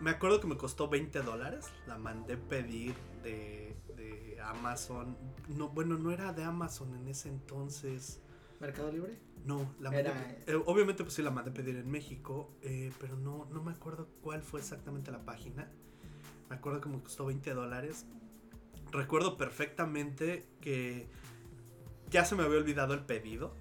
Me 0.00 0.10
acuerdo 0.10 0.40
que 0.40 0.46
me 0.46 0.56
costó 0.56 0.88
20 0.88 1.22
dólares. 1.22 1.66
La 1.86 1.98
mandé 1.98 2.36
pedir 2.36 2.94
de, 3.22 3.76
de 3.96 4.38
Amazon. 4.42 5.16
No, 5.48 5.68
bueno, 5.68 5.96
no 5.98 6.10
era 6.10 6.32
de 6.32 6.44
Amazon 6.44 6.94
en 6.94 7.08
ese 7.08 7.28
entonces. 7.28 8.20
¿Mercado 8.60 8.90
Libre? 8.90 9.18
No, 9.44 9.74
la 9.80 9.90
mandé, 9.90 10.00
Era- 10.10 10.36
eh, 10.46 10.62
obviamente 10.66 11.04
pues 11.04 11.14
sí 11.14 11.22
la 11.22 11.30
mandé 11.30 11.50
pedir 11.52 11.76
en 11.76 11.88
México, 11.90 12.50
eh, 12.62 12.90
pero 12.98 13.16
no, 13.16 13.46
no 13.52 13.62
me 13.62 13.70
acuerdo 13.70 14.08
cuál 14.22 14.42
fue 14.42 14.60
exactamente 14.60 15.10
la 15.12 15.24
página. 15.24 15.70
Me 16.48 16.56
acuerdo 16.56 16.80
que 16.80 16.88
me 16.88 17.00
costó 17.00 17.26
20 17.26 17.52
dólares. 17.54 18.06
Recuerdo 18.92 19.36
perfectamente 19.36 20.48
que 20.60 21.08
ya 22.10 22.24
se 22.24 22.34
me 22.34 22.44
había 22.44 22.58
olvidado 22.58 22.94
el 22.94 23.00
pedido. 23.04 23.54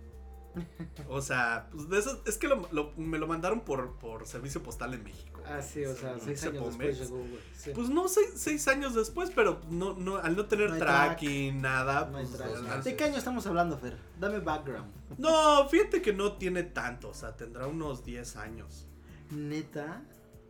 O 1.10 1.22
sea, 1.22 1.68
pues 1.72 1.90
de 1.90 2.00
eso, 2.00 2.22
es 2.26 2.38
que 2.38 2.48
lo- 2.48 2.68
lo- 2.72 2.94
me 2.96 3.18
lo 3.18 3.28
mandaron 3.28 3.62
por, 3.62 3.98
por 4.00 4.26
servicio 4.26 4.64
postal 4.64 4.94
en 4.94 5.04
México. 5.04 5.35
Ah, 5.48 5.62
sí, 5.62 5.86
o 5.86 5.96
sea, 5.96 6.18
seis 6.20 6.40
Se 6.40 6.48
años 6.50 6.66
después 6.66 7.00
llegó, 7.00 7.18
güey. 7.18 7.40
Sí. 7.56 7.72
Pues 7.74 7.90
no, 7.90 8.08
seis, 8.08 8.32
seis 8.36 8.68
años 8.68 8.96
después, 8.96 9.32
pero 9.34 9.62
no, 9.70 9.94
no, 9.94 10.18
al 10.18 10.36
no 10.36 10.46
tener 10.46 10.72
No 10.72 10.78
tracking, 10.78 11.62
nada. 11.62 12.06
No 12.06 12.12
pues, 12.14 12.32
track. 12.32 12.84
¿De 12.84 12.96
qué 12.96 13.04
año 13.06 13.18
estamos 13.18 13.46
hablando, 13.48 13.78
Fer? 13.78 13.98
Dame 14.20 14.40
background. 14.40 14.92
no, 15.18 15.68
fíjate 15.70 16.02
que 16.02 16.14
no 16.14 16.34
tiene 16.34 16.64
tanto, 16.64 17.10
o 17.10 17.14
sea, 17.14 17.36
tendrá 17.36 17.68
unos 17.68 18.04
10 18.04 18.36
años. 18.38 18.88
Neta. 19.32 20.02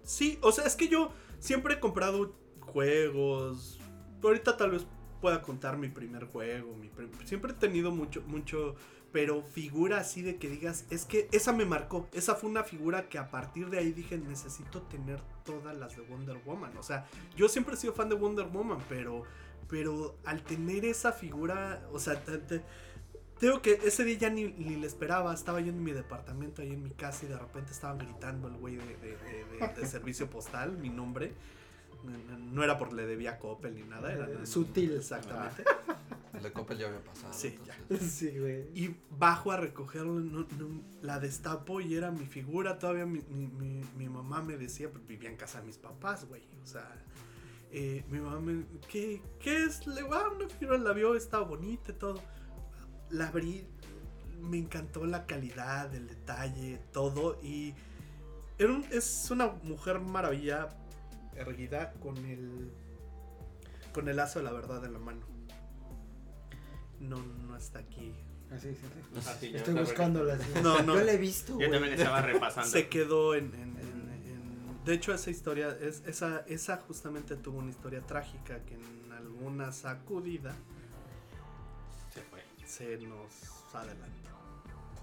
Sí, 0.04 0.38
o 0.42 0.52
sea, 0.52 0.66
es 0.66 0.76
que 0.76 0.88
yo 0.88 1.12
siempre 1.40 1.76
he 1.76 1.80
comprado 1.80 2.36
juegos. 2.60 3.80
Ahorita 4.24 4.58
tal 4.58 4.72
vez 4.72 4.86
pueda 5.22 5.42
contar 5.42 5.78
mi 5.78 5.88
primer 5.90 6.26
juego. 6.26 6.76
Mi 6.76 6.88
prim- 6.90 7.10
Siempre 7.26 7.52
he 7.52 7.56
tenido 7.56 7.92
mucho, 7.92 8.22
mucho. 8.28 8.76
Pero 9.16 9.44
figura 9.44 10.00
así 10.00 10.22
de 10.24 10.36
que 10.36 10.50
digas, 10.50 10.84
es 10.90 11.06
que 11.06 11.30
esa 11.32 11.54
me 11.54 11.64
marcó. 11.64 12.10
Esa 12.12 12.36
fue 12.36 12.50
una 12.50 12.66
figura 12.66 13.08
que 13.08 13.18
a 13.18 13.32
partir 13.32 13.70
de 13.70 13.78
ahí 13.78 13.94
dije, 13.94 14.18
necesito 14.18 14.82
tener 14.82 15.22
todas 15.46 15.74
las 15.78 15.96
de 15.96 16.02
Wonder 16.02 16.38
Woman. 16.46 16.76
O 16.76 16.84
sea, 16.84 17.08
yo 17.38 17.48
siempre 17.48 17.76
he 17.76 17.78
sido 17.78 17.94
fan 17.94 18.10
de 18.10 18.16
Wonder 18.16 18.48
Woman, 18.48 18.80
pero. 18.90 19.24
Pero 19.70 20.18
al 20.26 20.44
tener 20.44 20.84
esa 20.84 21.14
figura, 21.14 21.88
o 21.94 22.00
sea, 22.00 22.22
te- 22.22 22.40
te- 22.40 22.62
Tengo 23.40 23.62
que 23.62 23.80
ese 23.86 24.04
día 24.04 24.18
ya 24.18 24.30
ni, 24.30 24.46
ni 24.46 24.76
le 24.76 24.86
esperaba, 24.88 25.34
estaba 25.34 25.62
yo 25.62 25.70
en 25.70 25.82
mi 25.82 25.92
departamento, 25.94 26.62
ahí 26.62 26.72
en 26.74 26.84
mi 26.84 26.92
casa 26.92 27.26
y 27.26 27.30
de 27.30 27.38
repente 27.38 27.72
estaban 27.72 27.98
gritando 27.98 28.50
el 28.50 28.56
güey 28.58 28.76
de- 28.76 29.72
de 29.82 29.86
servicio 29.88 30.30
postal, 30.30 30.78
mi 30.78 30.90
nombre. 30.90 31.32
No, 32.52 32.64
era 32.64 32.78
porque 32.78 32.96
le 32.96 33.06
debía 33.06 33.32
a 33.32 33.40
Coppel 33.40 33.76
ni 33.76 33.84
nada, 33.84 34.12
era 34.14 34.28
Eh, 34.30 34.46
sutil. 34.46 34.94
Exactamente. 34.94 35.64
El 36.34 36.44
de 36.44 36.52
Coppel 36.52 36.78
ya 36.78 36.88
había 36.88 37.00
pasado. 37.04 37.34
Sí, 37.34 37.58
ya. 37.66 37.98
Sí, 37.98 38.38
güey. 38.38 38.64
Y 38.74 38.96
bajo 39.18 39.52
a 39.52 39.58
recogerlo, 39.58 40.20
no- 40.20 40.46
no- 40.58 40.82
la 41.02 41.20
destapo 41.20 41.80
y 41.82 41.96
era 41.96 42.12
mi 42.12 42.26
figura. 42.26 42.78
Todavía 42.78 43.06
mi, 43.06 43.22
mi- 43.30 43.48
mi- 43.48 43.84
mi 43.98 44.10
mamá 44.10 44.42
me 44.42 44.58
decía, 44.58 44.90
porque 44.92 45.08
vivía 45.08 45.30
en 45.30 45.38
casa 45.38 45.62
de 45.62 45.68
mis 45.68 45.78
papás, 45.78 46.26
güey. 46.28 46.44
O 46.64 46.68
sea, 46.68 46.90
eh, 47.72 48.04
mi 48.10 48.20
mamá 48.20 48.40
me. 48.42 48.66
¿Qué, 48.90 49.22
qué 49.40 49.64
es? 49.64 49.88
Le 49.88 50.04
va 50.04 50.30
una 50.30 50.48
figura, 50.50 50.78
la 50.78 50.92
vio, 50.94 51.16
estaba 51.16 51.46
bonita 51.46 51.92
y 51.92 51.96
todo. 51.96 52.22
La 53.12 53.28
abrí, 53.30 53.66
me 54.42 54.58
encantó 54.58 55.06
la 55.06 55.26
calidad, 55.26 55.94
el 55.96 56.08
detalle, 56.08 56.80
todo. 56.92 57.40
Y 57.42 57.74
era 58.58 58.74
un- 58.74 58.86
es 58.92 59.30
una 59.32 59.48
mujer 59.64 60.00
maravilla, 60.02 60.68
erguida 61.36 61.94
con 61.94 62.18
el. 62.18 62.72
con 63.94 64.08
el 64.10 64.16
lazo 64.18 64.40
de 64.40 64.46
la 64.46 64.52
verdad 64.52 64.84
en 64.86 64.94
la 64.94 65.00
mano. 65.00 65.26
No, 67.00 67.18
no 67.18 67.56
está 67.58 67.80
aquí. 67.80 68.14
Así, 68.52 68.74
sí, 68.74 68.82
sí. 69.14 69.20
Así 69.30 69.52
yo 69.52 69.58
Estoy 69.58 69.74
buscándola. 69.74 70.38
sí. 70.38 70.52
No, 70.64 70.82
no. 70.82 70.96
Yo 70.96 71.04
la 71.04 71.12
he 71.14 71.18
visto, 71.18 71.60
Yo 71.60 71.70
también 71.70 71.94
estaba 71.94 72.22
repasando. 72.22 72.70
se 72.70 72.88
quedó 72.88 73.36
en, 73.36 73.46
en- 73.54 73.78
en- 73.80 74.10
en- 74.26 74.84
De 74.86 74.94
hecho, 74.94 75.14
esa 75.14 75.30
historia, 75.32 75.76
es, 75.82 76.04
esa, 76.06 76.42
esa 76.48 76.78
justamente 76.78 77.36
tuvo 77.36 77.58
una 77.60 77.72
historia 77.72 78.02
trágica 78.02 78.60
que 78.66 78.76
en 78.76 79.12
alguna 79.12 79.72
sacudida 79.72 80.54
Se 82.14 82.22
fue. 82.22 82.44
se 82.66 82.98
nos 83.06 83.74
adelantó. 83.74 84.14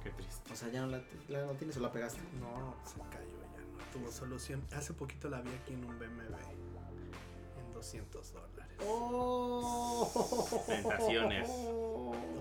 Qué 0.03 0.11
triste. 0.11 0.53
O 0.53 0.57
sea, 0.57 0.69
ya 0.71 0.83
no 0.83 0.87
la, 0.89 1.03
la 1.29 1.45
no 1.47 1.53
tienes 1.53 1.77
o 1.77 1.81
la 1.81 1.93
pegaste. 1.93 2.21
No, 2.41 2.75
se 2.87 2.95
cayó 3.11 3.22
tuvo 3.93 4.11
solución. 4.11 4.63
Hace 4.75 4.93
poquito 4.95 5.29
la 5.29 5.41
vi 5.41 5.51
aquí 5.51 5.75
en 5.75 5.85
un 5.85 5.99
BMW 5.99 6.35
en 7.67 7.73
200 7.73 8.33
dólares. 8.33 8.77
Oh. 8.87 10.63
Tentaciones. 10.67 11.49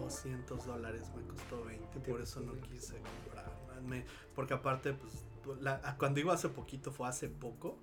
200 0.01 0.65
dólares 0.65 1.03
me 1.15 1.23
costó 1.27 1.63
20, 1.63 1.87
¿Qué 1.93 2.11
por 2.11 2.21
eso 2.21 2.39
no 2.41 2.53
quise 2.61 2.95
comprar. 2.97 3.51
Me- 3.87 4.05
porque 4.35 4.53
aparte, 4.53 4.93
pues, 4.93 5.13
la- 5.61 5.95
cuando 5.97 6.17
digo 6.17 6.31
hace 6.31 6.49
poquito 6.49 6.91
fue 6.91 7.07
hace 7.07 7.27
poco. 7.29 7.77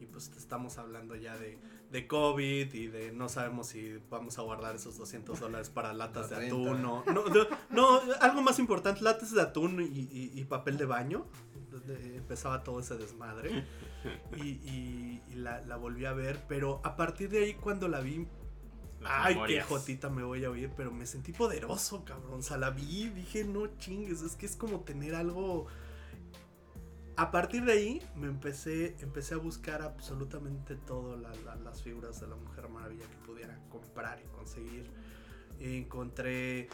Y 0.00 0.06
pues 0.06 0.30
estamos 0.38 0.78
hablando 0.78 1.14
ya 1.14 1.36
de, 1.36 1.58
de 1.90 2.06
COVID 2.08 2.72
y 2.72 2.86
de 2.86 3.12
no 3.12 3.28
sabemos 3.28 3.66
si 3.66 3.98
vamos 4.08 4.38
a 4.38 4.42
guardar 4.42 4.74
esos 4.74 4.96
200 4.96 5.38
dólares 5.38 5.68
para 5.68 5.92
latas 5.92 6.30
La 6.30 6.38
de 6.38 6.46
atún 6.46 6.68
o... 6.86 7.04
No, 7.04 7.04
no, 7.04 7.24
no, 7.68 8.00
algo 8.20 8.40
más 8.40 8.58
importante, 8.58 9.02
latas 9.02 9.30
de 9.32 9.42
atún 9.42 9.82
y, 9.82 9.84
y- 10.10 10.30
y 10.34 10.44
papel 10.46 10.78
de 10.78 10.86
baño. 10.86 11.26
Donde 11.70 12.16
empezaba 12.16 12.62
todo 12.62 12.80
ese 12.80 12.96
desmadre. 12.96 13.64
Y, 14.36 14.42
y- 14.48 15.22
y 15.30 15.34
la, 15.34 15.60
la 15.62 15.76
volví 15.76 16.04
a 16.04 16.12
ver, 16.12 16.38
pero 16.48 16.80
a 16.84 16.96
partir 16.96 17.28
de 17.30 17.44
ahí 17.44 17.54
cuando 17.54 17.86
la 17.88 18.00
vi 18.00 18.26
Las 19.00 19.12
Ay, 19.26 19.34
memorias. 19.34 19.66
qué 19.66 19.74
jotita 19.74 20.10
me 20.10 20.22
voy 20.22 20.44
a 20.44 20.50
oír, 20.50 20.70
pero 20.76 20.90
me 20.92 21.06
sentí 21.06 21.32
poderoso, 21.32 22.04
cabrón. 22.04 22.40
O 22.40 22.42
sea, 22.42 22.56
la 22.58 22.70
vi, 22.70 23.08
dije, 23.08 23.44
no 23.44 23.66
chingues, 23.78 24.20
es 24.22 24.36
que 24.36 24.44
es 24.46 24.56
como 24.56 24.80
tener 24.80 25.14
algo. 25.14 25.66
A 27.16 27.30
partir 27.30 27.64
de 27.64 27.72
ahí 27.72 28.02
me 28.16 28.26
empecé, 28.28 28.96
empecé 29.00 29.34
a 29.34 29.38
buscar 29.38 29.82
absolutamente 29.82 30.74
todas 30.76 31.18
las 31.62 31.82
figuras 31.82 32.20
de 32.20 32.26
la 32.28 32.36
Mujer 32.36 32.68
Maravilla 32.68 33.04
que 33.06 33.16
pudiera 33.26 33.58
comprar 33.70 34.20
y 34.24 34.28
conseguir. 34.36 34.90
Encontré 35.58 36.68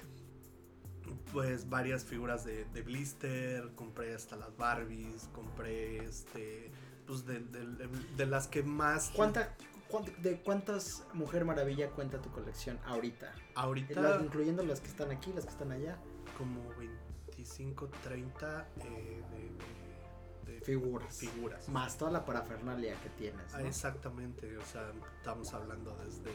pues 1.33 1.69
varias 1.69 2.05
figuras 2.05 2.45
de, 2.45 2.65
de 2.67 2.83
blister, 2.83 3.71
compré 3.75 4.15
hasta 4.15 4.37
las 4.37 4.57
Barbies, 4.57 5.29
compré 5.35 5.99
este 6.05 6.71
pues 7.07 7.25
de, 7.27 7.41
de- 7.41 7.89
de 8.17 8.27
las 8.27 8.49
que 8.49 8.63
más 8.65 9.11
¿Cuánta, 9.15 9.55
cuán- 9.89 10.05
¿De 10.23 10.41
cuántas 10.43 11.05
Mujer 11.15 11.45
Maravilla 11.45 11.91
cuenta 11.91 12.21
tu 12.21 12.31
colección 12.31 12.79
ahorita? 12.85 13.33
ahorita 13.55 14.01
Las- 14.01 14.23
incluyendo 14.25 14.65
las 14.65 14.81
que 14.81 14.89
están 14.89 15.11
aquí, 15.13 15.33
las 15.33 15.45
que 15.45 15.51
están 15.53 15.71
allá. 15.73 15.97
como 16.37 16.61
25, 16.77 17.89
30 18.03 18.67
eh, 18.85 19.23
de, 19.31 20.61
Figuras. 20.63 21.17
figuras. 21.19 21.69
Más 21.69 21.97
toda 21.97 22.11
la 22.11 22.25
parafernalia 22.25 23.01
que 23.01 23.09
tienes. 23.11 23.55
Ah, 23.55 23.63
exactamente, 23.63 24.57
o 24.59 24.65
sea, 24.65 24.91
estamos 25.19 25.53
hablando 25.55 25.97
desde 26.05 26.33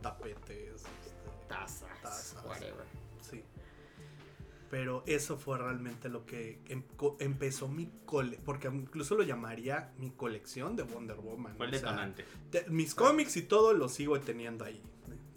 tapetes, 0.00 0.82
este, 0.82 1.48
Tazas. 1.48 1.88
Tazas. 2.02 2.44
Whatever. 2.44 2.84
sí. 3.20 3.42
Pero 4.70 5.02
eso 5.06 5.38
fue 5.38 5.56
realmente 5.56 6.08
lo 6.10 6.26
que 6.26 6.60
em- 6.68 6.82
empezó 7.20 7.68
mi 7.68 7.86
cole, 8.04 8.38
porque 8.44 8.68
incluso 8.68 9.14
lo 9.14 9.22
llamaría 9.22 9.92
mi 9.98 10.10
colección 10.10 10.76
de 10.76 10.82
Wonder 10.82 11.16
Woman. 11.16 11.56
Fue 11.56 11.66
el 11.66 11.72
sea, 11.72 11.80
detonante. 11.90 12.24
te- 12.50 12.68
mis 12.68 12.94
cómics 12.94 13.36
y 13.38 13.42
todo 13.42 13.72
los 13.72 13.92
sigo 13.94 14.20
teniendo 14.20 14.64
ahí. 14.66 14.82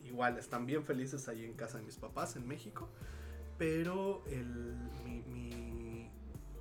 Igual 0.04 0.38
están 0.38 0.66
bien 0.66 0.84
felices 0.84 1.30
ahí 1.30 1.46
en 1.46 1.54
casa 1.54 1.78
de 1.78 1.86
mis 1.86 1.96
papás 1.96 2.36
en 2.36 2.46
México. 2.46 2.90
Pero 3.58 4.24
el, 4.28 4.76
mi, 5.06 5.22
mi- 5.22 6.10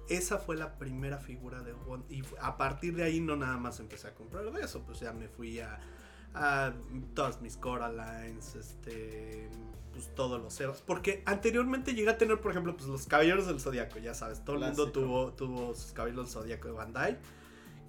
esa 0.09 0.39
fue 0.39 0.57
la 0.57 0.79
primera 0.79 1.19
figura 1.19 1.63
de 1.63 1.73
Wonder 1.73 2.13
Y 2.13 2.23
a 2.41 2.57
partir 2.57 2.95
de 2.95 3.03
ahí 3.03 3.21
no 3.21 3.35
nada 3.37 3.57
más 3.57 3.81
empecé 3.81 4.07
a 4.09 4.15
comprar 4.15 4.51
de 4.53 4.63
eso. 4.63 4.83
Pues 4.85 5.01
ya 5.01 5.13
me 5.13 5.27
fui 5.29 5.59
a, 5.59 5.81
a 6.35 6.73
todas 7.15 7.41
mis 7.43 7.57
Coralines, 7.57 8.55
este, 8.55 9.49
pues 9.93 10.15
todos 10.15 10.41
los 10.41 10.61
Evas. 10.61 10.83
Porque 10.87 11.23
anteriormente 11.27 11.95
llegué 11.95 12.11
a 12.11 12.19
tener, 12.19 12.41
por 12.41 12.51
ejemplo, 12.53 12.77
pues 12.77 12.89
los 12.89 13.07
Caballeros 13.07 13.47
del 13.47 13.61
Zodíaco, 13.61 13.99
ya 13.99 14.15
sabes. 14.15 14.45
Todo 14.45 14.57
el 14.57 14.63
mundo 14.63 14.91
tuvo, 14.93 15.33
tuvo 15.33 15.75
sus 15.75 15.93
Caballeros 15.93 16.27
del 16.27 16.33
Zodíaco 16.43 16.69
de 16.69 16.75
Bandai 16.75 17.19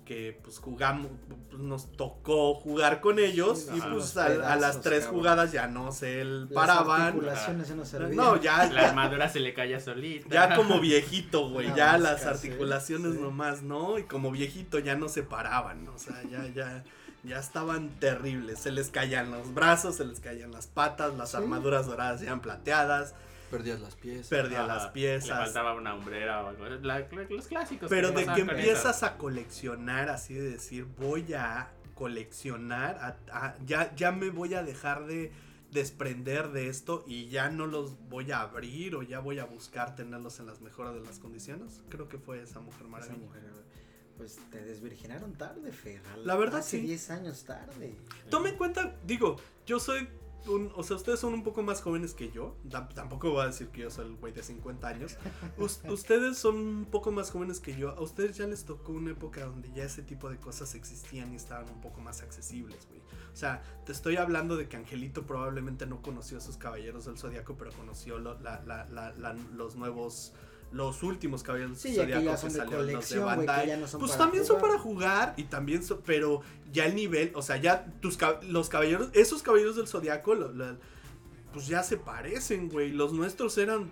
que 0.06 0.38
pues 0.43 0.58
jugamos, 0.58 1.08
pues, 1.49 1.62
nos 1.62 1.91
tocó 1.93 2.56
jugar 2.56 2.99
con 3.02 3.20
ellos 3.20 3.68
Sí, 3.72 3.78
y 3.78 3.82
pues 3.82 4.18
a, 4.18 4.26
a 4.52 4.56
las 4.56 4.82
tres 4.82 5.04
cabrón. 5.06 5.20
jugadas 5.20 5.52
ya 5.52 5.68
no 5.68 5.91
se 5.91 6.26
Las 6.26 6.52
paraban. 6.52 7.02
articulaciones 7.04 7.70
ya 7.70 7.76
no 7.76 7.86
servían. 7.86 8.16
No, 8.16 8.36
ya, 8.41 8.66
La 8.74 8.89
armadura 8.89 9.30
se 9.30 9.39
le 9.39 9.54
caía 9.54 9.80
solita. 9.80 10.28
ya 10.30 10.56
como 10.56 10.80
viejito, 10.82 11.49
güey, 11.49 11.74
ya 11.76 11.97
las 11.99 12.24
casi, 12.24 12.47
articulaciones 12.47 13.14
sí. 13.14 13.20
nomás, 13.22 13.62
¿no? 13.62 13.99
Y 13.99 14.04
como 14.04 14.32
viejito 14.32 14.80
ya 14.80 14.95
no 14.95 15.08
se 15.08 15.22
paraban, 15.24 15.88
o 15.88 15.97
sea, 15.97 16.22
ya, 16.30 16.45
ya, 16.47 16.84
ya 17.24 17.39
estaban 17.39 17.89
terribles, 17.99 18.59
se 18.59 18.72
les 18.72 18.89
caían 18.89 19.32
los 19.32 19.53
brazos, 19.53 19.95
se 19.97 20.05
les 20.05 20.19
caían 20.19 20.51
las 20.51 20.67
patas, 20.67 21.13
las 21.15 21.32
Sí. 21.32 21.38
armaduras 21.38 21.86
doradas 21.86 22.22
ya 22.22 22.28
eran 22.28 22.41
plateadas, 22.41 23.13
Perdías 23.49 23.80
las 23.82 23.95
piezas. 23.95 24.28
perdía 24.28 24.59
Ajá, 24.63 24.67
las 24.76 24.84
Le 24.86 24.91
piezas. 24.91 25.38
faltaba 25.38 25.74
una 25.74 25.93
hombrera 25.93 26.43
o 26.43 26.47
algo. 26.47 26.65
La- 26.82 27.07
los 27.30 27.47
clásicos. 27.47 27.89
Pero 27.89 28.11
de 28.11 28.26
que 28.26 28.41
empiezas 28.41 29.03
a 29.03 29.17
coleccionar, 29.17 30.09
así 30.09 30.34
de 30.34 30.51
decir, 30.51 30.86
voy 30.97 31.34
a 31.34 31.69
coleccionar, 31.95 32.97
a- 33.01 33.17
a- 33.45 33.55
ya, 33.65 33.93
ya 33.95 34.11
me 34.11 34.30
voy 34.30 34.53
a 34.53 34.63
dejar 34.63 35.05
de 35.05 35.32
desprender 35.72 36.49
de 36.51 36.67
esto 36.67 37.03
y 37.07 37.30
ya 37.30 37.49
no 37.49 37.65
los 37.65 37.97
voy 38.09 38.32
a 38.32 38.41
abrir 38.41 38.95
o 38.95 39.03
ya 39.03 39.19
voy 39.19 39.39
a 39.39 39.45
buscar 39.45 39.95
tenerlos 39.95 40.39
en 40.39 40.45
las 40.47 40.59
mejores 40.61 40.93
de 40.93 40.99
las 41.01 41.19
condiciones. 41.19 41.82
Creo 41.89 42.09
que 42.09 42.17
fue 42.17 42.41
esa 42.41 42.59
mujer 42.59 42.82
Esa 42.82 42.89
maravilla. 42.89 43.17
mujer, 43.19 43.43
pues 44.22 44.38
te 44.51 44.63
desvirginaron 44.63 45.34
tarde, 45.34 45.72
Fer. 45.72 45.99
La 46.24 46.36
verdad, 46.36 46.59
hace 46.59 46.80
sí. 46.80 46.86
10 46.86 47.09
años 47.09 47.43
tarde. 47.43 47.95
Tome 48.30 48.49
en 48.49 48.55
cuenta, 48.55 48.95
digo, 49.07 49.38
yo 49.65 49.80
soy 49.80 50.07
un, 50.45 50.72
o 50.76 50.84
sea, 50.84 50.95
ustedes 50.97 51.19
son 51.19 51.34
un 51.34 51.43
poco 51.43 51.63
más 51.63 51.82
jóvenes 51.82 52.13
que 52.13 52.30
yo. 52.30 52.55
Tampoco 52.93 53.32
voy 53.32 53.41
a 53.41 53.47
decir 53.47 53.69
que 53.69 53.82
yo 53.82 53.89
soy 53.89 54.05
el 54.05 54.15
güey 54.17 54.32
de 54.32 54.43
50 54.43 54.88
años. 54.88 55.17
Us- 55.57 55.82
ustedes 55.89 56.38
son 56.38 56.55
un 56.57 56.86
poco 56.86 57.11
más 57.11 57.32
jóvenes 57.32 57.59
que 57.59 57.76
yo. 57.76 57.89
A 57.97 58.01
ustedes 58.01 58.38
ya 58.38 58.45
les 58.45 58.63
tocó 58.63 58.91
una 58.91 59.09
época 59.09 59.43
donde 59.43 59.72
ya 59.74 59.86
ese 59.86 60.03
tipo 60.03 60.30
de 60.30 60.38
cosas 60.38 60.76
existían 60.76 61.34
y 61.34 61.38
estaban 61.38 61.67
un 61.74 61.82
poco 61.82 61.99
más 62.01 62.22
accesibles, 62.22 62.88
güey. 62.89 62.99
O 63.34 63.36
sea, 63.36 63.63
te 63.88 63.91
estoy 63.91 64.17
hablando 64.17 64.55
de 64.55 64.69
que 64.69 64.78
Angelito 64.78 65.26
probablemente 65.26 65.88
no 65.88 66.03
conoció 66.03 66.38
a 66.38 66.41
sus 66.41 66.57
caballeros 66.57 67.05
del 67.05 67.17
zodiaco, 67.17 67.57
pero 67.57 67.72
conoció 67.72 68.19
lo- 68.19 68.39
la- 68.39 68.61
la- 68.67 68.86
la- 68.86 69.13
la- 69.13 69.34
los 69.34 69.76
nuevos. 69.78 70.34
Los 70.72 71.03
últimos 71.03 71.43
caballeros 71.43 71.80
Sí, 71.80 71.93
ya 71.93 72.05
que 72.05 72.11
ya 72.24 72.32
que 72.32 72.38
son 72.38 72.53
de 72.53 72.59
de 72.61 72.65
colección, 72.65 73.19
que 73.19 73.26
Bandai. 73.26 73.67
ya 73.67 73.78
no 73.78 73.88
son 73.88 73.99
Pues 73.99 74.11
para 74.13 74.24
también 74.24 74.45
son 74.45 74.55
jugar. 74.57 74.72
para 74.72 74.82
jugar 74.82 75.34
y 75.38 75.43
también 75.43 75.84
son, 75.84 76.01
pero 76.05 76.41
ya 76.72 76.86
el 76.86 76.95
nivel, 76.95 77.32
o 77.36 77.41
sea, 77.41 77.57
ya 77.57 77.86
tus 77.99 78.17
los 78.43 78.69
caballeros, 78.69 79.09
esos 79.13 79.43
caballeros 79.43 79.76
del 79.76 79.88
zodiaco, 79.88 80.34
lo- 80.34 80.51
lo- 80.53 80.78
pues 81.51 81.67
ya 81.67 81.84
se 81.84 81.97
parecen, 81.97 82.69
güey. 82.69 82.91
Los 82.91 83.11
nuestros 83.11 83.57
eran, 83.57 83.91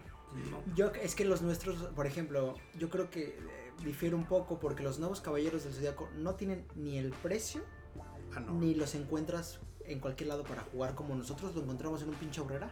no, 0.49 0.63
Yo, 0.75 0.87
es 0.93 1.15
que 1.15 1.25
los 1.25 1.41
nuestros, 1.41 1.75
por 1.95 2.07
ejemplo, 2.07 2.55
yo 2.77 2.89
creo 2.89 3.09
que 3.09 3.23
eh, 3.29 3.35
difiere 3.83 4.15
un 4.15 4.25
poco 4.25 4.59
porque 4.59 4.81
los 4.83 4.99
nuevos 4.99 5.19
caballeros 5.19 5.65
del 5.65 5.73
zodiaco 5.73 6.07
no 6.17 6.35
tienen 6.35 6.65
ni 6.75 6.97
el 6.97 7.11
precio 7.11 7.61
ah, 8.33 8.39
no. 8.39 8.53
ni 8.53 8.75
los 8.75 8.95
encuentras 8.95 9.59
en 9.83 9.99
cualquier 9.99 10.29
lado 10.29 10.43
para 10.43 10.61
jugar 10.61 10.95
como 10.95 11.15
nosotros 11.15 11.53
lo 11.55 11.61
encontramos 11.63 12.01
en 12.03 12.09
un 12.09 12.15
pinche 12.15 12.39
obrera. 12.39 12.71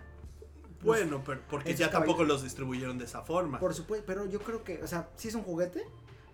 Bueno, 0.81 1.23
pero 1.25 1.41
porque 1.49 1.75
ya 1.75 1.89
tampoco 1.89 2.23
los 2.23 2.43
distribuyeron 2.43 2.97
de 2.97 3.05
esa 3.05 3.21
forma. 3.21 3.59
Por 3.59 3.73
supuesto, 3.73 4.05
pero 4.05 4.25
yo 4.25 4.39
creo 4.39 4.63
que, 4.63 4.81
o 4.83 4.87
sea, 4.87 5.09
sí 5.15 5.27
es 5.27 5.35
un 5.35 5.43
juguete, 5.43 5.83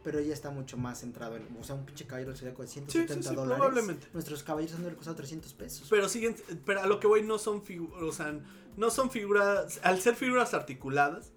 pero 0.03 0.19
ya 0.19 0.33
está 0.33 0.49
mucho 0.49 0.77
más 0.77 0.99
centrado 0.99 1.37
en, 1.37 1.47
o 1.59 1.63
sea, 1.63 1.75
un 1.75 1.85
pinche 1.85 2.05
caballero 2.05 2.31
del 2.31 2.39
zodiaco 2.39 2.61
de 2.61 2.67
170 2.67 3.29
sí, 3.29 3.35
dólares. 3.35 3.57
probablemente. 3.57 4.07
Nuestros 4.13 4.43
caballeros 4.43 4.75
han 4.75 4.95
costado 4.95 5.15
300 5.15 5.53
pesos. 5.53 5.87
Pero 5.89 6.09
siguen, 6.09 6.35
pero 6.65 6.81
a 6.81 6.87
lo 6.87 6.99
que 6.99 7.07
voy 7.07 7.23
no 7.23 7.37
son 7.37 7.63
figuras, 7.63 8.03
o 8.03 8.11
sea, 8.11 8.37
no 8.75 8.89
son 8.89 9.09
figuras, 9.09 9.79
al 9.83 10.01
ser 10.01 10.15
figuras 10.15 10.53
articuladas, 10.53 11.31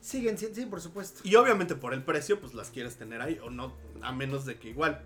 Siguen, 0.00 0.38
sí, 0.38 0.48
sí, 0.54 0.64
por 0.64 0.80
supuesto. 0.80 1.20
Y 1.24 1.34
obviamente 1.34 1.74
por 1.74 1.92
el 1.92 2.02
precio, 2.02 2.40
pues 2.40 2.54
las 2.54 2.70
quieres 2.70 2.96
tener 2.96 3.20
ahí, 3.20 3.38
o 3.44 3.50
no, 3.50 3.74
a 4.00 4.12
menos 4.12 4.46
de 4.46 4.58
que 4.58 4.70
igual 4.70 5.02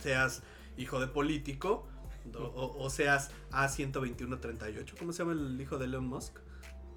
seas 0.00 0.42
hijo 0.78 1.00
de 1.00 1.06
político, 1.06 1.86
o, 2.34 2.38
o- 2.42 2.84
o 2.84 2.90
seas 2.90 3.30
A12138, 3.52 4.94
¿cómo 4.98 5.12
se 5.12 5.18
llama 5.20 5.32
el 5.32 5.60
hijo 5.60 5.78
de 5.78 5.86
Elon 5.86 6.06
Musk? 6.06 6.36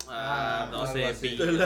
Ah, 0.10 0.66
Ah, 0.66 0.68
no 0.70 0.82
algo 0.82 0.94
sé, 0.94 1.06
así. 1.06 1.30
pi- 1.30 1.42
Algo 1.42 1.64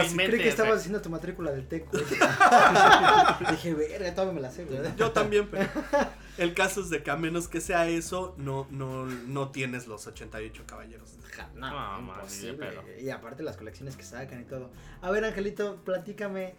así. 0.00 0.16
no 0.16 0.24
Creí 0.24 0.42
que 0.42 0.48
estabas 0.48 0.78
haciendo 0.78 1.02
tu 1.02 1.10
matrícula 1.10 1.50
del 1.52 1.68
TEC, 1.68 1.90
güey. 1.90 2.04
Dije, 3.50 3.74
verga, 3.74 4.14
todavía 4.14 4.32
me 4.34 4.40
la 4.40 4.50
sé, 4.50 4.64
güey. 4.64 4.80
Yo 4.96 5.12
también, 5.12 5.46
pero 5.50 5.68
el 6.38 6.54
caso 6.54 6.80
es 6.80 6.88
de 6.88 7.02
que 7.02 7.10
a 7.10 7.16
menos 7.16 7.48
que 7.48 7.60
sea 7.60 7.86
eso, 7.86 8.34
no, 8.38 8.66
no, 8.70 9.04
no 9.04 9.50
tienes 9.50 9.86
los 9.88 10.06
88 10.06 10.62
caballeros. 10.66 11.16
No, 11.54 12.00
No, 12.00 12.14
imposible. 12.14 12.54
pedo. 12.66 12.82
Y 12.98 13.10
aparte 13.10 13.42
las 13.42 13.58
colecciones 13.58 13.94
que 13.96 14.04
sacan 14.04 14.40
y 14.40 14.44
todo. 14.44 14.70
A 15.02 15.10
ver, 15.10 15.24
Angelito, 15.26 15.82
platícame 15.84 16.54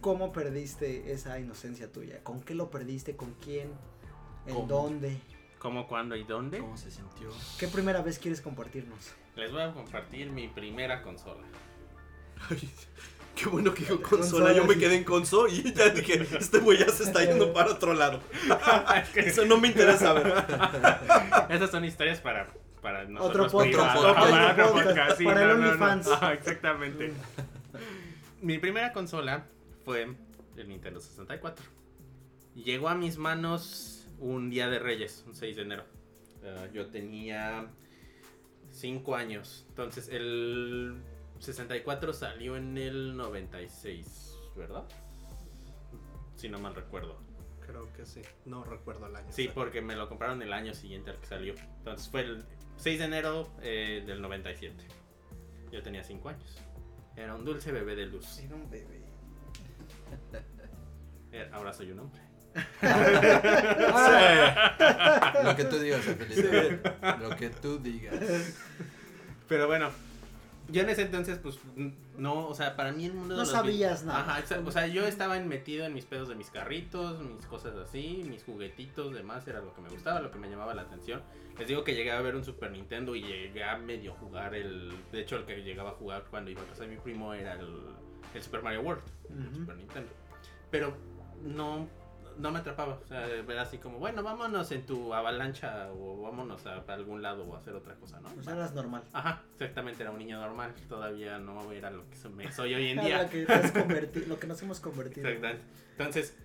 cómo 0.00 0.32
perdiste 0.32 1.12
esa 1.12 1.38
inocencia 1.38 1.92
tuya. 1.92 2.22
¿Con 2.22 2.40
qué 2.40 2.54
lo 2.54 2.70
perdiste? 2.70 3.14
¿Con 3.14 3.34
quién? 3.44 3.68
¿En 4.46 4.54
¿Cómo? 4.54 4.66
dónde? 4.68 5.18
¿Cómo, 5.64 5.86
cuándo 5.86 6.14
y 6.14 6.24
dónde? 6.24 6.58
¿Cómo 6.58 6.76
se 6.76 6.90
sintió? 6.90 7.30
¿Qué 7.58 7.68
primera 7.68 8.02
vez 8.02 8.18
quieres 8.18 8.42
compartirnos? 8.42 9.14
Les 9.34 9.50
voy 9.50 9.62
a 9.62 9.72
compartir 9.72 10.28
mi 10.30 10.46
primera 10.46 11.00
consola. 11.00 11.40
Qué 13.34 13.46
bueno 13.46 13.72
que 13.72 13.80
dijo 13.80 13.96
consola. 14.02 14.20
Consola, 14.20 14.52
Yo 14.52 14.66
me 14.66 14.76
quedé 14.76 14.96
en 14.96 15.04
console 15.04 15.54
y 15.54 15.72
ya 15.72 15.88
dije, 15.88 16.28
este 16.38 16.58
güey 16.58 16.76
ya 16.76 16.90
se 16.90 17.04
está 17.04 17.24
yendo 17.24 17.54
para 17.54 17.70
otro 17.70 17.94
lado. 17.94 18.20
Eso 19.14 19.46
no 19.46 19.56
me 19.56 19.68
interesa 19.68 20.12
ver. 20.12 20.34
Esas 21.48 21.70
son 21.70 21.86
historias 21.86 22.20
para, 22.20 22.52
para 22.82 23.04
Otro 23.04 23.14
nosotros 23.14 23.52
podcast. 23.52 23.96
Otro 23.96 24.14
podcast. 24.16 24.58
otro 24.58 24.72
podcast, 24.74 25.16
sí, 25.16 25.24
Para 25.24 25.42
el 25.44 25.48
no, 25.48 25.54
no, 25.54 25.60
no. 25.60 25.70
OnlyFans. 25.70 26.08
Exactamente. 26.34 27.14
Mi 28.42 28.58
primera 28.58 28.92
consola 28.92 29.46
fue 29.82 30.14
el 30.58 30.68
Nintendo 30.68 31.00
64. 31.00 31.64
Llegó 32.54 32.90
a 32.90 32.94
mis 32.94 33.16
manos 33.16 33.93
un 34.24 34.48
día 34.48 34.68
de 34.68 34.78
Reyes, 34.78 35.22
un 35.26 35.34
6 35.34 35.56
de 35.56 35.62
enero. 35.62 35.84
Ah, 36.44 36.66
yo 36.72 36.86
tenía 36.86 37.70
5 38.70 39.14
años. 39.14 39.66
Entonces 39.68 40.08
el 40.08 40.96
64 41.40 42.12
salió 42.14 42.56
en 42.56 42.78
el 42.78 43.16
96, 43.16 44.34
¿verdad? 44.56 44.84
Si 46.36 46.48
no 46.48 46.58
mal 46.58 46.74
recuerdo. 46.74 47.18
Creo 47.66 47.92
que 47.92 48.06
sí. 48.06 48.22
No 48.46 48.64
recuerdo 48.64 49.06
el 49.06 49.16
año. 49.16 49.30
Sí, 49.30 49.50
porque 49.54 49.82
me 49.82 49.94
lo 49.94 50.08
compraron 50.08 50.40
el 50.42 50.52
año 50.52 50.74
siguiente 50.74 51.10
al 51.10 51.18
que 51.18 51.26
salió. 51.26 51.54
Entonces 51.78 52.08
fue 52.08 52.22
el 52.22 52.44
6 52.78 52.98
de 52.98 53.04
enero 53.04 53.50
eh, 53.62 54.02
del 54.06 54.22
97. 54.22 54.74
Yo 55.70 55.82
tenía 55.82 56.02
5 56.02 56.28
años. 56.30 56.58
Era 57.14 57.34
un 57.34 57.44
dulce 57.44 57.72
bebé 57.72 57.94
de 57.94 58.06
luz. 58.06 58.38
Era 58.38 58.54
un 58.54 58.70
bebé. 58.70 59.02
Eh, 61.32 61.48
Ahora 61.52 61.72
soy 61.72 61.90
un 61.90 61.98
hombre. 61.98 62.33
Lo 65.44 65.56
que 65.56 65.64
tú 65.64 65.78
digas, 65.78 66.00
Felipe. 66.02 66.80
Lo 67.20 67.30
que 67.36 67.50
tú 67.50 67.78
digas. 67.78 68.14
Pero 69.48 69.66
bueno, 69.66 69.90
yo 70.68 70.82
en 70.82 70.88
ese 70.88 71.02
entonces, 71.02 71.38
pues, 71.38 71.58
no, 72.16 72.46
o 72.48 72.54
sea, 72.54 72.76
para 72.76 72.92
mí 72.92 73.04
el 73.06 73.12
mundo 73.12 73.34
de 73.34 73.38
No 73.38 73.42
los 73.44 73.50
sabías 73.50 74.02
vi- 74.02 74.08
nada. 74.08 74.20
Ajá, 74.38 74.42
o 74.64 74.70
sea, 74.70 74.86
yo 74.86 75.04
estaba 75.06 75.36
en- 75.36 75.48
metido 75.48 75.84
en 75.84 75.92
mis 75.94 76.04
pedos 76.06 76.28
de 76.28 76.34
mis 76.34 76.50
carritos, 76.50 77.20
mis 77.20 77.44
cosas 77.46 77.74
así, 77.76 78.24
mis 78.28 78.42
juguetitos, 78.44 79.12
demás, 79.14 79.46
era 79.46 79.60
lo 79.60 79.74
que 79.74 79.82
me 79.82 79.90
gustaba, 79.90 80.20
lo 80.20 80.30
que 80.30 80.38
me 80.38 80.48
llamaba 80.48 80.74
la 80.74 80.82
atención. 80.82 81.22
Les 81.58 81.68
digo 81.68 81.84
que 81.84 81.94
llegué 81.94 82.10
a 82.10 82.20
ver 82.20 82.34
un 82.34 82.44
Super 82.44 82.70
Nintendo 82.70 83.14
y 83.14 83.22
llegué 83.22 83.62
a 83.62 83.76
medio 83.76 84.14
jugar 84.14 84.54
el... 84.54 84.92
De 85.12 85.20
hecho, 85.20 85.36
el 85.36 85.44
que 85.44 85.62
llegaba 85.62 85.90
a 85.90 85.94
jugar 85.94 86.24
cuando 86.30 86.50
iba 86.50 86.62
a 86.62 86.66
casa 86.66 86.82
de 86.82 86.88
mi 86.88 86.96
primo 86.96 87.32
era 87.34 87.52
el, 87.54 87.80
el 88.34 88.42
Super 88.42 88.62
Mario 88.62 88.80
World, 88.80 89.02
el. 89.30 89.54
Super 89.54 89.76
Nintendo. 89.76 90.10
Pero 90.70 90.96
no, 91.44 91.86
no 92.38 92.50
me 92.50 92.58
atrapaba, 92.60 92.98
o 93.02 93.06
sea, 93.06 93.26
era 93.26 93.62
así 93.62 93.78
como, 93.78 93.98
bueno, 93.98 94.22
vámonos 94.22 94.70
en 94.72 94.84
tu 94.86 95.12
avalancha 95.14 95.90
o 95.92 96.22
vámonos 96.22 96.66
a, 96.66 96.76
a 96.86 96.92
algún 96.94 97.22
lado 97.22 97.44
o 97.44 97.54
a 97.54 97.58
hacer 97.58 97.74
otra 97.74 97.94
cosa, 97.94 98.20
¿no? 98.20 98.28
Pues 98.30 98.46
eras 98.46 98.74
normal. 98.74 99.02
Ajá, 99.12 99.42
exactamente, 99.52 100.02
era 100.02 100.10
un 100.10 100.18
niño 100.18 100.40
normal, 100.40 100.72
todavía 100.88 101.38
no 101.38 101.70
era 101.72 101.90
lo 101.90 102.08
que 102.10 102.16
soy 102.52 102.74
hoy 102.74 102.88
en 102.90 103.00
día. 103.04 103.22
Lo 103.24 103.30
que, 103.30 103.46
converti- 103.46 104.26
lo 104.26 104.38
que 104.38 104.46
nos 104.46 104.60
hemos 104.62 104.80
convertido. 104.80 105.28
Exactamente. 105.28 105.62
Entonces, 105.92 106.36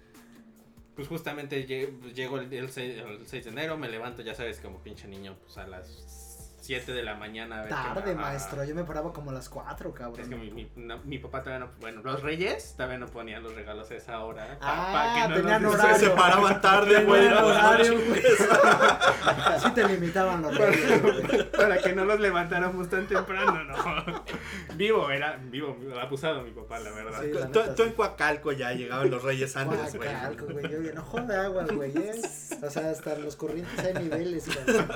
pues 0.96 1.08
justamente 1.08 1.66
pues, 2.02 2.14
llego 2.14 2.40
el, 2.40 2.52
el 2.54 2.70
6, 2.70 2.98
el 3.00 3.26
6 3.28 3.46
de 3.46 3.50
enero, 3.52 3.78
me 3.78 3.88
levanto, 3.90 4.22
ya 4.22 4.36
sabes, 4.36 4.60
como 4.60 4.80
pinche 4.84 5.08
niño, 5.08 5.36
pues 5.44 5.58
a 5.58 5.66
las 5.68 6.29
7 6.70 6.94
de 6.94 7.02
la 7.02 7.16
mañana. 7.16 7.58
a 7.58 7.62
ver 7.62 7.70
Tarde, 7.70 8.14
maestro. 8.14 8.64
Yo 8.64 8.76
me 8.76 8.84
paraba 8.84 9.12
como 9.12 9.32
a 9.32 9.34
las 9.34 9.50
4, 9.50 9.92
cabrón. 9.92 10.20
Es 10.20 10.28
que 10.30 10.36
mi, 10.36 10.52
mi, 10.52 10.72
no, 10.76 11.00
mi 11.00 11.18
papá 11.18 11.42
todavía 11.42 11.66
no, 11.66 11.72
bueno, 11.82 12.02
los 12.04 12.22
reyes 12.22 12.74
todavía 12.78 13.00
no 13.00 13.08
ponían 13.08 13.42
los 13.42 13.56
regalos 13.56 13.90
a 13.90 13.96
esa 13.96 14.20
hora. 14.20 14.46
pa- 14.60 14.68
Ah, 14.70 14.92
pa 14.94 15.14
que 15.24 15.30
no 15.30 15.36
tenían 15.38 15.64
nos- 15.64 15.74
horario. 15.74 15.96
Se 15.98 16.06
separaban 16.06 16.62
tarde, 16.62 17.04
güey. 17.06 17.28
No 17.28 17.48
horario, 17.48 18.00
chingues. 18.00 18.24
Sí 19.64 19.72
te 19.72 19.88
limitaban 19.88 20.42
los 20.44 20.56
reyes, 20.56 21.02
güey. 21.02 21.52
Para 21.52 21.80
que 21.80 21.94
no 21.94 22.06
los 22.06 22.20
levantáramos 22.20 22.88
tan 22.88 23.08
temprano, 23.08 23.64
no. 23.64 24.24
Vivo, 24.76 25.10
era 25.10 25.38
vivo, 25.42 25.76
abusado 26.00 26.44
mi 26.44 26.52
papá, 26.52 26.78
la 26.80 26.92
verdad. 26.92 27.20
Sí. 27.22 27.32
la 27.34 27.48
Tú, 27.48 27.60
neta, 27.62 27.76
tú 27.76 27.84
sí. 27.84 27.90
en 27.90 27.96
Coacalco 27.96 28.52
ya 28.52 28.72
llegaban 28.74 29.10
los 29.10 29.24
reyes 29.24 29.56
antes, 29.58 29.96
güey. 29.96 30.08
Guacalco, 30.08 30.46
güey. 30.46 30.70
Yo 30.72 30.80
bien, 30.82 30.98
ojo 31.00 31.20
de 31.20 31.36
agua, 31.36 31.66
güey. 31.74 31.98
¿eh? 31.98 32.22
O 32.62 32.70
sea, 32.70 32.92
hasta 32.92 33.16
los 33.16 33.36
corrientes 33.36 33.80
hay 33.84 33.94
niveles, 34.04 34.46
cabrón. 34.48 34.88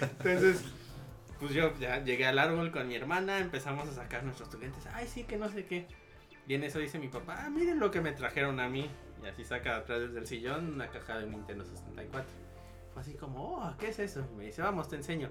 Entonces, 0.00 0.64
pues 1.40 1.52
yo 1.52 1.76
ya 1.78 2.02
llegué 2.02 2.26
al 2.26 2.38
árbol 2.38 2.70
con 2.70 2.88
mi 2.88 2.94
hermana, 2.94 3.38
empezamos 3.38 3.88
a 3.88 3.92
sacar 3.92 4.24
nuestros 4.24 4.48
juguetes. 4.48 4.86
Ay, 4.92 5.06
sí, 5.06 5.24
que 5.24 5.36
no 5.36 5.48
sé 5.48 5.66
qué. 5.66 5.86
Y 6.46 6.54
en 6.54 6.62
eso 6.64 6.78
dice 6.78 6.98
mi 6.98 7.08
papá, 7.08 7.44
ah, 7.44 7.50
miren 7.50 7.78
lo 7.80 7.90
que 7.90 8.00
me 8.00 8.12
trajeron 8.12 8.60
a 8.60 8.68
mí. 8.68 8.90
Y 9.22 9.26
así 9.26 9.44
saca 9.44 9.76
atrás 9.76 10.12
del 10.12 10.26
sillón 10.26 10.74
una 10.74 10.88
caja 10.88 11.18
de 11.18 11.26
Nintendo 11.26 11.64
64. 11.64 12.30
Fue 12.92 13.02
así 13.02 13.14
como, 13.14 13.56
oh, 13.58 13.74
¿qué 13.78 13.88
es 13.88 13.98
eso? 13.98 14.26
Y 14.32 14.36
me 14.36 14.44
dice, 14.44 14.60
vamos, 14.62 14.88
te 14.88 14.96
enseño. 14.96 15.30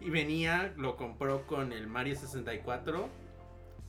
Y 0.00 0.10
venía, 0.10 0.72
lo 0.76 0.96
compró 0.96 1.46
con 1.46 1.72
el 1.72 1.86
Mario 1.86 2.16
64 2.16 3.08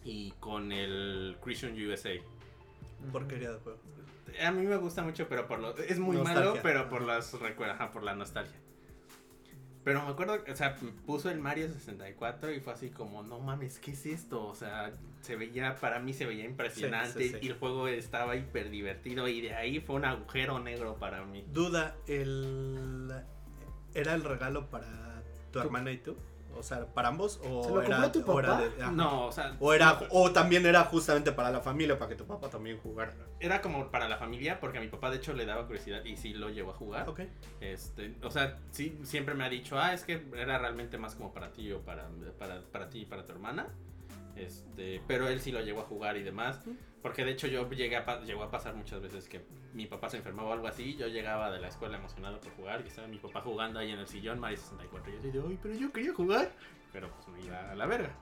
y 0.04 0.32
con 0.40 0.72
el 0.72 1.38
Christian 1.44 1.74
USA. 1.74 2.12
Porquería 3.12 3.52
de 3.52 3.60
juego. 3.60 3.80
A 4.42 4.52
mí 4.52 4.66
me 4.66 4.78
gusta 4.78 5.04
mucho, 5.04 5.28
pero 5.28 5.48
por 5.48 5.60
lo. 5.60 5.78
Es 5.78 6.00
muy 6.00 6.16
Nostalgia. 6.16 6.46
malo, 6.46 6.60
pero 6.64 6.90
por 6.90 7.02
las 7.02 7.34
recuerdas, 7.40 7.76
ajá, 7.80 7.92
por 7.92 8.04
la 8.04 8.16
nostalgia. 8.16 8.56
Pero 9.84 10.04
me 10.04 10.12
acuerdo, 10.12 10.38
o 10.48 10.56
sea, 10.56 10.76
puso 11.06 11.32
el 11.32 11.40
Mario 11.40 11.68
64 11.68 12.52
y 12.52 12.60
fue 12.60 12.74
así 12.74 12.90
como, 12.90 13.24
no 13.24 13.40
mames, 13.40 13.80
¿qué 13.80 13.92
es 13.92 14.06
esto? 14.06 14.46
O 14.46 14.54
sea, 14.54 14.92
se 15.22 15.36
veía, 15.36 15.76
para 15.78 16.00
mí 16.00 16.14
se 16.14 16.26
veía 16.26 16.46
impresionante 16.46 17.20
Sí, 17.20 17.30
sí, 17.30 17.36
sí. 17.40 17.46
y 17.46 17.48
el 17.48 17.58
juego 17.58 17.88
estaba 17.88 18.36
hiper 18.36 18.70
divertido 18.70 19.28
y 19.28 19.42
de 19.42 19.56
ahí 19.56 19.80
fue 19.80 19.96
un 19.96 20.06
agujero 20.06 20.60
negro 20.60 20.98
para 20.98 21.26
mí. 21.26 21.44
Duda, 21.52 21.96
el. 22.08 23.12
¿Era 23.94 24.14
el 24.14 24.24
regalo 24.24 24.70
para 24.70 25.24
tu 25.52 25.60
hermana 25.60 25.92
y 25.92 25.98
tú? 25.98 26.16
O 26.58 26.64
sea, 26.64 26.86
¿para 26.86 27.08
ambos? 27.10 27.40
¿O 27.44 27.64
¿Se 27.64 27.72
lo 27.72 27.82
era, 27.82 27.98
compró 28.02 28.12
tu 28.24 28.32
o 28.32 28.40
era 28.40 28.50
papá? 28.50 28.62
de- 28.62 28.84
ajá. 28.84 28.92
No, 28.92 29.26
o 29.28 29.32
sea, 29.32 29.56
O, 29.60 29.74
era, 29.74 29.94
no, 29.94 30.08
o 30.12 30.32
también 30.32 30.66
era 30.66 30.84
justamente 30.86 31.32
para 31.32 31.50
la 31.52 31.62
familia, 31.62 31.98
para 31.98 32.10
que 32.10 32.16
tu 32.16 32.26
papá 32.26 32.50
también 32.50 32.78
jugara. 32.80 33.14
era 33.40 33.62
como 33.62 33.90
para 33.90 34.08
la 34.10 34.18
familia 34.18 34.60
porque 34.60 34.78
a 34.78 34.82
mi 34.82 34.88
papá 34.88 35.10
de 35.10 35.18
hecho 35.18 35.34
le 35.34 35.46
daba 35.46 35.66
curiosidad 35.66 36.04
y 36.06 36.18
sí 36.18 36.34
lo 36.34 36.50
llevó 36.50 36.72
a 36.72 36.74
jugar. 36.76 37.10
Ok. 37.10 37.22
Este, 37.60 38.16
o 38.24 38.32
sea, 38.32 38.58
sí, 38.72 39.00
siempre 39.04 39.34
me 39.36 39.44
ha 39.46 39.50
dicho, 39.50 39.80
ah, 39.80 39.94
es 39.94 40.04
que 40.04 40.24
era 40.36 40.58
realmente 40.58 40.98
más 40.98 41.16
como 41.16 41.34
para 41.34 41.52
ti 41.52 41.72
o 41.72 41.80
para, 41.82 42.08
para, 42.38 42.62
para 42.72 42.90
ti 42.90 43.02
y 43.02 43.06
para 43.06 43.26
tu 43.26 43.32
hermana. 43.32 43.68
Este, 44.36 45.02
pero 45.08 45.28
él 45.28 45.42
sí 45.42 45.52
lo 45.52 45.62
llegó 45.62 45.82
a 45.82 45.86
jugar 45.86 46.18
y 46.18 46.24
demás. 46.24 46.62
Porque 47.02 47.26
de 47.26 47.32
hecho 47.32 47.48
yo 47.48 47.68
llegué 47.70 47.96
a, 47.96 48.22
llegó 48.22 48.44
a 48.44 48.52
pasar 48.52 48.76
muchas 48.76 49.02
veces 49.02 49.28
que 49.28 49.42
mi 49.74 49.88
papá 49.88 50.10
se 50.10 50.18
enfermaba 50.18 50.50
o 50.50 50.54
algo 50.54 50.68
así. 50.68 50.96
Yo 50.96 51.08
llegaba 51.08 51.52
de 51.52 51.60
la 51.60 51.68
escuela 51.68 51.98
emocionado 51.98 52.40
por 52.40 52.52
jugar 52.54 52.82
y 52.86 52.88
estaba 52.88 53.08
mi 53.08 53.18
papá 53.18 53.42
jugando 53.42 53.80
ahí 53.80 53.92
en 53.92 54.00
el 54.00 54.08
sillón 54.08 54.40
Mario 54.40 54.58
64. 54.58 55.10
Y 55.10 55.14
yo 55.14 55.20
así 55.20 55.32
de, 55.32 55.44
ay, 55.48 55.60
pero 55.62 55.74
yo 55.74 55.92
quería 55.92 56.14
jugar. 56.14 56.52
Pero 56.94 57.10
pues 57.10 57.28
me 57.30 57.46
iba 57.46 57.72
a 57.72 57.76
la 57.76 57.86
verga. 57.86 58.16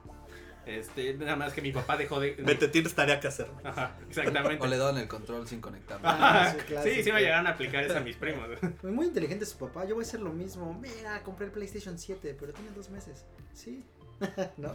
Este, 0.66 1.14
nada 1.14 1.36
más 1.36 1.52
que 1.52 1.62
mi 1.62 1.72
papá 1.72 1.96
dejó 1.96 2.20
de... 2.20 2.34
Vete, 2.34 2.68
tienes 2.68 2.94
tarea 2.94 3.18
que 3.18 3.28
hacer. 3.28 3.50
Ajá, 3.64 3.96
exactamente. 4.08 4.62
O 4.62 4.66
le 4.66 4.76
daban 4.76 4.98
el 4.98 5.08
control 5.08 5.46
sin 5.48 5.60
conectarlo. 5.60 6.06
Ah, 6.06 6.54
sí, 6.66 6.74
sí, 6.94 7.02
sí 7.02 7.12
me 7.12 7.20
llegaron 7.20 7.46
a 7.46 7.50
aplicar 7.50 7.82
eso 7.82 7.96
a 7.96 8.00
mis 8.00 8.16
primos. 8.16 8.46
Muy, 8.82 8.92
muy 8.92 9.06
inteligente 9.06 9.46
su 9.46 9.58
papá. 9.58 9.84
Yo 9.86 9.94
voy 9.94 10.04
a 10.04 10.06
hacer 10.06 10.20
lo 10.20 10.32
mismo. 10.32 10.78
Mira, 10.80 11.22
compré 11.22 11.46
el 11.46 11.52
PlayStation 11.52 11.98
7, 11.98 12.36
pero 12.38 12.52
tiene 12.52 12.70
dos 12.72 12.90
meses. 12.90 13.26
Sí. 13.52 13.84
¿No? 14.58 14.72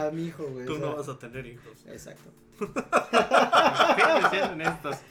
A 0.00 0.10
mi 0.10 0.24
hijo, 0.26 0.44
güey. 0.46 0.66
Tú 0.66 0.74
o 0.74 0.76
sea, 0.78 0.86
no 0.86 0.96
vas 0.96 1.08
a 1.08 1.18
tener 1.18 1.46
hijos. 1.46 1.84
Exacto. 1.86 2.30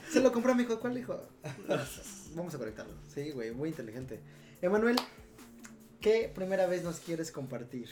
Se 0.10 0.22
lo 0.22 0.32
compró 0.32 0.52
a 0.52 0.56
mi 0.56 0.64
hijo. 0.64 0.80
¿Cuál 0.80 0.98
hijo? 0.98 1.20
Vamos 2.36 2.54
a 2.56 2.58
conectarlo. 2.58 2.94
Sí, 3.14 3.32
güey, 3.32 3.52
muy 3.52 3.70
inteligente. 3.70 4.20
Emanuel, 4.62 4.96
¿qué 6.02 6.32
primera 6.34 6.68
vez 6.68 6.84
nos 6.84 7.00
quieres 7.00 7.32
compartir? 7.32 7.90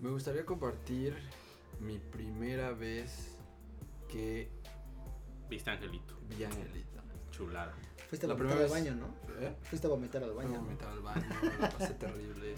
Me 0.00 0.10
gustaría 0.10 0.44
compartir 0.44 1.14
mi 1.80 1.98
primera 1.98 2.72
vez 2.72 3.36
que 4.08 4.48
Viste 5.48 5.70
Angelito, 5.70 6.14
vi 6.28 6.44
a 6.44 6.48
Angelita. 6.48 7.02
chulada. 7.30 7.74
Fuiste 8.08 8.26
a 8.26 8.28
La 8.28 8.34
vomitar 8.34 8.56
primera 8.58 8.74
al 8.74 8.82
baño, 8.84 8.94
¿no? 8.96 9.06
¿Eh? 9.44 9.52
Fuiste 9.62 9.86
a 9.86 9.90
vomitar 9.90 10.22
al 10.22 10.30
Me 10.30 10.36
baño. 10.36 10.50
¿no? 10.52 10.60
vomitaba 10.64 10.92
al 10.92 11.00
baño, 11.00 11.26
la 11.60 11.68
pasé 11.70 11.94
terrible. 11.94 12.54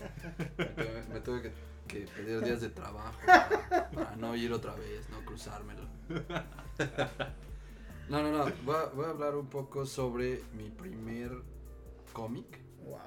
Me, 0.58 0.64
tuve- 0.66 1.08
me 1.08 1.20
tuve 1.20 1.42
que, 1.42 1.52
que 1.92 2.06
pedir 2.06 2.40
días 2.42 2.60
de 2.62 2.70
trabajo 2.70 3.18
para, 3.26 3.90
para 3.94 4.16
no 4.16 4.34
ir 4.34 4.50
otra 4.52 4.74
vez, 4.74 5.08
no 5.10 5.24
cruzármelo. 5.26 5.82
No, 8.08 8.22
no, 8.22 8.30
no. 8.30 8.52
Voy 8.64 8.74
a, 8.76 8.84
voy 8.94 9.04
a 9.06 9.10
hablar 9.10 9.36
un 9.36 9.46
poco 9.46 9.86
sobre 9.86 10.42
mi 10.54 10.70
primer 10.70 11.32
cómic. 12.12 12.58
Wow. 12.84 12.98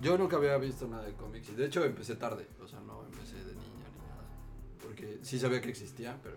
Yo 0.00 0.16
nunca 0.16 0.36
había 0.36 0.56
visto 0.58 0.86
nada 0.86 1.04
de 1.04 1.12
cómics 1.14 1.48
y 1.50 1.54
de 1.54 1.66
hecho 1.66 1.84
empecé 1.84 2.14
tarde, 2.16 2.46
o 2.62 2.68
sea, 2.68 2.80
no 2.80 3.04
empecé 3.04 3.36
de 3.36 3.52
niño 3.52 3.84
ni 3.94 4.06
nada. 4.08 4.24
Porque 4.80 5.18
sí 5.22 5.38
sabía 5.40 5.60
que 5.60 5.68
existía, 5.70 6.16
pero 6.22 6.36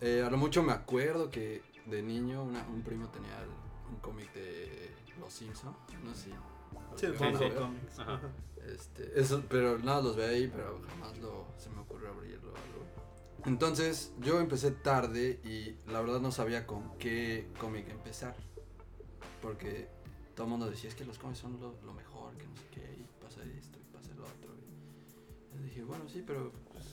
eh, 0.00 0.24
a 0.26 0.30
lo 0.30 0.36
mucho 0.36 0.62
me 0.62 0.72
acuerdo 0.72 1.30
que 1.30 1.62
de 1.86 2.02
niño 2.02 2.42
una- 2.42 2.66
un 2.66 2.82
primo 2.82 3.08
tenía 3.08 3.40
el- 3.42 3.92
un 3.94 4.00
cómic 4.00 4.32
de 4.34 4.90
Los 5.20 5.32
Simpsons, 5.32 5.76
no 6.04 6.14
sé. 6.14 6.30
Sí, 6.96 7.06
llegaron 7.06 7.36
a 7.36 7.38
sí. 7.38 8.02
Este, 8.72 9.20
eso, 9.20 9.42
pero 9.48 9.78
nada, 9.78 10.00
los 10.00 10.16
veía 10.16 10.30
ahí, 10.30 10.48
pero 10.48 10.80
jamás 10.88 11.18
lo, 11.18 11.46
se 11.58 11.68
me 11.70 11.80
ocurrió 11.80 12.10
abrirlo. 12.10 12.52
Entonces, 13.44 14.12
yo 14.20 14.40
empecé 14.40 14.70
tarde 14.70 15.38
y 15.44 15.76
la 15.90 16.00
verdad 16.00 16.20
no 16.20 16.32
sabía 16.32 16.66
con 16.66 16.96
qué 16.98 17.46
cómic 17.58 17.88
empezar. 17.90 18.34
Porque 19.42 19.88
todo 20.34 20.46
el 20.46 20.50
mundo 20.50 20.70
decía, 20.70 20.88
es 20.88 20.96
que 20.96 21.04
los 21.04 21.18
cómics 21.18 21.40
son 21.40 21.60
lo, 21.60 21.92
mejor, 21.92 22.34
que 22.38 22.46
no 22.46 22.56
sé 22.56 22.62
qué, 22.70 22.80
y 22.80 23.22
pasa 23.22 23.42
esto, 23.44 23.78
y 23.78 23.94
pasa 23.94 24.14
lo 24.14 24.22
otro. 24.24 24.54
Y 25.52 25.56
yo 25.58 25.62
dije, 25.62 25.82
bueno, 25.84 26.08
sí, 26.08 26.24
pero 26.26 26.50
pues, 26.72 26.84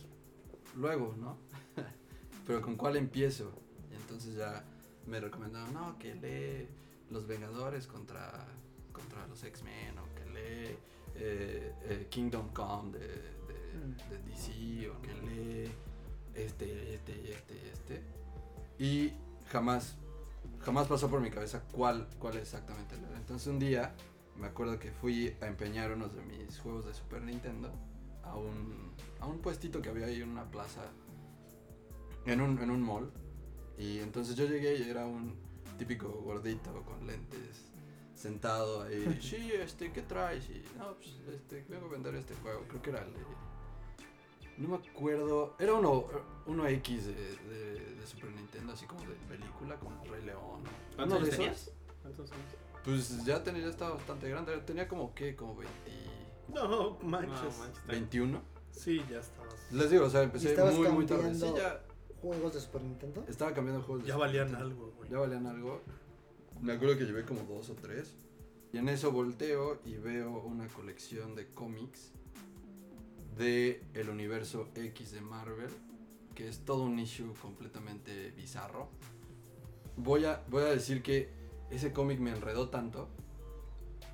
luego, 0.75 1.15
¿no? 1.17 1.37
pero 2.45 2.61
¿con 2.61 2.75
cuál 2.75 2.97
empiezo? 2.97 3.49
Y 3.89 3.95
entonces 3.95 4.35
ya 4.35 4.65
me 5.07 5.21
recomendaron, 5.21 5.73
no, 5.73 5.97
que 5.97 6.15
lee 6.15 6.67
Los 7.09 7.27
Vengadores 7.27 7.87
contra, 7.87 8.45
contra 8.91 9.25
los 9.27 9.41
X-Men, 9.43 9.90
eh, 11.21 11.73
eh, 11.83 12.07
Kingdom 12.09 12.49
Come 12.49 12.97
de, 12.97 13.07
de, 13.07 13.61
Mm. 13.71 14.09
de 14.09 14.17
DC, 14.29 14.89
o 14.89 15.01
que 15.01 15.13
lee 15.13 15.71
este, 16.35 16.93
este, 16.93 17.11
y 17.11 17.31
este, 17.31 17.53
y 17.53 17.69
este. 17.71 18.01
Y 18.79 19.13
jamás, 19.49 19.95
jamás 20.59 20.87
pasó 20.87 21.09
por 21.09 21.21
mi 21.21 21.29
cabeza 21.29 21.63
cuál, 21.71 22.07
cuál 22.19 22.37
exactamente 22.37 22.97
leer. 22.97 23.15
Entonces 23.15 23.47
un 23.47 23.59
día 23.59 23.93
me 24.37 24.47
acuerdo 24.47 24.79
que 24.79 24.91
fui 24.91 25.35
a 25.41 25.47
empeñar 25.47 25.91
unos 25.91 26.13
de 26.13 26.21
mis 26.23 26.59
juegos 26.59 26.85
de 26.85 26.93
Super 26.93 27.21
Nintendo 27.21 27.71
a 28.23 28.35
un, 28.35 28.91
a 29.19 29.25
un 29.27 29.39
puestito 29.39 29.81
que 29.81 29.89
había 29.89 30.07
ahí 30.07 30.21
en 30.21 30.29
una 30.29 30.49
plaza, 30.49 30.81
en 32.25 32.41
un, 32.41 32.59
en 32.59 32.71
un 32.71 32.81
mall. 32.81 33.11
Y 33.77 33.99
entonces 33.99 34.35
yo 34.35 34.45
llegué 34.45 34.77
y 34.77 34.89
era 34.89 35.05
un 35.05 35.35
típico 35.77 36.07
gordito 36.09 36.71
con 36.83 37.05
lentes, 37.07 37.70
sentado 38.21 38.83
ahí. 38.83 39.19
Sí, 39.21 39.51
este, 39.53 39.91
¿qué 39.91 40.01
traes? 40.01 40.49
Y 40.49 40.63
no, 40.77 40.93
pues, 40.95 41.09
este, 41.35 41.65
vengo 41.69 41.87
a 41.87 41.89
vender 41.89 42.15
este 42.15 42.35
juego. 42.35 42.63
Creo 42.67 42.81
que 42.81 42.89
era 42.91 42.99
el 43.03 43.13
de. 43.13 43.19
No 44.57 44.69
me 44.69 44.75
acuerdo. 44.75 45.55
Era 45.59 45.73
uno, 45.73 46.05
uno 46.45 46.67
X 46.67 47.05
de, 47.07 47.13
de- 47.13 47.95
de 47.95 48.07
Super 48.07 48.31
Nintendo, 48.31 48.73
así 48.73 48.85
como 48.85 49.01
de 49.01 49.15
película, 49.27 49.75
como 49.77 50.01
el 50.03 50.09
Rey 50.09 50.23
León. 50.25 50.61
¿Cuántos 50.95 51.17
años 51.19 51.29
tenías? 51.29 51.71
¿Cuántos 52.01 52.31
años? 52.31 52.45
Pues 52.83 53.25
ya 53.25 53.43
tenía, 53.43 53.61
ya 53.63 53.69
estaba 53.69 53.95
bastante 53.95 54.27
grande. 54.29 54.57
Tenía 54.59 54.87
como 54.87 55.13
que, 55.13 55.35
como 55.35 55.55
20, 55.55 55.73
No, 56.53 56.97
manches. 57.03 57.29
No, 57.31 57.59
manches, 57.59 57.77
está- 57.77 57.91
21. 57.91 58.41
Sí, 58.71 59.03
ya 59.09 59.19
estabas. 59.19 59.53
Les 59.71 59.89
digo, 59.89 60.05
o 60.05 60.09
sea, 60.09 60.23
empecé 60.23 60.55
muy, 60.73 60.87
muy 60.89 61.05
tarde. 61.05 61.33
Sí, 61.35 61.45
ya 61.55 61.81
Juegos 62.21 62.53
de 62.53 62.59
Super 62.61 62.81
Nintendo. 62.83 63.23
estaba 63.27 63.53
cambiando 63.53 63.81
juegos. 63.83 64.03
de 64.03 64.07
Ya 64.09 64.13
Super 64.15 64.27
valían 64.27 64.47
Nintendo. 64.47 64.69
algo, 64.73 64.91
güey. 64.97 65.09
Ya 65.09 65.17
valían 65.19 65.47
algo. 65.47 65.81
Me 66.61 66.73
acuerdo 66.73 66.95
que 66.95 67.05
llevé 67.05 67.25
como 67.25 67.41
dos 67.41 67.71
o 67.71 67.75
tres. 67.75 68.13
Y 68.71 68.77
en 68.77 68.87
eso 68.87 69.11
volteo 69.11 69.81
y 69.83 69.95
veo 69.95 70.39
una 70.43 70.67
colección 70.67 71.35
de 71.35 71.47
cómics 71.47 72.11
de 73.37 73.83
el 73.93 74.09
universo 74.09 74.69
X 74.75 75.11
de 75.11 75.21
Marvel, 75.21 75.69
que 76.35 76.47
es 76.47 76.59
todo 76.59 76.83
un 76.83 76.99
issue 76.99 77.33
completamente 77.41 78.31
bizarro. 78.31 78.89
Voy 79.97 80.25
a, 80.25 80.43
voy 80.49 80.63
a 80.63 80.67
decir 80.67 81.01
que 81.01 81.29
ese 81.69 81.91
cómic 81.91 82.19
me 82.19 82.29
enredó 82.29 82.69
tanto 82.69 83.09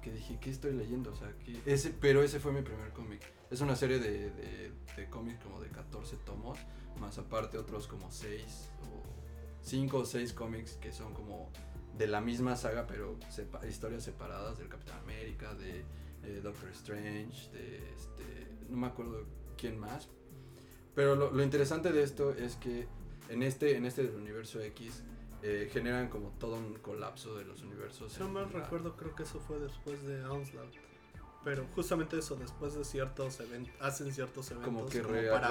que 0.02 0.12
dije, 0.12 0.40
¿qué 0.40 0.50
estoy 0.50 0.72
leyendo? 0.72 1.12
O 1.12 1.16
sea, 1.16 1.34
que 1.40 1.60
ese, 1.66 1.90
pero 1.90 2.24
ese 2.24 2.40
fue 2.40 2.54
mi 2.54 2.62
primer 2.62 2.94
cómic. 2.94 3.22
Es 3.52 3.60
una 3.60 3.76
serie 3.76 4.00
de, 4.00 4.32
de, 4.32 4.72
de 4.96 5.10
cómics 5.10 5.44
como 5.44 5.60
de 5.60 5.70
14 5.70 6.16
tomos, 6.18 6.58
más 7.00 7.18
aparte 7.18 7.58
otros 7.58 7.88
como 7.88 8.10
6 8.10 8.42
o 8.84 9.04
5 9.64 9.98
o 9.98 10.06
6 10.06 10.34
cómics 10.34 10.74
que 10.78 10.94
son 10.94 11.14
como 11.14 11.52
de 11.98 12.08
la 12.08 12.22
misma 12.22 12.56
saga, 12.56 12.86
pero 12.88 13.18
sepa- 13.30 13.66
historias 13.68 14.04
separadas 14.04 14.58
del 14.58 14.70
Capitán 14.70 15.00
América, 15.00 15.54
de 15.56 15.84
eh, 16.24 16.42
Doctor 16.44 16.70
Strange, 16.70 17.50
de 17.52 17.92
este, 17.94 18.48
no 18.70 18.78
me 18.78 18.88
acuerdo 18.88 19.26
quién 19.58 19.80
más. 19.80 20.10
Pero 20.96 21.16
lo, 21.16 21.32
lo 21.32 21.44
interesante 21.44 21.92
de 21.92 22.04
esto 22.04 22.32
es 22.34 22.56
que 22.56 22.88
en 23.30 23.44
este, 23.44 23.76
en 23.78 23.86
este 23.86 24.04
del 24.04 24.16
universo 24.16 24.62
X 24.62 25.04
eh, 25.44 25.70
generan 25.72 26.10
como 26.10 26.30
todo 26.40 26.56
un 26.56 26.74
colapso 26.76 27.36
de 27.36 27.46
los 27.46 27.62
universos. 27.62 28.20
En 28.20 28.32
mal 28.34 28.50
recuerdo, 28.52 28.96
creo 28.98 29.16
que 29.16 29.24
eso 29.24 29.40
fue 29.40 29.60
después 29.60 30.02
de 30.08 30.24
Onslaught. 30.26 30.74
Pero 31.48 31.66
justamente 31.76 32.20
eso, 32.20 32.36
después 32.36 32.74
de 32.76 32.84
ciertos 32.84 33.40
eventos, 33.40 33.74
hacen 33.80 34.12
ciertos 34.12 34.52
eventos 34.52 34.74
como 34.74 34.86
que 34.90 35.02
como 35.02 35.14
re- 35.14 35.30
para 35.30 35.50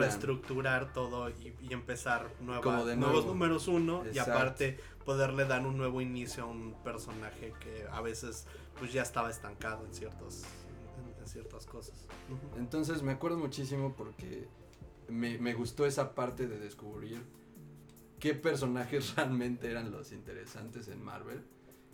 reestructurar 0.00 0.94
todo 0.94 1.28
y, 1.28 1.54
y 1.60 1.74
empezar 1.74 2.26
nueva- 2.40 2.62
Como 2.62 2.86
de 2.86 2.96
nuevos 2.96 3.16
nuevo. 3.26 3.32
números 3.34 3.68
uno 3.68 4.02
y 4.10 4.18
aparte 4.18 4.78
poderle 5.04 5.44
dar 5.44 5.66
un 5.66 5.76
nuevo 5.76 6.00
inicio 6.00 6.44
a 6.44 6.46
un 6.46 6.74
personaje 6.82 7.52
que 7.60 7.86
a 7.92 8.00
veces 8.00 8.46
pues 8.78 8.94
ya 8.94 9.02
estaba 9.02 9.28
estancado 9.30 9.84
en 9.84 9.92
ciertos 9.92 10.44
en, 10.44 11.20
en 11.22 11.28
ciertas 11.28 11.66
cosas. 11.66 12.06
Entonces 12.56 13.02
me 13.02 13.12
acuerdo 13.12 13.36
muchísimo 13.36 13.94
porque 13.94 14.48
me, 15.08 15.36
me 15.38 15.52
gustó 15.52 15.84
esa 15.84 16.14
parte 16.14 16.46
de 16.46 16.58
descubrir 16.58 17.20
qué 18.18 18.32
personajes 18.34 19.14
realmente 19.16 19.70
eran 19.70 19.90
los 19.92 20.12
interesantes 20.12 20.88
en 20.88 21.02
Marvel, 21.04 21.44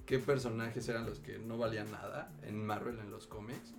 qué 0.07 0.19
personajes 0.19 0.89
eran 0.89 1.07
los 1.07 1.21
que 1.21 1.39
no 1.39 1.59
valían 1.59 1.91
nada 1.91 2.33
en 2.43 2.65
Marvel, 2.65 2.99
en 2.99 3.11
los 3.11 3.27
cómics, 3.27 3.75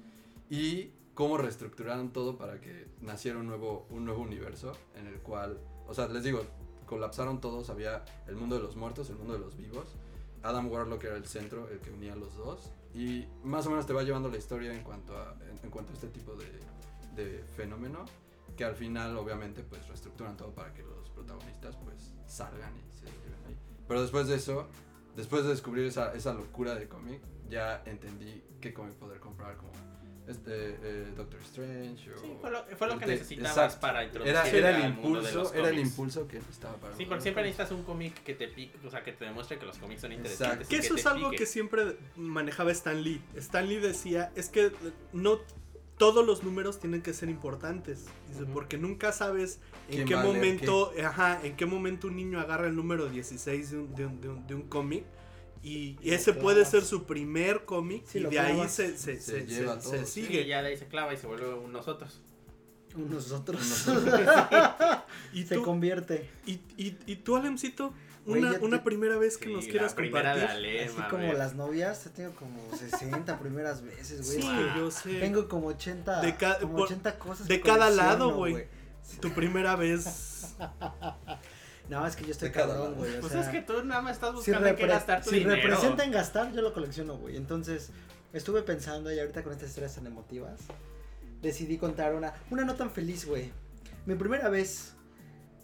y 0.50 0.91
cómo 1.14 1.38
reestructuraron 1.38 2.12
todo 2.12 2.38
para 2.38 2.60
que 2.60 2.88
naciera 3.02 3.40
un 3.40 3.48
nuevo, 3.48 3.86
un 3.90 4.06
nuevo 4.06 4.22
universo 4.22 4.74
en 4.95 5.08
el 5.08 5.20
cual, 5.20 5.60
o 5.88 5.94
sea, 5.94 6.08
les 6.08 6.24
digo, 6.24 6.44
colapsaron 6.86 7.40
todos, 7.41 7.70
había 7.70 8.04
el 8.28 8.36
mundo 8.36 8.56
de 8.56 8.64
los 8.64 8.76
muertos, 8.76 9.10
el 9.10 9.18
mundo 9.18 9.34
de 9.34 9.40
los 9.40 9.56
vivos, 9.58 9.95
Adam 10.41 10.70
Warlock 10.70 11.04
era 11.06 11.16
el 11.16 11.26
centro, 11.26 11.70
el 11.70 11.80
que 11.80 11.91
unía 11.91 12.14
a 12.14 12.16
los 12.18 12.36
dos, 12.36 12.72
y 12.94 13.26
más 13.44 13.66
o 13.66 13.70
menos 13.70 13.86
te 13.86 13.94
va 13.94 14.04
llevando 14.04 14.30
la 14.30 14.38
historia 14.38 14.74
en 14.74 14.84
cuanto 14.84 15.18
a, 15.18 15.36
en, 15.64 15.70
cuanto 15.70 15.91
a 15.91 15.95
este 15.95 16.08
tipo 16.08 16.36
de, 16.36 16.60
de 17.16 17.44
fenómeno, 17.56 18.06
que 18.56 18.66
al 18.66 18.76
final 18.76 19.18
obviamente 19.18 19.64
pues 19.64 19.88
reestructuran 19.88 20.38
todo 20.38 20.52
para 20.52 20.74
que 20.74 20.84
los 20.84 21.10
protagonistas 21.10 21.76
pues 21.78 22.14
salgan 22.28 22.74
y 22.78 22.91
se 22.91 23.06
lleven 23.06 23.45
ahí. 23.48 23.58
Pero 23.88 24.02
después 24.02 24.28
de 24.28 24.36
eso, 24.36 24.68
después 25.15 25.44
de 25.44 25.49
descubrir 25.49 25.85
esa, 25.85 26.14
esa 26.14 26.34
locura 26.34 26.76
de 26.76 26.88
cómic, 26.88 27.22
ya 27.49 27.81
entendí 27.85 28.41
qué 28.61 28.73
cómic 28.73 28.95
poder 28.95 29.19
comprar 29.19 29.57
como 29.57 29.72
este, 30.27 30.77
eh, 30.81 31.14
Doctor 31.18 31.41
Strange 31.41 32.14
o... 32.14 32.18
Sí, 32.18 32.34
fue 32.40 32.49
lo, 32.49 32.64
fue 32.77 32.88
lo 32.88 32.98
que 32.98 33.06
Te- 33.06 33.11
necesitabas 33.11 33.52
exacto. 33.52 33.81
para 33.81 34.03
introducir 34.06 34.34
Era, 34.34 34.49
era 34.49 34.69
el 34.69 34.76
al 34.84 34.94
mundo 34.94 35.22
de 35.22 35.27
impulso, 35.27 35.40
los 35.40 35.53
era 35.53 35.69
el 35.69 35.80
impulso 35.80 36.27
que 36.30 36.38
necesitaba 36.38 36.77
para 36.77 36.95
Sí, 36.95 37.06
porque 37.06 37.22
siempre 37.22 37.44
necesitas 37.44 37.72
un 37.72 37.84
cómic 37.84 38.23
que 38.23 38.34
te 38.34 38.48
pique, 38.48 38.77
o 38.88 38.90
sea, 38.90 39.03
que 39.03 39.11
te 39.11 39.26
demuestre 39.26 39.60
que 39.60 39.65
los 39.65 39.77
cómics 39.77 39.99
son 40.02 40.14
interesantes. 40.14 40.60
Exacto. 40.61 40.69
Que 40.69 40.77
eso 40.77 40.95
es 40.95 41.06
algo 41.06 41.30
pique. 41.31 41.44
que 41.44 41.45
siempre 41.45 41.98
manejaba 42.15 42.72
Stan 42.72 43.03
Lee. 43.03 43.22
Stan 43.35 43.68
Lee 43.68 43.80
decía, 43.80 44.31
es 44.35 44.48
que 44.48 44.72
no 45.11 45.40
todos 45.98 46.26
los 46.26 46.44
números 46.44 46.80
tienen 46.80 47.02
que 47.02 47.14
ser 47.14 47.30
importantes. 47.30 48.06
Dice, 48.30 48.45
porque 48.52 48.78
nunca 48.78 49.11
sabes 49.11 49.60
en 49.90 49.95
¿Quién 49.95 50.07
qué 50.07 50.15
momento, 50.15 50.91
ajá, 51.03 51.40
en 51.44 51.56
qué 51.56 51.65
momento 51.65 52.07
un 52.07 52.15
niño 52.15 52.40
agarra 52.40 52.68
el 52.68 52.76
número 52.76 53.07
16 53.10 53.72
de 53.72 53.78
un, 53.78 53.95
de 53.95 54.06
un, 54.06 54.22
de 54.22 54.30
un- 54.30 54.48
de 54.48 54.56
un 54.56 54.61
cómic. 54.64 55.03
Y, 55.61 55.98
y 56.02 56.11
ese 56.11 56.34
puede 56.34 56.65
ser 56.65 56.84
su 56.84 57.06
primer 57.06 57.64
cómic 57.64 58.03
Sí, 58.06 58.20
y 58.20 58.24
de 58.24 58.38
ahí 58.40 58.68
se, 58.68 58.98
se, 58.98 59.18
Se 59.18 59.22
se- 59.22 59.45
lleva 59.48 59.76
se- 59.80 59.82
todo, 59.84 59.91
se 59.99 60.06
sí. 60.06 60.22
Sí, 60.22 60.28
sigue. 60.28 60.45
ya 60.45 60.61
de 60.61 60.70
ahí 60.70 60.78
se 60.78 60.88
clava 60.88 61.14
y 61.14 61.18
se 61.18 61.26
vuelve 61.28 61.53
un 61.53 61.72
nosotros. 61.72 62.20
Nosotros. 62.95 63.86
Y 65.34 65.44
Se 65.45 65.56
tú, 65.56 65.64
convierte. 65.64 66.30
y, 66.45 66.53
y, 66.78 66.98
y 67.07 67.15
tú, 67.18 67.36
Alemcito, 67.38 67.94
Una, 68.26 68.78
te- 68.78 68.80
primera 68.80 69.18
vez 69.18 69.38
que 69.38 69.48
Sí, 69.48 69.54
nos 69.54 69.66
la 69.66 69.72
quieras 69.72 69.94
compartir. 69.94 70.45
Ale, 70.45 70.86
Así 70.86 70.94
mames. 70.98 71.10
como 71.12 71.34
las 71.34 71.56
novias, 71.56 72.06
he 72.06 72.10
tenido 72.10 72.34
como 72.36 72.58
60 72.76 73.38
primeras 73.40 73.82
veces, 73.82 74.26
güey. 74.26 74.41
Sí, 74.41 74.48
que 74.48 74.80
yo 74.80 74.91
sé. 74.91 75.20
Tengo 75.20 75.48
como 75.50 75.68
80, 75.68 76.22
De 76.22 76.36
ca- 76.38 76.60
como 76.60 76.74
por- 76.78 76.86
80 76.86 77.20
cosas. 77.20 77.48
de 77.48 77.58
que 77.62 77.70
cada 77.70 77.90
lado, 77.90 78.34
güey. 78.36 78.68
Tu 79.20 79.32
primera 79.34 79.76
vez. 79.76 80.56
No, 81.90 82.08
es 82.08 82.16
que 82.16 82.24
yo 82.24 82.32
estoy 82.32 82.50
cabrón, 82.52 82.95
güey. 82.95 83.18
o 83.18 83.20
Pues 83.20 83.34
sea, 83.34 83.41
es 83.41 83.50
que 83.50 83.62
tú 83.62 83.84
nada 83.84 84.02
más 84.02 84.14
estás 84.14 84.30
si, 84.32 84.36
buscando 84.52 84.74
qué 84.78 84.86
repre- 84.86 84.88
gastar 84.88 85.22
tu 85.22 85.30
si 85.32 85.40
dinero. 85.40 85.62
representa 85.62 86.06
en 86.06 86.12
gastar, 86.12 86.54
yo 86.54 86.62
lo 86.62 86.74
colecciono, 86.74 87.18
güey. 87.18 87.36
Entonces, 87.36 87.90
estuve 88.32 88.62
pensando 88.64 89.12
y 89.12 89.20
ahorita 89.20 89.44
con 89.44 89.52
estas 89.52 89.68
historias 89.70 89.94
tan 89.95 90.08
emotivas, 90.08 90.62
decidí 91.41 91.78
contar 91.78 92.16
una, 92.16 92.34
una 92.52 92.64
no 92.64 92.76
tan 92.76 92.90
feliz, 92.90 93.26
güey. 93.26 93.52
Mi 94.06 94.16
primera 94.16 94.48
vez, 94.48 94.94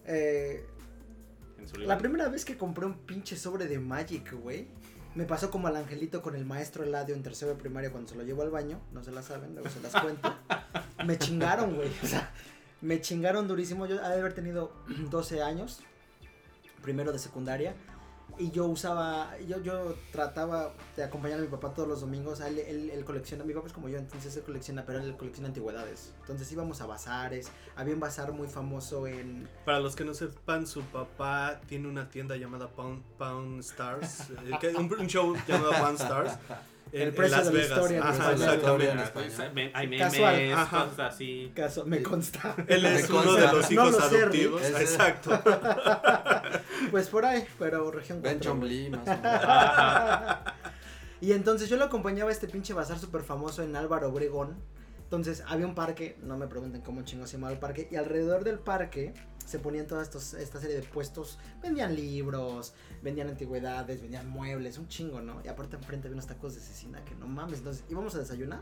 eh, 0.05 0.65
En 1.59 1.67
su 1.67 1.77
la 1.79 1.97
primera 1.97 2.29
vez 2.29 2.45
que 2.45 2.57
compré 2.57 2.85
un 2.85 2.93
pinche 2.93 3.35
sobre 3.35 3.67
de 3.67 3.79
Magic, 3.79 4.33
güey. 4.33 4.67
Me 5.15 5.25
pasó 5.25 5.49
como 5.49 5.67
al 5.67 5.75
angelito 5.75 6.21
con 6.21 6.35
el 6.35 6.45
maestro 6.45 6.83
Eladio 6.83 7.15
en 7.15 7.23
tercero 7.23 7.51
de 7.51 7.57
primaria 7.57 7.91
cuando 7.91 8.09
se 8.09 8.15
lo 8.15 8.23
llevó 8.23 8.43
al 8.43 8.51
baño. 8.51 8.79
No 8.91 9.03
se 9.03 9.11
la 9.11 9.23
saben, 9.23 9.53
luego 9.53 9.69
se 9.69 9.81
las 9.81 9.93
cuento. 10.01 10.33
me 11.05 11.17
chingaron, 11.17 11.75
güey. 11.75 11.89
O 12.03 12.07
sea, 12.07 12.31
me 12.81 13.01
chingaron 13.01 13.47
durísimo. 13.47 13.85
Yo 13.87 13.95
he 13.95 13.99
de 13.99 14.19
haber 14.19 14.33
tenido 14.33 14.71
12 15.09 15.41
años, 15.41 15.79
primero 16.81 17.11
de 17.11 17.19
secundaria. 17.19 17.75
Y 18.39 18.51
yo 18.51 18.67
usaba, 18.67 19.37
yo, 19.39 19.61
yo 19.61 19.95
trataba 20.13 20.71
de 20.95 21.03
acompañar 21.03 21.39
a 21.39 21.41
mi 21.41 21.49
papá 21.49 21.73
todos 21.73 21.89
los 21.89 21.99
domingos. 21.99 22.39
Él, 22.39 22.57
él, 22.59 22.89
él 22.89 23.03
colecciona, 23.03 23.43
mi 23.43 23.53
papá 23.53 23.67
es 23.67 23.73
como 23.73 23.89
yo, 23.89 23.97
entonces 23.97 24.33
él 24.37 24.43
colecciona, 24.43 24.85
pero 24.85 24.99
él 24.99 25.17
colecciona 25.17 25.49
antigüedades. 25.49 26.13
Entonces 26.21 26.49
íbamos 26.49 26.79
a 26.79 26.85
bazares. 26.85 27.51
Había 27.75 27.93
un 27.93 27.99
bazar 27.99 28.31
muy 28.31 28.47
famoso 28.47 29.07
en, 29.07 29.49
Para 29.65 29.81
los 29.81 29.93
que 29.93 30.05
no 30.05 30.13
sepan, 30.13 30.65
su 30.67 30.83
papá 30.83 31.59
tiene 31.67 31.89
una 31.89 32.09
tienda 32.09 32.37
llamada 32.37 32.69
Pound, 32.69 33.03
Pound 33.17 33.59
Stars. 33.59 34.29
eh, 34.61 34.73
un, 34.77 34.89
un 34.97 35.07
show 35.07 35.35
llamado 35.45 35.71
Pound 35.71 35.99
Stars. 35.99 36.39
En, 36.91 37.01
El 37.01 37.07
en 37.09 37.15
precio 37.15 37.37
Las 37.37 37.45
de 37.47 37.53
la 37.53 37.59
Vegas. 37.59 37.77
historia 37.77 37.97
en 37.97 38.03
Ajá, 38.03 38.13
español. 38.13 38.41
exactamente. 38.41 39.71
en 39.71 39.91
Hay 39.91 39.97
Casual, 39.99 40.35
memes, 40.37 40.57
ajá. 40.57 40.85
cosas 40.85 41.13
así. 41.13 41.51
caso, 41.55 41.85
me 41.85 42.01
consta. 42.03 42.55
Él 42.67 42.81
Me 42.83 42.95
es 42.95 43.09
uno 43.09 43.23
consta. 43.23 43.41
de 43.41 43.53
los 43.53 43.71
No 43.71 43.73
hijos 43.87 43.91
lo 43.91 44.09
sé, 44.09 44.17
adoptivos. 44.17 44.61
Exacto. 44.63 45.41
Pues 46.91 47.07
por 47.09 47.25
ahí, 47.25 47.45
pero 47.59 47.91
región 47.91 48.21
Ben 48.21 48.37
4, 48.39 48.51
Chombley, 48.51 48.89
más 48.89 49.01
o 49.01 49.11
menos. 49.11 50.37
Y 51.21 51.33
entonces 51.33 51.67
yo 51.69 51.75
lo 51.75 51.83
acompañaba 51.85 52.29
a 52.29 52.33
este 52.33 52.47
pinche 52.47 52.73
bazar 52.73 52.97
súper 52.97 53.21
famoso 53.23 53.61
en 53.61 53.75
Álvaro 53.75 54.07
Obregón. 54.09 54.55
Entonces 55.03 55.43
había 55.47 55.65
un 55.67 55.75
parque, 55.75 56.17
no 56.23 56.37
me 56.37 56.47
pregunten 56.47 56.81
cómo 56.81 57.01
chingo 57.03 57.27
se 57.27 57.33
llamaba 57.33 57.51
el 57.51 57.59
parque. 57.59 57.89
Y 57.91 57.97
alrededor 57.97 58.43
del 58.45 58.57
parque 58.59 59.13
se 59.49 59.57
ponían 59.57 59.87
todas 59.87 60.07
estos, 60.07 60.35
esta 60.35 60.59
serie 60.59 60.75
de 60.75 60.83
puestos, 60.83 61.39
vendían 61.61 61.95
libros, 61.95 62.73
vendían 63.01 63.29
antigüedades, 63.29 63.99
vendían 63.99 64.29
muebles, 64.29 64.77
un 64.77 64.87
chingo, 64.87 65.21
¿no? 65.21 65.41
Y 65.43 65.47
aparte 65.47 65.75
enfrente 65.75 66.07
había 66.07 66.13
unos 66.15 66.27
tacos 66.27 66.53
de 66.53 66.61
cecina 66.61 67.03
que 67.03 67.15
no 67.15 67.27
mames, 67.27 67.59
entonces 67.59 67.83
íbamos 67.89 68.13
a 68.13 68.19
desayunar 68.19 68.61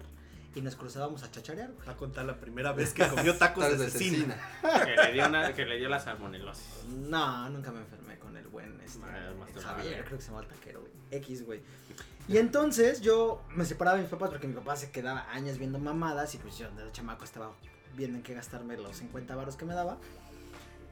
y 0.55 0.61
nos 0.61 0.77
cruzábamos 0.77 1.23
a 1.23 1.29
chacharear, 1.29 1.73
güey. 1.73 1.85
Va 1.85 1.91
a 1.91 1.97
contar 1.97 2.25
la 2.25 2.39
primera 2.39 2.71
vez 2.71 2.93
que 2.93 3.05
comió 3.05 3.35
tacos 3.37 3.77
de 3.77 3.89
cecina. 3.89 4.37
Que 4.61 4.95
le 4.95 5.11
dio, 5.11 5.27
una, 5.27 5.53
que 5.53 5.65
le 5.65 5.77
dio 5.77 5.89
la 5.89 5.99
salmonelosis. 5.99 6.85
No, 6.87 7.49
nunca 7.49 7.71
me 7.71 7.79
enfermé 7.81 8.17
con 8.17 8.37
el 8.37 8.47
buen 8.47 8.79
este, 8.79 9.03
Ah, 9.03 9.33
más 9.37 9.51
te 9.51 9.59
Javier, 9.59 10.05
creo 10.05 10.17
que 10.17 10.23
se 10.23 10.31
llama 10.31 10.43
el 10.43 10.47
taquero, 10.47 10.79
güey. 10.79 10.91
X, 11.11 11.45
güey. 11.45 11.61
Y 12.29 12.37
entonces 12.37 13.01
yo 13.01 13.43
me 13.55 13.65
separaba 13.65 13.97
de 13.97 14.03
mis 14.03 14.11
papás 14.11 14.29
porque 14.29 14.47
mi 14.47 14.53
papá 14.53 14.77
se 14.77 14.89
quedaba 14.89 15.29
años 15.31 15.57
viendo 15.57 15.79
mamadas 15.79 16.33
y 16.35 16.37
pues 16.37 16.57
yo 16.57 16.71
de 16.71 16.91
chamaco 16.93 17.25
estaba 17.25 17.51
viendo 17.95 18.17
en 18.17 18.23
qué 18.23 18.33
gastarme 18.33 18.77
los 18.77 18.97
50 18.97 19.35
varos 19.35 19.57
que 19.57 19.65
me 19.65 19.73
daba. 19.73 19.97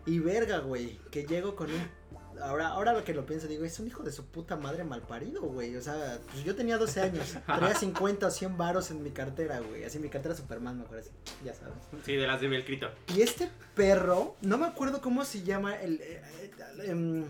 Y 0.06 0.20
verga, 0.20 0.60
güey, 0.60 1.00
que 1.12 1.26
llego 1.26 1.56
con 1.56 1.72
un... 1.72 2.06
Ahora, 2.42 2.68
ahora 2.68 2.92
lo 2.92 3.04
que 3.06 3.14
lo 3.14 3.26
pienso, 3.26 3.48
digo, 3.48 3.64
es 3.64 3.80
un 3.80 3.88
hijo 3.88 4.04
de 4.04 4.12
su 4.12 4.26
puta 4.26 4.58
madre 4.58 4.84
malparido, 4.84 5.42
güey. 5.44 5.76
O 5.78 5.82
sea, 5.82 6.20
pues 6.32 6.44
yo 6.44 6.54
tenía 6.54 6.78
12 6.78 7.02
años, 7.02 7.38
traía 7.46 7.74
50 7.74 8.28
o 8.28 8.30
100 8.30 8.58
varos 8.58 8.92
en 8.92 9.02
mi 9.02 9.12
cartera, 9.12 9.60
güey. 9.62 9.86
Así 9.86 10.00
mi 10.00 10.10
cartera 10.10 10.36
Superman, 10.36 10.78
mejor 10.80 10.98
así, 11.00 11.12
ya 11.46 11.54
sabes. 11.54 11.76
Sí, 12.06 12.16
de 12.16 12.28
las 12.28 12.42
de 12.42 12.50
Belcrito. 12.50 12.90
Y 13.16 13.22
este 13.22 13.50
perro, 13.74 14.36
no 14.42 14.58
me 14.58 14.66
acuerdo 14.66 15.00
cómo 15.02 15.24
se 15.24 15.44
llama 15.44 15.76
el, 15.82 16.02
eh, 16.02 16.22
eh, 16.42 16.52
em, 16.88 17.24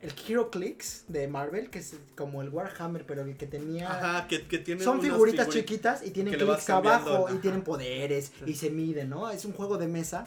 el 0.00 0.12
Hero 0.28 0.48
Clicks 0.50 1.06
de 1.08 1.26
Marvel, 1.26 1.68
que 1.68 1.80
es 1.80 1.96
como 2.16 2.40
el 2.40 2.48
Warhammer, 2.48 3.04
pero 3.04 3.22
el 3.22 3.36
que 3.36 3.46
tenía... 3.48 3.90
Ajá, 3.90 4.28
que, 4.28 4.46
que 4.46 4.58
tiene 4.58 4.82
Son 4.84 5.00
figuritas 5.02 5.48
figuri- 5.48 5.52
chiquitas 5.52 6.06
y 6.06 6.10
tienen 6.12 6.34
clics 6.34 6.70
abajo 6.70 7.26
y 7.34 7.38
tienen 7.38 7.62
poderes 7.62 8.30
y 8.46 8.54
se 8.54 8.70
miden, 8.70 9.10
¿no? 9.10 9.28
Es 9.30 9.44
un 9.44 9.52
juego 9.52 9.76
de 9.76 9.88
mesa. 9.88 10.26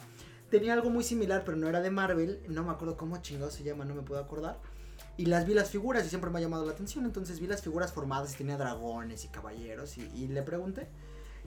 Tenía 0.50 0.74
algo 0.74 0.90
muy 0.90 1.02
similar, 1.02 1.42
pero 1.44 1.56
no 1.56 1.68
era 1.68 1.80
de 1.80 1.90
Marvel. 1.90 2.42
No 2.48 2.62
me 2.64 2.70
acuerdo 2.70 2.96
cómo 2.96 3.16
chingado 3.18 3.50
se 3.50 3.64
llama, 3.64 3.84
no 3.84 3.94
me 3.94 4.02
puedo 4.02 4.20
acordar. 4.20 4.58
Y 5.16 5.26
las 5.26 5.46
vi 5.46 5.54
las 5.54 5.70
figuras 5.70 6.04
y 6.06 6.08
siempre 6.08 6.30
me 6.30 6.38
ha 6.38 6.42
llamado 6.42 6.64
la 6.64 6.72
atención. 6.72 7.04
Entonces 7.04 7.40
vi 7.40 7.46
las 7.46 7.62
figuras 7.62 7.92
formadas 7.92 8.34
y 8.34 8.36
tenía 8.36 8.56
dragones 8.56 9.24
y 9.24 9.28
caballeros. 9.28 9.98
Y, 9.98 10.02
y 10.14 10.28
le 10.28 10.42
pregunté. 10.42 10.88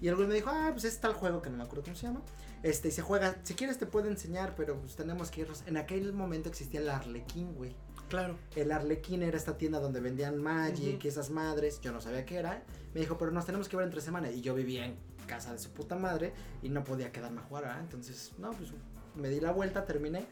Y 0.02 0.08
el 0.08 0.16
güey 0.16 0.28
me 0.28 0.34
dijo, 0.36 0.50
ah, 0.50 0.70
pues 0.72 0.86
es 0.86 1.00
tal 1.00 1.14
juego 1.14 1.42
que 1.42 1.50
no 1.50 1.58
me 1.58 1.64
acuerdo 1.64 1.84
cómo 1.84 1.96
se 1.96 2.08
llama. 2.08 2.22
Este, 2.64 2.88
y 2.88 2.92
se 2.92 3.02
juega. 3.02 3.38
Si 3.44 3.54
quieres 3.54 3.78
te 3.78 3.86
puedo 3.86 4.08
enseñar, 4.08 4.56
pero 4.56 4.80
pues 4.80 4.96
tenemos 4.96 5.30
que 5.30 5.42
irnos. 5.42 5.64
En 5.66 5.78
aquel 5.78 6.14
momento 6.14 6.50
existía 6.50 6.80
el 6.80 6.90
Arlequín, 6.90 7.54
güey. 7.54 7.76
Claro. 8.08 8.38
El 8.56 8.72
Arlequín 8.72 9.24
era 9.24 9.38
esta 9.38 9.58
tienda 9.58 9.80
donde 9.80 10.00
vendían 10.00 10.42
Magic 10.42 10.98
Ujú. 10.98 11.06
y 11.06 11.08
esas 11.08 11.30
madres. 11.30 11.80
Yo 11.82 11.92
no 11.92 12.02
sabía 12.02 12.26
qué 12.26 12.38
era. 12.38 12.64
Me 12.94 13.02
dijo, 13.02 13.18
pero 13.18 13.32
nos 13.32 13.46
tenemos 13.46 13.70
que 13.70 13.78
ver 13.78 13.86
entre 13.86 14.02
semana. 14.02 14.32
Y 14.32 14.42
yo 14.42 14.56
vivía 14.56 14.86
en 14.86 14.96
casa 15.34 15.54
de 15.54 15.60
su 15.60 15.70
puta 15.72 15.96
madre 15.96 16.34
y 16.64 16.70
no 16.70 16.84
podía 16.84 17.12
quedarme 17.12 17.42
a 17.42 17.44
jugar. 17.44 17.64
¿verdad? 17.66 17.82
Entonces, 17.82 18.32
no, 18.38 18.52
pues 18.52 18.72
me 19.16 19.30
di 19.30 19.40
la 19.40 19.52
vuelta, 19.52 19.86
terminé. 19.86 20.26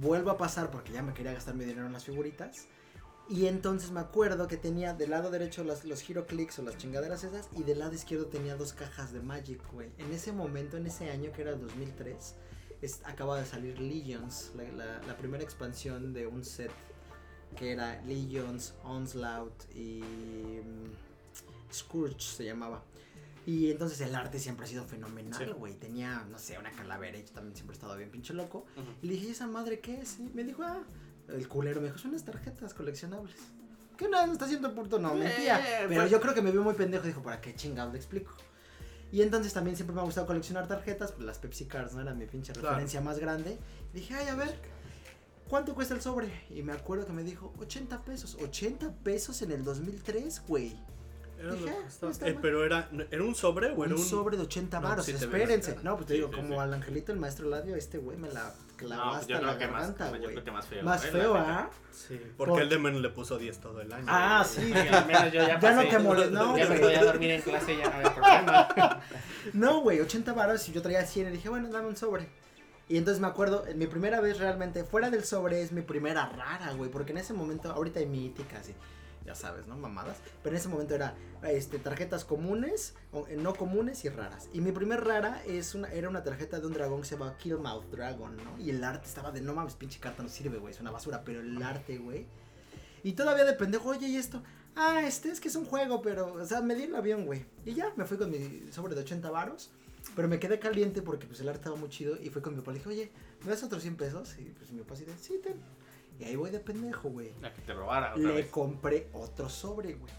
Vuelvo 0.00 0.30
a 0.30 0.36
pasar 0.36 0.70
porque 0.70 0.92
ya 0.92 1.02
me 1.02 1.14
quería 1.14 1.32
gastar 1.32 1.54
mi 1.54 1.64
dinero 1.64 1.86
en 1.86 1.92
las 1.92 2.04
figuritas. 2.04 2.66
Y 3.28 3.46
entonces 3.46 3.90
me 3.90 3.98
acuerdo 4.00 4.46
que 4.46 4.56
tenía 4.56 4.94
del 4.94 5.10
lado 5.10 5.30
derecho 5.30 5.64
las, 5.64 5.84
los 5.84 6.08
Hero 6.08 6.26
Clicks 6.26 6.58
o 6.58 6.62
las 6.62 6.76
chingaderas 6.76 7.24
esas. 7.24 7.48
Y 7.56 7.62
del 7.62 7.78
lado 7.80 7.94
izquierdo 7.94 8.26
tenía 8.26 8.56
dos 8.56 8.72
cajas 8.72 9.12
de 9.12 9.20
Magic, 9.20 9.60
güey. 9.72 9.90
En 9.98 10.12
ese 10.12 10.32
momento, 10.32 10.76
en 10.76 10.86
ese 10.86 11.10
año 11.10 11.32
que 11.32 11.42
era 11.42 11.52
el 11.52 11.60
2003, 11.60 12.34
es, 12.82 13.00
acaba 13.04 13.38
de 13.40 13.46
salir 13.46 13.80
Legions, 13.80 14.52
la, 14.54 14.64
la- 14.72 15.02
la 15.06 15.16
primera 15.16 15.42
expansión 15.42 16.12
de 16.12 16.26
un 16.26 16.44
set 16.44 16.70
que 17.56 17.72
era 17.72 18.00
Legions, 18.02 18.74
Onslaught 18.84 19.64
y 19.74 20.02
mm, 20.62 21.72
Scourge 21.72 22.20
se 22.20 22.44
llamaba. 22.44 22.82
Y 23.46 23.70
entonces 23.70 24.00
el 24.00 24.12
arte 24.14 24.40
siempre 24.40 24.64
ha 24.64 24.68
sido 24.68 24.84
fenomenal, 24.84 25.54
güey. 25.54 25.74
Tenía, 25.74 26.26
no 26.28 26.38
sé, 26.38 26.58
una 26.58 26.70
calavera 26.72 27.16
y 27.16 27.22
yo 27.24 27.30
también 27.32 27.54
siempre 27.54 27.74
he 27.74 27.78
estado 27.78 27.96
bien 27.96 28.10
pinche 28.10 28.34
loco. 28.34 28.66
Y 29.02 29.06
le 29.06 29.12
dije, 29.14 29.26
¿y 29.28 29.30
esa 29.30 29.46
madre 29.46 29.78
qué 29.80 30.00
es? 30.00 30.18
Y 30.18 30.24
me 30.34 30.42
dijo, 30.42 30.64
ah, 30.64 30.82
el 31.28 31.46
culero 31.48 31.80
me 31.80 31.86
dijo, 31.86 31.98
son 31.98 32.10
unas 32.10 32.24
tarjetas 32.24 32.74
coleccionables. 32.74 33.36
Que 33.96 34.08
no, 34.08 34.20
está 34.30 34.44
haciendo 34.46 34.74
puto, 34.74 34.98
no, 34.98 35.14
mentía. 35.14 35.60
Eh, 35.60 35.86
Pero 35.88 36.00
pues- 36.02 36.10
yo 36.10 36.20
creo 36.20 36.34
que 36.34 36.42
me 36.42 36.50
vio 36.50 36.62
muy 36.62 36.74
pendejo. 36.74 37.06
Dijo, 37.06 37.22
¿para 37.22 37.40
qué 37.40 37.54
chingados 37.54 37.92
le 37.92 37.98
explico? 38.00 38.32
Y 39.12 39.22
entonces 39.22 39.52
también 39.52 39.76
siempre 39.76 39.94
me 39.94 40.00
ha 40.02 40.04
gustado 40.04 40.26
coleccionar 40.26 40.66
tarjetas. 40.66 41.12
Pues 41.12 41.24
las 41.24 41.38
Pepsi 41.38 41.66
Cards, 41.66 41.94
¿no? 41.94 42.00
Era 42.02 42.14
mi 42.14 42.26
pinche 42.26 42.52
Claro. 42.52 42.70
referencia 42.70 43.00
más 43.00 43.18
grande. 43.20 43.58
Dije, 43.94 44.12
ay, 44.14 44.26
a 44.28 44.34
ver, 44.34 44.58
¿cuánto 45.48 45.72
cuesta 45.74 45.94
el 45.94 46.00
sobre? 46.02 46.28
Y 46.50 46.62
me 46.64 46.72
acuerdo 46.72 47.06
que 47.06 47.12
me 47.12 47.22
dijo, 47.22 47.54
80 47.60 48.04
pesos. 48.04 48.36
80 48.42 48.92
pesos 49.04 49.40
en 49.42 49.52
el 49.52 49.62
2003, 49.64 50.42
güey. 50.48 50.76
Era 51.38 51.48
lo 51.48 51.54
Dije, 51.54 51.64
que 51.66 51.70
ah, 51.70 51.84
estaba- 51.86 52.08
no 52.08 52.12
está 52.12 52.28
eh, 52.28 52.38
pero 52.40 52.64
era, 52.64 52.88
¿era 53.10 53.22
un 53.22 53.34
sobre 53.34 53.66
o 53.68 53.84
era 53.84 53.94
Un 53.94 54.00
un 54.00 54.06
sobre 54.06 54.36
de 54.36 54.42
80 54.44 54.80
No, 54.80 54.88
varos, 54.88 55.04
sí 55.04 55.12
te 55.12 55.18
espérense. 55.18 55.72
ves, 55.74 55.84
No, 55.84 55.94
pues 55.96 56.06
te 56.06 56.14
Sí, 56.14 56.18
digo, 56.20 56.30
sí, 56.30 56.36
como 56.36 56.48
sí. 56.54 56.58
al 56.60 56.74
angelito, 56.74 57.12
el 57.12 57.18
maestro 57.18 57.48
Ladio, 57.48 57.76
este 57.76 57.98
güey 57.98 58.16
me 58.16 58.28
la 58.30 58.54
clavó 58.76 59.04
No, 59.04 59.10
pues 59.10 59.20
hasta 59.22 59.32
yo 59.32 59.40
la 59.40 59.46
creo 59.48 59.58
que 59.58 59.66
más, 59.68 59.80
garganta, 59.82 60.04
yo 60.12 60.18
güey. 60.18 60.30
creo 60.32 60.44
que 60.44 60.50
más 60.50 60.66
feo. 60.66 60.82
Más 60.82 61.04
¿eh? 61.04 61.08
feo, 61.10 61.34
neta. 61.38 61.58
¿ah? 61.58 61.70
Sí, 61.92 62.20
porque 62.36 62.50
Por- 62.52 62.62
el 62.62 62.68
Demen 62.68 63.02
le 63.02 63.08
puso 63.10 63.38
10 63.38 63.58
todo 63.58 63.80
el 63.80 63.92
año. 63.92 64.04
Ah, 64.08 64.44
sí. 64.48 64.60
Sí, 64.62 64.72
al 64.88 65.06
menos 65.06 65.24
yo 65.32 65.40
ya 65.42 65.48
Ya 65.48 65.60
pasé. 65.60 65.74
no 65.74 65.88
te 65.90 65.98
molestes, 65.98 66.32
no, 66.32 66.56
Ya 66.56 66.64
me 66.64 66.68
güey. 66.68 66.80
podía 66.80 67.04
dormir 67.12 67.30
en 67.32 67.42
clase, 67.42 67.76
ya 67.76 67.88
no 67.90 67.94
había 67.96 68.14
problema. 68.14 69.00
No, 69.52 69.80
güey, 69.80 70.00
80 70.00 70.32
varos 70.32 70.68
y 70.68 70.72
yo 70.72 70.82
traía 70.82 71.04
100 71.06 71.28
y 71.28 71.30
dije, 71.32 71.48
bueno, 71.48 71.68
dame 71.70 71.86
un 71.88 71.96
sobre. 71.96 72.28
Y 72.88 72.98
entonces 72.98 73.20
me 73.20 73.26
acuerdo, 73.26 73.64
en 73.66 73.78
mi 73.78 73.86
primera 73.88 74.20
vez 74.20 74.38
realmente, 74.38 74.84
fuera 74.84 75.10
del 75.10 75.24
sobre 75.24 75.60
es 75.62 75.72
mi 75.72 75.82
primera 75.82 76.28
rara, 76.28 76.72
güey, 76.72 76.90
porque 76.90 77.12
en 77.12 77.18
ese 77.18 77.32
momento, 77.32 77.70
ahorita 77.72 77.98
hay 78.00 78.06
míticas 78.06 78.68
y 78.68 78.74
ya 79.26 79.34
sabes, 79.34 79.66
¿no? 79.66 79.76
Mamadas. 79.76 80.18
Pero 80.42 80.54
en 80.54 80.60
ese 80.60 80.68
momento 80.68 80.94
era 80.94 81.14
este, 81.42 81.78
tarjetas 81.78 82.24
comunes, 82.24 82.94
eh, 83.28 83.36
no 83.36 83.54
comunes 83.54 84.04
y 84.04 84.08
raras. 84.08 84.48
Y 84.52 84.60
mi 84.60 84.72
primer 84.72 85.04
rara 85.04 85.42
es 85.46 85.74
una, 85.74 85.88
era 85.92 86.08
una 86.08 86.22
tarjeta 86.22 86.60
de 86.60 86.66
un 86.66 86.72
dragón 86.72 87.02
que 87.02 87.08
se 87.08 87.16
llama 87.16 87.36
Killmouth 87.36 87.90
Dragon, 87.90 88.36
¿no? 88.36 88.58
Y 88.58 88.70
el 88.70 88.82
arte 88.82 89.06
estaba 89.06 89.30
de, 89.30 89.40
no 89.40 89.54
mames, 89.54 89.74
pinche 89.74 90.00
carta 90.00 90.22
no 90.22 90.28
sirve, 90.28 90.58
güey, 90.58 90.72
es 90.72 90.80
una 90.80 90.90
basura, 90.90 91.22
pero 91.24 91.40
el 91.40 91.62
arte, 91.62 91.98
güey. 91.98 92.26
Y 93.02 93.12
todavía 93.12 93.44
de 93.44 93.52
pendejo, 93.52 93.90
oye, 93.90 94.08
¿y 94.08 94.16
esto? 94.16 94.42
Ah, 94.74 95.02
este 95.04 95.30
es 95.30 95.40
que 95.40 95.48
es 95.48 95.56
un 95.56 95.64
juego, 95.64 96.02
pero, 96.02 96.34
o 96.34 96.44
sea, 96.44 96.60
me 96.60 96.74
di 96.74 96.84
el 96.84 96.94
avión, 96.94 97.24
güey. 97.24 97.44
Y 97.64 97.74
ya, 97.74 97.92
me 97.96 98.04
fui 98.04 98.16
con 98.16 98.30
mi 98.30 98.70
sobre 98.70 98.94
de 98.94 99.00
80 99.02 99.30
varos. 99.30 99.70
Pero 100.14 100.28
me 100.28 100.38
quedé 100.38 100.58
caliente 100.58 101.02
porque 101.02 101.26
pues 101.26 101.40
el 101.40 101.48
arte 101.48 101.60
estaba 101.60 101.76
muy 101.76 101.88
chido 101.88 102.16
y 102.22 102.30
fui 102.30 102.40
con 102.40 102.54
mi 102.54 102.60
papá. 102.60 102.72
Le 102.72 102.78
dije, 102.78 102.88
oye, 102.88 103.10
¿me 103.42 103.50
das 103.50 103.62
otros 103.64 103.82
100 103.82 103.96
pesos? 103.96 104.36
Y 104.38 104.44
pues 104.50 104.70
mi 104.70 104.80
papá 104.80 104.94
así 104.94 105.04
de, 105.04 105.18
sí, 105.18 105.40
ten. 105.42 105.56
Y 106.18 106.24
ahí 106.24 106.36
voy 106.36 106.50
de 106.50 106.60
pendejo, 106.60 107.10
güey. 107.10 107.32
La 107.40 107.52
que 107.52 107.60
te 107.62 107.74
robara 107.74 108.12
otra 108.14 108.28
Le 108.28 108.34
vez. 108.34 108.50
compré 108.50 109.08
otro 109.12 109.48
sobre, 109.48 109.94
güey. 109.94 110.12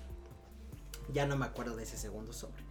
Ya 1.13 1.25
no 1.25 1.37
me 1.37 1.45
acuerdo 1.45 1.75
de 1.75 1.83
ese 1.83 1.97
segundo 1.97 2.33
sobre. 2.33 2.61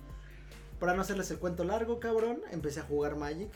Para 0.78 0.94
no 0.94 1.02
hacerles 1.02 1.30
el 1.30 1.38
cuento 1.38 1.64
largo, 1.64 1.98
cabrón, 2.00 2.40
empecé 2.50 2.80
a 2.80 2.82
jugar 2.84 3.16
Magic. 3.16 3.48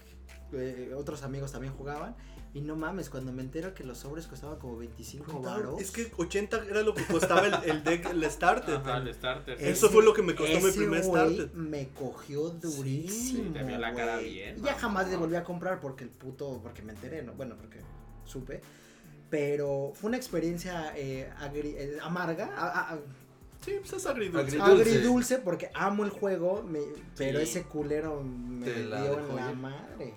eh, 0.52 0.92
otros 0.96 1.22
amigos 1.22 1.52
también 1.52 1.74
jugaban. 1.74 2.16
Y 2.52 2.62
no 2.62 2.74
mames, 2.74 3.10
cuando 3.10 3.30
me 3.32 3.42
entero 3.42 3.74
que 3.74 3.84
los 3.84 3.98
sobres 3.98 4.26
costaban 4.26 4.58
como 4.58 4.76
25 4.78 5.40
varos. 5.40 5.80
Es 5.80 5.92
que 5.92 6.10
80 6.16 6.64
era 6.68 6.82
lo 6.82 6.94
que 6.94 7.04
costaba 7.04 7.46
el, 7.46 7.54
el 7.70 7.84
deck, 7.84 8.06
el 8.10 8.28
starter. 8.28 8.74
Ajá, 8.78 8.96
el 8.96 9.14
starter. 9.14 9.56
Eh, 9.62 9.70
Eso 9.70 9.88
fue 9.88 10.02
lo 10.02 10.12
que 10.12 10.22
me 10.22 10.34
costó 10.34 10.58
mi 10.58 10.66
ese 10.66 10.78
primer 10.78 11.04
güey 11.04 11.36
starter. 11.36 11.54
Me 11.54 11.88
cogió 11.90 12.48
durísimo. 12.50 13.44
Sí, 13.44 13.50
te 13.52 13.62
vio 13.62 13.78
la 13.78 13.94
cara 13.94 14.14
güey. 14.16 14.32
bien, 14.34 14.58
Y 14.58 14.62
ya 14.62 14.74
jamás 14.74 15.08
le 15.08 15.16
volví 15.16 15.36
a 15.36 15.44
comprar 15.44 15.78
porque 15.78 16.02
el 16.02 16.10
puto. 16.10 16.58
Porque 16.60 16.82
me 16.82 16.92
enteré, 16.92 17.22
¿no? 17.22 17.34
Bueno, 17.34 17.54
porque 17.56 17.78
supe. 18.24 18.60
Pero 19.30 19.92
fue 19.94 20.08
una 20.08 20.16
experiencia 20.16 20.92
eh, 20.96 21.30
agri- 21.40 21.74
eh, 21.76 21.98
amarga. 22.02 22.50
a- 22.56 22.92
a- 22.94 22.98
Sí, 23.64 23.74
pues 23.78 23.92
es 23.92 24.06
agridulce. 24.06 24.56
Agridulce. 24.60 24.90
agridulce 24.90 25.38
porque 25.38 25.70
amo 25.74 26.04
el 26.04 26.10
juego. 26.10 26.62
me- 26.62 26.80
pero 27.16 27.38
Sí. 27.38 27.44
ese 27.44 27.62
culero 27.64 28.22
me 28.22 28.64
Te 28.66 28.84
la 28.84 29.02
dio 29.02 29.16
dejó 29.16 29.30
en 29.30 29.36
la 29.46 29.52
madre. 29.52 30.14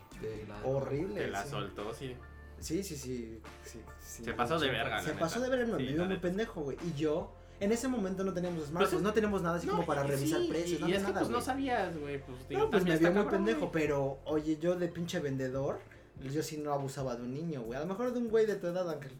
La- 0.48 0.65
Horrible. 0.65 1.15
Te 1.22 1.27
la 1.27 1.44
sí. 1.44 1.49
soltó, 1.49 1.94
sí. 1.94 2.15
Sí, 2.60 2.81
sí, 2.81 2.95
sí. 2.95 3.40
sí, 3.65 3.80
sí, 4.02 4.23
Se 4.23 4.34
pasó 4.34 4.57
de 4.57 4.69
verga, 4.69 4.95
la 4.95 5.02
Se 5.02 5.07
neta. 5.10 5.19
pasó 5.19 5.41
de 5.41 5.49
verga, 5.49 5.73
me 5.76 5.77
Sí, 5.85 5.91
vio 5.91 6.02
la 6.03 6.06
muy 6.07 6.18
pendejo, 6.18 6.61
güey. 6.61 6.77
Y 6.88 6.98
yo, 6.98 7.35
en 7.60 7.73
ese 7.73 7.90
momento 7.90 8.23
no 8.23 8.34
teníamos 8.34 8.60
smartphones, 8.68 8.90
Pues 8.90 8.94
es- 8.99 9.03
no 9.03 9.11
teníamos 9.14 9.41
nada 9.41 9.57
así 9.57 9.68
como 9.68 9.85
para 9.85 10.03
revisar 10.03 10.40
sí, 10.41 10.48
precios, 10.48 10.80
no 10.80 10.88
Y 10.88 10.91
es 10.94 10.98
que 10.99 11.03
nada, 11.03 11.19
pues 11.19 11.30
no 11.30 11.41
sabías, 11.41 11.98
güey. 11.98 12.19
Pues, 12.23 12.48
digo, 12.48 12.61
No, 12.61 12.69
pues 12.72 12.84
me 12.85 12.98
vio 12.98 13.11
muy 13.11 13.23
cabrón, 13.23 13.44
pendejo, 13.44 13.72
pero 13.73 14.19
oye, 14.23 14.57
yo 14.57 14.76
de 14.77 14.88
pinche 14.88 15.19
vendedor, 15.19 15.81
yo 16.22 16.44
sí 16.44 16.57
no 16.57 16.73
abusaba 16.73 17.15
de 17.15 17.23
un 17.23 17.34
niño, 17.34 17.61
güey. 17.61 17.77
A 17.77 17.81
lo 17.81 17.88
mejor 17.88 18.14
de 18.14 18.19
un 18.19 18.30
güey 18.30 18.45
de 18.45 18.56
tu 18.56 18.68
edad, 18.68 18.90
Ángel. 18.90 19.11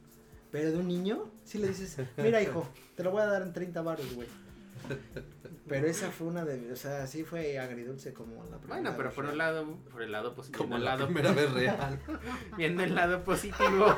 Pero 0.52 0.72
de 0.72 0.78
un 0.78 0.88
niño, 0.88 1.32
sí 1.44 1.58
le 1.58 1.68
dices, 1.68 1.98
mira 2.18 2.42
hijo, 2.42 2.68
te 2.96 3.04
lo 3.04 3.12
voy 3.12 3.22
a 3.22 3.26
dar 3.26 3.42
en 3.42 3.54
30 3.54 3.82
baros, 3.82 4.14
güey. 4.14 4.28
Pero 5.68 5.88
esa 5.88 6.12
fue 6.12 6.28
una 6.28 6.46
de, 6.46 6.72
o 6.72 6.76
sea, 6.76 7.08
sí 7.08 7.24
fue 7.24 7.58
agridulce 7.58 8.14
como 8.14 8.44
la 8.44 8.58
primera 8.58 8.82
Bueno, 8.82 8.94
pero 8.96 9.10
vez, 9.10 9.16
por 9.16 9.26
un 9.26 9.38
lado, 9.38 9.78
por 9.92 10.04
el 10.04 10.12
lado 10.12 10.36
positivo. 10.36 10.64
Como 10.64 10.76
el 10.76 10.84
la 10.84 10.96
lado, 10.96 11.06
primera 11.06 11.32
vez 11.32 11.52
real. 11.52 12.00
Viendo 12.58 12.84
el 12.84 12.94
lado 12.94 13.24
positivo. 13.24 13.98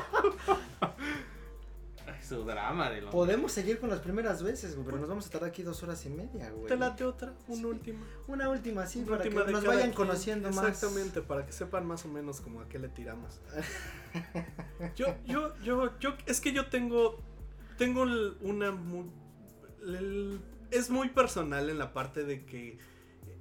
Su 2.28 2.44
drama 2.44 2.90
de 2.90 3.02
lo. 3.02 3.10
Podemos 3.10 3.52
seguir 3.52 3.78
con 3.78 3.88
las 3.90 4.00
primeras 4.00 4.42
veces, 4.42 4.74
güey, 4.74 4.84
pero 4.86 4.98
nos 4.98 5.08
vamos 5.08 5.26
a 5.26 5.30
tardar 5.30 5.50
aquí 5.50 5.62
dos 5.62 5.82
horas 5.82 6.04
y 6.06 6.08
media, 6.10 6.50
güey. 6.50 6.66
Te 6.66 6.76
late 6.76 7.04
otra, 7.04 7.34
una 7.48 7.56
Sí. 7.58 7.64
última. 7.64 8.06
Una 8.26 8.48
última, 8.48 8.86
sí, 8.86 8.98
Una 9.00 9.08
para 9.10 9.22
última 9.24 9.44
que 9.46 9.52
nos 9.52 9.64
vayan 9.64 9.82
quien. 9.82 9.92
conociendo 9.94 10.50
más. 10.50 10.66
Exactamente, 10.66 11.22
para 11.22 11.46
que 11.46 11.52
sepan 11.52 11.86
más 11.86 12.04
o 12.04 12.08
menos 12.08 12.40
como 12.40 12.60
a 12.60 12.68
qué 12.68 12.78
le 12.78 12.88
tiramos. 12.88 13.40
Yo, 14.96 15.14
yo, 15.26 15.54
yo, 15.62 15.98
yo, 16.00 16.14
es 16.26 16.40
que 16.40 16.52
yo 16.52 16.66
tengo, 16.66 17.20
tengo 17.78 18.06
una, 18.40 18.72
mu- 18.72 19.10
el- 19.86 20.40
es 20.70 20.90
muy 20.90 21.10
personal 21.10 21.68
en 21.70 21.78
la 21.78 21.92
parte 21.92 22.24
de 22.24 22.44
que 22.44 22.78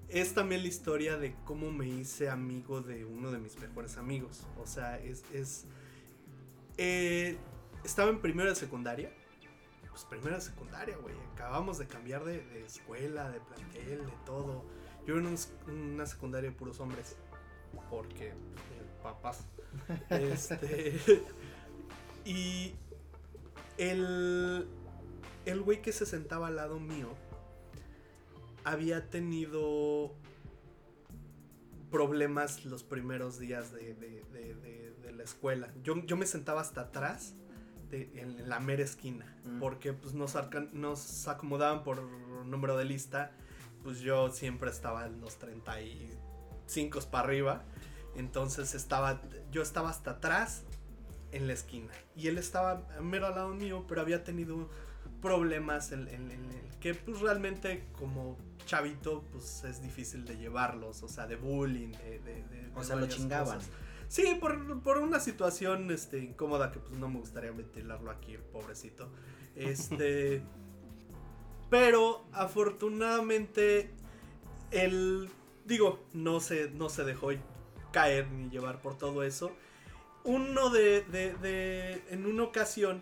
es 0.10 0.34
también 0.34 0.62
la 0.62 0.68
historia 0.68 1.18
de 1.18 1.36
cómo 1.46 1.72
me 1.72 1.88
hice 1.88 2.30
amigo 2.30 2.82
de 2.82 3.06
uno 3.06 3.32
de 3.32 3.40
mis 3.40 3.58
mejores 3.60 3.98
amigos. 3.98 4.44
O 4.62 4.68
sea, 4.68 5.00
es... 5.00 5.24
es 5.34 5.66
eh, 6.78 7.38
estaba 7.86 8.10
en 8.10 8.20
primero 8.20 8.50
de 8.50 8.56
secundaria. 8.56 9.12
Pues 9.90 10.04
primero 10.04 10.36
de 10.36 10.42
secundaria, 10.42 10.98
güey. 10.98 11.16
Acabamos 11.34 11.78
de 11.78 11.88
cambiar 11.88 12.26
de, 12.26 12.44
de 12.44 12.66
escuela, 12.66 13.30
de 13.32 13.40
plantel, 13.40 14.06
de 14.06 14.12
todo. 14.26 14.66
Yo 15.08 15.18
en 15.18 15.28
un- 15.28 15.38
una 15.94 16.06
secundaria 16.06 16.50
de 16.50 16.56
puros 16.56 16.80
hombres. 16.80 17.16
Porque 17.90 18.34
papás. 19.04 19.46
Este. 20.10 21.00
y 22.26 22.74
el. 23.78 24.68
El 25.46 25.62
güey 25.62 25.82
que 25.82 25.92
se 25.94 26.06
sentaba 26.08 26.48
al 26.48 26.56
lado 26.56 26.80
mío 26.80 27.10
había 28.64 29.12
tenido 29.12 30.12
problemas 31.92 32.66
los 32.66 32.84
primeros 32.84 33.38
días 33.40 33.72
de, 33.72 33.94
de- 33.94 34.24
de- 34.34 34.56
de- 34.56 34.92
de 35.04 35.12
la 35.12 35.24
escuela. 35.24 35.72
Yo, 35.84 35.96
yo 36.06 36.18
me 36.18 36.26
sentaba 36.26 36.62
hasta 36.62 36.82
atrás, 36.82 37.36
de- 37.90 38.10
en, 38.22 38.48
la 38.50 38.60
mera 38.60 38.84
esquina, 38.84 39.36
Mm. 39.46 39.60
porque 39.60 39.94
pues, 39.94 40.14
nos, 40.14 40.36
arcan- 40.36 40.72
nos 40.74 41.28
acomodaban 41.28 41.84
por 41.84 42.02
número 42.46 42.78
de 42.78 42.86
lista. 42.86 43.32
Pues 43.84 44.00
yo 44.00 44.32
siempre 44.32 44.70
estaba 44.72 45.06
en 45.06 45.22
los 45.22 45.38
35 45.38 47.00
para 47.12 47.28
arriba. 47.28 47.64
Entonces 48.16 48.74
estaba, 48.76 49.22
yo 49.52 49.62
estaba 49.62 49.90
hasta 49.90 50.12
atrás 50.12 50.64
en 51.32 51.48
la 51.48 51.54
esquina. 51.54 51.92
Y 52.16 52.28
él 52.28 52.38
estaba 52.38 52.88
mero 53.02 53.28
al 53.28 53.36
lado 53.36 53.54
mío, 53.54 53.86
pero 53.88 54.02
había 54.02 54.24
tenido 54.24 54.70
problemas 55.22 55.92
en, 55.92 56.08
en- 56.08 56.32
en 56.32 56.46
el 56.52 56.80
que 56.80 56.94
pues 56.94 57.20
realmente 57.20 57.88
como 57.94 58.38
chavito 58.66 59.24
pues 59.32 59.64
es 59.64 59.82
difícil 59.82 60.24
de 60.26 60.38
llevarlos, 60.38 61.02
o 61.04 61.08
sea, 61.08 61.26
de 61.28 61.36
bullying, 61.36 61.92
de... 61.92 62.20
de- 62.20 62.44
de- 62.44 62.72
O 62.76 62.84
sea, 62.84 62.96
lo 62.96 63.08
chingaban. 63.08 63.58
cosas. 63.58 63.72
Sí, 64.08 64.38
por, 64.40 64.82
por 64.82 64.98
una 65.00 65.20
situación 65.20 65.90
este, 65.92 66.20
incómoda 66.20 66.72
que 66.72 66.80
pues 66.80 66.98
no 67.00 67.10
me 67.10 67.20
gustaría 67.20 67.52
ventilarlo 67.52 68.12
aquí, 68.12 68.38
pobrecito. 68.52 69.10
Este... 69.56 70.42
pero 71.70 72.26
afortunadamente 72.32 73.90
él, 74.72 75.30
digo, 75.66 76.04
no 76.14 76.40
se, 76.40 76.70
no 76.72 76.90
se 76.90 77.04
dejó 77.04 77.30
caer 77.92 78.30
ni 78.32 78.50
llevar 78.50 78.82
por 78.82 78.98
todo 78.98 79.24
eso. 79.24 79.52
Uno 80.24 80.70
de, 80.70 81.02
de- 81.04 81.34
de- 81.36 82.04
en 82.10 82.26
una 82.26 82.44
ocasión 82.44 83.02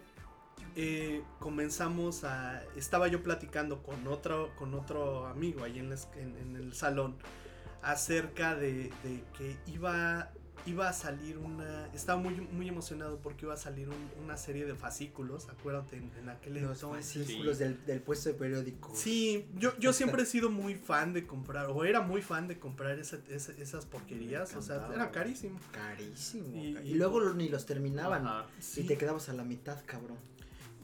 eh, 0.75 1.21
comenzamos 1.39 2.23
a, 2.23 2.63
estaba 2.75 3.07
yo 3.07 3.21
platicando 3.23 3.81
con 3.83 4.07
otro, 4.07 4.51
con 4.55 4.73
otro 4.73 5.27
amigo 5.27 5.63
ahí 5.63 5.79
en- 5.79 5.91
en 6.15 6.55
el 6.55 6.73
salón 6.73 7.15
acerca 7.81 8.55
de, 8.55 8.91
de 9.03 9.23
que 9.37 9.57
iba, 9.67 10.31
iba 10.65 10.87
a 10.87 10.93
salir 10.93 11.37
una, 11.37 11.87
estaba 11.93 12.19
muy, 12.21 12.35
muy 12.35 12.69
emocionado 12.69 13.19
porque 13.19 13.45
iba 13.45 13.53
a 13.53 13.57
salir 13.57 13.89
un- 13.89 14.23
una 14.23 14.37
serie 14.37 14.65
de 14.65 14.75
fascículos, 14.75 15.49
acuérdate, 15.49 15.97
en, 15.97 16.11
en 16.19 16.29
aquel 16.29 16.53
Los 16.61 16.81
entonces. 16.83 17.17
fascículos 17.23 17.59
del, 17.59 17.85
del 17.85 17.99
puesto 18.01 18.29
de 18.29 18.35
periódicos. 18.35 18.97
Sí, 18.97 19.47
yo, 19.55 19.77
yo 19.77 19.91
siempre 19.93 20.23
he 20.23 20.25
sido 20.25 20.49
muy 20.49 20.75
fan 20.75 21.11
de 21.13 21.27
comprar, 21.27 21.67
o 21.69 21.83
era 21.83 22.01
muy 22.01 22.21
fan 22.21 22.47
de 22.47 22.59
comprar 22.59 22.97
esa- 22.99 23.19
esa- 23.29 23.51
esas 23.53 23.85
porquerías, 23.85 24.55
o 24.55 24.61
sea, 24.61 24.87
era 24.93 25.11
carísimo. 25.11 25.59
Carísimo. 25.71 26.47
Y- 26.55 26.77
Y, 26.77 26.91
y- 26.91 26.93
luego 26.95 27.33
ni 27.33 27.49
los 27.49 27.65
terminaban. 27.65 28.25
Ajá. 28.25 28.47
Y 28.77 28.83
te 28.83 28.97
quedabas 28.97 29.27
a 29.29 29.33
la 29.33 29.43
mitad, 29.43 29.77
cabrón. 29.85 30.17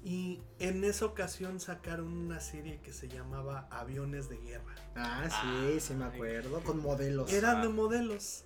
Y 0.03 0.39
en 0.59 0.83
esa 0.85 1.05
ocasión 1.05 1.59
sacaron 1.59 2.07
una 2.07 2.39
serie 2.39 2.79
que 2.81 2.93
se 2.93 3.09
llamaba 3.09 3.67
Aviones 3.69 4.29
de 4.29 4.37
Guerra. 4.37 4.73
Ah, 4.95 5.25
sí, 5.29 5.35
Ah, 5.35 5.79
sí 5.79 5.93
me 5.93 6.05
ay. 6.05 6.11
acuerdo. 6.13 6.61
Con 6.61 6.81
modelos. 6.81 7.31
Eran 7.33 7.61
de 7.61 7.67
modelos. 7.69 8.45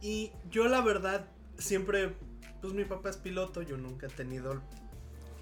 Y 0.00 0.32
yo 0.50 0.68
la 0.68 0.80
verdad 0.80 1.26
siempre, 1.58 2.14
pues 2.60 2.72
mi 2.72 2.84
papá 2.84 3.10
es 3.10 3.16
piloto, 3.16 3.62
yo 3.62 3.76
nunca 3.76 4.06
he 4.06 4.10
tenido 4.10 4.62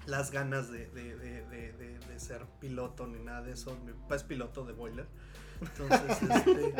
las 0.05 0.31
ganas 0.31 0.71
de, 0.71 0.87
de- 0.89 1.15
de- 1.17 2.19
ser 2.19 2.47
piloto 2.59 3.05
ni 3.05 3.19
nada 3.19 3.43
de 3.43 3.51
eso. 3.51 3.77
Mi 3.85 3.91
papá 3.93 4.15
es 4.15 4.23
piloto 4.23 4.65
de 4.65 4.73
boiler. 4.73 5.05
Entonces, 5.61 6.21
este... 6.31 6.73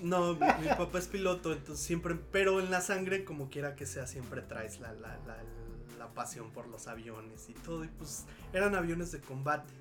No, 0.00 0.34
mi, 0.34 0.46
mi 0.60 0.68
papá 0.76 0.98
es 1.00 1.08
piloto, 1.08 1.52
entonces 1.52 1.84
siempre, 1.84 2.14
pero 2.14 2.60
en 2.60 2.70
la 2.70 2.80
sangre, 2.80 3.24
como 3.24 3.50
quiera 3.50 3.74
que 3.74 3.84
sea, 3.84 4.06
siempre 4.06 4.42
traes 4.42 4.78
la, 4.78 4.92
la, 4.92 5.18
la, 5.26 5.42
la 5.98 6.14
pasión 6.14 6.52
por 6.52 6.68
los 6.68 6.86
aviones 6.86 7.48
y 7.48 7.54
todo. 7.54 7.82
Y 7.84 7.88
pues 7.88 8.26
eran 8.52 8.76
aviones 8.76 9.10
de 9.10 9.20
combate. 9.20 9.72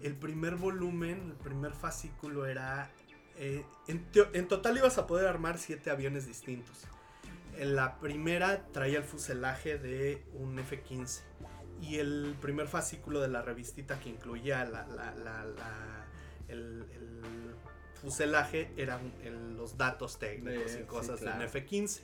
El 0.00 0.14
primer 0.14 0.54
volumen, 0.54 1.20
el 1.30 1.36
primer 1.36 1.72
fascículo 1.72 2.46
era... 2.46 2.90
eh, 3.38 3.64
en, 3.88 4.48
total 4.48 4.76
ibas 4.76 4.98
a 4.98 5.06
poder 5.06 5.26
armar 5.26 5.58
siete 5.58 5.90
aviones 5.90 6.26
distintos. 6.26 6.76
En 7.58 7.74
la 7.76 7.98
primera 8.00 8.66
traía 8.72 8.98
el 8.98 9.04
fuselaje 9.04 9.78
de 9.78 10.22
un 10.34 10.58
F-15. 10.58 11.20
Y 11.82 11.96
el 11.98 12.34
primer 12.40 12.68
fascículo 12.68 13.20
de 13.20 13.28
la 13.28 13.42
revistita 13.42 14.00
que 14.00 14.08
incluía 14.08 14.64
la, 14.64 14.86
la- 14.88 15.14
la- 15.14 15.44
la- 15.44 16.06
el, 16.48 16.84
el 16.92 17.20
fuselaje 18.00 18.70
eran 18.76 19.12
el- 19.24 19.56
los 19.56 19.76
datos 19.76 20.18
técnicos 20.18 20.72
De- 20.72 20.78
y 20.78 20.82
sí, 20.82 20.84
cosas 20.86 21.20
de 21.20 21.26
claro. 21.26 21.38
un 21.38 21.42
F-15. 21.44 22.00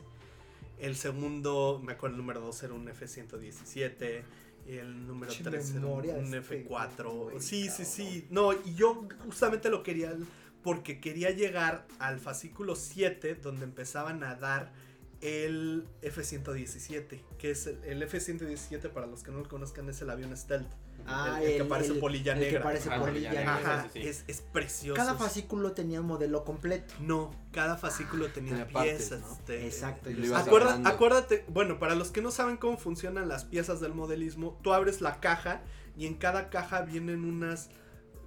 El 0.78 0.96
segundo, 0.96 1.80
me 1.82 1.92
acuerdo, 1.92 2.16
el 2.16 2.20
número 2.22 2.40
2 2.40 2.62
era 2.64 2.74
un 2.74 2.88
F-117. 2.88 4.22
El 4.66 5.06
número 5.06 5.32
Pinche 5.32 5.48
3 5.50 5.70
era 5.74 5.86
un, 5.86 6.08
un 6.26 6.34
este 6.34 6.66
F4. 6.68 7.04
güey, 7.10 7.40
sí, 7.40 7.68
sí, 7.68 7.84
sí. 7.84 8.26
No, 8.30 8.52
y 8.52 8.74
yo 8.74 9.06
justamente 9.24 9.68
lo 9.70 9.82
quería 9.82 10.14
porque 10.62 11.00
quería 11.00 11.30
llegar 11.30 11.86
al 11.98 12.20
fascículo 12.20 12.76
7 12.76 13.34
donde 13.36 13.64
empezaban 13.64 14.22
a 14.24 14.34
dar 14.36 14.72
el 15.20 15.86
F-117, 16.02 17.20
que 17.38 17.50
es 17.50 17.66
el, 17.66 17.82
el 17.84 18.02
F-117 18.02 18.88
para 18.90 19.06
los 19.06 19.22
que 19.22 19.30
no 19.30 19.38
lo 19.38 19.48
conozcan 19.48 19.88
es 19.88 20.00
el 20.02 20.10
avión 20.10 20.36
stealth. 20.36 20.66
Ah, 21.06 21.38
el, 21.42 21.48
el 21.52 21.56
que 21.58 21.64
parece 21.64 21.94
polilla 21.94 22.32
el 22.34 22.38
que 22.38 22.44
negra. 22.46 22.62
parece 22.62 22.90
polilla 22.90 23.30
negra. 23.32 23.56
negra. 23.56 23.74
Ajá, 23.80 23.88
sí, 23.92 24.02
sí. 24.02 24.08
Es, 24.08 24.24
es 24.28 24.40
precioso. 24.40 24.96
Cada 24.96 25.14
fascículo 25.14 25.72
tenía 25.72 26.00
un 26.00 26.06
modelo 26.06 26.44
completo. 26.44 26.94
No, 27.00 27.30
cada 27.50 27.76
fascículo 27.76 28.28
tenía, 28.30 28.50
Tenía 28.52 28.68
partes, 28.68 28.96
piezas. 29.08 29.20
¿no? 29.20 29.38
de- 29.46 29.66
Exacto. 29.66 30.10
Acuerda- 30.36 30.80
acuérdate, 30.84 31.44
bueno, 31.48 31.78
para 31.80 31.94
los 31.96 32.10
que 32.12 32.20
no 32.22 32.30
saben 32.30 32.56
cómo 32.56 32.76
funcionan 32.78 33.28
las 33.28 33.44
piezas 33.44 33.80
del 33.80 33.94
modelismo, 33.94 34.58
tú 34.62 34.72
abres 34.72 35.00
la 35.00 35.18
caja 35.20 35.62
y 35.96 36.06
en 36.06 36.14
cada 36.14 36.50
caja 36.50 36.82
vienen 36.82 37.24
unas, 37.24 37.70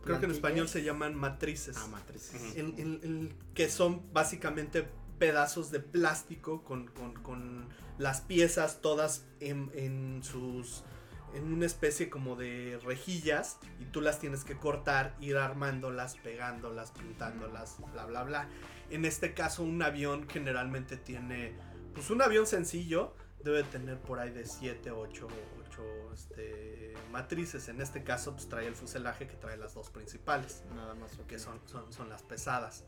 creo 0.06 0.20
que 0.20 0.26
en 0.26 0.32
español 0.32 0.68
se 0.70 0.84
llaman 0.84 1.16
matrices. 1.16 1.76
Ah, 1.80 1.88
matrices. 1.88 2.42
Ujú. 2.42 2.60
en- 2.60 2.80
en- 2.80 3.00
en- 3.04 3.34
que 3.54 3.70
son 3.70 4.02
básicamente 4.14 4.88
pedazos 5.20 5.72
de 5.72 5.80
plástico 5.80 6.64
con, 6.64 6.88
con- 6.88 7.14
con 7.16 7.68
las 7.98 8.22
piezas 8.22 8.82
todas 8.82 9.26
en, 9.40 9.72
en 9.76 10.22
sus 10.24 10.84
en 11.34 11.52
una 11.52 11.66
especie 11.66 12.10
como 12.10 12.38
de 12.38 12.80
rejillas 12.86 13.58
y 13.82 13.86
tú 13.86 14.00
las 14.00 14.20
tienes 14.22 14.46
que 14.46 14.56
cortar, 14.56 15.18
ir 15.20 15.36
armándolas, 15.36 16.16
pegándolas, 16.16 16.92
pintándolas, 16.92 17.76
bla 17.92 18.06
bla 18.06 18.24
bla. 18.24 18.48
En 18.90 19.04
este 19.04 19.34
caso 19.34 19.64
un 19.64 19.82
avión 19.82 20.30
generalmente 20.30 20.96
tiene 20.96 21.54
pues 21.94 22.10
un 22.10 22.22
avión 22.22 22.48
sencillo 22.48 23.14
debe 23.44 23.64
tener 23.64 24.00
por 24.00 24.20
ahí 24.20 24.32
de 24.32 24.46
7, 24.46 24.92
8, 24.92 25.28
8 25.78 26.14
este, 26.14 26.94
matrices. 27.12 27.68
En 27.70 27.82
este 27.82 28.04
caso 28.04 28.34
pues 28.34 28.48
trae 28.48 28.68
el 28.68 28.76
fuselaje 28.76 29.28
que 29.28 29.36
trae 29.36 29.58
las 29.58 29.74
dos 29.74 29.90
principales 29.90 30.64
Nada 30.74 30.96
más. 30.96 31.12
que 31.28 31.40
son, 31.40 31.60
son, 31.66 31.92
son 31.92 32.10
las 32.10 32.24
pesadas. 32.24 32.84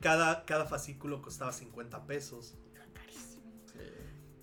Cada, 0.00 0.44
cada 0.44 0.66
fascículo 0.66 1.22
costaba 1.22 1.52
50 1.52 2.06
pesos. 2.06 2.56
Era 2.74 2.86
carísimo. 2.92 3.44
Sí. 3.66 3.78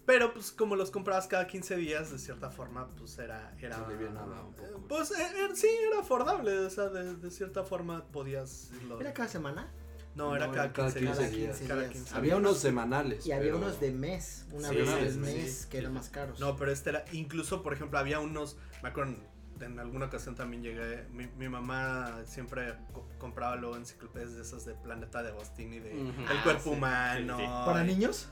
Pero 0.05 0.33
pues 0.33 0.51
como 0.51 0.75
los 0.75 0.89
comprabas 0.89 1.27
cada 1.27 1.45
15 1.47 1.75
días, 1.75 2.11
de 2.11 2.17
cierta 2.17 2.49
forma, 2.49 2.87
pues 2.97 3.17
era... 3.19 3.53
era 3.59 3.77
un 3.77 4.53
poco. 4.55 4.63
eh, 4.63 4.81
Pues 4.87 5.11
eh, 5.11 5.15
eh, 5.21 5.49
sí, 5.55 5.67
era 5.91 5.99
afordable. 6.01 6.57
O 6.59 6.69
sea, 6.69 6.89
de, 6.89 7.15
de 7.15 7.29
cierta 7.31 7.63
forma 7.63 8.05
podías... 8.11 8.71
irlo- 8.71 8.99
¿Era 9.01 9.13
cada 9.13 9.27
semana? 9.29 9.71
No, 10.19 10.35
era 10.35 10.47
No, 10.47 10.51
cada 10.53 10.65
era 10.65 10.73
cada 10.73 10.93
15 10.93 10.99
días. 11.01 11.17
15 11.17 11.37
días. 11.37 11.61
Cada 11.67 11.79
días. 11.81 11.91
15 11.93 12.15
Había 12.15 12.35
unos 12.35 12.57
semanales. 12.59 13.25
Y 13.25 13.31
había 13.31 13.45
pero- 13.53 13.57
unos 13.57 13.79
de 13.79 13.91
mes. 13.91 14.45
Una 14.51 14.69
Sí, 14.69 14.75
vez 14.75 14.87
sí, 14.89 14.93
al 14.95 15.11
sí, 15.13 15.17
mes 15.19 15.51
sí. 15.61 15.67
que 15.69 15.77
eran 15.77 15.93
más 15.93 16.09
caros. 16.09 16.39
No, 16.39 16.55
pero 16.57 16.71
este 16.71 16.89
era... 16.89 17.05
Incluso, 17.13 17.63
por 17.63 17.73
ejemplo, 17.73 17.97
había 17.97 18.19
unos... 18.19 18.57
Me 18.83 18.89
acuerdo, 18.89 19.15
en 19.61 19.79
alguna 19.79 20.05
ocasión 20.05 20.35
también 20.35 20.63
llegué... 20.63 21.05
Mi, 21.11 21.27
mi 21.37 21.49
mamá 21.49 22.21
siempre 22.25 22.73
co- 22.93 23.07
compraba 23.17 23.55
luego 23.55 23.75
enciclopedias 23.75 24.35
de 24.35 24.41
esas 24.41 24.65
de 24.65 24.73
Planeta 24.75 25.21
de 25.23 25.29
Agostini, 25.29 25.79
de. 25.79 25.91
El 25.91 26.13
Ah, 26.27 26.41
cuerpo 26.43 26.63
sí, 26.63 26.69
humano. 26.69 27.37
sí, 27.37 27.43
sí. 27.43 27.49
¿Para 27.65 27.83
niños? 27.83 28.29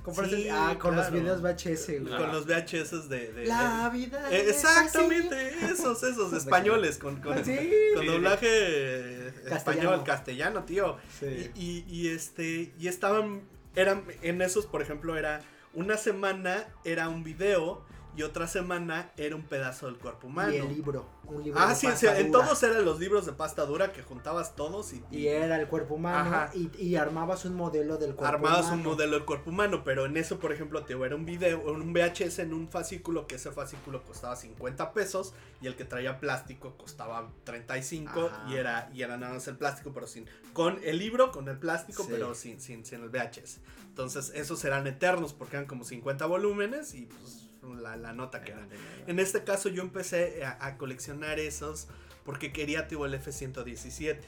Ah, 0.52 0.76
con 0.80 0.96
los 0.96 1.12
videos 1.12 1.42
VHS, 1.42 1.88
güey. 2.02 2.18
Con 2.18 2.32
los 2.32 2.46
VHS 2.46 3.10
de... 3.10 3.34
de- 3.34 3.46
La 3.48 3.90
de- 3.92 3.98
vida. 3.98 4.32
Eh, 4.32 4.50
exactamente, 4.50 5.50
esos, 5.66 6.02
esos, 6.04 6.34
españoles, 6.42 6.98
con, 6.98 7.18
con, 7.22 7.36
con 7.36 7.46
Sí. 7.46 7.58
doblaje 8.06 9.28
español, 9.28 10.04
Castellano. 10.04 10.04
castellano, 10.04 10.64
tío. 10.64 10.98
Sí. 11.20 11.52
Y, 11.56 11.62
y, 11.64 11.86
y, 11.88 12.08
este, 12.10 12.74
y 12.80 12.88
estaban, 12.88 13.42
eran, 13.76 14.04
en 14.22 14.42
esos, 14.42 14.66
por 14.66 14.82
ejemplo, 14.82 15.18
era 15.18 15.42
una 15.74 15.98
semana, 15.98 16.66
era 16.84 17.10
un 17.10 17.24
video, 17.24 17.86
y 18.18 18.24
otra 18.24 18.48
semana 18.48 19.12
era 19.16 19.36
un 19.36 19.44
pedazo 19.44 19.86
del 19.86 19.98
cuerpo 19.98 20.28
humano. 20.28 20.52
Y 20.52 20.58
el 20.58 20.68
libro. 20.68 21.06
Un 21.26 21.44
libro 21.44 21.60
Ah, 21.62 21.70
de 21.70 21.76
sí, 21.76 21.88
pasta 21.88 22.16
sí, 22.16 22.22
en 22.22 22.32
dura. 22.32 22.46
todos 22.46 22.64
eran 22.64 22.84
los 22.84 23.00
libros 23.00 23.26
de 23.26 23.34
pasta 23.34 23.66
dura 23.66 23.92
que 23.94 24.02
juntabas 24.02 24.56
todos 24.56 24.92
y, 24.94 25.04
Y 25.12 25.28
era 25.28 25.60
el 25.60 25.68
cuerpo 25.68 25.96
humano 25.96 26.50
y, 26.54 26.72
y 26.82 26.96
armabas 26.96 27.46
un 27.46 27.56
modelo 27.56 27.98
del 27.98 28.16
cuerpo 28.16 28.26
armabas 28.36 28.68
un 28.68 28.74
humano. 28.76 28.90
modelo 28.92 29.12
del 29.18 29.26
cuerpo 29.26 29.50
humano, 29.52 29.84
pero 29.84 30.06
en 30.06 30.18
eso, 30.18 30.40
por 30.40 30.52
ejemplo, 30.52 30.84
te 30.84 30.94
era 30.94 31.16
un 31.16 31.26
video, 31.26 31.62
un 31.72 31.94
VHS 31.94 32.40
en 32.40 32.54
un 32.54 32.70
fascículo, 32.70 33.28
que 33.28 33.36
ese 33.36 33.52
fascículo 33.52 34.04
costaba 34.04 34.36
50 34.36 34.94
pesos 34.94 35.34
y 35.62 35.68
el 35.68 35.76
que 35.76 35.86
traía 35.86 36.20
plástico 36.20 36.76
costaba 36.78 37.30
35 37.44 38.10
Ajá. 38.32 38.46
y 38.50 38.56
era 38.56 38.90
y 38.94 39.02
era 39.04 39.18
nada 39.18 39.34
más 39.36 39.48
el 39.48 39.58
plástico, 39.58 39.92
pero 39.94 40.08
sin 40.08 40.26
con 40.54 40.80
el 40.84 40.98
libro, 40.98 41.32
con 41.32 41.48
el 41.50 41.60
plástico, 41.60 42.04
Sí. 42.04 42.10
pero 42.12 42.34
sin, 42.36 42.60
sin 42.62 42.84
sin 42.86 43.04
el 43.04 43.10
VHS. 43.10 43.60
Entonces, 43.90 44.32
esos 44.36 44.64
eran 44.66 44.88
eternos 44.88 45.34
porque 45.34 45.56
eran 45.58 45.68
como 45.68 45.84
50 45.84 46.26
volúmenes 46.26 46.94
y 46.96 47.06
pues 47.06 47.47
la, 47.64 47.96
la 47.98 48.14
nota 48.14 48.42
que 48.44 48.52
era. 48.52 48.68
En 49.08 49.20
este 49.20 49.44
caso 49.44 49.70
yo 49.70 49.82
empecé 49.82 50.44
a, 50.46 50.66
a 50.66 50.78
coleccionar 50.78 51.40
esos 51.40 51.88
porque 52.24 52.52
quería 52.52 52.88
tipo 52.88 53.06
el 53.06 53.14
F-117. 53.14 54.20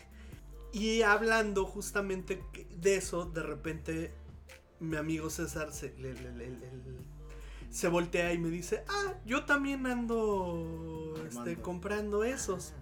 Y 0.72 1.02
hablando 1.02 1.66
justamente 1.66 2.42
de 2.76 2.96
eso, 2.96 3.26
de 3.26 3.42
repente 3.44 4.14
mi 4.80 4.96
amigo 4.98 5.30
César 5.30 5.72
se, 5.74 5.94
le- 5.98 6.14
le- 6.14 6.32
le- 6.32 6.50
le- 6.50 7.10
se 7.70 7.88
voltea 7.88 8.34
y 8.34 8.38
me 8.38 8.50
dice, 8.50 8.84
ah, 8.88 9.14
yo 9.26 9.46
también 9.46 9.86
ando 9.86 11.14
este, 11.28 11.58
comprando 11.58 12.24
esos. 12.24 12.74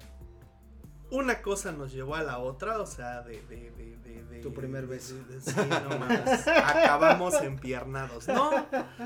Una 1.10 1.42
cosa 1.42 1.72
nos 1.72 1.92
llevó 1.94 2.16
a 2.16 2.24
la 2.24 2.40
otra, 2.40 2.80
o 2.80 2.86
sea, 2.86 3.22
de... 3.22 3.42
de, 3.48 3.72
de, 3.72 3.97
de- 4.24 4.36
de- 4.38 4.42
Tu 4.42 4.54
primer 4.54 4.88
beso. 4.88 5.16
de- 5.16 5.36
de- 5.36 5.42
sí, 5.42 5.52
no 5.56 5.98
mames. 6.00 6.48
Acabamos 6.48 7.34
empiernados. 7.42 8.28
No, 8.28 8.52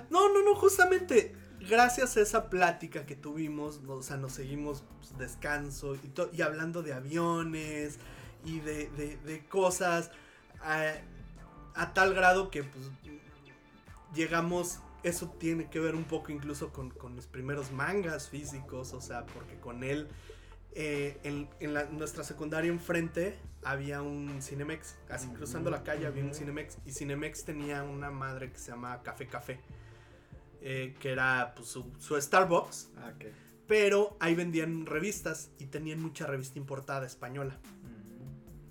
no, 0.10 0.30
no, 0.34 0.44
no, 0.44 0.56
justamente 0.56 1.36
gracias 1.60 2.18
a 2.18 2.22
esa 2.22 2.50
plática 2.50 3.06
que 3.06 3.16
tuvimos, 3.16 3.82
o 3.88 4.02
sea, 4.02 4.18
nos 4.18 4.34
seguimos 4.34 4.84
pues, 5.00 5.18
descanso 5.18 5.96
y, 5.96 6.08
to- 6.10 6.30
y 6.34 6.42
hablando 6.42 6.82
de 6.84 6.94
aviones 6.94 7.98
y 8.46 8.60
de, 8.62 8.90
de- 8.98 9.18
de 9.18 9.46
cosas 9.48 10.10
a, 10.62 10.94
a 11.76 11.94
tal 11.94 12.14
grado 12.16 12.50
que 12.50 12.64
pues 12.64 12.90
llegamos, 14.14 14.80
eso 15.04 15.30
tiene 15.40 15.70
que 15.70 15.80
ver 15.80 15.96
un 15.96 16.04
poco 16.04 16.32
incluso 16.32 16.72
con, 16.72 16.90
con 16.92 17.16
mis 17.16 17.26
primeros 17.28 17.72
mangas 17.72 18.30
físicos, 18.30 18.94
o 18.94 19.02
sea, 19.02 19.26
porque 19.28 19.60
con 19.60 19.84
él 19.84 20.08
eh, 20.74 21.20
en, 21.24 21.50
en 21.60 21.74
la- 21.74 21.86
nuestra 21.86 22.24
secundaria 22.24 22.70
enfrente 22.72 23.38
había 23.64 24.02
un 24.02 24.42
Cinemex, 24.42 24.96
así 25.10 25.28
cruzando 25.30 25.70
la 25.70 25.84
calle 25.84 26.08
había 26.08 26.24
un. 26.24 26.34
Cinemex 26.34 26.78
y 26.86 26.92
Cinemex 26.94 27.44
tenía 27.46 27.84
una 27.84 28.10
madre 28.12 28.52
que 28.52 28.58
se 28.58 28.72
llama 28.72 29.02
Café 29.04 29.28
Café, 29.28 29.60
eh, 30.62 30.96
que 31.00 31.12
era 31.12 31.54
pues, 31.56 31.68
su, 31.68 31.92
su 32.00 32.20
Starbucks, 32.20 32.90
Ah, 32.98 33.14
pero 33.68 34.18
ahí 34.20 34.36
vendían 34.36 34.86
revistas 34.86 35.52
y 35.60 35.66
tenían 35.68 36.02
mucha 36.02 36.26
revista 36.28 36.58
importada 36.60 37.06
española. 37.06 37.58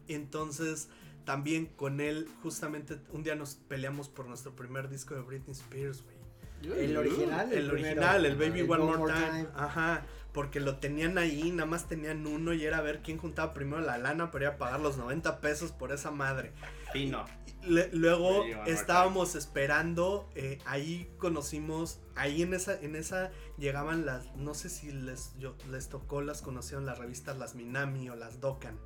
Entonces, 0.09 0.89
también 1.25 1.67
con 1.67 2.01
él, 2.01 2.29
justamente 2.43 2.99
un 3.13 3.23
día 3.23 3.35
nos 3.35 3.55
peleamos 3.55 4.09
por 4.09 4.27
nuestro 4.27 4.55
primer 4.57 4.89
disco 4.89 5.15
de 5.15 5.21
Britney 5.23 5.53
Spears, 5.53 6.03
güey. 6.03 6.17
El 6.63 6.97
original. 6.97 7.53
El 7.53 7.71
original, 7.71 8.27
el 8.27 8.37
Baby 8.37 8.61
El 8.61 8.71
One 8.71 8.97
More, 8.97 9.13
time. 9.15 9.49
Ajá, 9.55 10.05
porque 10.33 10.61
lo 10.61 10.77
tenían 10.77 11.19
ahí, 11.19 11.51
nada 11.51 11.67
más 11.67 11.89
tenían 11.89 12.27
uno 12.27 12.53
y 12.53 12.65
era 12.65 12.81
ver 12.81 13.01
quién 13.03 13.19
juntaba 13.19 13.53
primero 13.55 13.81
la 13.81 13.99
lana 13.99 14.31
para 14.31 14.45
ir 14.45 14.51
a 14.53 14.59
pagar 14.59 14.81
los 14.81 14.97
90 14.97 15.41
pesos 15.41 15.73
por 15.73 15.91
esa 15.93 16.11
madre. 16.11 16.53
Fino. 16.93 17.25
Le- 17.63 17.91
luego 17.93 18.45
estábamos 18.67 19.35
esperando, 19.35 20.31
eh, 20.35 20.59
ahí 20.65 21.11
conocimos, 21.19 22.01
ahí 22.15 22.43
en 22.43 22.55
esa, 22.55 22.81
en 22.81 22.97
esa 22.97 23.31
llegaban 23.59 24.07
las, 24.07 24.35
no 24.37 24.55
sé 24.55 24.71
si 24.71 24.91
les, 24.93 25.37
yo, 25.39 25.57
les 25.71 25.89
tocó, 25.91 26.23
las 26.23 26.41
conocieron 26.41 26.87
las 26.87 26.99
revistas 26.99 27.37
Las 27.37 27.55
Minami 27.55 28.09
o 28.09 28.17
las 28.17 28.41
Dokan, 28.41 28.79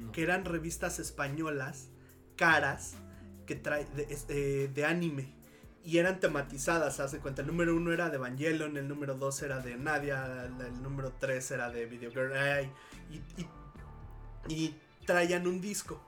No. 0.00 0.10
que 0.12 0.22
eran 0.24 0.44
revistas 0.44 0.98
españolas, 0.98 1.88
caras, 2.36 2.94
que 3.46 3.54
trae 3.54 3.84
de, 3.94 4.08
eh, 4.28 4.70
de 4.74 4.84
anime. 4.84 5.32
Y 5.86 5.98
eran 5.98 6.18
tematizadas, 6.18 6.98
hace 6.98 7.18
cuenta. 7.20 7.42
El 7.42 7.46
número 7.46 7.74
uno 7.76 7.92
era 7.92 8.10
de 8.10 8.16
Evangelion, 8.16 8.76
el 8.76 8.88
número 8.88 9.14
dos 9.14 9.40
era 9.42 9.60
de 9.60 9.76
Nadia, 9.76 10.44
el, 10.46 10.60
el 10.66 10.82
número 10.82 11.12
tres 11.20 11.48
era 11.52 11.70
de 11.70 11.86
Video 11.86 12.10
Girl. 12.10 12.32
y, 13.10 13.16
y, 13.40 13.46
y 14.52 14.76
traían 15.06 15.46
un 15.46 15.60
disco, 15.60 16.02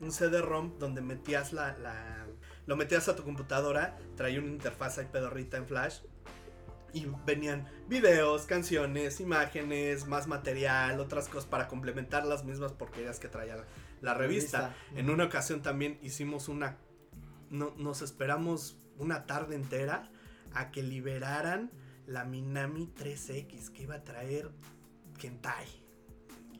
un 0.00 0.10
CD-ROM 0.10 0.78
donde 0.78 1.02
metías 1.02 1.52
la, 1.52 1.76
la- 1.76 2.26
Lo 2.66 2.76
metías 2.76 3.08
a 3.08 3.14
tu 3.14 3.22
computadora, 3.22 3.98
traía 4.16 4.38
una 4.40 4.48
interfaz 4.48 4.96
ahí 4.96 5.08
pedorrita 5.12 5.58
en 5.58 5.66
Flash. 5.66 5.98
Y 6.94 7.06
venían 7.26 7.68
videos, 7.88 8.46
canciones, 8.46 9.20
imágenes, 9.20 10.06
más 10.06 10.26
material, 10.26 10.98
otras 10.98 11.28
cosas 11.28 11.44
para 11.48 11.68
complementar 11.68 12.24
las 12.24 12.44
mismas 12.44 12.72
porquerías 12.72 13.20
que 13.20 13.28
traía 13.28 13.56
la, 13.56 13.64
la 14.00 14.14
revista. 14.14 14.74
En 14.96 15.10
una 15.10 15.24
ocasión 15.24 15.60
también 15.60 15.98
hicimos 16.02 16.48
una. 16.48 16.78
No, 17.50 17.74
nos 17.76 18.00
esperamos 18.02 18.76
una 19.00 19.26
tarde 19.26 19.56
entera 19.56 20.04
a 20.54 20.70
que 20.70 20.82
liberaran 20.82 21.70
la 22.06 22.24
Minami 22.24 22.92
3X 22.98 23.70
que 23.70 23.82
iba 23.82 23.96
a 23.96 24.04
traer 24.04 24.50
Kentai. 25.18 25.80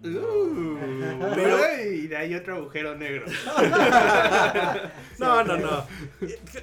Pero 0.02 1.82
y 1.84 2.06
de 2.06 2.16
ahí 2.16 2.34
otro 2.34 2.56
agujero 2.56 2.96
negro. 2.96 3.26
No, 5.18 5.44
no, 5.44 5.58
no. 5.58 5.86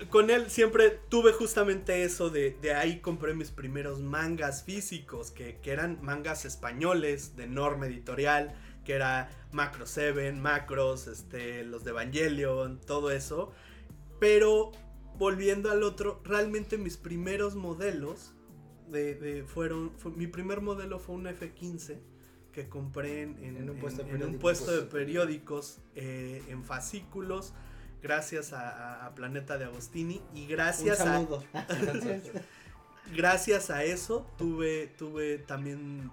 Con 0.10 0.32
él 0.32 0.49
siempre 0.49 0.99
tuve 1.10 1.32
justamente 1.32 2.04
eso 2.04 2.32
de, 2.32 2.58
de 2.60 2.74
ahí 2.74 2.99
compré 3.02 3.36
mis 3.36 3.52
primeros 3.52 3.99
mangas 3.99 4.64
físicos, 4.64 5.30
que, 5.30 5.60
que 5.62 5.72
eran 5.72 5.99
mangas 6.02 6.44
españoles 6.44 7.36
de 7.36 7.44
enorme 7.44 7.86
editorial, 7.86 8.56
que 8.84 8.94
era 8.94 9.30
Macro 9.52 9.86
7, 9.86 10.32
Macros, 10.32 11.06
este, 11.06 11.64
los 11.66 11.84
de 11.84 11.91
Evangelion, 11.91 12.82
todo 12.82 13.12
eso. 13.12 13.54
Pero 14.20 14.72
volviendo 15.18 15.72
al 15.72 15.84
otro, 15.84 16.22
realmente 16.23 16.77
mis 16.77 16.98
primeros 16.98 17.56
modelos 17.56 18.34
de, 18.89 19.15
de- 19.15 19.44
fueron, 19.44 19.91
fue- 19.98 20.11
mi 20.11 20.27
primer 20.27 20.61
modelo 20.61 20.99
fue 20.99 21.15
un 21.15 21.26
F15 21.26 21.99
que 22.52 22.69
compré 22.69 23.23
en, 23.23 23.38
en- 23.44 23.57
En 23.57 23.69
un 23.69 23.77
puesto 23.80 24.03
de 24.03 24.10
en- 24.10 24.15
un 24.15 24.19
periódicos. 24.19 24.41
puesto 24.41 24.72
de 24.76 24.81
periódicos 24.84 25.80
eh, 25.95 26.44
en 26.49 26.64
fascículos 26.64 27.53
gracias 28.02 28.53
a, 28.53 28.69
a- 28.69 29.06
a 29.07 29.15
Planeta 29.15 29.57
de 29.57 29.65
Agostini 29.65 30.22
y 30.34 30.44
Un 30.44 30.48
gracias 30.49 30.99
a 31.02 31.03
saludo. 31.06 31.44
gracias 33.15 33.69
a 33.69 33.84
eso 33.84 34.26
tuve 34.38 34.88
tuve 34.98 35.38
también 35.39 36.11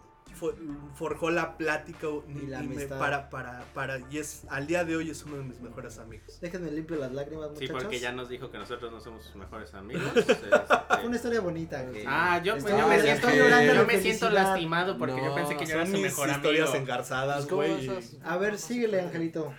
forjó 0.95 1.31
la 1.31 1.57
plática 1.57 2.07
Y 2.29 2.47
la 2.47 2.63
y 2.63 2.69
me- 2.69 2.87
para 2.87 3.31
para 3.31 3.65
para 3.75 3.99
y 4.11 4.19
es 4.19 4.45
al 4.51 4.67
día 4.67 4.85
de 4.85 4.97
hoy 4.97 5.11
es 5.11 5.23
uno 5.25 5.37
de 5.37 5.45
mis 5.45 5.61
mejores 5.61 5.99
amigos 5.99 6.39
Déjenme 6.41 6.71
limpio 6.71 6.97
las 6.97 7.13
lágrimas, 7.13 7.49
Sí, 7.55 7.63
muchachos. 7.67 7.83
porque 7.83 7.99
ya 8.01 8.13
nos 8.13 8.29
dijo 8.29 8.51
que 8.51 8.59
nosotros 8.59 8.91
no 8.93 9.01
somos 9.01 9.25
sus 9.25 9.37
mejores 9.37 9.73
amigos. 9.75 10.03
Fue 10.13 10.21
Este, 10.33 11.07
una 11.07 11.17
historia 11.17 11.41
bonita, 11.41 11.83
güey. 11.83 12.05
Ah, 12.07 12.41
yo, 12.43 12.53
pues, 12.55 12.65
Estoy- 12.65 12.81
yo 12.81 12.89
me 12.89 13.01
siento, 13.01 13.31
llorando 13.31 13.75
yo 13.75 13.87
me 13.87 14.01
siento 14.01 14.31
lastimado 14.31 14.99
porque 14.99 15.17
yo 15.17 15.35
pensé 15.35 15.57
que 15.57 15.67
yo 15.67 15.75
era 15.75 15.87
son 15.87 15.95
su 15.97 16.01
mejor 16.03 16.29
historias 16.31 16.69
amigo. 16.71 16.83
engarzadas 16.83 17.47
Pues, 17.47 17.71
¿cómo 17.81 17.91
güey? 17.93 18.09
A 18.25 18.37
ver, 18.37 18.59
síguele, 18.59 19.01
Angelito. 19.01 19.53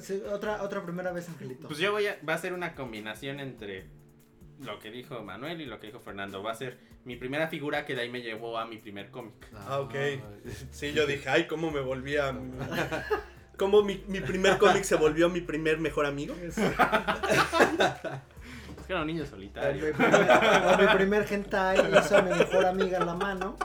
Sí, 0.00 0.22
otra, 0.32 0.62
otra 0.62 0.82
primera 0.84 1.12
vez, 1.12 1.28
Angelito. 1.28 1.66
Pues 1.68 1.78
yo 1.78 1.92
voy 1.92 2.06
a, 2.06 2.16
va 2.26 2.34
a 2.34 2.38
ser 2.38 2.52
una 2.54 2.74
combinación 2.74 3.40
entre 3.40 3.86
lo 4.60 4.78
que 4.78 4.90
dijo 4.90 5.22
Manuel 5.22 5.60
y 5.60 5.66
lo 5.66 5.78
que 5.78 5.88
dijo 5.88 6.00
Fernando. 6.00 6.42
Va 6.42 6.52
a 6.52 6.54
ser 6.54 6.78
mi 7.04 7.16
primera 7.16 7.48
figura 7.48 7.84
que 7.84 7.94
de 7.94 8.02
ahí 8.02 8.08
me 8.08 8.22
llevó 8.22 8.58
a 8.58 8.66
mi 8.66 8.78
primer 8.78 9.10
cómic. 9.10 9.34
Ah, 9.54 9.80
ok. 9.80 9.94
Sí, 10.70 10.92
yo 10.92 11.06
dije, 11.06 11.28
ay, 11.28 11.46
cómo 11.46 11.70
me 11.70 11.80
volví 11.80 12.16
a... 12.16 12.34
Cómo 13.56 13.82
mi, 13.82 14.04
mi 14.06 14.20
primer 14.20 14.58
cómic 14.58 14.82
se 14.82 14.96
volvió 14.96 15.30
mi 15.30 15.40
primer 15.40 15.78
mejor 15.78 16.04
amigo. 16.06 16.34
Es 16.46 16.56
que 18.86 18.92
era 18.92 19.00
un 19.00 19.08
niño 19.08 19.26
solitario. 19.26 19.92
primer, 19.92 20.30
o 20.30 20.78
mi 20.78 20.86
primer 20.94 21.26
hentai 21.32 21.78
hizo 21.98 22.18
a 22.18 22.22
mi 22.22 22.30
mejor 22.30 22.66
amiga 22.66 22.98
en 22.98 23.06
la 23.06 23.14
mano. 23.14 23.56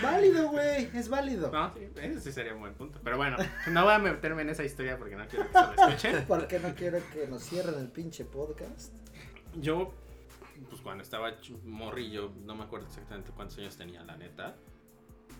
Válido, 0.00 0.48
güey, 0.50 0.88
es 0.94 1.08
válido. 1.08 1.50
No, 1.50 1.72
sí, 1.74 1.88
ese 1.96 2.20
sí 2.20 2.32
sería 2.32 2.54
un 2.54 2.60
buen 2.60 2.74
punto. 2.74 3.00
Pero 3.02 3.16
bueno, 3.16 3.36
no 3.70 3.84
voy 3.84 3.94
a 3.94 3.98
meterme 3.98 4.42
en 4.42 4.50
esa 4.50 4.62
historia 4.62 4.96
porque 4.96 5.16
no 5.16 5.26
quiero 5.26 5.46
que 5.46 5.52
se 5.52 5.58
lo 5.58 5.88
escuchen. 5.88 6.24
Porque 6.28 6.58
no 6.60 6.74
quiero 6.74 7.00
que 7.12 7.26
nos 7.26 7.42
cierren 7.42 7.80
el 7.80 7.88
pinche 7.88 8.24
podcast. 8.24 8.92
Yo, 9.54 9.92
pues 10.68 10.80
cuando 10.80 11.02
estaba 11.02 11.30
morrillo, 11.64 12.32
no 12.44 12.54
me 12.54 12.64
acuerdo 12.64 12.86
exactamente 12.86 13.30
cuántos 13.32 13.58
años 13.58 13.76
tenía, 13.76 14.02
la 14.02 14.16
neta. 14.16 14.56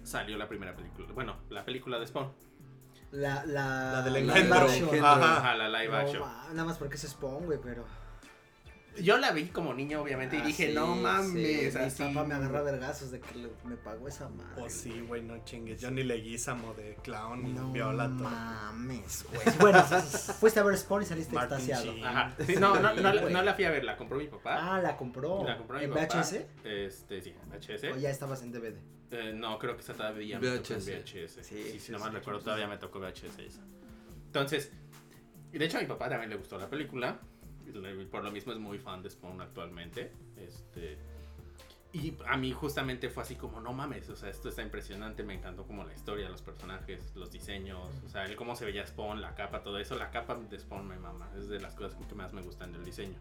Salió 0.03 0.37
la 0.37 0.49
primera 0.49 0.75
película. 0.75 1.09
Bueno, 1.13 1.37
la 1.51 1.65
película 1.65 1.99
de 1.99 2.07
Spawn. 2.07 2.33
La, 3.13 3.45
la, 3.47 3.93
La 3.93 4.03
del 4.03 4.15
live 4.15 4.33
engendro. 4.33 4.57
action. 4.59 5.05
Ajá. 5.05 5.37
Ajá, 5.39 5.55
la 5.55 5.69
live 5.69 5.93
No, 5.93 5.97
action. 5.99 6.21
ma, 6.21 6.47
nada 6.53 6.65
más 6.65 6.79
porque 6.79 6.97
es 6.97 7.03
Spawn, 7.03 7.47
güey, 7.47 7.59
pero. 7.63 7.85
Yo 9.03 9.19
la 9.19 9.33
vi 9.33 9.47
como 9.47 9.75
niño, 9.75 10.01
obviamente, 10.03 10.37
y 10.37 10.41
Ah, 10.41 10.45
dije, 10.47 10.69
sí, 10.69 10.73
no 10.75 10.95
mames, 10.95 11.73
sí, 11.73 11.79
así. 11.79 12.03
Mi 12.05 12.15
papá 12.15 12.27
me 12.29 12.35
agarra 12.35 12.63
vergazos 12.63 13.11
de 13.11 13.21
que 13.21 13.35
le- 13.35 13.51
me 13.65 13.77
pagó 13.77 14.07
esa 14.09 14.29
madre. 14.29 14.53
Pues 14.61 14.73
sí, 14.73 15.01
güey, 15.09 15.23
no 15.23 15.45
chingues. 15.45 15.81
Johnny 15.83 16.03
Leguizamo 16.05 16.75
de 16.75 16.97
clown 17.03 17.47
y 17.47 17.53
No 17.53 17.73
viola 17.73 18.07
todo. 18.09 18.29
mames, 18.31 19.25
güey. 19.33 19.45
Bueno, 19.61 19.83
fuiste 19.83 20.61
a 20.61 20.63
ver 20.63 20.77
Spawn 20.79 21.03
y 21.03 21.07
saliste 21.07 21.35
Martin 21.35 21.59
extasiado. 21.59 21.93
Ajá. 22.07 22.35
Sí, 22.47 22.55
no, 22.57 22.79
no, 22.81 22.95
no, 22.95 23.13
no 23.31 23.43
la 23.43 23.55
fui 23.55 23.65
a 23.65 23.71
ver, 23.71 23.85
la 23.85 23.97
compró 23.97 24.19
mi 24.19 24.29
papá. 24.29 24.77
Ah, 24.77 24.81
la 24.81 24.97
compró. 24.97 25.45
la 25.45 25.57
compró 25.59 25.79
mi 25.79 25.85
¿En 25.85 25.91
papá. 25.93 26.07
VHS? 26.21 26.47
Este, 26.65 27.21
sí, 27.21 27.35
VHS. 27.51 27.93
O 27.93 27.97
ya 27.97 28.11
estabas 28.11 28.43
en 28.43 28.53
DVD. 28.53 28.77
Eh, 29.11 29.33
no, 29.35 29.59
creo 29.59 29.75
que 29.77 29.83
esa 29.83 29.95
todavía 29.95 30.39
me 30.39 30.47
tocó 30.59 30.75
en 30.75 30.81
VHS. 30.81 31.43
Sí, 31.43 31.43
Sí, 31.43 31.71
sí, 31.73 31.81
si 31.81 31.93
no 31.93 31.99
mal 31.99 32.11
sí, 32.11 32.17
recuerdo, 32.17 32.41
sí. 32.41 32.45
todavía 32.45 32.67
me 32.69 32.79
tocó 32.79 32.99
VHS 33.01 33.39
esa. 33.47 33.61
Entonces, 34.27 34.71
y 35.53 35.59
de 35.59 35.65
hecho 35.67 35.79
a 35.79 35.81
mi 35.81 35.87
papá 35.87 36.09
también 36.09 36.31
le 36.31 36.37
gustó 36.37 36.59
la 36.59 36.69
película. 36.69 37.19
Por 38.11 38.25
lo 38.25 38.31
mismo 38.31 38.53
es 38.53 38.59
muy 38.59 38.79
fan 38.79 39.03
de 39.03 39.11
Spawn 39.11 39.41
actualmente. 39.41 40.13
Este. 40.37 40.99
Y 41.93 42.13
a 42.27 42.37
mí 42.37 42.51
justamente 42.51 43.09
fue 43.09 43.23
así 43.23 43.37
como, 43.37 43.61
no 43.61 43.73
mames, 43.73 44.09
o 44.09 44.17
sea, 44.17 44.29
esto 44.29 44.49
está 44.49 44.63
impresionante, 44.63 45.23
me 45.23 45.35
encantó 45.35 45.65
como 45.65 45.85
la 45.85 45.95
historia, 45.95 46.29
los 46.29 46.43
personajes, 46.43 47.15
los 47.15 47.31
diseños, 47.31 47.89
o 48.05 48.09
sea, 48.09 48.25
el 48.25 48.35
cómo 48.35 48.57
se 48.57 48.65
veía 48.65 48.85
Spawn, 48.85 49.21
la 49.21 49.37
capa, 49.37 49.63
todo 49.63 49.79
eso, 49.79 49.95
la 49.95 50.11
capa 50.11 50.35
de 50.35 50.59
Spawn 50.59 50.89
me 50.89 50.97
mama, 50.97 51.31
es 51.39 51.49
de 51.49 51.61
las 51.61 51.77
cosas 51.77 51.97
que 52.05 52.15
más 52.17 52.33
me 52.33 52.43
gustan 52.43 52.73
del 52.73 52.85
diseño. 52.85 53.17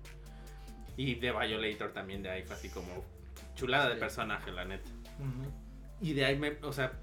Y 0.98 1.14
de 1.16 1.32
Violator 1.32 1.92
también 1.92 2.24
de 2.24 2.32
ahí 2.32 2.42
fue 2.42 2.56
así 2.56 2.70
como 2.70 3.06
chulada 3.54 3.90
de 3.90 3.96
personaje, 3.96 4.52
la 4.52 4.66
neta. 4.66 4.90
Y 6.02 6.14
de 6.14 6.26
ahí 6.26 6.40
me, 6.40 6.58
o 6.64 6.74
sea, 6.74 6.94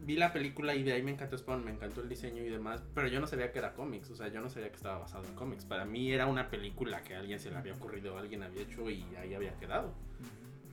vi 0.00 0.16
la 0.16 0.32
película 0.32 0.74
y 0.74 0.82
de 0.82 0.92
ahí 0.92 1.02
me 1.02 1.10
encantó 1.10 1.36
Spawn, 1.36 1.64
me 1.64 1.70
encantó 1.72 2.00
el 2.02 2.08
diseño 2.08 2.42
y 2.42 2.48
demás, 2.48 2.82
pero 2.94 3.08
yo 3.08 3.20
no 3.20 3.26
sabía 3.26 3.50
que 3.52 3.58
era 3.58 3.74
cómics, 3.74 4.10
o 4.10 4.16
sea, 4.16 4.28
yo 4.28 4.40
no 4.40 4.48
sabía 4.48 4.68
que 4.70 4.76
estaba 4.76 4.98
basado 4.98 5.24
en 5.24 5.34
cómics. 5.34 5.64
Para 5.64 5.84
mí 5.84 6.12
era 6.12 6.26
una 6.26 6.48
película 6.50 7.02
que 7.02 7.14
a 7.14 7.18
alguien 7.20 7.38
se 7.40 7.50
le 7.50 7.56
había 7.56 7.74
ocurrido, 7.74 8.16
alguien 8.16 8.42
había 8.42 8.62
hecho 8.62 8.88
y 8.90 9.04
ahí 9.16 9.34
había 9.34 9.54
quedado. 9.58 9.92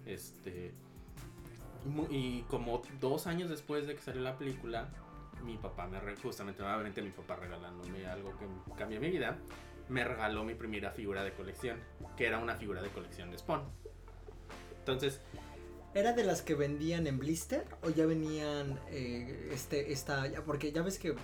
Este. 0.06 0.74
y 2.10 2.42
como 2.44 2.82
dos 3.00 3.28
años 3.28 3.50
después 3.50 3.88
de 3.88 3.96
que 3.96 4.02
salió 4.02 4.22
la 4.22 4.38
película, 4.38 4.88
mi 5.44 5.58
papá 5.58 5.88
me 5.88 6.00
re- 6.00 6.16
justamente 6.16 6.62
nuevamente 6.62 7.02
mi 7.02 7.12
papá 7.12 7.36
regalándome 7.36 8.06
algo 8.08 8.38
que 8.38 8.46
cambió 8.76 9.00
mi 9.00 9.10
vida, 9.10 9.38
me 9.90 10.04
regaló 10.04 10.44
mi 10.44 10.56
primera 10.56 10.92
figura 10.92 11.24
de 11.24 11.32
colección, 11.34 11.80
que 12.18 12.26
era 12.28 12.40
una 12.40 12.56
figura 12.56 12.82
de 12.82 12.90
colección 12.90 13.30
de 13.32 13.38
Spawn. 13.38 13.62
Entonces, 14.80 15.20
¿Era 15.96 16.12
de 16.14 16.24
las 16.24 16.42
que 16.42 16.54
vendían 16.56 17.08
en 17.08 17.18
blister 17.18 17.64
o 17.82 17.90
ya 17.90 18.06
venían 18.06 18.78
eh, 18.92 19.50
este 19.54 19.92
esta 19.94 20.28
ya 20.28 20.42
porque 20.44 20.72
ya 20.72 20.82
ves 20.82 21.00
que 21.00 21.16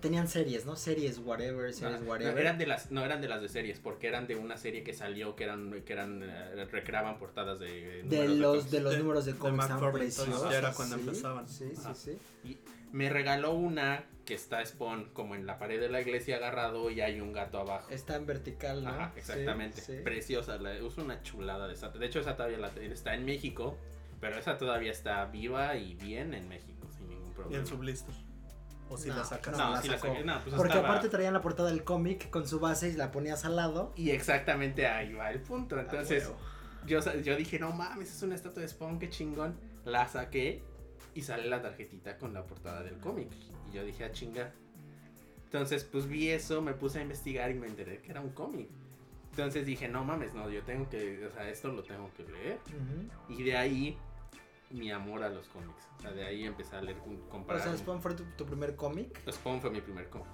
tenían 0.00 0.28
series, 0.28 0.64
¿no? 0.64 0.76
Series 0.76 1.18
whatever, 1.18 1.72
series 1.74 2.00
No, 2.00 2.06
whatever. 2.08 2.32
no, 2.34 2.40
eran 2.40 2.56
de 2.58 2.66
las, 2.66 2.90
no 2.90 3.04
eran 3.04 3.20
de 3.20 3.28
las 3.28 3.42
de 3.42 3.48
series, 3.50 3.78
porque 3.78 4.08
eran 4.08 4.26
de 4.26 4.34
una 4.36 4.56
serie 4.56 4.82
que 4.82 4.94
salió 4.94 5.36
que 5.36 5.44
eran, 5.44 5.82
que 5.84 5.92
eran, 5.92 6.22
eh, 6.22 6.64
recreaban 6.72 7.18
portadas 7.18 7.58
de, 7.60 8.02
de 8.04 8.28
los 8.28 8.48
cómics. 8.56 8.70
de 8.70 8.80
los 8.80 8.92
De- 8.94 8.98
números 8.98 9.24
de 9.26 9.34
de 9.34 9.38
cómics 9.38 9.68
tan 9.68 9.92
preciosos. 9.92 10.50
ya 10.50 10.58
era 10.58 10.72
cuando 10.72 10.96
sí, 10.96 11.02
empezaban. 11.02 11.48
Sí, 11.48 11.72
sí, 11.76 12.18
sí. 12.42 12.58
Me 12.92 13.10
regaló 13.10 13.52
una 13.52 14.06
que 14.24 14.32
está 14.32 14.64
Spawn 14.64 15.10
como 15.12 15.34
en 15.34 15.44
la 15.44 15.58
pared 15.58 15.78
de 15.78 15.90
la 15.90 16.00
iglesia 16.00 16.36
agarrado 16.36 16.90
y 16.90 17.02
hay 17.02 17.20
un 17.20 17.34
gato 17.34 17.58
abajo. 17.58 17.90
Está 17.90 18.16
en 18.16 18.24
vertical, 18.24 18.82
¿no? 18.84 18.88
Ajá, 18.90 19.12
exactamente. 19.16 19.82
Sí, 19.82 19.96
sí. 19.98 20.02
Preciosa. 20.02 20.56
La, 20.56 20.74
es 20.74 20.96
una 20.96 21.22
chulada 21.22 21.68
de 21.68 21.74
esa. 21.74 21.90
De 21.90 22.06
hecho, 22.06 22.20
esa 22.20 22.36
todavía 22.36 22.56
la- 22.58 22.72
está 22.80 23.14
en 23.14 23.26
México, 23.26 23.76
pero 24.20 24.36
esa 24.38 24.56
todavía 24.58 24.90
está 24.92 25.24
viva 25.26 25.76
y 25.76 25.94
bien 25.94 26.34
en 26.34 26.48
México, 26.48 26.88
sin 26.96 27.08
ningún 27.08 27.28
Y 27.30 27.32
problema. 27.34 27.60
en 27.60 27.66
su 27.66 27.78
blister. 27.78 28.14
O 28.90 28.96
si 28.96 29.08
No, 29.10 29.16
la 29.16 29.24
sacas. 29.24 29.56
no, 29.56 29.64
No, 29.66 29.74
la 29.74 29.98
saqué. 29.98 30.24
No, 30.24 30.40
pues 30.42 30.54
Porque 30.56 30.72
estaba- 30.72 30.88
aparte 30.88 31.08
traían 31.10 31.34
la 31.34 31.42
portada 31.42 31.68
del 31.68 31.84
cómic 31.84 32.30
con 32.30 32.48
su 32.48 32.58
base 32.58 32.88
y 32.88 32.92
la 32.94 33.10
ponías 33.10 33.44
al 33.44 33.56
lado. 33.56 33.92
Y 33.96 34.10
exactamente 34.10 34.86
ahí 34.86 35.12
va 35.12 35.30
el 35.30 35.40
punto. 35.42 35.78
Entonces, 35.78 36.30
Ah, 36.32 36.86
yo, 36.86 37.00
yo 37.20 37.36
dije, 37.36 37.58
no 37.58 37.72
mames, 37.72 38.10
es 38.14 38.22
una 38.22 38.34
estatua 38.34 38.62
de 38.62 38.68
Spawn, 38.68 38.98
qué 38.98 39.10
chingón. 39.10 39.58
La 39.84 40.08
saqué 40.08 40.62
y 41.14 41.20
sale 41.20 41.48
la 41.50 41.60
tarjetita 41.60 42.16
con 42.16 42.32
la 42.32 42.44
portada 42.46 42.82
del 42.82 42.96
cómic. 42.98 43.28
Y 43.70 43.74
yo 43.74 43.84
dije, 43.84 44.04
a 44.04 44.12
chingar. 44.12 44.52
Entonces, 45.44 45.84
pues 45.84 46.06
vi 46.06 46.30
eso, 46.30 46.62
me 46.62 46.72
puse 46.72 46.98
a 46.98 47.02
investigar 47.02 47.50
y 47.50 47.54
me 47.54 47.66
enteré 47.66 47.98
que 48.00 48.10
era 48.10 48.20
un 48.22 48.30
cómic. 48.30 48.68
Entonces 49.30 49.66
dije, 49.66 49.88
no 49.88 50.02
mames, 50.04 50.32
no, 50.34 50.48
yo 50.50 50.62
tengo 50.62 50.88
que, 50.88 51.26
o 51.26 51.30
sea, 51.32 51.48
esto 51.48 51.68
lo 51.68 51.82
tengo 51.82 52.10
que 52.16 52.24
leer. 52.24 52.58
Y 53.28 53.42
de 53.42 53.56
ahí, 53.56 53.98
mi 54.70 54.90
amor 54.90 55.22
a 55.22 55.28
los 55.28 55.46
cómics. 55.48 55.88
O 55.98 56.02
sea, 56.02 56.12
de 56.12 56.24
ahí 56.26 56.44
empecé 56.44 56.76
a 56.76 56.80
leer, 56.82 56.98
un- 57.06 57.22
O 57.30 57.58
sea, 57.58 57.76
Spawn 57.76 58.00
fue 58.02 58.14
tu, 58.14 58.24
tu 58.36 58.44
primer 58.46 58.76
cómic. 58.76 59.20
Spawn 59.30 59.60
fue 59.60 59.70
mi 59.70 59.80
primer 59.80 60.08
cómic. 60.08 60.26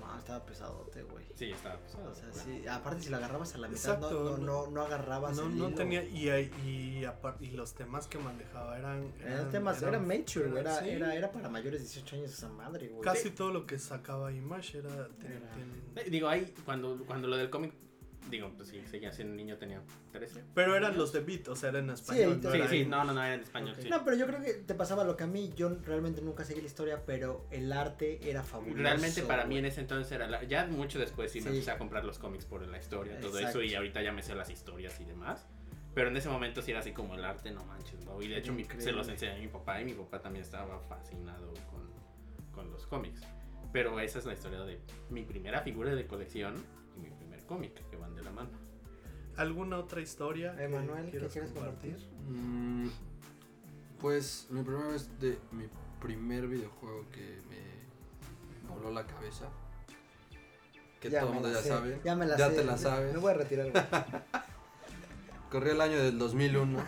No, 0.00 0.18
estaba 0.18 0.44
pesadote, 0.46 1.02
güey. 1.02 1.26
Sí, 1.34 1.50
estaba 1.50 1.78
pesado. 1.78 2.10
O 2.10 2.14
sea, 2.14 2.32
sí, 2.32 2.66
aparte 2.66 3.02
si 3.02 3.10
la 3.10 3.16
agarrabas 3.18 3.54
a 3.54 3.58
la 3.58 3.68
mitad, 3.68 3.98
no, 3.98 4.06
Exacto, 4.08 4.36
no, 4.38 4.64
no, 4.64 4.70
no 4.70 4.80
agarrabas 4.82 5.36
No, 5.36 5.42
el 5.44 5.58
no 5.58 5.66
hilo. 5.68 5.76
tenía. 5.76 6.04
Y, 6.04 6.28
y, 6.64 7.04
y 7.40 7.50
los 7.52 7.74
temas 7.74 8.06
que 8.06 8.18
manejaba 8.18 8.78
eran. 8.78 9.12
Eran 9.20 9.50
temas, 9.50 9.82
era 9.82 9.98
mature, 9.98 10.48
güey, 10.48 10.60
era, 10.60 10.80
sí. 10.80 10.88
era, 10.90 11.14
era 11.14 11.30
para 11.32 11.48
mayores 11.48 11.80
de 11.80 11.86
18 11.88 12.16
años 12.16 12.32
esa 12.32 12.48
madre, 12.48 12.88
güey. 12.88 13.02
Casi 13.02 13.30
todo 13.30 13.50
lo 13.50 13.66
que 13.66 13.78
sacaba 13.78 14.32
Image 14.32 14.78
era. 14.78 15.08
ten- 15.18 15.32
Era- 15.32 15.50
ten- 15.52 15.92
Eh, 15.96 16.10
Digo, 16.10 16.28
ahí, 16.28 16.54
cuando, 16.64 17.04
cuando 17.06 17.28
lo 17.28 17.36
del 17.36 17.50
cómic, 17.50 17.72
digo, 18.30 18.50
pues 18.56 18.68
sí, 18.68 18.82
seguía 18.90 19.12
siendo 19.12 19.34
niño, 19.34 19.56
tenía 19.56 19.80
13. 20.12 20.42
Pero 20.54 20.74
eran 20.76 20.96
los 20.96 21.12
de 21.12 21.20
Beat, 21.20 21.48
o 21.48 21.56
sea, 21.56 21.70
eran 21.70 21.84
en 21.84 21.90
español. 21.90 22.34
Sí, 22.34 22.40
no 22.42 22.50
Sí, 22.50 22.56
era 22.58 22.68
sí, 22.68 22.76
en- 22.80 22.90
no, 22.90 23.04
no, 23.04 23.12
no, 23.12 23.22
era 23.24 23.34
en 23.34 23.40
español, 23.40 23.74
Ok. 23.74 23.82
sí. 23.82 23.88
No, 23.88 24.04
pero 24.04 24.16
yo 24.16 24.26
creo 24.26 24.40
que 24.42 24.54
te 24.54 24.74
pasaba 24.74 25.04
lo 25.04 25.16
que 25.16 25.24
a 25.24 25.26
mí, 25.26 25.52
yo 25.56 25.76
realmente 25.84 26.20
nunca 26.22 26.44
seguí 26.44 26.60
la 26.60 26.66
historia, 26.66 27.02
pero 27.06 27.46
el 27.50 27.72
arte 27.72 28.18
era 28.28 28.42
fabuloso. 28.42 28.82
Realmente 28.82 29.22
para 29.22 29.44
mí 29.44 29.58
en 29.58 29.66
ese 29.66 29.80
entonces 29.80 30.10
era 30.12 30.26
la- 30.26 30.42
ya 30.44 30.66
mucho 30.66 30.98
después 30.98 31.30
sí, 31.32 31.40
me 31.40 31.50
empecé 31.50 31.70
a 31.70 31.78
comprar 31.78 32.04
los 32.04 32.18
cómics 32.18 32.44
por 32.44 32.66
la 32.66 32.78
historia, 32.78 33.18
todo 33.20 33.38
Exacto. 33.38 33.60
eso 33.60 33.62
y 33.62 33.74
ahorita 33.74 34.02
ya 34.02 34.12
me 34.12 34.22
sé 34.22 34.34
las 34.34 34.50
historias 34.50 34.98
y 35.00 35.04
demás. 35.04 35.46
Pero 35.94 36.08
en 36.08 36.16
ese 36.16 36.28
momento 36.28 36.60
sí 36.60 36.72
era 36.72 36.80
así 36.80 36.90
como 36.90 37.14
el 37.14 37.24
arte, 37.24 37.52
no 37.52 37.64
manches, 37.66 38.04
wow. 38.04 38.20
Y 38.20 38.26
de 38.26 38.38
hecho 38.38 38.52
mi- 38.52 38.64
se 38.64 38.90
los 38.90 39.06
enseñé 39.08 39.32
a 39.34 39.38
mi 39.38 39.46
papá 39.46 39.80
y 39.80 39.84
mi 39.84 39.92
papá 39.92 40.18
también 40.20 40.44
estaba 40.44 40.80
fascinado 40.80 41.52
con, 41.70 41.88
con 42.52 42.68
los 42.72 42.84
cómics. 42.86 43.20
Pero 43.72 44.00
esa 44.00 44.18
es 44.18 44.24
la 44.24 44.32
historia 44.32 44.60
de 44.60 44.80
mi 45.10 45.22
primera 45.22 45.60
figura 45.60 45.94
de 45.94 46.04
colección 46.06 46.54
primer 47.44 47.46
cómic 47.46 47.90
que 47.90 47.96
van 47.96 48.14
de 48.14 48.22
la 48.22 48.30
mano. 48.30 48.50
¿Alguna 49.36 49.78
otra 49.78 50.00
historia? 50.00 50.54
que 50.56 50.64
Emanuel, 50.64 51.06
¿qué 51.06 51.10
quieras 51.12 51.32
quieres 51.32 51.50
compartir? 51.52 51.96
Mm, 52.28 52.88
pues 54.00 54.46
mi 54.50 54.62
primera 54.62 54.88
vez 54.88 55.08
de 55.20 55.38
mi 55.52 55.68
primer 56.00 56.46
videojuego 56.46 57.06
que 57.10 57.38
me 57.48 58.68
voló 58.68 58.90
la 58.92 59.06
cabeza. 59.06 59.48
Que 61.00 61.10
Ya 61.10 61.20
todo 61.20 61.30
el 61.30 61.34
mundo 61.34 61.52
ya 61.52 61.60
sé, 61.62 61.68
sabe. 61.68 62.00
Ya 62.04 62.16
me 62.16 62.26
la 62.26 62.36
ya 62.36 62.48
sé. 62.50 62.56
te 62.56 62.64
la 62.64 62.78
sabes. 62.78 63.12
Me 63.12 63.18
voy 63.18 63.32
a 63.32 63.34
retirar. 63.34 63.70
Corrió 65.50 65.72
el 65.72 65.80
año 65.80 65.98
del 65.98 66.18
2001. 66.18 66.84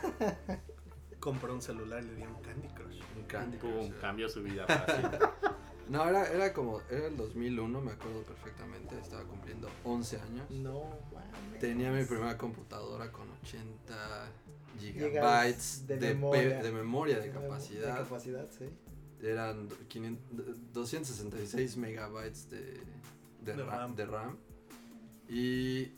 Compró 1.20 1.52
un 1.52 1.62
celular 1.62 2.02
y 2.02 2.06
le 2.06 2.14
dio 2.16 2.28
un 2.28 2.42
Candy 2.42 2.68
Crush. 2.68 3.00
Un 3.16 3.24
Candy 3.24 3.58
Crush, 3.58 3.72
Pum, 3.72 3.90
cambió 4.00 4.28
su 4.28 4.42
vida 4.42 4.66
fácil. 4.66 5.04
No, 5.88 6.08
era, 6.08 6.28
era 6.32 6.52
como, 6.52 6.80
era 6.90 7.06
el 7.06 7.16
2001, 7.16 7.80
me 7.80 7.92
acuerdo 7.92 8.22
perfectamente. 8.22 8.98
Estaba 8.98 9.22
cumpliendo 9.24 9.68
11 9.84 10.20
años. 10.20 10.50
No, 10.50 10.84
mames. 11.12 11.60
Tenía 11.60 11.92
mi 11.92 12.04
primera 12.04 12.36
computadora 12.36 13.10
con 13.12 13.28
80 13.44 14.28
Gigas 14.80 15.08
gigabytes 15.08 15.86
de 15.86 15.96
memoria. 15.98 16.62
de 16.62 16.72
memoria, 16.72 17.16
de 17.20 17.28
De 17.28 17.30
capacidad. 17.32 17.96
capacidad, 17.96 18.46
sí. 18.58 18.66
Eran 19.22 19.68
500 19.88 20.72
266 20.74 21.76
megabytes 21.78 22.50
de, 22.50 22.60
de, 23.42 23.54
De 23.54 23.64
ra- 23.64 23.76
RAM. 23.76 23.96
de 23.96 24.06
RAM 24.06 24.36
y 25.28 25.92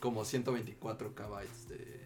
como 0.00 0.24
124 0.24 1.14
kbytes 1.14 1.68
de, 1.68 1.76
de 1.78 1.97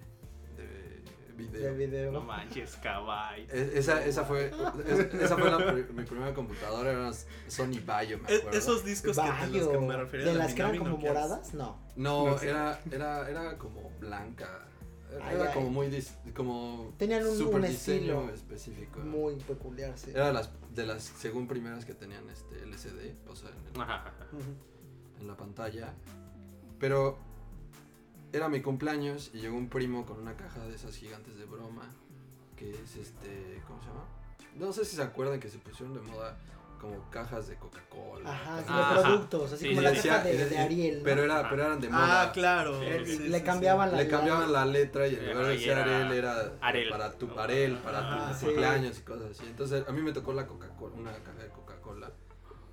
video. 1.47 1.63
De 1.75 1.87
video. 1.87 2.13
no 2.13 2.21
manches, 2.23 2.77
caballo. 2.77 3.45
E- 3.53 3.73
Esa, 3.75 4.05
esa 4.05 4.25
fue, 4.25 4.47
es- 4.87 5.15
esa 5.15 5.37
fue 5.37 5.51
la 5.51 5.73
mi 5.73 6.05
primera 6.05 6.33
computadora, 6.35 6.91
era 6.91 7.01
una 7.01 7.13
Sony 7.49 7.81
Vaio, 7.85 8.19
me 8.19 8.31
E- 8.33 8.37
acuerdo. 8.39 8.59
esos 8.59 8.85
discos 8.85 9.17
que, 9.17 9.23
de 9.23 9.59
los 9.59 9.69
que 9.69 9.79
me 9.79 9.87
Bayo. 9.89 9.99
refería 10.01 10.27
¿De 10.27 10.33
de 10.33 10.39
las 10.39 10.55
que 10.55 10.61
eran 10.63 10.79
como 10.79 10.97
moradas? 10.99 11.55
No. 11.55 11.79
No, 11.97 12.27
No 12.31 12.41
era, 12.41 12.81
era, 12.91 13.29
era 13.31 13.59
como 13.59 13.91
blanca. 14.01 14.67
Era 15.15 15.29
Ay, 15.29 15.37
ay. 15.47 15.51
como 15.53 15.69
muy 15.71 15.89
dis- 15.89 16.15
como 16.35 16.95
Tenían 16.97 17.27
un- 17.27 17.37
super 17.37 17.57
un 17.61 17.67
diseño 17.67 18.21
estilo 18.23 18.31
específico. 18.35 19.01
Muy 19.01 19.35
peculiar, 19.37 19.93
sí. 19.99 20.11
Era 20.11 20.33
las 20.33 20.49
de 20.75 20.87
las 20.87 21.03
según 21.03 21.47
primeras 21.47 21.85
que 21.85 21.93
tenían 21.93 22.29
este 22.31 22.63
LCD, 22.63 23.15
o 23.29 23.37
sea, 23.37 23.51
en, 23.51 23.57
el- 23.83 25.21
en 25.21 25.27
la 25.29 25.37
pantalla. 25.37 25.93
Pero 26.79 27.19
era 28.33 28.49
mi 28.49 28.61
cumpleaños 28.63 29.31
y 29.35 29.41
llegó 29.41 29.57
un 29.57 29.69
primo 29.69 30.05
con 30.07 30.19
una 30.21 30.37
caja 30.37 30.61
de 30.67 30.75
esas 30.75 30.97
gigantes 30.97 31.37
de 31.37 31.45
broma, 31.45 31.89
que 32.57 32.71
es 32.71 32.97
este, 32.97 33.63
¿cómo 33.67 33.81
se 33.83 33.89
llama? 33.89 34.05
No 34.57 34.73
sé 34.73 34.85
si 34.85 34.97
se 34.97 35.03
acuerdan 35.03 35.41
que 35.41 35.49
se 35.49 35.59
pusieron 35.59 35.95
de 35.95 36.01
moda 36.01 36.37
como 36.81 37.09
cajas 37.11 37.47
de 37.47 37.55
Coca-Cola. 37.57 38.29
Ajá, 38.29 38.57
de 38.57 39.01
productos, 39.01 39.53
así 39.53 39.69
Sí, 39.69 39.69
como 39.75 39.81
sí, 39.89 39.95
la 39.95 40.03
sí. 40.03 40.09
caja 40.09 40.25
de, 40.25 40.49
de 40.49 40.59
Ariel. 40.59 40.99
¿no? 40.99 41.05
Pero, 41.05 41.23
era, 41.23 41.49
pero 41.49 41.65
eran 41.65 41.81
de 41.81 41.89
moda. 41.89 42.23
Ah, 42.23 42.33
claro. 42.33 42.81
Sí, 42.81 42.87
sí, 43.07 43.17
sí, 43.19 43.29
le 43.29 43.39
sí, 43.39 43.45
cambiaban 43.45 43.91
sí. 43.91 43.97
la 43.97 44.03
Le 44.03 44.09
cambiaban 44.09 44.53
la 44.53 44.65
letra 44.67 45.07
y 45.07 45.15
en 45.15 45.27
lugar 45.31 45.45
de 45.47 45.53
decir 45.53 45.69
era 45.71 45.83
Arel 45.85 46.13
era 46.13 46.53
Arel. 46.61 46.89
para 46.91 47.13
tu 47.13 47.29
No. 47.29 47.39
Arel, 47.39 47.79
para 47.79 47.99
Ah, 48.27 48.33
tu 48.33 48.39
sí. 48.41 48.47
cumpleaños 48.47 48.99
y 48.99 49.03
cosas 49.03 49.31
así. 49.31 49.45
Entonces 49.47 49.85
a 49.87 49.93
mí 49.93 50.03
me 50.03 50.13
tocó 50.13 50.33
la 50.33 50.47
Coca-Cola, 50.47 50.97
una 50.97 51.13
caja 51.13 51.39
de 51.39 51.49
Coca-Cola. 51.51 52.11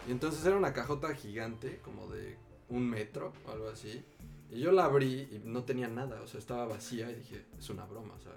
Y 0.07 0.11
entonces 0.11 0.43
era 0.43 0.55
una 0.57 0.73
cajota 0.73 1.13
gigante, 1.13 1.79
como 1.83 2.07
de 2.07 2.35
un 2.69 2.89
metro 2.89 3.31
o 3.45 3.51
algo 3.51 3.69
así. 3.69 4.03
Y 4.51 4.59
yo 4.59 4.71
la 4.71 4.85
abrí 4.85 5.27
y 5.31 5.41
no 5.43 5.63
tenía 5.63 5.87
nada, 5.87 6.21
o 6.21 6.27
sea, 6.27 6.39
estaba 6.39 6.65
vacía 6.65 7.11
y 7.11 7.15
dije, 7.15 7.45
es 7.57 7.69
una 7.69 7.85
broma, 7.85 8.15
o 8.15 8.19
sea. 8.19 8.31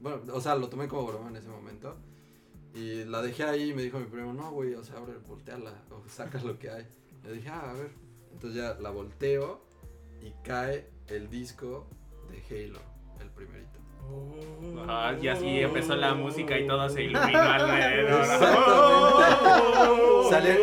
Bueno, 0.00 0.20
o 0.32 0.40
sea, 0.40 0.56
lo 0.56 0.68
tomé 0.68 0.88
como 0.88 1.06
broma 1.06 1.28
en 1.28 1.36
ese 1.36 1.48
momento. 1.48 1.96
Y 2.74 3.04
la 3.04 3.22
dejé 3.22 3.44
ahí 3.44 3.70
y 3.70 3.74
me 3.74 3.82
dijo 3.82 4.00
mi 4.00 4.06
primo, 4.06 4.32
no, 4.32 4.50
güey, 4.50 4.74
o 4.74 4.82
sea, 4.82 4.96
abre, 4.96 5.14
volteala, 5.28 5.72
o 5.90 6.02
sacas 6.08 6.44
lo 6.44 6.58
que 6.58 6.70
hay. 6.70 6.86
Yo 7.22 7.32
dije, 7.32 7.48
ah, 7.48 7.70
a 7.70 7.74
ver. 7.74 7.90
Entonces 8.32 8.60
ya 8.60 8.74
la 8.80 8.90
volteo 8.90 9.62
y 10.20 10.32
cae 10.42 10.90
el 11.06 11.30
disco 11.30 11.86
de 12.28 12.66
Halo, 12.66 12.80
el 13.20 13.30
primerito. 13.30 13.83
Ah, 14.86 15.14
y 15.20 15.28
así 15.28 15.60
empezó 15.60 15.94
la 15.96 16.14
música 16.14 16.58
y 16.58 16.66
todo 16.66 16.88
se 16.90 17.04
iluminó 17.04 17.38
alrededor. 17.40 18.20
Exactamente. 18.20 19.24
Salió, 20.30 20.56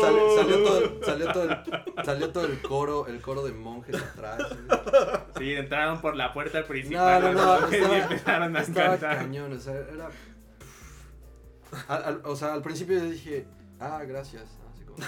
salió, 0.00 0.62
todo, 0.64 1.04
salió, 1.04 1.32
todo 1.32 1.42
el, 1.44 2.04
salió 2.04 2.30
todo 2.30 2.44
el 2.46 2.60
coro, 2.62 3.06
el 3.06 3.20
coro 3.20 3.42
de 3.42 3.52
monjes 3.52 3.96
atrás. 4.00 4.38
Sí, 5.38 5.52
entraron 5.54 6.00
por 6.00 6.14
la 6.16 6.32
puerta 6.32 6.64
principal 6.64 7.22
No, 7.22 7.32
no, 7.32 7.60
no, 7.60 7.66
estaba- 7.68 7.96
y 7.96 8.00
empezaron 8.00 8.56
a 8.56 8.60
Estaba 8.60 8.88
cantar. 8.90 9.16
cañón, 9.18 9.52
o 9.52 9.58
sea, 9.58 9.74
era... 9.74 10.08
Al- 11.88 12.04
al- 12.04 12.20
o 12.24 12.36
sea, 12.36 12.52
al 12.54 12.62
principio 12.62 12.98
yo 12.98 13.10
dije, 13.10 13.46
ah, 13.80 14.02
gracias, 14.06 14.44
así 14.72 14.84
como, 14.84 14.98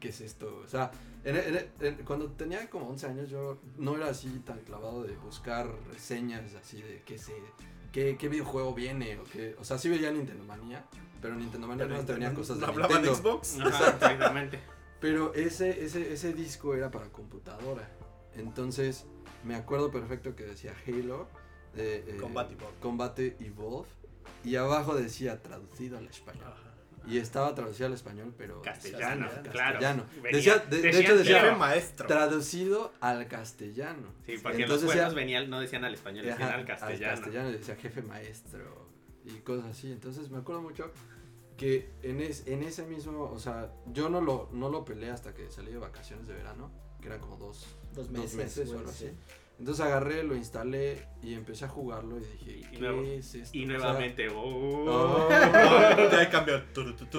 ¿qué 0.00 0.08
es 0.08 0.20
esto? 0.20 0.60
O 0.64 0.68
sea, 0.68 0.90
en- 1.24 1.36
en- 1.36 1.70
en- 1.80 2.04
cuando 2.04 2.30
tenía 2.32 2.68
como 2.70 2.88
11 2.88 3.06
años 3.06 3.30
yo 3.30 3.58
no 3.78 3.96
era 3.96 4.08
así 4.08 4.28
tan 4.44 4.58
clavado 4.60 5.02
de 5.04 5.14
buscar 5.16 5.68
reseñas 5.92 6.54
así 6.54 6.82
de 6.82 7.02
qué 7.04 7.18
sé, 7.18 7.34
qué, 7.92 8.16
qué 8.18 8.28
videojuego 8.28 8.74
viene 8.74 9.18
o 9.18 9.24
qué, 9.24 9.54
o 9.58 9.64
sea, 9.64 9.78
sí 9.78 9.88
veía 9.88 10.10
Nintendo 10.10 10.44
Manía, 10.44 10.84
pero 11.20 11.34
Nintendo 11.36 11.66
Manía 11.68 11.86
no 11.86 12.04
tenía 12.04 12.34
cosas 12.34 12.58
de 12.58 12.66
¿Hablaban 12.66 13.02
de 13.02 13.08
Nintendo. 13.10 13.30
Xbox? 13.42 13.60
Ajá, 13.60 13.90
exactamente. 13.90 14.58
Pero 15.00 15.34
ese, 15.34 15.84
ese, 15.84 16.12
ese 16.12 16.32
disco 16.32 16.74
era 16.74 16.90
para 16.90 17.06
computadora. 17.10 17.88
Entonces, 18.34 19.04
me 19.44 19.54
acuerdo 19.56 19.90
perfecto 19.90 20.34
que 20.36 20.44
decía 20.44 20.74
Halo. 20.86 21.26
eh, 21.74 22.04
eh, 22.06 22.16
Combat. 22.20 22.50
Combate 22.80 23.36
Evolve. 23.40 23.88
Y 24.44 24.56
abajo 24.56 24.94
decía 24.94 25.42
traducido 25.42 25.98
al 25.98 26.06
español. 26.06 26.44
Ajá. 26.46 26.71
Y 27.06 27.18
estaba 27.18 27.54
traducido 27.54 27.86
al 27.86 27.92
español, 27.94 28.32
pero. 28.36 28.62
Castellano, 28.62 29.26
castellano. 29.28 29.78
claro. 29.80 30.06
Venía- 30.22 30.32
Decía, 30.32 30.58
de, 30.58 31.00
hecho, 31.00 31.16
decía 31.16 31.40
Jefe 31.40 31.56
maestro. 31.56 32.06
traducido 32.06 32.92
al 33.00 33.26
castellano. 33.28 34.08
Sí, 34.26 34.36
porque 34.42 34.62
Entonces 34.62 34.86
los 34.86 34.94
decía- 34.94 35.08
venían, 35.14 35.50
no 35.50 35.60
decían 35.60 35.84
al 35.84 35.94
español, 35.94 36.24
decían 36.26 36.48
Ajá, 36.48 36.58
al 36.58 36.64
castellano. 36.66 37.48
y 37.50 37.52
decía 37.52 37.76
jefe 37.76 38.02
maestro 38.02 38.88
y 39.24 39.30
cosas 39.40 39.66
así. 39.70 39.90
Entonces 39.92 40.30
me 40.30 40.38
acuerdo 40.38 40.62
mucho 40.62 40.90
que 41.56 41.90
en, 42.02 42.20
es- 42.20 42.46
en 42.46 42.62
ese 42.62 42.84
mismo, 42.84 43.24
o 43.24 43.38
sea, 43.38 43.70
yo 43.86 44.08
no 44.08 44.20
lo, 44.20 44.48
no 44.52 44.68
lo 44.70 44.84
peleé 44.84 45.10
hasta 45.10 45.34
que 45.34 45.50
salí 45.50 45.70
de 45.72 45.78
vacaciones 45.78 46.26
de 46.26 46.34
verano, 46.34 46.70
que 47.00 47.08
eran 47.08 47.20
como 47.20 47.36
dos, 47.36 47.66
Dos 47.94 48.12
dos 48.12 48.34
meses, 48.34 48.70
o 48.70 48.78
algo 48.78 48.90
sí. 48.90 49.10
Entonces 49.58 49.84
agarré, 49.84 50.24
lo 50.24 50.34
instalé 50.34 51.06
y 51.22 51.34
empecé 51.34 51.66
a 51.66 51.68
jugarlo 51.68 52.18
y 52.18 52.24
dije, 52.24 52.58
Y 52.58 52.62
¿qué 52.72 52.78
nuevo- 52.80 53.02
es 53.02 53.34
esto? 53.34 53.56
Y 53.56 53.64
O 53.64 53.68
sea, 53.68 53.76
nuevamente, 53.78 54.28
oh, 54.30 54.84
oh, 54.88 55.28
Ya 56.12 56.28
cambió. 56.30 56.62
Turututú. 56.74 57.12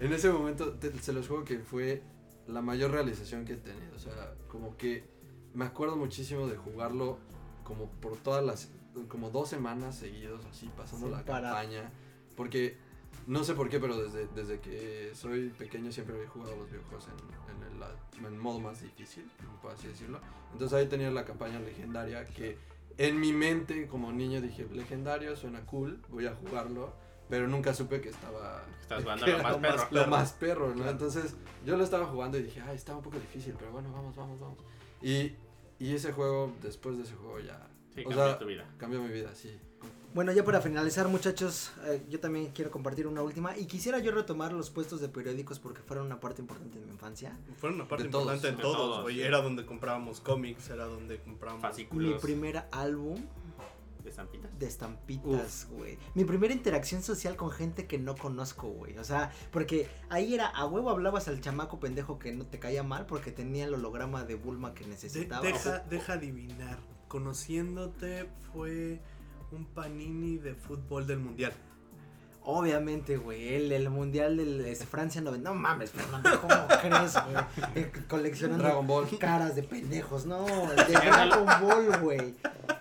En 0.00 0.12
ese 0.12 0.30
momento, 0.30 0.72
te- 0.74 0.96
se 0.98 1.12
los 1.12 1.26
juego 1.28 1.44
que 1.44 1.58
fue 1.58 2.02
la 2.46 2.60
mayor 2.62 2.90
realización 2.92 3.44
que 3.44 3.54
he 3.54 3.56
tenido. 3.56 3.94
O 3.96 3.98
sea, 3.98 4.34
como 4.48 4.76
que 4.76 5.04
me 5.54 5.64
acuerdo 5.64 5.96
muchísimo 5.96 6.46
de 6.46 6.56
jugarlo 6.56 7.18
como 7.64 7.90
por 7.90 8.16
todas 8.18 8.44
las, 8.44 8.70
como 9.08 9.30
dos 9.30 9.48
semanas 9.48 9.96
seguidos, 9.96 10.44
así, 10.50 10.70
pasando 10.76 11.06
Sin 11.06 11.16
la 11.16 11.24
parar. 11.24 11.54
campaña. 11.54 11.90
Porque, 12.36 12.78
no 13.26 13.42
sé 13.44 13.54
por 13.54 13.68
qué, 13.68 13.78
pero 13.80 13.96
desde, 14.00 14.26
desde 14.28 14.60
que 14.60 15.10
soy 15.14 15.50
pequeño 15.50 15.90
siempre 15.92 16.22
he 16.22 16.26
jugado 16.26 16.56
los 16.56 16.70
videojuegos 16.70 17.08
en, 17.08 17.56
en 17.56 17.62
el, 18.22 18.26
en 18.26 18.38
modo 18.38 18.60
más 18.60 18.80
difícil, 18.82 19.28
por 19.60 19.72
así 19.72 19.88
decirlo. 19.88 20.20
Entonces 20.52 20.78
ahí 20.78 20.86
tenía 20.86 21.10
la 21.10 21.24
campaña 21.24 21.58
legendaria 21.60 22.24
que 22.24 22.56
en 22.98 23.18
mi 23.20 23.32
mente 23.32 23.86
como 23.88 24.12
niño 24.12 24.40
dije, 24.40 24.66
legendario, 24.72 25.34
suena 25.36 25.60
cool, 25.66 26.00
voy 26.08 26.26
a 26.26 26.34
jugarlo. 26.34 26.92
Pero 27.28 27.48
nunca 27.48 27.74
supe 27.74 28.00
que 28.00 28.10
estaba 28.10 28.62
Estás 28.80 29.02
jugando 29.02 29.26
lo 29.26 29.42
más 29.42 29.56
perro. 29.56 29.88
lo 29.90 30.06
más 30.06 30.32
perro, 30.34 30.74
¿no? 30.76 30.88
Entonces 30.88 31.34
yo 31.64 31.76
lo 31.76 31.82
estaba 31.82 32.06
jugando 32.06 32.38
y 32.38 32.44
dije, 32.44 32.60
ay, 32.60 32.76
está 32.76 32.94
un 32.94 33.02
poco 33.02 33.18
difícil, 33.18 33.52
pero 33.58 33.72
bueno, 33.72 33.90
vamos, 33.92 34.14
vamos, 34.14 34.38
vamos. 34.38 34.58
Y, 35.02 35.32
y 35.80 35.92
ese 35.96 36.12
juego, 36.12 36.52
después 36.62 36.96
de 36.96 37.02
ese 37.02 37.16
juego 37.16 37.40
ya 37.40 37.66
Sí, 37.92 38.02
o 38.02 38.04
cambió 38.10 38.24
sea, 38.26 38.38
tu 38.38 38.46
vida. 38.46 38.64
cambió 38.78 39.02
mi 39.02 39.12
vida, 39.12 39.34
sí. 39.34 39.58
Bueno, 40.14 40.32
ya 40.32 40.42
para 40.44 40.62
finalizar, 40.62 41.08
muchachos, 41.08 41.72
eh, 41.84 42.02
yo 42.08 42.18
también 42.20 42.50
quiero 42.54 42.70
compartir 42.70 43.06
una 43.06 43.22
última. 43.22 43.56
Y 43.58 43.66
quisiera 43.66 43.98
yo 43.98 44.12
retomar 44.12 44.52
los 44.52 44.70
puestos 44.70 45.00
de 45.02 45.08
periódicos 45.10 45.58
porque 45.58 45.82
fueron 45.82 46.06
una 46.06 46.20
parte 46.20 46.40
importante 46.40 46.78
de 46.78 46.86
mi 46.86 46.92
infancia. 46.92 47.38
Fueron 47.58 47.80
una 47.80 47.88
parte 47.88 48.04
De 48.04 48.10
todos, 48.10 48.22
importante 48.24 48.48
en 48.48 48.56
de 48.56 48.62
todos, 48.62 48.76
todos, 48.76 49.02
güey. 49.02 49.16
sí. 49.16 49.22
Era 49.22 49.42
donde 49.42 49.66
comprábamos 49.66 50.20
cómics, 50.20 50.70
era 50.70 50.86
donde 50.86 51.18
comprábamos. 51.20 51.62
Mi 51.62 51.68
Fascículos 51.68 52.22
primer 52.22 52.64
álbum 52.72 53.20
de 54.02 54.08
estampitas. 54.10 54.58
de 54.58 54.66
estampitas, 54.66 55.66
güey. 55.72 55.98
Mi 56.14 56.24
primera 56.24 56.54
interacción 56.54 57.02
social 57.02 57.36
con 57.36 57.50
gente 57.50 57.86
que 57.86 57.98
no 57.98 58.14
conozco, 58.16 58.68
güey. 58.68 58.96
O 58.96 59.04
sea, 59.04 59.32
porque 59.50 59.86
ahí 60.08 60.32
era 60.32 60.46
a 60.46 60.64
huevo 60.64 60.88
hablabas 60.88 61.28
al 61.28 61.42
chamaco 61.42 61.78
pendejo 61.78 62.18
que 62.18 62.32
no 62.32 62.46
te 62.46 62.58
caía 62.58 62.82
mal 62.82 63.04
porque 63.04 63.32
tenía 63.32 63.66
el 63.66 63.74
holograma 63.74 64.24
de 64.24 64.36
Bulma 64.36 64.72
que 64.72 64.84
De- 64.84 64.90
necesitaba. 64.90 65.42
deja, 65.44 65.80
deja 65.90 66.14
adivinar. 66.14 66.78
Conociéndote 67.08 68.28
fue 68.52 69.00
un 69.56 69.64
panini 69.66 70.36
de 70.38 70.54
fútbol 70.54 71.06
del 71.06 71.18
mundial. 71.18 71.52
Obviamente, 72.48 73.16
güey, 73.16 73.54
el, 73.56 73.72
el 73.72 73.90
mundial 73.90 74.36
de 74.36 74.76
Francia 74.76 75.20
90. 75.20 75.50
No 75.50 75.56
mames, 75.56 75.90
Fernando, 75.90 76.40
¿cómo 76.40 76.54
crees, 76.80 77.14
güey? 77.14 77.44
Eh, 77.74 77.90
Coleccionando 78.08 78.62
Dragon 78.62 78.86
Ball. 78.86 79.18
caras 79.18 79.56
de 79.56 79.64
pendejos. 79.64 80.26
No, 80.26 80.46
el 80.70 80.76
de 80.76 80.92
Dragon 80.92 81.44
Ball, 81.60 82.00
güey. 82.00 82.34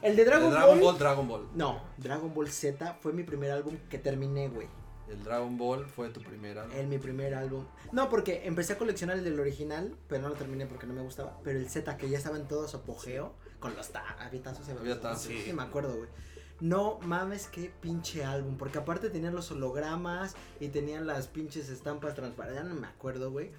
El 0.03 0.15
de 0.15 0.23
Dragon, 0.25 0.49
el 0.49 0.51
Dragon 0.53 0.75
Ball. 0.75 0.83
Ball, 0.83 0.99
Dragon 0.99 1.27
Ball. 1.27 1.47
No, 1.55 1.81
Dragon 1.97 2.31
Ball 2.31 2.47
Z 2.51 2.97
fue 3.01 3.11
mi 3.11 3.23
primer 3.23 3.49
álbum 3.51 3.75
que 3.89 3.97
terminé, 3.97 4.49
güey. 4.49 4.67
El 5.09 5.23
Dragon 5.23 5.57
Ball 5.57 5.85
fue 5.87 6.09
tu 6.09 6.21
primera. 6.21 6.67
En 6.75 6.87
mi 6.89 6.99
primer 6.99 7.33
álbum. 7.33 7.65
No, 7.91 8.07
porque 8.09 8.41
empecé 8.45 8.73
a 8.73 8.77
coleccionar 8.77 9.17
el 9.17 9.23
del 9.23 9.39
original, 9.39 9.95
pero 10.07 10.21
no 10.21 10.29
lo 10.29 10.35
terminé 10.35 10.67
porque 10.67 10.85
no 10.85 10.93
me 10.93 11.01
gustaba. 11.01 11.39
Pero 11.43 11.57
el 11.57 11.67
Z, 11.69 11.97
que 11.97 12.07
ya 12.09 12.19
estaba 12.19 12.37
en 12.37 12.47
todo 12.47 12.67
su 12.67 12.77
apogeo, 12.77 13.33
con 13.59 13.75
los 13.75 13.89
ta- 13.89 14.15
avietazos. 14.19 14.67
y 14.67 14.71
Avietazos. 14.71 15.23
Sí, 15.23 15.41
sí, 15.43 15.53
me 15.53 15.63
acuerdo, 15.63 15.95
güey. 15.95 16.09
No 16.61 16.99
mames, 17.01 17.47
qué 17.47 17.71
pinche 17.81 18.23
álbum. 18.23 18.57
Porque 18.57 18.77
aparte 18.77 19.09
tenían 19.09 19.35
los 19.35 19.51
hologramas 19.51 20.35
y 20.59 20.69
tenían 20.69 21.05
las 21.05 21.27
pinches 21.27 21.69
estampas 21.69 22.15
transparentes. 22.15 22.63
Ya 22.63 22.69
no 22.69 22.75
me 22.79 22.87
acuerdo, 22.87 23.31
güey. 23.31 23.51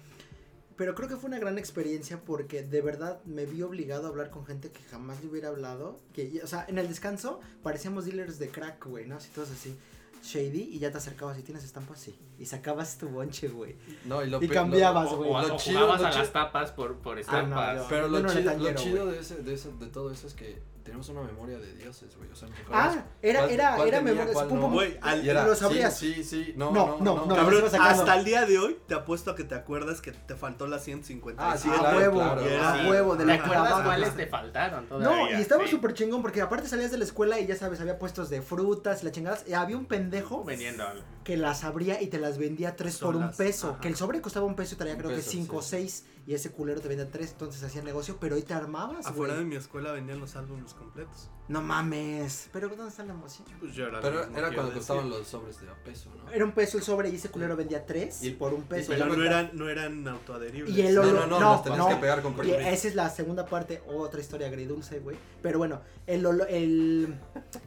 Pero 0.75 0.93
creo 0.93 1.09
que 1.09 1.15
fue 1.15 1.27
una 1.29 1.39
gran 1.39 1.57
experiencia 1.57 2.21
porque 2.23 2.61
de 2.61 2.81
verdad 2.81 3.19
me 3.25 3.45
vi 3.45 3.63
obligado 3.63 4.05
a 4.05 4.09
hablar 4.09 4.29
con 4.29 4.45
gente 4.45 4.69
que 4.71 4.83
jamás 4.83 5.21
le 5.23 5.29
hubiera 5.29 5.49
hablado. 5.49 5.97
Que, 6.13 6.39
o 6.43 6.47
sea, 6.47 6.65
en 6.67 6.77
el 6.77 6.87
descanso 6.87 7.39
parecíamos 7.63 8.05
dealers 8.05 8.37
de 8.39 8.49
crack, 8.49 8.85
güey, 8.85 9.07
¿no? 9.07 9.15
Así 9.17 9.29
todos 9.33 9.49
así. 9.51 9.75
Shady 10.23 10.61
y 10.73 10.79
ya 10.79 10.91
te 10.91 10.97
acercabas 10.97 11.37
y 11.39 11.43
tienes 11.43 11.63
estampas, 11.63 11.99
sí. 11.99 12.15
Y 12.39 12.45
sacabas 12.47 12.97
tu 12.97 13.07
bonche, 13.09 13.47
güey. 13.47 13.75
No, 14.05 14.23
y 14.23 14.29
lo 14.29 14.41
Y 14.43 14.47
cambiabas, 14.49 15.11
lo- 15.11 15.17
güey. 15.17 15.29
O, 15.31 15.41
lo 15.47 15.55
o 15.55 15.57
chido- 15.57 15.79
jugabas 15.79 16.01
lo 16.01 16.07
a 16.07 16.11
chi- 16.11 16.17
las 16.19 16.33
tapas 16.33 16.71
por, 16.71 16.95
por 16.97 17.17
Ah, 17.17 17.21
estampas. 17.21 17.75
no, 17.75 17.81
yo- 17.83 17.87
Pero 17.89 18.01
yo 18.03 18.11
lo, 18.11 18.19
no 18.21 18.29
chido, 18.33 18.57
lo 18.57 18.73
chido 18.75 19.05
de, 19.07 19.19
ese, 19.19 19.35
de, 19.43 19.53
eso, 19.53 19.71
de 19.77 19.87
todo 19.87 20.11
eso 20.11 20.27
es 20.27 20.33
que 20.33 20.61
tenemos 20.87 21.07
una 21.09 21.21
memoria 21.21 21.59
de 21.59 21.73
dioses, 21.75 22.15
güey. 22.17 22.29
O 22.31 22.35
sea, 22.35 22.47
¿te 22.47 22.53
Ah, 22.71 23.05
era, 23.21 23.41
cuál- 23.41 23.51
era, 23.51 23.75
cuál 23.75 23.87
era 23.89 24.01
memoria. 24.01 24.33
cuál 24.33 24.47
pum, 24.47 24.57
no? 24.57 24.63
pum, 24.63 24.73
Güey, 24.73 24.97
al- 25.01 25.23
Y 25.23 25.29
era, 25.29 25.45
lo 25.45 25.53
sí, 25.53 25.59
sabrías. 25.61 25.97
Sí, 25.97 26.23
sí, 26.23 26.53
no, 26.55 26.71
No, 26.71 26.87
no, 26.87 26.97
no, 26.99 27.15
no. 27.15 27.25
no. 27.27 27.35
Cabrón, 27.35 27.63
hasta 27.79 28.15
el 28.17 28.25
día 28.25 28.45
de 28.45 28.57
hoy 28.57 28.77
te 28.87 28.95
apuesto 28.95 29.31
a 29.31 29.35
que 29.35 29.43
te 29.43 29.53
acuerdas 29.55 30.01
que 30.01 30.11
te 30.13 30.35
faltó 30.35 30.65
la 30.67 30.79
150. 30.79 31.51
Ah, 31.51 31.57
sí, 31.57 31.69
a 31.69 31.77
claro, 31.77 31.97
huevo, 31.97 32.17
claro. 32.17 32.41
a 32.41 32.79
Sí. 32.81 32.87
huevo, 32.89 33.13
de 33.15 33.19
¿Te 33.19 33.25
la 33.25 33.33
acuerdas 33.43 33.81
cuáles 33.83 34.15
te 34.15 34.27
faltaron 34.27 34.87
No, 34.89 34.97
todavía? 34.99 35.37
y 35.37 35.41
estaba 35.41 35.65
Sí. 35.65 35.71
súper 35.71 35.93
chingón 35.93 36.21
porque 36.21 36.41
aparte 36.41 36.67
salías 36.67 36.89
de 36.91 36.97
la 36.97 37.03
escuela 37.03 37.39
y 37.39 37.45
ya 37.47 37.55
sabes, 37.55 37.79
había 37.81 37.99
puestos 37.99 38.29
de 38.29 38.41
frutas 38.41 39.01
y 39.01 39.05
la 39.05 39.11
chingadas. 39.11 39.43
Y 39.47 39.53
había 39.53 39.77
un 39.77 39.85
pendejo 39.85 40.43
Vendiendo. 40.43 40.85
que 41.23 41.35
las 41.37 41.63
abría 41.63 42.01
y 42.01 42.07
te 42.07 42.17
las 42.19 42.37
vendía 42.37 42.75
tres 42.75 42.97
por 42.97 43.15
un 43.15 43.31
peso. 43.33 43.71
ajá. 43.71 43.79
Que 43.81 43.89
el 43.89 43.95
sobre 43.97 44.21
costaba 44.21 44.45
un 44.45 44.55
peso 44.55 44.75
y 44.75 44.77
traía 44.77 44.93
Un 44.93 44.99
creo 45.01 45.11
que 45.15 45.21
cinco 45.21 45.57
o 45.57 45.61
seis. 45.61 46.05
Y 46.25 46.33
ese 46.33 46.51
culero 46.51 46.81
te 46.81 46.89
vendía 46.89 47.09
tres, 47.09 47.31
entonces 47.31 47.63
hacía 47.63 47.81
negocio, 47.81 48.17
pero 48.19 48.35
hoy 48.35 48.41
te 48.41 48.53
armabas, 48.53 49.05
Afuera 49.05 49.35
de 49.35 49.45
mi 49.45 49.55
escuela 49.55 49.93
vendían 49.93 50.19
los 50.19 50.35
álbumes 50.35 50.73
completos. 50.87 51.29
No 51.47 51.61
mames. 51.61 52.49
Pero 52.51 52.67
¿dónde 52.67 52.87
está 52.89 53.05
la 53.05 53.13
emoción? 53.13 53.47
Pues 53.59 53.73
yo 53.73 53.87
era 53.87 54.01
Pero 54.01 54.25
cuando 54.53 54.73
costaban 54.73 55.05
decir. 55.05 55.19
los 55.19 55.27
sobres 55.29 55.61
de 55.61 55.69
a 55.69 55.75
peso, 55.75 56.09
¿no? 56.13 56.29
Era 56.29 56.43
un 56.43 56.51
peso 56.51 56.77
el 56.77 56.83
sobre 56.83 57.09
y 57.09 57.15
ese 57.15 57.29
culero 57.29 57.55
vendía 57.55 57.85
tres 57.85 58.21
Y- 58.21 58.31
por 58.31 58.53
un 58.53 58.63
peso. 58.63 58.91
Pero 58.91 59.05
no 59.05 59.23
eran, 59.23 59.51
no 59.53 59.69
eran 59.69 60.05
autoadheribles. 60.07 60.75
Y 60.75 60.81
el 60.81 60.95
No, 60.95 61.01
holo- 61.03 61.13
no, 61.13 61.27
no, 61.27 61.39
no, 61.39 61.51
los 61.53 61.63
tenías 61.63 61.79
no. 61.79 61.87
que 61.89 61.95
pegar 61.95 62.21
con 62.21 62.35
Y 62.45 62.51
esa 62.51 62.87
es 62.89 62.95
la 62.95 63.09
segunda 63.09 63.45
parte, 63.45 63.81
otra 63.87 64.19
historia 64.19 64.47
agridulce, 64.47 64.99
güey. 64.99 65.15
Pero 65.41 65.57
bueno, 65.57 65.81
el, 66.05 66.25
el, 66.49 67.15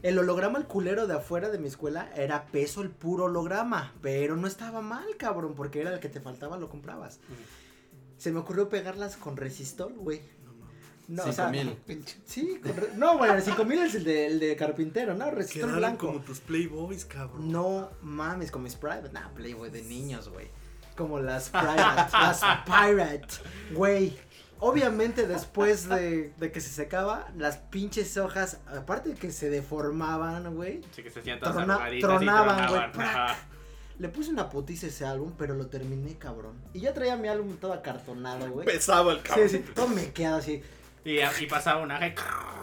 el 0.03 0.19
holograma, 0.19 0.59
el 0.59 0.67
culero 0.67 1.07
de 1.07 1.15
afuera 1.15 1.49
de 1.49 1.59
mi 1.59 1.69
escuela, 1.69 2.13
era 2.15 2.47
peso 2.49 2.83
el 2.83 2.91
puro 2.91 3.25
holograma. 3.25 3.95
Pero 4.03 4.37
no 4.37 4.47
estaba 4.47 4.83
mal, 4.83 5.07
cabrón, 5.17 5.55
porque 5.57 5.81
era 5.81 5.95
el 5.95 6.01
que 6.01 6.11
te 6.11 6.21
faltaba, 6.21 6.59
lo 6.59 6.69
comprabas. 6.69 7.19
Se 8.19 8.31
me 8.31 8.41
ocurrió 8.41 8.69
pegarlas 8.69 9.17
con 9.17 9.39
resistol, 9.39 9.95
güey. 9.95 10.21
No, 11.11 11.23
Cinco 11.25 11.29
o 11.31 11.33
sea, 11.33 11.49
mil. 11.49 11.77
Sí, 12.25 12.61
con 12.63 12.99
no, 12.99 13.19
bueno, 13.19 13.35
el 13.35 13.43
5000 13.43 13.79
es 13.83 13.95
el 13.97 14.05
de, 14.05 14.27
el 14.27 14.39
de 14.41 14.55
carpintero, 14.57 15.15
¿no? 15.15 15.31
Resistol 15.31 15.63
Quedaron 15.63 15.79
blanco. 15.79 16.07
como 16.07 16.21
tus 16.21 16.39
Playboys, 16.41 17.05
cabrón. 17.05 17.51
No 17.51 17.91
mames, 18.03 18.51
con 18.51 18.63
mis 18.63 18.77
private. 18.77 19.11
Nah, 19.13 19.29
Playboy 19.35 19.71
de 19.71 19.83
niños, 19.83 20.29
güey. 20.29 20.49
como 20.97 21.19
las 21.21 21.49
Pirate, 21.51 22.13
las 22.13 22.41
Pirate, 22.65 23.27
güey. 23.73 24.17
Obviamente 24.63 25.27
después 25.27 25.89
de, 25.89 26.35
de 26.37 26.53
que 26.53 26.61
se 26.61 26.69
secaba, 26.69 27.29
las 27.37 27.57
pinches 27.57 28.17
hojas, 28.19 28.59
aparte 28.67 29.09
de 29.09 29.15
que 29.15 29.33
se 29.33 29.49
deformaban, 29.49 30.55
güey, 30.55 30.83
Sí, 30.95 31.03
que 31.03 31.11
se 31.11 31.23
Trona- 31.23 31.99
tronaban, 31.99 32.69
güey, 32.69 32.83
le 33.99 34.09
puse 34.11 34.31
una 34.31 34.49
putiza 34.49 34.87
a 34.87 34.89
ese 34.91 35.05
álbum, 35.07 35.33
pero 35.39 35.55
lo 35.55 35.67
terminé, 35.67 36.17
cabrón. 36.17 36.55
Y 36.75 36.81
ya 36.81 36.95
traía 36.95 37.17
mi 37.17 37.29
álbum 37.29 37.57
todo 37.57 37.73
acartonado, 37.73 38.51
güey. 38.51 38.67
Pesaba 38.67 39.13
el 39.13 39.19
Sí, 39.19 39.25
cabrón. 39.25 39.49
sí, 39.49 39.59
todo 39.75 39.89
me 39.89 40.11
queda 40.13 40.37
así. 40.37 40.63
Y, 41.05 41.19
y 41.19 41.47
pasaba 41.49 41.83
una. 41.83 41.99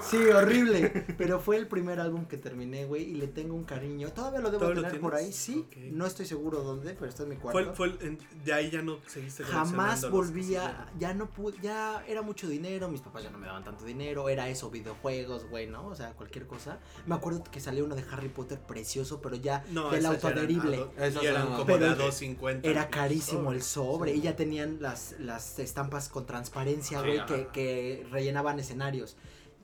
Sí, 0.02 0.18
horrible. 0.18 0.90
Pero 1.18 1.40
fue 1.40 1.58
el 1.58 1.68
primer 1.68 2.00
álbum 2.00 2.26
que 2.26 2.38
terminé, 2.38 2.86
güey, 2.86 3.04
y 3.04 3.16
le 3.16 3.28
tengo 3.28 3.56
un 3.56 3.64
cariño. 3.64 4.10
Todavía 4.14 4.40
lo 4.42 4.52
debo 4.52 4.60
¿Todavía 4.60 4.82
lo 4.84 4.88
tener 4.88 5.02
por 5.02 5.16
ahí, 5.16 5.34
sí. 5.34 5.66
No 5.92 6.06
estoy 6.06 6.26
seguro 6.28 6.62
dónde, 6.62 6.94
pero 6.94 7.08
está 7.08 7.24
en 7.24 7.30
mi 7.30 7.36
Fue, 7.38 7.52
cuarto. 7.52 7.70
el- 7.72 7.76
fue 7.76 7.88
el- 7.88 7.98
en- 8.02 8.20
de 8.46 8.54
ahí 8.54 8.70
ya 8.70 8.82
no 8.84 9.00
seguiste 9.08 9.44
Jamás 9.44 10.02
coleccionando 10.02 10.02
las 10.02 10.12
volví 10.12 10.56
a, 10.56 10.62
cosas, 10.62 10.88
ya 11.00 11.14
no 11.16 11.30
pude, 11.32 11.58
ya 11.62 12.04
era 12.08 12.22
mucho 12.22 12.48
dinero, 12.48 12.90
mis 12.90 13.02
papás 13.02 13.24
ya 13.24 13.32
no 13.32 13.40
me 13.40 13.48
daban 13.48 13.64
tanto 13.64 13.86
dinero, 13.86 14.30
era 14.30 14.48
eso, 14.50 14.70
videojuegos, 14.70 15.50
güey, 15.50 15.66
¿no? 15.68 15.88
O 15.88 15.96
sea, 15.96 16.12
cualquier 16.12 16.46
cosa. 16.46 16.78
Me 17.08 17.16
acuerdo 17.16 17.44
que 17.44 17.60
salió 17.60 17.84
uno 17.84 17.96
de 17.96 18.04
Harry 18.12 18.30
Potter 18.30 18.60
precioso, 18.60 19.20
pero 19.20 19.36
ya 19.36 19.66
No, 19.72 19.90
del 19.90 20.06
autoadherible. 20.06 20.78
a 20.78 20.80
do- 20.80 20.94
Esas 21.06 21.24
y 21.24 21.26
eran 21.26 21.42
eran 21.42 21.54
a- 21.54 21.58
como 21.58 21.78
de 21.80 21.86
a 21.86 21.88
el- 21.90 21.98
250. 21.98 22.68
Era 22.70 22.90
carísimo 22.90 23.52
el 23.52 23.64
sobre 23.64 24.14
Sí. 24.14 24.20
y 24.20 24.22
ya 24.22 24.36
tenían 24.36 24.78
las, 24.80 25.16
las 25.20 25.58
estampas 25.58 26.08
con 26.10 26.28
transparencia, 26.28 27.02
güey, 27.02 27.26
que, 27.26 27.48
que 27.52 28.06
rellenaban 28.28 28.60
escenarios. 28.60 29.16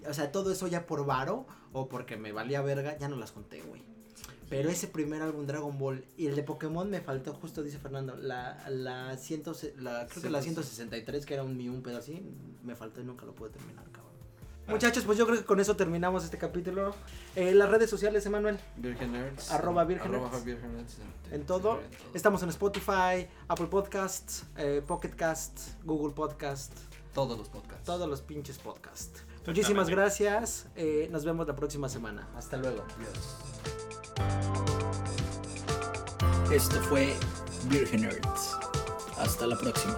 O 0.07 0.13
sea, 0.13 0.31
todo 0.31 0.51
eso 0.51 0.67
ya 0.67 0.85
por 0.85 1.05
varo 1.05 1.45
o 1.71 1.87
porque 1.87 2.17
me 2.17 2.31
valía 2.31 2.61
verga, 2.61 2.97
ya 2.97 3.07
no 3.07 3.17
las 3.17 3.31
conté, 3.31 3.61
güey. 3.61 3.81
Pero 4.49 4.69
ese 4.69 4.87
primer 4.87 5.21
álbum 5.21 5.47
Dragon 5.47 5.77
Ball 5.77 6.05
y 6.17 6.27
el 6.27 6.35
de 6.35 6.43
Pokémon 6.43 6.89
me 6.89 7.01
faltó, 7.01 7.33
justo 7.33 7.63
dice 7.63 7.79
Fernando, 7.79 8.15
la, 8.15 8.63
la, 8.69 9.17
ciento, 9.17 9.53
la 9.77 10.07
creo 10.07 10.23
que 10.23 10.29
la 10.29 10.41
163, 10.41 11.25
que 11.25 11.33
era 11.33 11.43
un, 11.43 11.59
un 11.69 11.81
pedo 11.81 11.97
así, 11.97 12.21
me 12.63 12.75
faltó 12.75 13.01
y 13.01 13.03
nunca 13.03 13.25
lo 13.25 13.33
pude 13.33 13.49
terminar, 13.49 13.85
cabrón. 13.85 14.11
Muchachos, 14.67 15.03
pues 15.05 15.17
yo 15.17 15.25
creo 15.25 15.39
que 15.39 15.45
con 15.45 15.59
eso 15.59 15.75
terminamos 15.75 16.23
este 16.23 16.37
capítulo. 16.37 16.93
Eh, 17.35 17.53
las 17.53 17.69
redes 17.69 17.89
sociales, 17.89 18.25
Emanuel. 18.25 18.59
Nerds. 18.77 19.51
Arroba 19.51 19.83
Virgen 19.85 20.13
arroba 20.13 20.37
en, 20.37 20.49
En 20.49 20.85
todo. 20.85 21.31
en 21.31 21.45
todo. 21.45 21.79
Estamos 22.13 22.43
en 22.43 22.49
Spotify, 22.49 23.27
Apple 23.47 23.67
Podcasts, 23.67 24.45
eh, 24.55 24.81
Pocket 24.85 25.15
Cast, 25.15 25.83
Google 25.83 26.13
Podcast, 26.13 26.71
Todos 27.13 27.37
los 27.37 27.49
podcasts. 27.49 27.85
todos 27.85 28.09
los 28.09 28.21
pinches 28.21 28.57
podcasts. 28.57 29.23
Muchísimas 29.45 29.89
gracias. 29.89 30.67
eh, 30.75 31.07
nos 31.11 31.25
vemos 31.25 31.45
la 31.47 31.55
próxima 31.55 31.87
semana. 31.89 32.27
Hasta 32.35 32.57
luego. 32.57 32.83
Adiós. 32.97 33.37
Esto 36.51 36.81
fue 36.83 37.13
Virgin 37.69 38.01
Nerds. 38.01 38.57
Hasta 39.17 39.47
la 39.47 39.57
próxima. 39.57 39.97